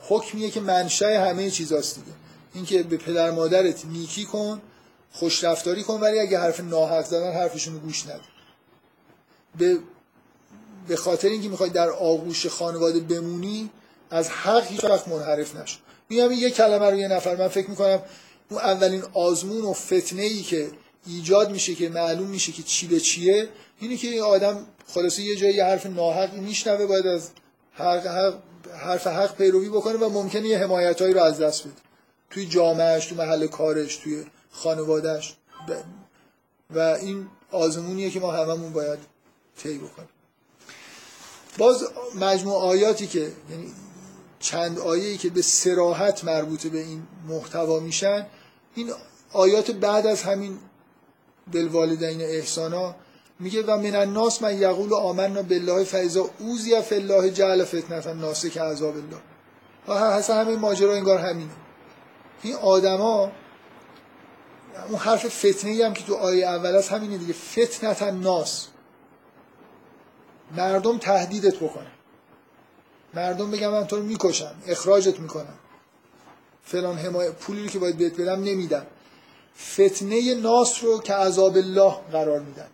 حکمیه 0.00 0.50
که 0.50 0.60
منشأ 0.60 1.28
همه 1.30 1.50
چیزاست 1.50 1.94
دیگه. 1.94 2.16
اینکه 2.54 2.82
به 2.82 2.96
پدر 2.96 3.30
مادرت 3.30 3.84
نیکی 3.86 4.24
کن 4.24 4.60
خوش 5.12 5.44
رفتاری 5.44 5.82
کن 5.82 6.00
ولی 6.00 6.18
اگه 6.18 6.38
حرف 6.38 6.60
ناحق 6.60 7.04
زدن 7.04 7.32
حرفشون 7.32 7.74
رو 7.74 7.80
گوش 7.80 8.06
نده. 8.06 8.20
به 9.58 9.78
به 10.88 10.96
خاطر 10.96 11.28
اینکه 11.28 11.48
می‌خوای 11.48 11.70
در 11.70 11.90
آغوش 11.90 12.46
خانواده 12.46 13.00
بمونی 13.00 13.70
از 14.10 14.28
حق 14.28 14.66
هیچ 14.66 14.84
وقت 14.84 15.08
منحرف 15.08 15.56
نشو. 15.56 15.78
میگم 16.08 16.32
یه 16.32 16.50
کلمه 16.50 16.90
رو 16.90 16.98
یه 16.98 17.08
نفر 17.08 17.36
من 17.36 17.48
فکر 17.48 17.70
می‌کنم 17.70 18.02
اون 18.50 18.60
اولین 18.60 19.02
آزمون 19.14 19.62
و 19.62 19.72
فتنه 19.72 20.22
ای 20.22 20.42
که 20.42 20.70
ایجاد 21.06 21.50
میشه 21.50 21.74
که 21.74 21.88
معلوم 21.88 22.28
میشه 22.28 22.52
که 22.52 22.62
چی 22.62 22.86
به 22.86 23.00
چیه 23.00 23.48
اینه 23.80 23.96
که 23.96 24.08
این 24.08 24.22
آدم 24.22 24.66
خلاصه 24.86 25.22
یه 25.22 25.36
جایی 25.36 25.60
حرف 25.60 25.86
ناحق 25.86 26.34
میشنوه 26.34 26.86
باید 26.86 27.06
از 27.06 27.30
حق 27.72 28.06
حق 28.06 28.38
حرف 28.76 29.06
حق 29.06 29.36
پیروی 29.36 29.68
بکنه 29.68 29.94
و 29.94 30.08
ممکنه 30.08 30.48
یه 30.48 30.58
حمایتهایی 30.58 31.14
رو 31.14 31.22
از 31.22 31.40
دست 31.40 31.62
بده. 31.62 31.74
توی 32.30 32.46
جامعهش 32.46 33.06
تو 33.06 33.14
محل 33.14 33.46
کارش 33.46 33.96
توی 33.96 34.24
خانوادهش 34.50 35.36
و 36.70 36.78
این 36.78 37.26
آزمونیه 37.50 38.10
که 38.10 38.20
ما 38.20 38.32
هممون 38.32 38.72
باید 38.72 38.98
طی 39.62 39.78
بکنیم. 39.78 40.08
باز 41.58 41.84
مجموع 42.14 42.54
آیاتی 42.54 43.06
که 43.06 43.32
یعنی 43.50 43.72
چند 44.40 44.78
آیه‌ای 44.78 45.16
که 45.16 45.30
به 45.30 45.42
سراحت 45.42 46.24
مربوط 46.24 46.66
به 46.66 46.78
این 46.78 47.02
محتوا 47.28 47.80
میشن 47.80 48.26
این 48.74 48.92
آیات 49.32 49.70
بعد 49.70 50.06
از 50.06 50.22
همین 50.22 50.58
بالوالدین 51.52 52.20
احسانا 52.20 52.94
میگه 53.40 53.62
و 53.62 53.76
من 53.76 53.94
الناس 53.94 54.42
من 54.42 54.58
یقول 54.58 54.94
آمنا 54.94 55.42
بالله 55.42 55.84
فاذا 55.84 56.30
اوذی 56.38 56.80
فی 56.80 56.94
الله 56.94 57.30
جعل 57.30 57.64
فتنه 57.64 58.06
الناس 58.06 58.46
که 58.46 58.62
عذاب 58.62 58.96
الله. 58.96 59.20
و 59.88 59.92
اصلا 59.92 60.40
همین 60.40 60.58
ماجرا 60.58 60.94
انگار 60.94 61.18
همینه. 61.18 61.50
این 62.42 62.54
آدما 62.54 63.32
اون 64.88 64.98
حرف 64.98 65.26
فتنه 65.26 65.84
هم 65.86 65.94
که 65.94 66.04
تو 66.04 66.14
آیه 66.14 66.46
اول 66.46 66.76
است 66.76 66.92
همینه 66.92 67.18
دیگه. 67.18 67.32
فتنه 67.32 67.96
الناس. 68.02 68.66
مردم 70.56 70.98
تهدیدت 70.98 71.56
بکنه 71.56 71.97
مردم 73.14 73.50
بگم 73.50 73.70
من 73.70 73.86
تو 73.86 73.96
رو 73.96 74.02
می‌کشم 74.02 74.54
اخراجت 74.66 75.20
می‌کنم. 75.20 75.58
فلان 76.64 76.98
حمایت 76.98 77.32
پولی 77.32 77.68
که 77.68 77.78
باید 77.78 77.98
بهت 77.98 78.20
بدم 78.20 78.44
نمیدم 78.44 78.86
فتنه 79.72 80.34
ناس 80.34 80.84
رو 80.84 81.00
که 81.00 81.14
عذاب 81.14 81.56
الله 81.56 81.94
قرار 82.12 82.40
میدن. 82.40 82.66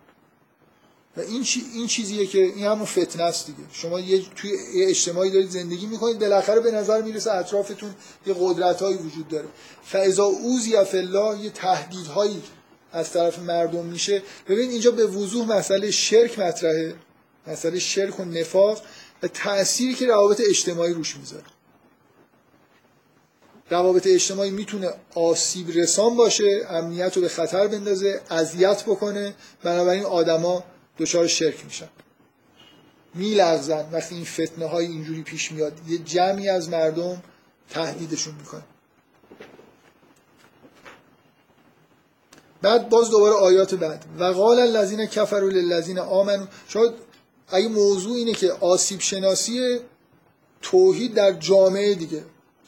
و 1.17 1.21
این, 1.21 1.43
چی، 1.43 1.63
این 1.73 1.87
چیزیه 1.87 2.25
که 2.25 2.39
این 2.39 2.65
همون 2.65 2.85
فتنه 2.85 3.23
است 3.23 3.45
دیگه. 3.45 3.59
شما 3.71 3.99
یه 3.99 4.21
توی 4.35 4.51
اجتماعی 4.75 5.31
دارید 5.31 5.49
زندگی 5.49 5.85
می‌کنید 5.85 6.19
بالاخره 6.19 6.59
به 6.59 6.71
نظر 6.71 7.01
می‌رسه 7.01 7.31
اطرافتون 7.31 7.95
یه 8.27 8.35
قدرت 8.39 8.81
هایی 8.81 8.97
وجود 8.97 9.27
داره. 9.27 9.47
فاذا 9.83 10.23
اوزی 10.23 10.75
الله 10.75 11.39
یه 11.39 11.49
تهدیدهایی 11.49 12.41
از 12.91 13.11
طرف 13.11 13.39
مردم 13.39 13.85
میشه. 13.85 14.23
ببین 14.47 14.69
اینجا 14.69 14.91
به 14.91 15.05
وضوح 15.05 15.47
مسئله 15.47 15.91
شرک 15.91 16.39
مطرحه. 16.39 16.95
مسئله 17.47 17.79
شرک 17.79 18.19
و 18.19 18.25
نفاق. 18.25 18.81
و 19.23 19.27
تأثیری 19.27 19.93
که 19.93 20.07
روابط 20.07 20.41
اجتماعی 20.49 20.93
روش 20.93 21.17
می‌ذاره. 21.17 21.43
روابط 23.69 24.07
اجتماعی 24.07 24.51
می‌تونه 24.51 24.93
آسیب 25.15 25.69
رسان 25.69 26.15
باشه 26.15 26.65
امنیت 26.69 27.15
رو 27.15 27.21
به 27.21 27.29
خطر 27.29 27.67
بندازه 27.67 28.21
اذیت 28.29 28.83
بکنه 28.83 29.35
بنابراین 29.63 30.03
آدما 30.03 30.63
دچار 30.99 31.27
شرک 31.27 31.65
میشن. 31.65 31.89
میلغزن 33.15 33.89
وقتی 33.91 34.15
این 34.15 34.25
فتنه 34.25 34.65
های 34.65 34.85
اینجوری 34.85 35.23
پیش 35.23 35.51
میاد. 35.51 35.73
یه 35.87 35.97
جمعی 35.97 36.49
از 36.49 36.69
مردم 36.69 37.23
تهدیدشون 37.69 38.35
می‌کنه. 38.35 38.63
بعد 42.61 42.89
باز 42.89 43.09
دوباره 43.09 43.33
آیات 43.35 43.75
بعد. 43.75 44.05
و 44.19 44.23
قال 44.23 44.59
الذین 44.59 45.05
کفروا 45.05 45.49
للذین 45.49 45.99
آمنوا. 45.99 46.47
شاید 46.67 46.91
اگه 47.47 47.67
موضوع 47.67 48.15
اینه 48.15 48.33
که 48.33 48.51
آسیب 48.51 48.99
شناسی 48.99 49.79
توحید 50.61 51.13
در 51.13 51.31
جامعه 51.31 51.95
دیگه. 51.95 52.23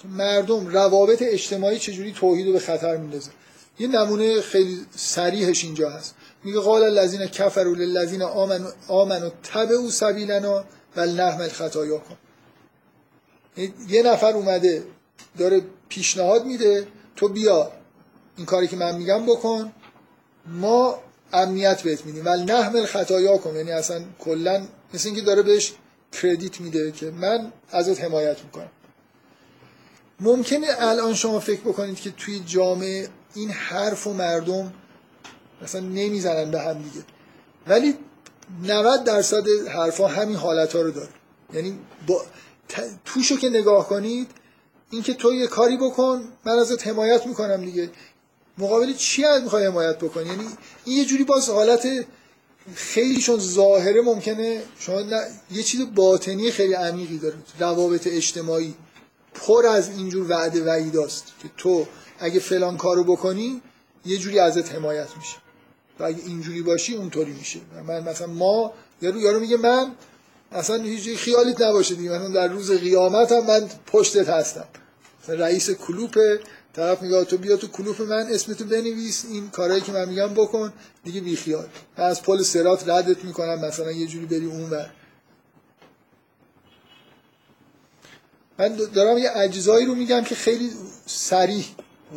مردم 0.06 0.68
روابط 0.68 1.22
اجتماعی 1.22 1.80
چجوری 1.80 2.12
توحید 2.12 2.48
رو 2.48 2.54
به 2.54 2.60
خطر 2.60 2.98
میندازه؟ 2.98 3.32
یه 3.80 3.88
نمونه 3.88 4.42
خیلی 4.42 4.86
سریحش 4.96 5.64
اینجا 5.64 5.90
هست. 5.90 6.16
میگه 6.44 6.60
قال 6.60 6.84
الذین 6.84 7.26
کفروا 7.26 7.74
للذین 7.74 8.22
آمنوا 8.22 8.72
آمنوا 8.88 9.30
تبعوا 9.44 9.90
سبیلنا 9.90 10.66
و 10.96 11.06
نحمل 11.06 11.50
خطاياكم 11.50 12.16
یه 13.90 14.04
نفر 14.04 14.34
اومده 14.34 14.84
داره 15.38 15.62
پیشنهاد 15.90 16.46
میده 16.46 16.88
تو 17.16 17.28
بیا 17.28 17.72
این 18.38 18.46
کاری 18.46 18.68
که 18.68 18.76
من 18.76 18.96
میگم 18.96 19.26
بکن. 19.26 19.72
ما 20.46 21.00
امنیت 21.34 21.82
بهت 21.82 22.06
میدیم. 22.06 22.26
ولی 22.26 22.44
نحمل 22.44 22.86
خطایا 22.86 23.38
کن. 23.38 23.56
یعنی 23.56 23.72
اصلا 23.72 24.02
کلا 24.20 24.68
مثل 24.94 25.08
اینکه 25.10 25.22
داره 25.22 25.42
بهش 25.42 25.74
کردیت 26.22 26.62
میده 26.62 26.92
که 26.92 27.12
من 27.12 27.52
ازت 27.72 28.04
حمایت 28.04 28.44
می‌کنم. 28.44 28.70
ممکنه 30.20 30.68
الان 30.80 31.14
شما 31.14 31.40
فکر 31.40 31.62
بکنید 31.62 32.00
که 32.00 32.12
توی 32.12 32.40
جامعه 32.40 33.10
این 33.36 33.52
حرف 33.52 34.08
و 34.08 34.14
مردم 34.14 34.74
مثلا 35.62 35.82
نمی‌زنن 35.82 36.52
به 36.52 36.62
هم 36.62 36.74
دیگه. 36.74 37.06
ولی 37.68 37.96
90 38.64 39.04
درصد 39.04 39.48
حرفا 39.68 40.08
همین 40.08 40.36
حالت 40.36 40.76
ها 40.76 40.82
رو 40.82 40.92
داره. 40.92 41.10
یعنی 41.54 41.80
با 42.08 42.26
توشو 43.06 43.38
که 43.38 43.50
نگاه 43.50 43.88
کنید 43.88 44.32
اینکه 44.90 45.14
تو 45.14 45.34
یه 45.34 45.48
کاری 45.48 45.78
بکن 45.78 46.24
من 46.46 46.60
ازت 46.60 46.88
حمایت 46.88 47.26
می‌کنم 47.26 47.66
دیگه. 47.66 47.90
مقابل 48.58 48.94
چی 48.94 49.24
می‌خوای 49.44 49.66
حمایت 49.66 49.98
بکنی؟ 49.98 50.30
یعنی 50.30 50.44
این 50.86 50.98
یه 50.98 51.06
جوری 51.06 51.24
باز 51.24 51.50
حالت 51.50 51.88
خیلی 52.76 53.22
چون 53.22 53.40
ظاهره 53.40 54.02
ممکنه 54.02 54.62
شما 54.80 55.02
یه 55.52 55.64
چیز 55.64 55.82
باطنی 55.96 56.52
خیلی 56.52 56.74
عمیقی 56.74 57.18
داره. 57.18 57.36
روابط 57.60 58.08
اجتماعی 58.08 58.76
پر 59.34 59.66
از 59.66 59.90
اینجور 59.90 60.32
وعده 60.32 60.64
وعیداست 60.64 61.26
که 61.42 61.50
تو 61.58 61.88
اگه 62.20 62.40
فلان 62.40 62.78
کارو 62.78 63.04
بکنی 63.04 63.62
یه 64.06 64.18
جوری 64.18 64.40
ازت 64.40 64.76
حمایت 64.76 65.08
میشه. 65.18 65.36
و 66.00 66.04
اگه 66.04 66.22
اینجوری 66.26 66.62
باشی 66.62 66.96
اونطوری 66.96 67.32
میشه. 67.32 67.60
من 67.88 68.04
مثلا 68.04 68.28
ما 68.28 68.74
یارو 69.02 69.22
یارو 69.22 69.40
میگه 69.40 69.58
من 69.58 69.92
اصلا 70.52 70.84
هیچ 70.84 71.18
خیالیت 71.18 71.62
نباشه 71.62 71.96
دیگه. 71.96 72.10
مثلا 72.10 72.30
در 72.30 72.48
روز 72.48 72.72
قیامت 72.72 73.32
هم 73.32 73.46
من 73.46 73.70
پشتت 73.86 74.30
هستم. 74.30 74.68
رئیس 75.28 75.70
کلوپ 75.70 76.20
طرف 76.78 77.02
میگه 77.02 77.26
تو 77.26 77.38
بیا 77.38 77.58
تو 77.58 77.68
کلوپ 77.68 78.02
من 78.02 78.28
اسمتو 78.32 78.66
بنویس 78.66 79.26
این 79.30 79.50
کارهایی 79.50 79.82
که 79.82 79.92
من 79.92 80.10
میگم 80.10 80.34
بکن. 80.34 80.74
دیگه 81.04 81.22
بیخیال. 81.22 81.68
من 81.98 82.04
از 82.04 82.22
پل 82.22 82.44
سرات 82.44 82.90
ردت 82.90 83.26
می‌کنم 83.26 83.66
مثلا 83.66 83.92
یه 83.92 84.08
جوری 84.08 84.26
بری 84.26 84.46
اون 84.46 84.70
ور. 84.70 84.90
من 88.60 88.76
دارم 88.76 89.18
یه 89.18 89.32
اجزایی 89.36 89.86
رو 89.86 89.96
میگم 89.96 90.24
که 90.24 90.36
خیلی 90.36 90.72
سریح 91.06 91.66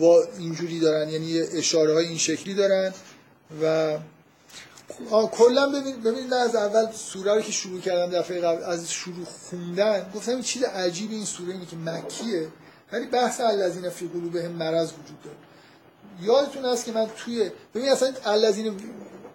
و 0.01 0.05
اینجوری 0.39 0.81
دارن 0.81 1.09
یعنی 1.09 1.41
اشاره 1.41 1.95
های 1.95 2.07
این 2.07 2.19
شکلی 2.19 2.55
دارن 2.55 2.95
و 3.63 3.99
کلا 5.33 5.69
ببین 5.69 6.01
ببین 6.03 6.33
از 6.33 6.57
اول 6.57 6.93
سوره 6.93 7.35
رو 7.35 7.41
که 7.41 7.53
شروع 7.53 7.81
کردم 7.81 8.19
دفعه 8.19 8.41
قبل 8.41 8.63
از 8.63 8.93
شروع 8.93 9.25
خوندن 9.25 10.11
گفتم 10.15 10.43
چیز 10.43 10.63
عجیبی 10.63 11.15
این 11.15 11.25
سوره 11.25 11.53
اینه 11.53 11.67
که 11.67 11.77
مکیه. 11.77 12.49
ولی 12.93 13.07
بحث 13.07 13.41
الذین 13.41 13.91
فی 13.91 14.09
قلوبهم 14.09 14.51
مرض 14.51 14.93
وجود 14.93 15.23
داره. 15.25 15.37
یادتون 16.23 16.65
هست 16.65 16.85
که 16.85 16.93
من 16.93 17.07
توی 17.17 17.51
ببین 17.75 17.89
اصلا 17.89 18.13
الذین 18.25 18.77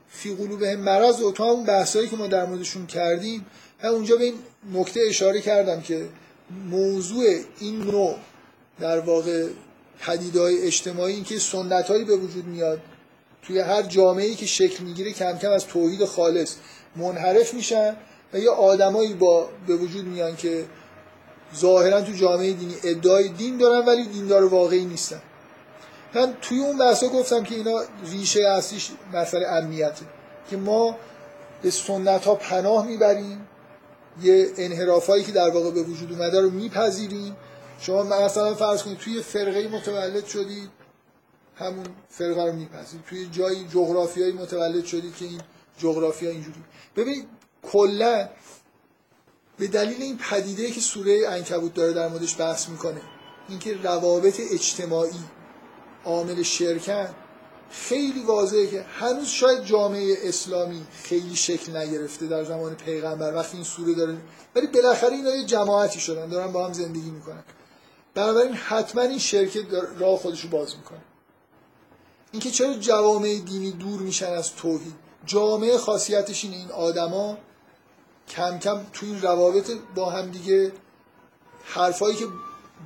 فی 0.09 0.35
قلوبهم 0.35 0.79
مرض 0.79 1.21
و 1.21 1.31
تا 1.31 1.43
اون 1.43 1.63
بحثایی 1.63 2.07
که 2.07 2.15
ما 2.15 2.27
در 2.27 2.45
موردشون 2.45 2.87
کردیم 2.87 3.45
من 3.83 3.89
اونجا 3.89 4.15
به 4.15 4.23
این 4.23 4.33
نکته 4.73 4.99
اشاره 5.09 5.41
کردم 5.41 5.81
که 5.81 6.07
موضوع 6.69 7.25
این 7.59 7.79
نوع 7.81 8.15
در 8.79 8.99
واقع 8.99 9.47
پدیدهای 9.99 10.61
اجتماعی 10.61 11.21
که 11.21 11.39
سنتهایی 11.39 12.03
به 12.03 12.15
وجود 12.15 12.45
میاد 12.45 12.81
توی 13.41 13.59
هر 13.59 13.81
جامعه‌ای 13.81 14.35
که 14.35 14.45
شکل 14.45 14.83
می‌گیره 14.83 15.11
کم 15.13 15.37
کم 15.37 15.51
از 15.51 15.67
توحید 15.67 16.05
خالص 16.05 16.55
منحرف 16.95 17.53
میشن 17.53 17.95
و 18.33 18.39
یه 18.39 18.49
آدمایی 18.49 19.13
با 19.13 19.49
به 19.67 19.75
وجود 19.75 20.05
میان 20.05 20.35
که 20.35 20.65
ظاهرا 21.55 22.01
تو 22.01 22.11
جامعه 22.11 22.53
دینی 22.53 22.75
ادعای 22.83 23.29
دین 23.29 23.57
دارن 23.57 23.85
ولی 23.85 24.05
دیندار 24.05 24.45
واقعی 24.45 24.85
نیستن. 24.85 25.21
من 26.13 26.33
توی 26.41 26.59
اون 26.59 26.77
بحثا 26.77 27.07
گفتم 27.07 27.43
که 27.43 27.55
اینا 27.55 27.81
ریشه 28.11 28.39
اصلیش 28.39 28.91
مسئله 29.13 29.47
امنیته. 29.47 30.05
که 30.49 30.57
ما 30.57 30.95
به 31.61 31.71
سنت 31.71 32.25
ها 32.25 32.35
پناه 32.35 32.87
می‌بریم 32.87 33.47
یه 34.21 34.47
انحرافایی 34.57 35.23
که 35.23 35.31
در 35.31 35.49
واقع 35.49 35.71
به 35.71 35.81
وجود 35.81 36.11
اومده 36.11 36.41
رو 36.41 36.49
میپذیریم. 36.49 37.35
شما 37.79 38.03
مثلا 38.03 38.55
فرض 38.55 38.83
کنید 38.83 38.97
توی 38.97 39.21
فرقه 39.21 39.67
متولد 39.67 40.25
شدید 40.25 40.69
همون 41.55 41.85
فرقه 42.09 42.45
رو 42.45 42.53
میپذیرید 42.53 43.05
توی 43.09 43.27
جایی 43.31 43.67
جغرافیایی 43.73 44.33
متولد 44.33 44.85
شدید 44.85 45.15
که 45.15 45.25
این 45.25 45.41
جغرافیا 45.77 46.29
اینجوری. 46.29 46.63
ببینید 46.95 47.27
کلا 47.63 48.29
به 49.57 49.67
دلیل 49.67 50.01
این 50.01 50.17
پدیده 50.17 50.71
که 50.71 50.81
سوره 50.81 51.21
انکبوت 51.29 51.73
داره 51.73 51.93
در 51.93 52.07
موردش 52.07 52.39
بحث 52.39 52.69
می‌کنه 52.69 53.01
اینکه 53.49 53.77
روابط 53.83 54.41
اجتماعی 54.51 55.19
عامل 56.05 56.43
شرکن 56.43 57.15
خیلی 57.69 58.23
واضحه 58.23 58.67
که 58.67 58.81
هنوز 58.81 59.27
شاید 59.27 59.63
جامعه 59.63 60.17
اسلامی 60.23 60.85
خیلی 61.03 61.35
شکل 61.35 61.77
نگرفته 61.77 62.27
در 62.27 62.43
زمان 62.43 62.75
پیغمبر 62.75 63.33
وقتی 63.35 63.57
این 63.57 63.65
سوره 63.65 63.93
داره 63.93 64.17
ولی 64.55 64.67
بالاخره 64.67 65.11
اینا 65.11 65.35
یه 65.35 65.45
جماعتی 65.45 65.99
شدن 65.99 66.29
دارن 66.29 66.51
با 66.51 66.65
هم 66.65 66.73
زندگی 66.73 67.09
می‌کنن. 67.09 67.43
بنابراین 68.13 68.53
حتما 68.53 69.01
این 69.01 69.19
شرکت 69.19 69.65
راه 69.99 70.17
خودش 70.19 70.41
رو 70.41 70.49
باز 70.49 70.75
می‌کنه. 70.75 71.01
اینکه 72.31 72.51
چرا 72.51 72.73
جوامع 72.73 73.39
دینی 73.45 73.71
دور 73.71 73.99
میشن 73.99 74.33
از 74.33 74.55
توحید؟ 74.55 74.95
جامعه 75.25 75.77
خاصیتش 75.77 76.43
اینه 76.43 76.57
این 76.57 76.71
آدما 76.71 77.37
کم 78.29 78.59
کم 78.59 78.85
تو 78.93 79.05
این 79.05 79.21
روابط 79.21 79.71
با 79.95 80.09
هم 80.09 80.31
دیگه 80.31 80.71
حرفایی 81.63 82.15
که 82.15 82.25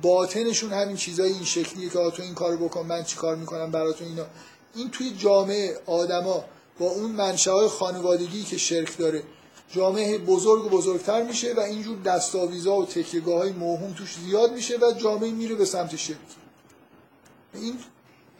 باطنشون 0.02 0.72
همین 0.72 0.96
چیزای 0.96 1.32
این 1.32 1.44
شکلیه 1.44 1.88
که 1.88 2.10
تو 2.10 2.22
این 2.22 2.34
کارو 2.34 2.56
بکن 2.56 2.86
من 2.86 3.04
چی 3.04 3.16
کار 3.16 3.36
می‌کنم 3.36 3.70
براتون 3.70 4.08
اینا. 4.08 4.26
این 4.74 4.90
توی 4.90 5.10
جامعه 5.10 5.80
آدما 5.86 6.44
با 6.78 6.86
اون 6.86 7.10
منشأ 7.10 7.68
خانوادگی 7.68 8.42
که 8.44 8.58
شرک 8.58 8.98
داره 8.98 9.22
جامعه 9.72 10.18
بزرگ 10.18 10.64
و 10.64 10.68
بزرگتر 10.68 11.22
میشه 11.22 11.54
و 11.54 11.60
اینجور 11.60 11.98
دستاویزا 11.98 12.76
و 12.76 12.86
تکیهگاه 12.86 13.38
های 13.38 13.52
موهوم 13.52 13.92
توش 13.92 14.16
زیاد 14.26 14.52
میشه 14.52 14.76
و 14.76 14.92
جامعه 14.92 15.30
میره 15.30 15.54
به 15.54 15.64
سمت 15.64 15.96
شرک. 15.96 16.16
این 17.54 17.78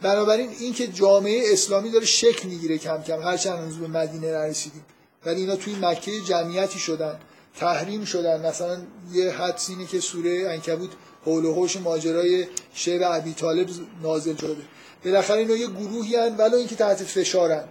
بنابراین 0.03 0.51
این 0.51 0.75
که 0.75 0.87
جامعه 0.87 1.53
اسلامی 1.53 1.91
داره 1.91 2.07
شکل 2.07 2.49
می‌گیره 2.49 2.79
کم 2.79 3.03
کم 3.03 3.23
هرچند 3.23 3.59
هنوز 3.59 3.79
به 3.79 3.87
مدینه 3.87 4.33
نرسیدیم. 4.33 4.85
ولی 5.27 5.41
اینا 5.41 5.57
توی 5.57 5.77
مکه 5.81 6.21
جمعیتی 6.21 6.79
شدن 6.79 7.19
تحریم 7.57 8.05
شدن. 8.05 8.47
مثلا 8.47 8.83
یه 9.13 9.31
حدس 9.31 9.71
اینه 9.71 9.87
که 9.87 10.01
سوره 10.01 10.49
انکبوت 10.51 10.91
حول 11.25 11.45
و 11.45 11.55
حوش 11.55 11.77
ماجرای 11.77 12.47
شعر 12.75 13.01
ابی 13.05 13.35
طالب 13.35 13.69
نازل 14.03 14.37
شده. 14.37 14.57
بالاخره 15.05 15.39
اینا 15.39 15.57
یه 15.57 15.67
گروهی 15.67 16.17
هن 16.17 16.37
ولو 16.37 16.57
اینکه 16.57 16.77
تحت 16.77 17.05
فشارن. 17.05 17.65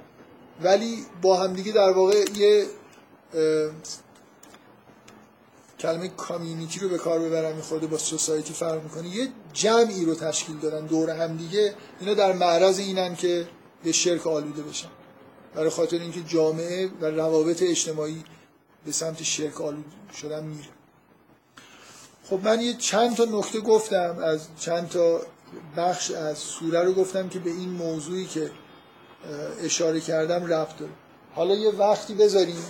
ولی 0.63 1.05
با 1.21 1.37
همدیگه 1.37 1.71
در 1.71 1.91
واقع 1.91 2.25
یه 2.35 2.65
کلمه 5.79 6.07
کامیونیتی 6.07 6.79
رو 6.79 6.89
به 6.89 6.97
کار 6.97 7.19
ببرم 7.19 7.55
میخورده 7.55 7.87
با 7.87 7.97
سوسایتی 7.97 8.53
فرق 8.53 8.83
می‌کنه. 8.83 9.15
یه 9.15 9.27
جمعی 9.53 10.05
رو 10.05 10.15
تشکیل 10.15 10.57
دادن 10.57 10.85
دور 10.85 11.09
هم 11.09 11.37
دیگه. 11.37 11.73
اینا 11.99 12.13
در 12.13 12.33
معرض 12.33 12.79
اینن 12.79 13.15
که 13.15 13.47
به 13.83 13.91
شرک 13.91 14.27
آلوده 14.27 14.61
بشن. 14.61 14.89
برای 15.55 15.69
خاطر 15.69 15.99
اینکه 15.99 16.21
جامعه 16.21 16.89
و 17.01 17.05
روابط 17.05 17.63
اجتماعی 17.63 18.23
به 18.85 18.91
سمت 18.91 19.23
شرک 19.23 19.61
آلوده 19.61 19.89
شدن 20.21 20.43
میره. 20.43 20.69
خب 22.29 22.39
من 22.43 22.61
یه 22.61 22.73
چند 22.73 23.15
تا 23.15 23.25
نکته 23.25 23.59
گفتم 23.59 24.17
از 24.23 24.47
چند 24.59 24.89
تا 24.89 25.21
بخش 25.77 26.11
از 26.11 26.37
سوره 26.37 26.83
رو 26.83 26.93
گفتم 26.93 27.29
که 27.29 27.39
به 27.39 27.49
این 27.49 27.69
موضوعی 27.69 28.25
که 28.25 28.51
اشاره 29.63 29.99
کردم 29.99 30.45
ربط 30.45 30.77
داره. 30.77 30.91
حالا 31.35 31.55
یه 31.55 31.71
وقتی 31.71 32.13
بذاریم 32.13 32.63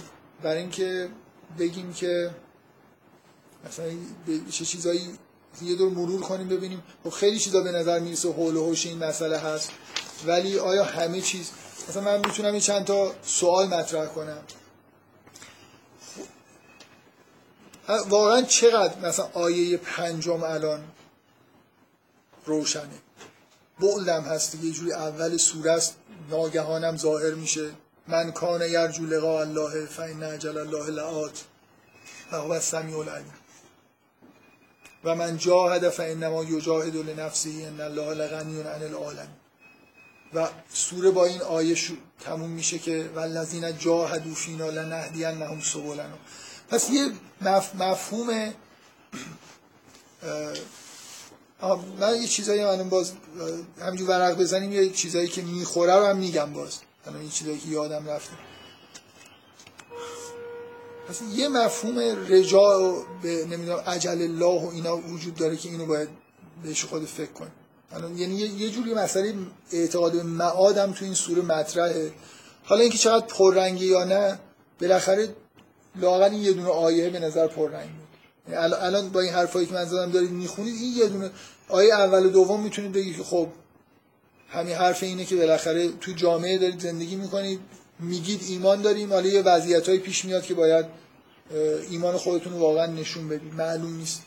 برای 0.44 0.62
اینکه 0.62 1.10
بگیم 1.60 1.94
که 1.94 2.30
مثلا 3.68 3.86
چه 4.52 4.66
چیزایی 4.66 5.10
یه 5.62 5.76
دور 5.76 5.90
مرور 5.90 6.22
کنیم 6.22 6.48
ببینیم. 6.48 6.84
خب 7.04 7.10
خیلی 7.10 7.40
چیزا 7.40 7.62
به 7.62 7.72
نظر 7.72 8.00
می‌رسه 8.00 8.32
حول 8.34 8.56
و 8.56 8.66
حوش 8.66 8.86
این 8.86 9.04
مسئله 9.04 9.38
هست. 9.38 9.72
ولی 10.26 10.60
آیا 10.60 10.84
همه 10.84 11.22
چیز 11.22 11.52
مثلا 11.90 12.04
من 12.04 12.18
می‌تونم 12.18 12.52
این 12.52 12.62
چند 12.62 12.86
تا 12.86 13.14
سوال 13.24 13.68
مطرح 13.68 14.06
کنم. 14.06 14.44
واقعا 18.10 18.42
چقدر 18.42 19.00
مثلا 19.00 19.30
آیه 19.34 19.78
پنجم 19.78 20.44
الان 20.44 20.84
روشنه؟ 22.46 23.00
بعدم 23.80 24.22
هست 24.22 24.56
یه 24.56 24.72
جوری 24.72 24.94
اول 24.94 25.38
سوره 25.38 25.72
است 25.72 25.96
ناگهانم 26.30 26.98
ظاهر 26.98 27.34
میشه. 27.34 27.70
من 28.08 28.32
کان 28.32 28.62
یرجو 28.62 29.06
لقاء 29.06 29.42
الله 29.42 29.86
فین 29.86 30.24
اجل 30.24 30.58
الله 30.58 30.90
لآت 30.90 31.44
و 32.32 32.36
هو 32.36 32.52
السمیع 32.52 32.98
العلیم. 32.98 33.34
و 35.04 35.16
من 35.16 35.38
جاهد 35.38 35.90
فانما 35.90 36.44
یجاهد 36.44 36.96
لنفسه 36.96 37.50
ان 37.50 37.82
الله 37.82 38.14
لغنی 38.14 38.62
عن 38.62 38.84
العالم 38.84 39.39
و 40.34 40.50
سوره 40.74 41.12
با 41.12 41.26
این 41.26 41.42
آیه 41.42 41.76
شو 41.76 41.94
تموم 42.20 42.50
میشه 42.50 42.80
که 42.80 43.10
والذین 43.16 43.78
جاهدوا 43.78 44.34
فینا 44.34 44.70
لنهدینهم 44.70 45.62
سبلنا. 45.62 46.18
پس 46.70 46.90
یه 46.90 47.12
مفهوم 47.76 48.54
من 52.00 52.22
یه 52.22 52.28
چیزایی 52.28 52.64
من 52.64 52.90
باز 52.90 53.12
همینجور 53.82 54.10
ورق 54.10 54.38
بزنیم 54.38 54.72
یه 54.72 54.90
چیزایی 54.90 55.28
که 55.28 55.42
می‌خوره 55.42 55.96
رو 55.96 56.06
هم 56.06 56.18
میگم 56.18 56.54
باز. 56.54 56.80
الان 57.08 57.24
یه 57.24 57.30
چیزایی 57.30 57.58
که 57.58 57.68
یادم 57.68 58.10
رفته. 58.10 58.34
پس 61.10 61.20
یه 61.34 61.48
مفهوم 61.48 62.00
رجاع 62.30 63.04
به 63.22 63.46
نمی‌دونم 63.46 63.80
عجل 63.80 64.22
الله 64.22 64.66
و 64.66 64.70
اینا 64.74 64.98
وجود 64.98 65.36
داره 65.36 65.58
که 65.58 65.70
اینو 65.70 65.86
باید 65.86 66.10
بهش 66.64 66.86
خود 66.86 67.06
فکر 67.06 67.32
کنیم. 67.32 67.52
الان 67.92 68.18
یعنی 68.18 68.36
یه 68.36 68.70
جوری 68.70 68.94
مسئله 68.94 69.34
اعتقاد 69.72 70.12
به 70.12 70.24
معادم 70.24 70.92
تو 70.92 71.06
این 71.06 71.14
سوره 71.14 71.42
مطرحه. 71.42 72.12
حالا 72.64 72.82
اینکه 72.82 72.98
چقدر 72.98 73.26
پررنگی 73.26 73.86
یا 73.86 74.04
نه 74.04 74.40
بالاخره 74.82 75.30
این 76.02 76.34
یه 76.34 76.54
دونه 76.54 76.70
آیه 76.70 77.10
به 77.10 77.20
نظر 77.20 77.48
پررنگ 77.48 77.90
بود. 77.90 78.08
یعنی 78.54 78.74
الان 78.74 79.10
با 79.10 79.20
این 79.20 79.34
حرفایی 79.34 79.66
که 79.66 79.74
من 79.74 79.86
زدم 79.86 80.12
دارید 80.12 80.32
می‌خونید 80.32 80.76
این 80.76 80.98
یه 80.98 81.08
دونه 81.08 81.32
آیه 81.70 81.94
اول 81.94 82.26
و 82.26 82.30
دوم 82.30 82.64
می‌تونید 82.64 82.92
بگید 82.92 83.18
که 83.18 83.24
خب 83.24 83.48
همین 84.50 84.76
حرف 84.76 85.04
اینه 85.04 85.26
که 85.26 85.36
بالاخره 85.36 85.92
تو 85.92 86.12
جامعه 86.12 86.58
دارید 86.58 86.80
زندگی 86.80 87.16
می‌کنید 87.16 87.60
میگید 88.00 88.42
ایمان 88.50 88.82
داریم 88.82 89.14
حالا 89.14 89.28
یه 89.28 89.42
وضعیت 89.42 89.90
پیش 89.90 90.26
میاد 90.26 90.44
که 90.44 90.54
باید 90.54 90.86
ایمان 91.90 92.18
خودتون 92.18 92.54
رو 92.54 92.60
واقعا 92.60 92.86
نشون 92.86 93.30
بدید. 93.30 93.54
معلوم 93.54 93.98
نیست. 93.98 94.22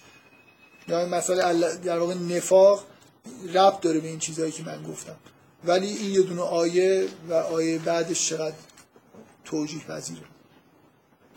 یا 0.89 1.07
مثلا 1.07 1.53
در 1.77 1.99
واقع 1.99 2.15
نفاق 2.15 2.85
ربط 3.55 3.81
داره 3.81 4.01
به 4.01 4.09
این 4.09 4.19
چیزهایی 4.19 4.53
که 4.53 4.63
من 4.63 4.83
گفتم. 4.83 5.17
ولی 5.65 5.89
این 5.89 6.11
یه 6.11 6.23
دونه 6.23 6.43
آیه 6.43 7.09
و 7.29 7.35
آیه 7.35 7.79
بعدش 7.79 8.29
چقدر 8.29 8.57
توجیه 9.45 9.85
پذیره. 9.85 10.23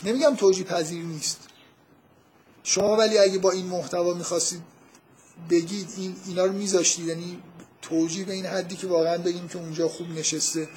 نمیگم 0.03 0.35
توجیه 0.35 0.65
پذیر 0.65 1.03
نیست. 1.03 1.39
شما 2.63 2.95
ولی 2.95 3.17
اگه 3.17 3.37
با 3.37 3.51
این 3.51 3.65
محتوا 3.65 4.13
می‌خواستید 4.13 4.61
بگید 5.49 5.87
این 5.97 6.15
اینا 6.27 6.45
رو 6.45 6.53
میذاشتید 6.53 7.07
یعنی 7.07 7.41
توجیه 7.81 8.25
به 8.25 8.33
این 8.33 8.45
حدی 8.45 8.75
که 8.75 8.87
واقعا 8.87 9.17
بگیم 9.17 9.47
که 9.47 9.57
اونجا 9.57 9.87
خوب 9.87 10.09
نشسته. 10.09 10.67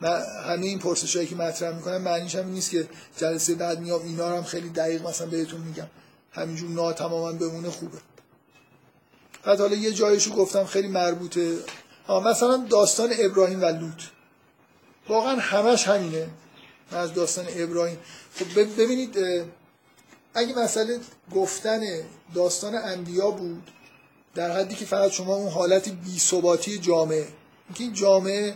من 0.00 0.22
همه 0.46 0.66
این 0.66 0.78
پرسش 0.78 1.16
هایی 1.16 1.28
که 1.28 1.36
مطرح 1.36 1.76
می‌کنم 1.76 2.02
معنیش 2.02 2.34
هم 2.34 2.48
نیست 2.48 2.70
که 2.70 2.88
جلسه 3.16 3.54
بعد 3.54 3.80
میام 3.80 4.02
اینا 4.02 4.30
رو 4.30 4.36
هم 4.36 4.42
خیلی 4.42 4.68
دقیق 4.68 5.06
مثلا 5.06 5.26
بهتون 5.26 5.60
میگم. 5.60 5.86
همینجور 6.32 6.70
ناتماما 6.70 7.32
بمونه 7.32 7.70
خوبه. 7.70 7.98
بعد 9.46 9.60
حالا 9.60 9.76
یه 9.76 9.92
جایشو 9.92 10.34
گفتم 10.34 10.64
خیلی 10.64 10.88
مربوطه. 10.88 11.58
مثلا 12.08 12.66
داستان 12.70 13.10
ابراهیم 13.18 13.62
و 13.62 13.64
لوط. 13.64 14.02
واقعا 15.08 15.36
همش 15.40 15.88
همینه. 15.88 16.28
از 16.92 17.14
داستان 17.14 17.46
ابراهیم. 17.56 17.98
خب 18.34 18.60
ببینید 18.60 19.18
اگه 20.34 20.58
مسئله 20.58 20.98
گفتن 21.34 21.80
داستان 22.34 22.74
انبیا 22.74 23.30
بود 23.30 23.70
در 24.34 24.50
حدی 24.50 24.74
که 24.74 24.84
فقط 24.84 25.10
شما 25.10 25.34
اون 25.34 25.52
حالت 25.52 25.88
بی 25.88 26.78
جامعه. 26.78 27.28
اینکه 27.68 27.84
این 27.84 27.92
جامعه 27.92 28.54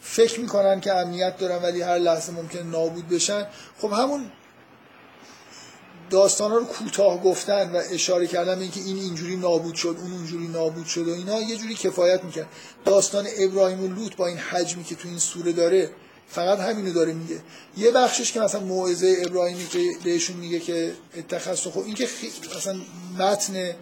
فکر 0.00 0.40
می‌کنن 0.40 0.80
که 0.80 0.92
امنیت 0.92 1.38
دارن 1.38 1.62
ولی 1.62 1.82
هر 1.82 1.98
لحظه 1.98 2.32
ممکن 2.32 2.58
نابود 2.58 3.08
بشن. 3.08 3.46
خب 3.78 3.92
همون 3.92 4.30
داستان 6.14 6.50
رو 6.50 6.64
کوتاه 6.64 7.22
گفتن 7.22 7.72
و 7.72 7.82
اشاره 7.90 8.26
کردن 8.26 8.58
اینکه 8.58 8.80
این 8.80 8.96
اینجوری 8.96 9.36
نابود 9.36 9.74
شد 9.74 9.96
اون 10.00 10.12
اونجوری 10.12 10.48
نابود 10.48 10.86
شد 10.86 11.08
و 11.08 11.12
اینا 11.12 11.40
یه 11.40 11.56
جوری 11.56 11.74
کفایت 11.74 12.24
می‌کرد. 12.24 12.46
داستان 12.84 13.26
ابراهیم 13.38 13.84
و 13.84 13.86
لوط 13.86 14.16
با 14.16 14.26
این 14.26 14.36
حجمی 14.36 14.84
که 14.84 14.94
تو 14.94 15.08
این 15.08 15.18
سوره 15.18 15.52
داره 15.52 15.90
فقط 16.28 16.58
همینو 16.58 16.92
داره 16.92 17.12
میگه. 17.12 17.40
یه 17.76 17.90
بخشش 17.90 18.32
که 18.32 18.40
مثلا 18.40 18.60
موعظه 18.60 19.16
ابراهیمی 19.26 19.66
که 19.66 19.78
بهشون 20.04 20.36
میگه 20.36 20.60
که 20.60 20.92
اتخذ 21.16 21.60
خب 21.60 21.82
این 21.86 21.94
که 21.94 22.08
مثلا 22.56 22.80
متن 23.18 23.74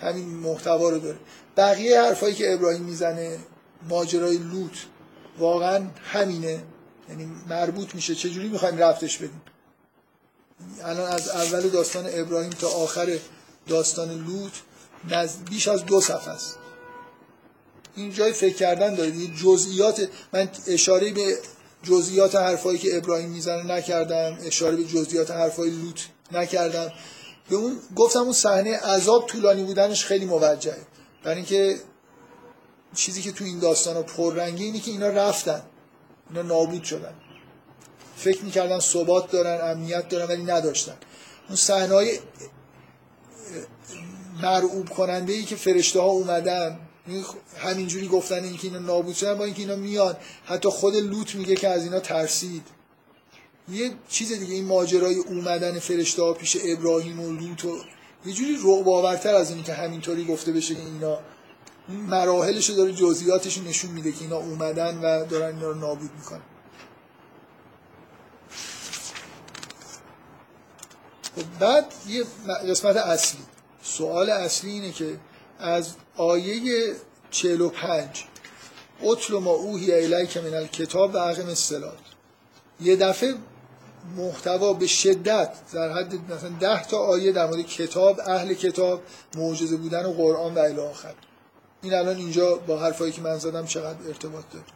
همین 0.00 0.26
محتوا 0.26 0.88
رو 0.88 0.98
داره. 0.98 1.18
بقیه 1.56 2.00
حرفایی 2.00 2.34
که 2.34 2.54
ابراهیم 2.54 2.82
می‌زنه 2.82 3.38
ماجرای 3.88 4.36
لوط 4.36 4.76
واقعا 5.38 5.86
همینه. 6.04 6.62
یعنی 7.08 7.28
مربوط 7.48 7.94
میشه. 7.94 8.14
چجوری 8.14 8.48
می‌خوایم 8.48 8.78
رفتش 8.78 9.16
بدیم 9.16 9.42
الان 10.84 11.12
از 11.12 11.28
اول 11.28 11.68
داستان 11.68 12.04
ابراهیم 12.12 12.50
تا 12.50 12.68
آخر 12.68 13.18
داستان 13.68 14.24
لوط 14.26 14.52
بیش 15.50 15.68
از 15.68 15.84
دو 15.84 16.00
صفحه 16.00 16.28
است. 16.28 16.58
این 17.96 18.12
جای 18.12 18.32
فکر 18.32 18.56
کردن 18.56 18.94
دارید. 18.94 19.34
جزئیات 19.36 20.08
من 20.32 20.48
اشاره 20.66 21.12
به 21.12 21.38
جزئیات 21.82 22.34
حرفایی 22.34 22.78
که 22.78 22.96
ابراهیم 22.96 23.30
می‌زنه 23.30 23.62
نکردم. 23.62 24.38
اشاره 24.44 24.76
به 24.76 24.84
جزئیات 24.84 25.30
حرفای 25.30 25.70
لوط 25.70 26.00
نکردم. 26.32 26.92
به 27.50 27.56
اون 27.56 27.78
گفتم 27.96 28.20
اون 28.20 28.32
صحنه 28.32 28.76
عذاب 28.76 29.26
طولانی 29.26 29.64
بودنش 29.64 30.04
خیلی 30.04 30.24
موجهه. 30.24 30.78
برای 31.24 31.36
اینکه 31.36 31.78
چیزی 32.94 33.22
که 33.22 33.32
تو 33.32 33.44
این 33.44 33.58
داستان 33.58 34.02
پررنگی 34.02 34.64
اینه 34.64 34.80
که 34.80 34.90
اینا 34.90 35.08
رفتن. 35.08 35.62
اینا 36.30 36.42
نابود 36.42 36.84
شدن. 36.84 37.14
فکر 38.16 38.44
می‌کردن 38.44 38.78
ثبات 38.78 39.30
دارن 39.30 39.70
امنیت 39.70 40.08
دارن 40.08 40.28
ولی 40.28 40.42
نداشتن. 40.42 40.96
اون 41.48 41.56
صحنه 41.56 41.94
های 41.94 42.18
مرعوب 44.42 44.88
کننده 44.88 45.32
ای 45.32 45.44
که 45.44 45.56
فرشته 45.56 46.00
ها 46.00 46.06
اومدن 46.06 46.78
همینجوری 47.58 48.08
گفتن 48.08 48.44
اینکه 48.44 48.68
اینا 48.68 48.78
نابود 48.78 49.14
شدن 49.14 49.38
با 49.38 49.44
اینکه 49.44 49.60
اینا 49.62 49.76
میان. 49.76 50.16
حتی 50.44 50.68
خود 50.68 50.96
لوط 50.96 51.34
میگه 51.34 51.54
که 51.54 51.68
از 51.68 51.84
اینا 51.84 52.00
ترسید. 52.00 52.62
یه 53.68 53.90
چیز 54.08 54.32
دیگه 54.32 54.54
این 54.54 54.64
ماجرای 54.64 55.14
اومدن 55.14 55.78
فرشته 55.78 56.22
ها 56.22 56.32
پیش 56.32 56.56
ابراهیم 56.64 57.20
و 57.20 57.32
لوط 57.32 57.64
و 57.64 57.78
یه 58.26 58.32
جوری 58.32 58.58
باورتر 58.84 59.34
از 59.34 59.50
اینی 59.50 59.62
که 59.62 59.72
همینطوری 59.72 60.24
گفته 60.24 60.52
بشه 60.52 60.74
که 60.74 60.80
اینا 60.80 61.18
مراحلش 61.88 62.70
داره 62.70 62.92
جزئیاتش 62.92 63.58
نشون 63.58 63.90
میده 63.90 64.12
که 64.12 64.18
اینا 64.20 64.36
اومدن 64.36 64.98
و 64.98 65.26
دارن 65.26 65.54
اینا 65.54 65.68
رو 65.70 65.74
نابود 65.74 66.10
می‌کنن. 66.18 66.42
بعد 71.60 71.86
یه 72.08 72.24
قسمت 72.70 72.96
اصلی. 72.96 73.40
سوال 73.82 74.30
اصلی 74.30 74.70
اینه 74.70 74.92
که 74.92 75.18
از 75.58 75.88
آیه 76.16 76.94
45 77.30 78.24
اطل 79.02 79.34
ما 79.34 79.50
اوهی 79.50 79.92
الیک 79.92 80.36
من 80.36 80.54
الکتاب 80.54 81.14
و 81.14 81.16
اقم 81.16 81.48
الصلات. 81.48 81.98
یه 82.80 82.96
دفعه 82.96 83.34
محتوا 84.16 84.72
به 84.72 84.86
شدت 84.86 85.54
در 85.72 85.92
حد 85.92 86.14
مثلا 86.14 86.50
ده 86.60 86.84
تا 86.84 86.98
آیه 86.98 87.32
در 87.32 87.46
مورد 87.46 87.66
کتاب 87.66 88.20
اهل 88.20 88.54
کتاب 88.54 89.02
معجزه 89.36 89.76
بودن 89.76 90.06
و 90.06 90.12
قرآن 90.12 90.54
و 90.54 90.58
الی 90.58 90.80
آخر. 90.80 91.14
این 91.82 91.94
الان 91.94 92.16
اینجا 92.16 92.54
با 92.54 92.78
حرفایی 92.78 93.12
که 93.12 93.20
من 93.20 93.38
زدم 93.38 93.66
چقدر 93.66 94.08
ارتباط 94.08 94.44
داره. 94.52 94.66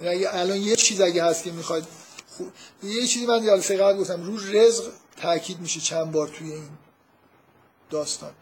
یعنی 0.00 0.24
الان 0.24 0.56
یه 0.56 0.76
چیز 0.76 1.00
اگه 1.00 1.24
هست 1.24 1.44
که 1.44 1.50
می‌خواید 1.50 1.84
یه 2.82 3.06
چیزی 3.06 3.26
من 3.26 3.46
جلسه 3.46 3.76
قبل 3.76 3.98
گفتم 3.98 4.22
رو 4.22 4.36
رزق 4.52 4.84
تاکید 5.20 5.60
میشه 5.60 5.80
چند 5.80 6.12
بار 6.12 6.28
توی 6.28 6.52
این 6.52 6.68
داستان 7.90 8.32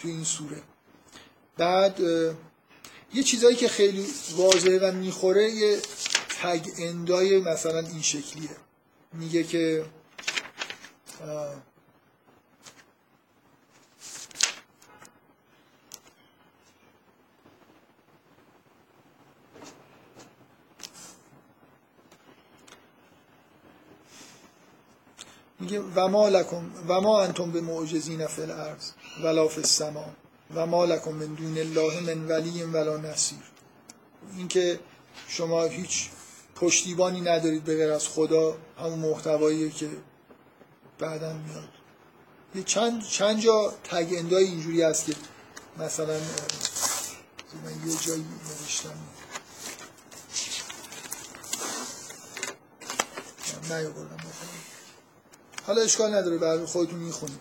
توی 0.00 0.10
این 0.10 0.24
سوره. 0.24 0.62
بعد 1.56 2.00
یه 3.14 3.22
چیزایی 3.22 3.56
که 3.56 3.68
خیلی 3.68 4.06
واضحه 4.36 4.78
و 4.78 4.92
می‌خوره 4.92 5.50
یه 5.50 5.78
تگ 6.42 6.66
اندای 6.78 7.40
مثلا 7.40 7.78
این 7.78 8.02
شکلیه. 8.02 8.56
میگه 9.12 9.44
که 9.44 9.84
میگه 25.60 25.80
و 25.80 26.08
ما 26.08 26.28
لکم 26.28 26.70
و 26.88 27.00
ما 27.00 27.22
انتم 27.22 27.50
به 27.50 27.60
معجزین 27.60 28.26
فی 28.26 28.42
الارض 28.42 28.90
ولا 29.24 29.48
فی 29.48 29.60
السما. 29.60 30.04
و 30.54 30.66
ما 30.66 30.84
لکم 30.84 31.12
من 31.12 31.34
دون 31.34 31.58
الله 31.58 32.00
من 32.00 32.28
ولی 32.28 32.62
ولا 32.62 32.96
نصیر. 32.96 33.38
اینکه 34.36 34.80
شما 35.28 35.64
هیچ 35.64 36.10
پشتیبانی 36.54 37.20
ندارید 37.20 37.64
به 37.64 37.76
غیر 37.76 37.92
از 37.92 38.08
خدا 38.08 38.56
همون 38.78 38.98
محتوایی 38.98 39.70
که 39.70 39.88
بعدا 40.98 41.32
میاد. 41.32 41.68
یه 42.54 42.62
چند 42.62 43.02
چند 43.02 43.40
جا 43.40 43.74
تگ 43.84 44.14
اندای 44.18 44.44
اینجوری 44.44 44.82
هست 44.82 45.06
که 45.06 45.14
مثلا 45.78 46.14
من 47.64 47.90
یه 47.90 47.96
جایی 48.06 48.24
نوشتم. 48.62 48.98
نیاوردم. 53.70 54.16
حالا 55.68 55.82
اشکال 55.82 56.14
نداره 56.14 56.38
بعد 56.38 56.64
خودتون 56.64 56.98
می‌خونید. 56.98 57.40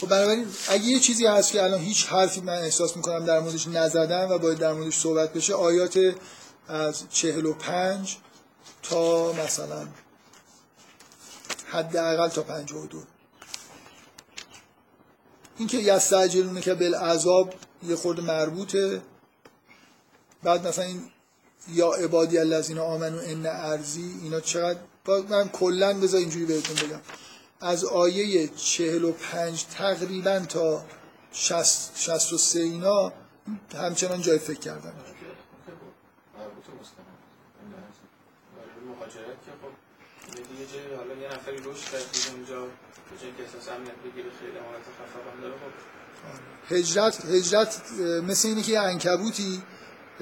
خب 0.00 0.08
بنابراین 0.08 0.46
اگه 0.68 0.84
یه 0.84 1.00
چیزی 1.00 1.26
هست 1.26 1.52
که 1.52 1.62
الان 1.62 1.80
هیچ 1.80 2.06
حرفی 2.06 2.40
من 2.40 2.58
احساس 2.58 2.96
می‌کنم 2.96 3.24
در 3.24 3.40
موردش 3.40 3.66
نزدم 3.66 4.30
و 4.30 4.38
باید 4.38 4.58
در 4.58 4.72
موردش 4.72 4.98
صحبت 4.98 5.32
بشه 5.32 5.54
آیات 5.54 5.98
از 6.68 7.02
چهل 7.10 7.46
و 7.46 7.52
پنج 7.52 8.16
تا 8.82 9.32
مثلا 9.32 9.88
حداقل 11.66 12.28
تا 12.28 12.42
پنج 12.42 12.72
و 12.72 12.86
دو. 12.86 13.02
این 15.58 15.68
که 15.68 15.78
یستعجلونه 15.78 16.60
که 16.60 16.74
بالعذاب 16.74 17.54
یه 17.82 17.96
خورد 17.96 18.20
مربوطه. 18.20 19.02
بعد 20.42 20.66
مثلا 20.66 20.84
این 20.84 21.10
یا 21.68 21.90
عبادی 21.90 22.38
الذین 22.38 22.78
آمنو 22.78 23.18
ان 23.18 23.46
ارزی 23.46 24.14
اینا 24.22 24.40
چقدر 24.40 24.80
من 25.28 25.48
کلا 25.48 26.00
بذار 26.00 26.20
اینجوری 26.20 26.44
بهتون 26.44 26.76
بگم. 26.76 27.00
از 27.60 27.84
آیه 27.84 28.48
45 28.48 29.64
تقریبا 29.66 30.38
تا 30.38 30.84
60 31.32 31.92
63 31.94 32.60
اینا 32.60 33.12
همچنان 33.74 34.20
جای 34.20 34.38
فکر 34.38 34.58
کردم. 34.60 34.92
هجرت 46.70 47.24
هجرت 47.24 47.82
مثل 48.28 48.48
اینه 48.48 48.62
که 48.62 48.72
یه 48.72 48.80
انکبوتی 48.80 49.62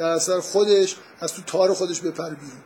در 0.00 0.08
اثر 0.08 0.40
خودش 0.40 0.96
از 1.20 1.32
تو 1.32 1.42
تار 1.42 1.74
خودش 1.74 2.00
بپر 2.00 2.30
بیرون 2.30 2.62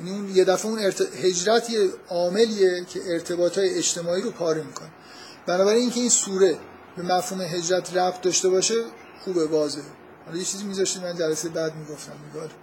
یعنی 0.00 0.10
اون 0.10 0.36
یه 0.36 0.44
دفعه 0.44 0.70
اون 0.70 0.78
ارت... 0.78 1.00
هجرت 1.00 1.70
یه 1.70 1.90
عاملیه 2.08 2.84
که 2.84 3.00
ارتباط 3.06 3.58
های 3.58 3.78
اجتماعی 3.78 4.22
رو 4.22 4.30
پاره 4.30 4.62
می‌کنه. 4.62 4.88
بنابراین 5.46 5.80
اینکه 5.80 6.00
این 6.00 6.08
سوره 6.08 6.58
به 6.96 7.02
مفهوم 7.02 7.40
هجرت 7.40 7.96
ربط 7.96 8.20
داشته 8.20 8.48
باشه 8.48 8.84
خوبه 9.24 9.46
واضحه. 9.46 9.82
حالا 10.26 10.38
یه 10.38 10.44
چیزی 10.44 10.64
میذاشتید 10.64 11.02
من 11.02 11.16
جلسه 11.16 11.48
بعد 11.48 11.76
می‌گفتم 11.76 12.12
میگار 12.26 12.50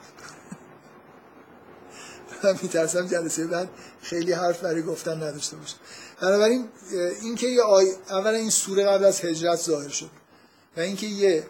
من 2.44 2.60
میترسم 2.62 3.08
جلسه 3.08 3.48
بعد 3.48 3.70
خیلی 4.02 4.32
حرف 4.32 4.64
برای 4.64 4.82
گفتن 4.82 5.24
نداشته 5.24 5.56
باشه. 5.56 5.76
بنابراین 6.22 6.68
اینکه 7.22 7.48
یه 7.48 7.62
آی... 7.62 7.92
اولا 8.10 8.38
این 8.38 8.50
سوره 8.50 8.86
قبل 8.86 9.06
از 9.06 9.26
هجرت 9.26 9.60
ظاهر 9.60 9.90
شد 9.90 10.10
و 10.78 10.80
اینکه 10.80 11.08
یه 11.08 11.48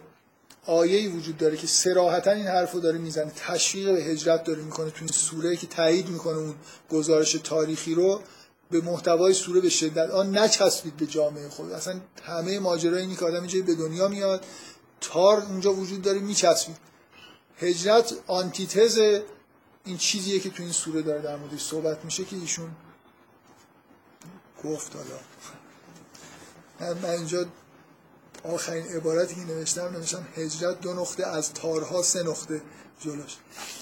آیه‌ای 0.68 1.08
وجود 1.08 1.36
داره 1.36 1.56
که 1.56 1.66
سراحتا 1.66 2.30
این 2.30 2.46
حرف 2.46 2.72
رو 2.72 2.80
داره 2.80 2.98
می‌زنه. 2.98 3.32
تشویق 3.36 3.92
به 3.92 4.02
هجرت 4.02 4.44
داره 4.44 4.62
می‌کنه. 4.62 4.90
تو 4.90 4.96
این 5.00 5.08
سوره 5.08 5.56
که 5.56 5.66
تایید 5.66 6.08
می‌کنه 6.08 6.36
اون 6.36 6.54
گزارش 6.90 7.32
تاریخی 7.32 7.94
رو 7.94 8.20
به 8.70 8.80
محتوای 8.80 9.34
سوره 9.34 9.60
به 9.60 9.68
شدت. 9.68 10.10
آن 10.10 10.38
نچسبید 10.38 10.96
به 10.96 11.06
جامعه 11.06 11.48
خود. 11.48 11.72
اصلا 11.72 12.00
همه 12.22 12.58
ماجرای 12.58 13.00
اینی 13.00 13.16
که 13.16 13.24
آدم 13.24 13.40
اینجا 13.40 13.62
به 13.62 13.74
دنیا 13.74 14.08
میاد 14.08 14.44
تار 15.00 15.40
اونجا 15.40 15.72
وجود 15.72 16.02
داره 16.02 16.18
میچسبید. 16.18 16.76
هجرت 17.58 18.14
آنتیتز 18.26 18.98
این 19.84 19.96
چیزیه 19.98 20.40
که 20.40 20.50
تو 20.50 20.62
این 20.62 20.72
سوره 20.72 21.02
داره 21.02 21.22
در 21.22 21.36
موردش 21.36 21.62
صحبت 21.62 22.04
میشه 22.04 22.24
که 22.24 22.36
ایشون 22.36 22.70
گفت 24.64 24.96
حالا. 24.96 25.18
من 27.02 27.10
اینجا 27.10 27.46
آخرین 28.44 28.86
عبارتی 28.86 29.34
که 29.34 29.40
نوشتم 29.40 29.88
نوشتم 29.88 30.26
هجرت 30.36 30.80
دو 30.80 30.92
نقطه 30.92 31.26
از 31.26 31.52
تارها 31.52 32.02
سه 32.02 32.22
نقطه 32.22 32.62
جلوش. 33.00 33.36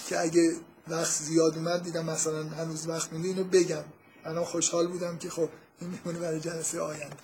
که 0.09 0.21
اگه 0.21 0.53
وقت 0.89 1.13
زیاد 1.13 1.57
اومد 1.57 1.83
دیدم 1.83 2.05
مثلا 2.05 2.43
هنوز 2.43 2.89
وقت 2.89 3.13
مونده 3.13 3.29
اینو 3.29 3.45
بگم. 3.45 3.85
من 4.25 4.45
خوشحال 4.45 4.87
بودم 4.87 5.19
که 5.19 5.31
خب 5.31 5.49
این 5.81 5.91
میمونه 5.91 6.19
برای 6.19 6.41
جلسه 6.41 6.81
آینده. 6.81 7.17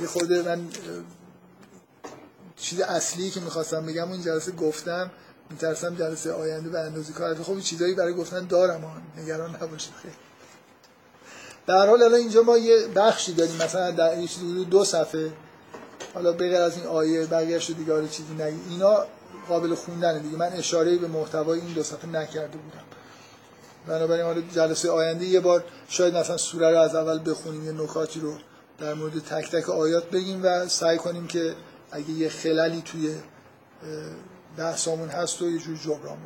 یه 0.00 0.06
خورده 0.06 0.42
من 0.42 0.68
چیز 2.56 2.80
اصلی 2.80 3.30
که 3.30 3.40
می‌خواستم 3.40 3.86
بگم 3.86 4.10
اون 4.10 4.22
جلسه 4.22 4.52
گفتم 4.52 5.10
میترسم 5.50 5.94
جلسه 5.94 6.32
آینده 6.32 6.68
به 6.68 6.78
اندازه 6.78 7.12
کار. 7.12 7.42
خب 7.42 7.60
چیزایی 7.60 7.94
برای 7.94 8.14
گفتن 8.14 8.46
دارم 8.46 8.84
آن. 8.84 9.02
نگران 9.22 9.56
نباشید. 9.62 9.92
خیلی 10.02 10.14
در 11.66 11.86
حال 11.86 12.02
الان 12.02 12.14
اینجا 12.14 12.42
ما 12.42 12.58
یه 12.58 12.86
بخشی 12.86 13.34
داریم. 13.34 13.56
مثلا 13.56 13.90
در 13.90 14.26
چیزی 14.26 14.64
دو 14.64 14.84
صفحه. 14.84 15.32
حالا 16.14 16.32
بغیر 16.32 16.56
از 16.56 16.76
این 16.76 16.86
آیه 16.86 17.26
بقیه‌اش 17.26 17.70
دیگه 17.70 17.94
آره 17.94 18.08
چیزی 18.08 18.34
نگی. 18.34 18.60
اینا 18.70 19.04
قابل 19.48 19.74
خوندن 19.74 20.18
دیگه. 20.18 20.36
من 20.36 20.52
اشاره 20.52 20.96
به 20.96 21.06
محتوای 21.08 21.60
این 21.60 21.72
دو 21.72 21.82
صفحه 21.82 22.06
نکرده 22.06 22.58
بودم. 22.58 22.84
بنابراین 23.86 24.24
حالا 24.24 24.40
جلسه 24.40 24.90
آینده 24.90 25.24
یه 25.24 25.40
بار 25.40 25.64
شاید 25.88 26.16
مثلا 26.16 26.36
سوره 26.36 26.70
رو 26.70 26.78
از 26.78 26.94
اول 26.94 27.30
بخونیم 27.30 27.64
یه 27.64 27.72
نکاتی 27.72 28.20
رو 28.20 28.34
در 28.78 28.94
مورد 28.94 29.18
تک 29.18 29.50
تک 29.50 29.70
آیات 29.70 30.10
بگیم 30.10 30.40
و 30.42 30.68
سعی 30.68 30.98
کنیم 30.98 31.26
که 31.26 31.54
اگه 31.90 32.10
یه 32.10 32.28
خللی 32.28 32.82
توی 32.82 33.14
بحثامون 34.56 35.08
هست 35.08 35.42
و 35.42 35.50
یه 35.50 35.58
جور 35.58 35.76
جبران 35.76 36.18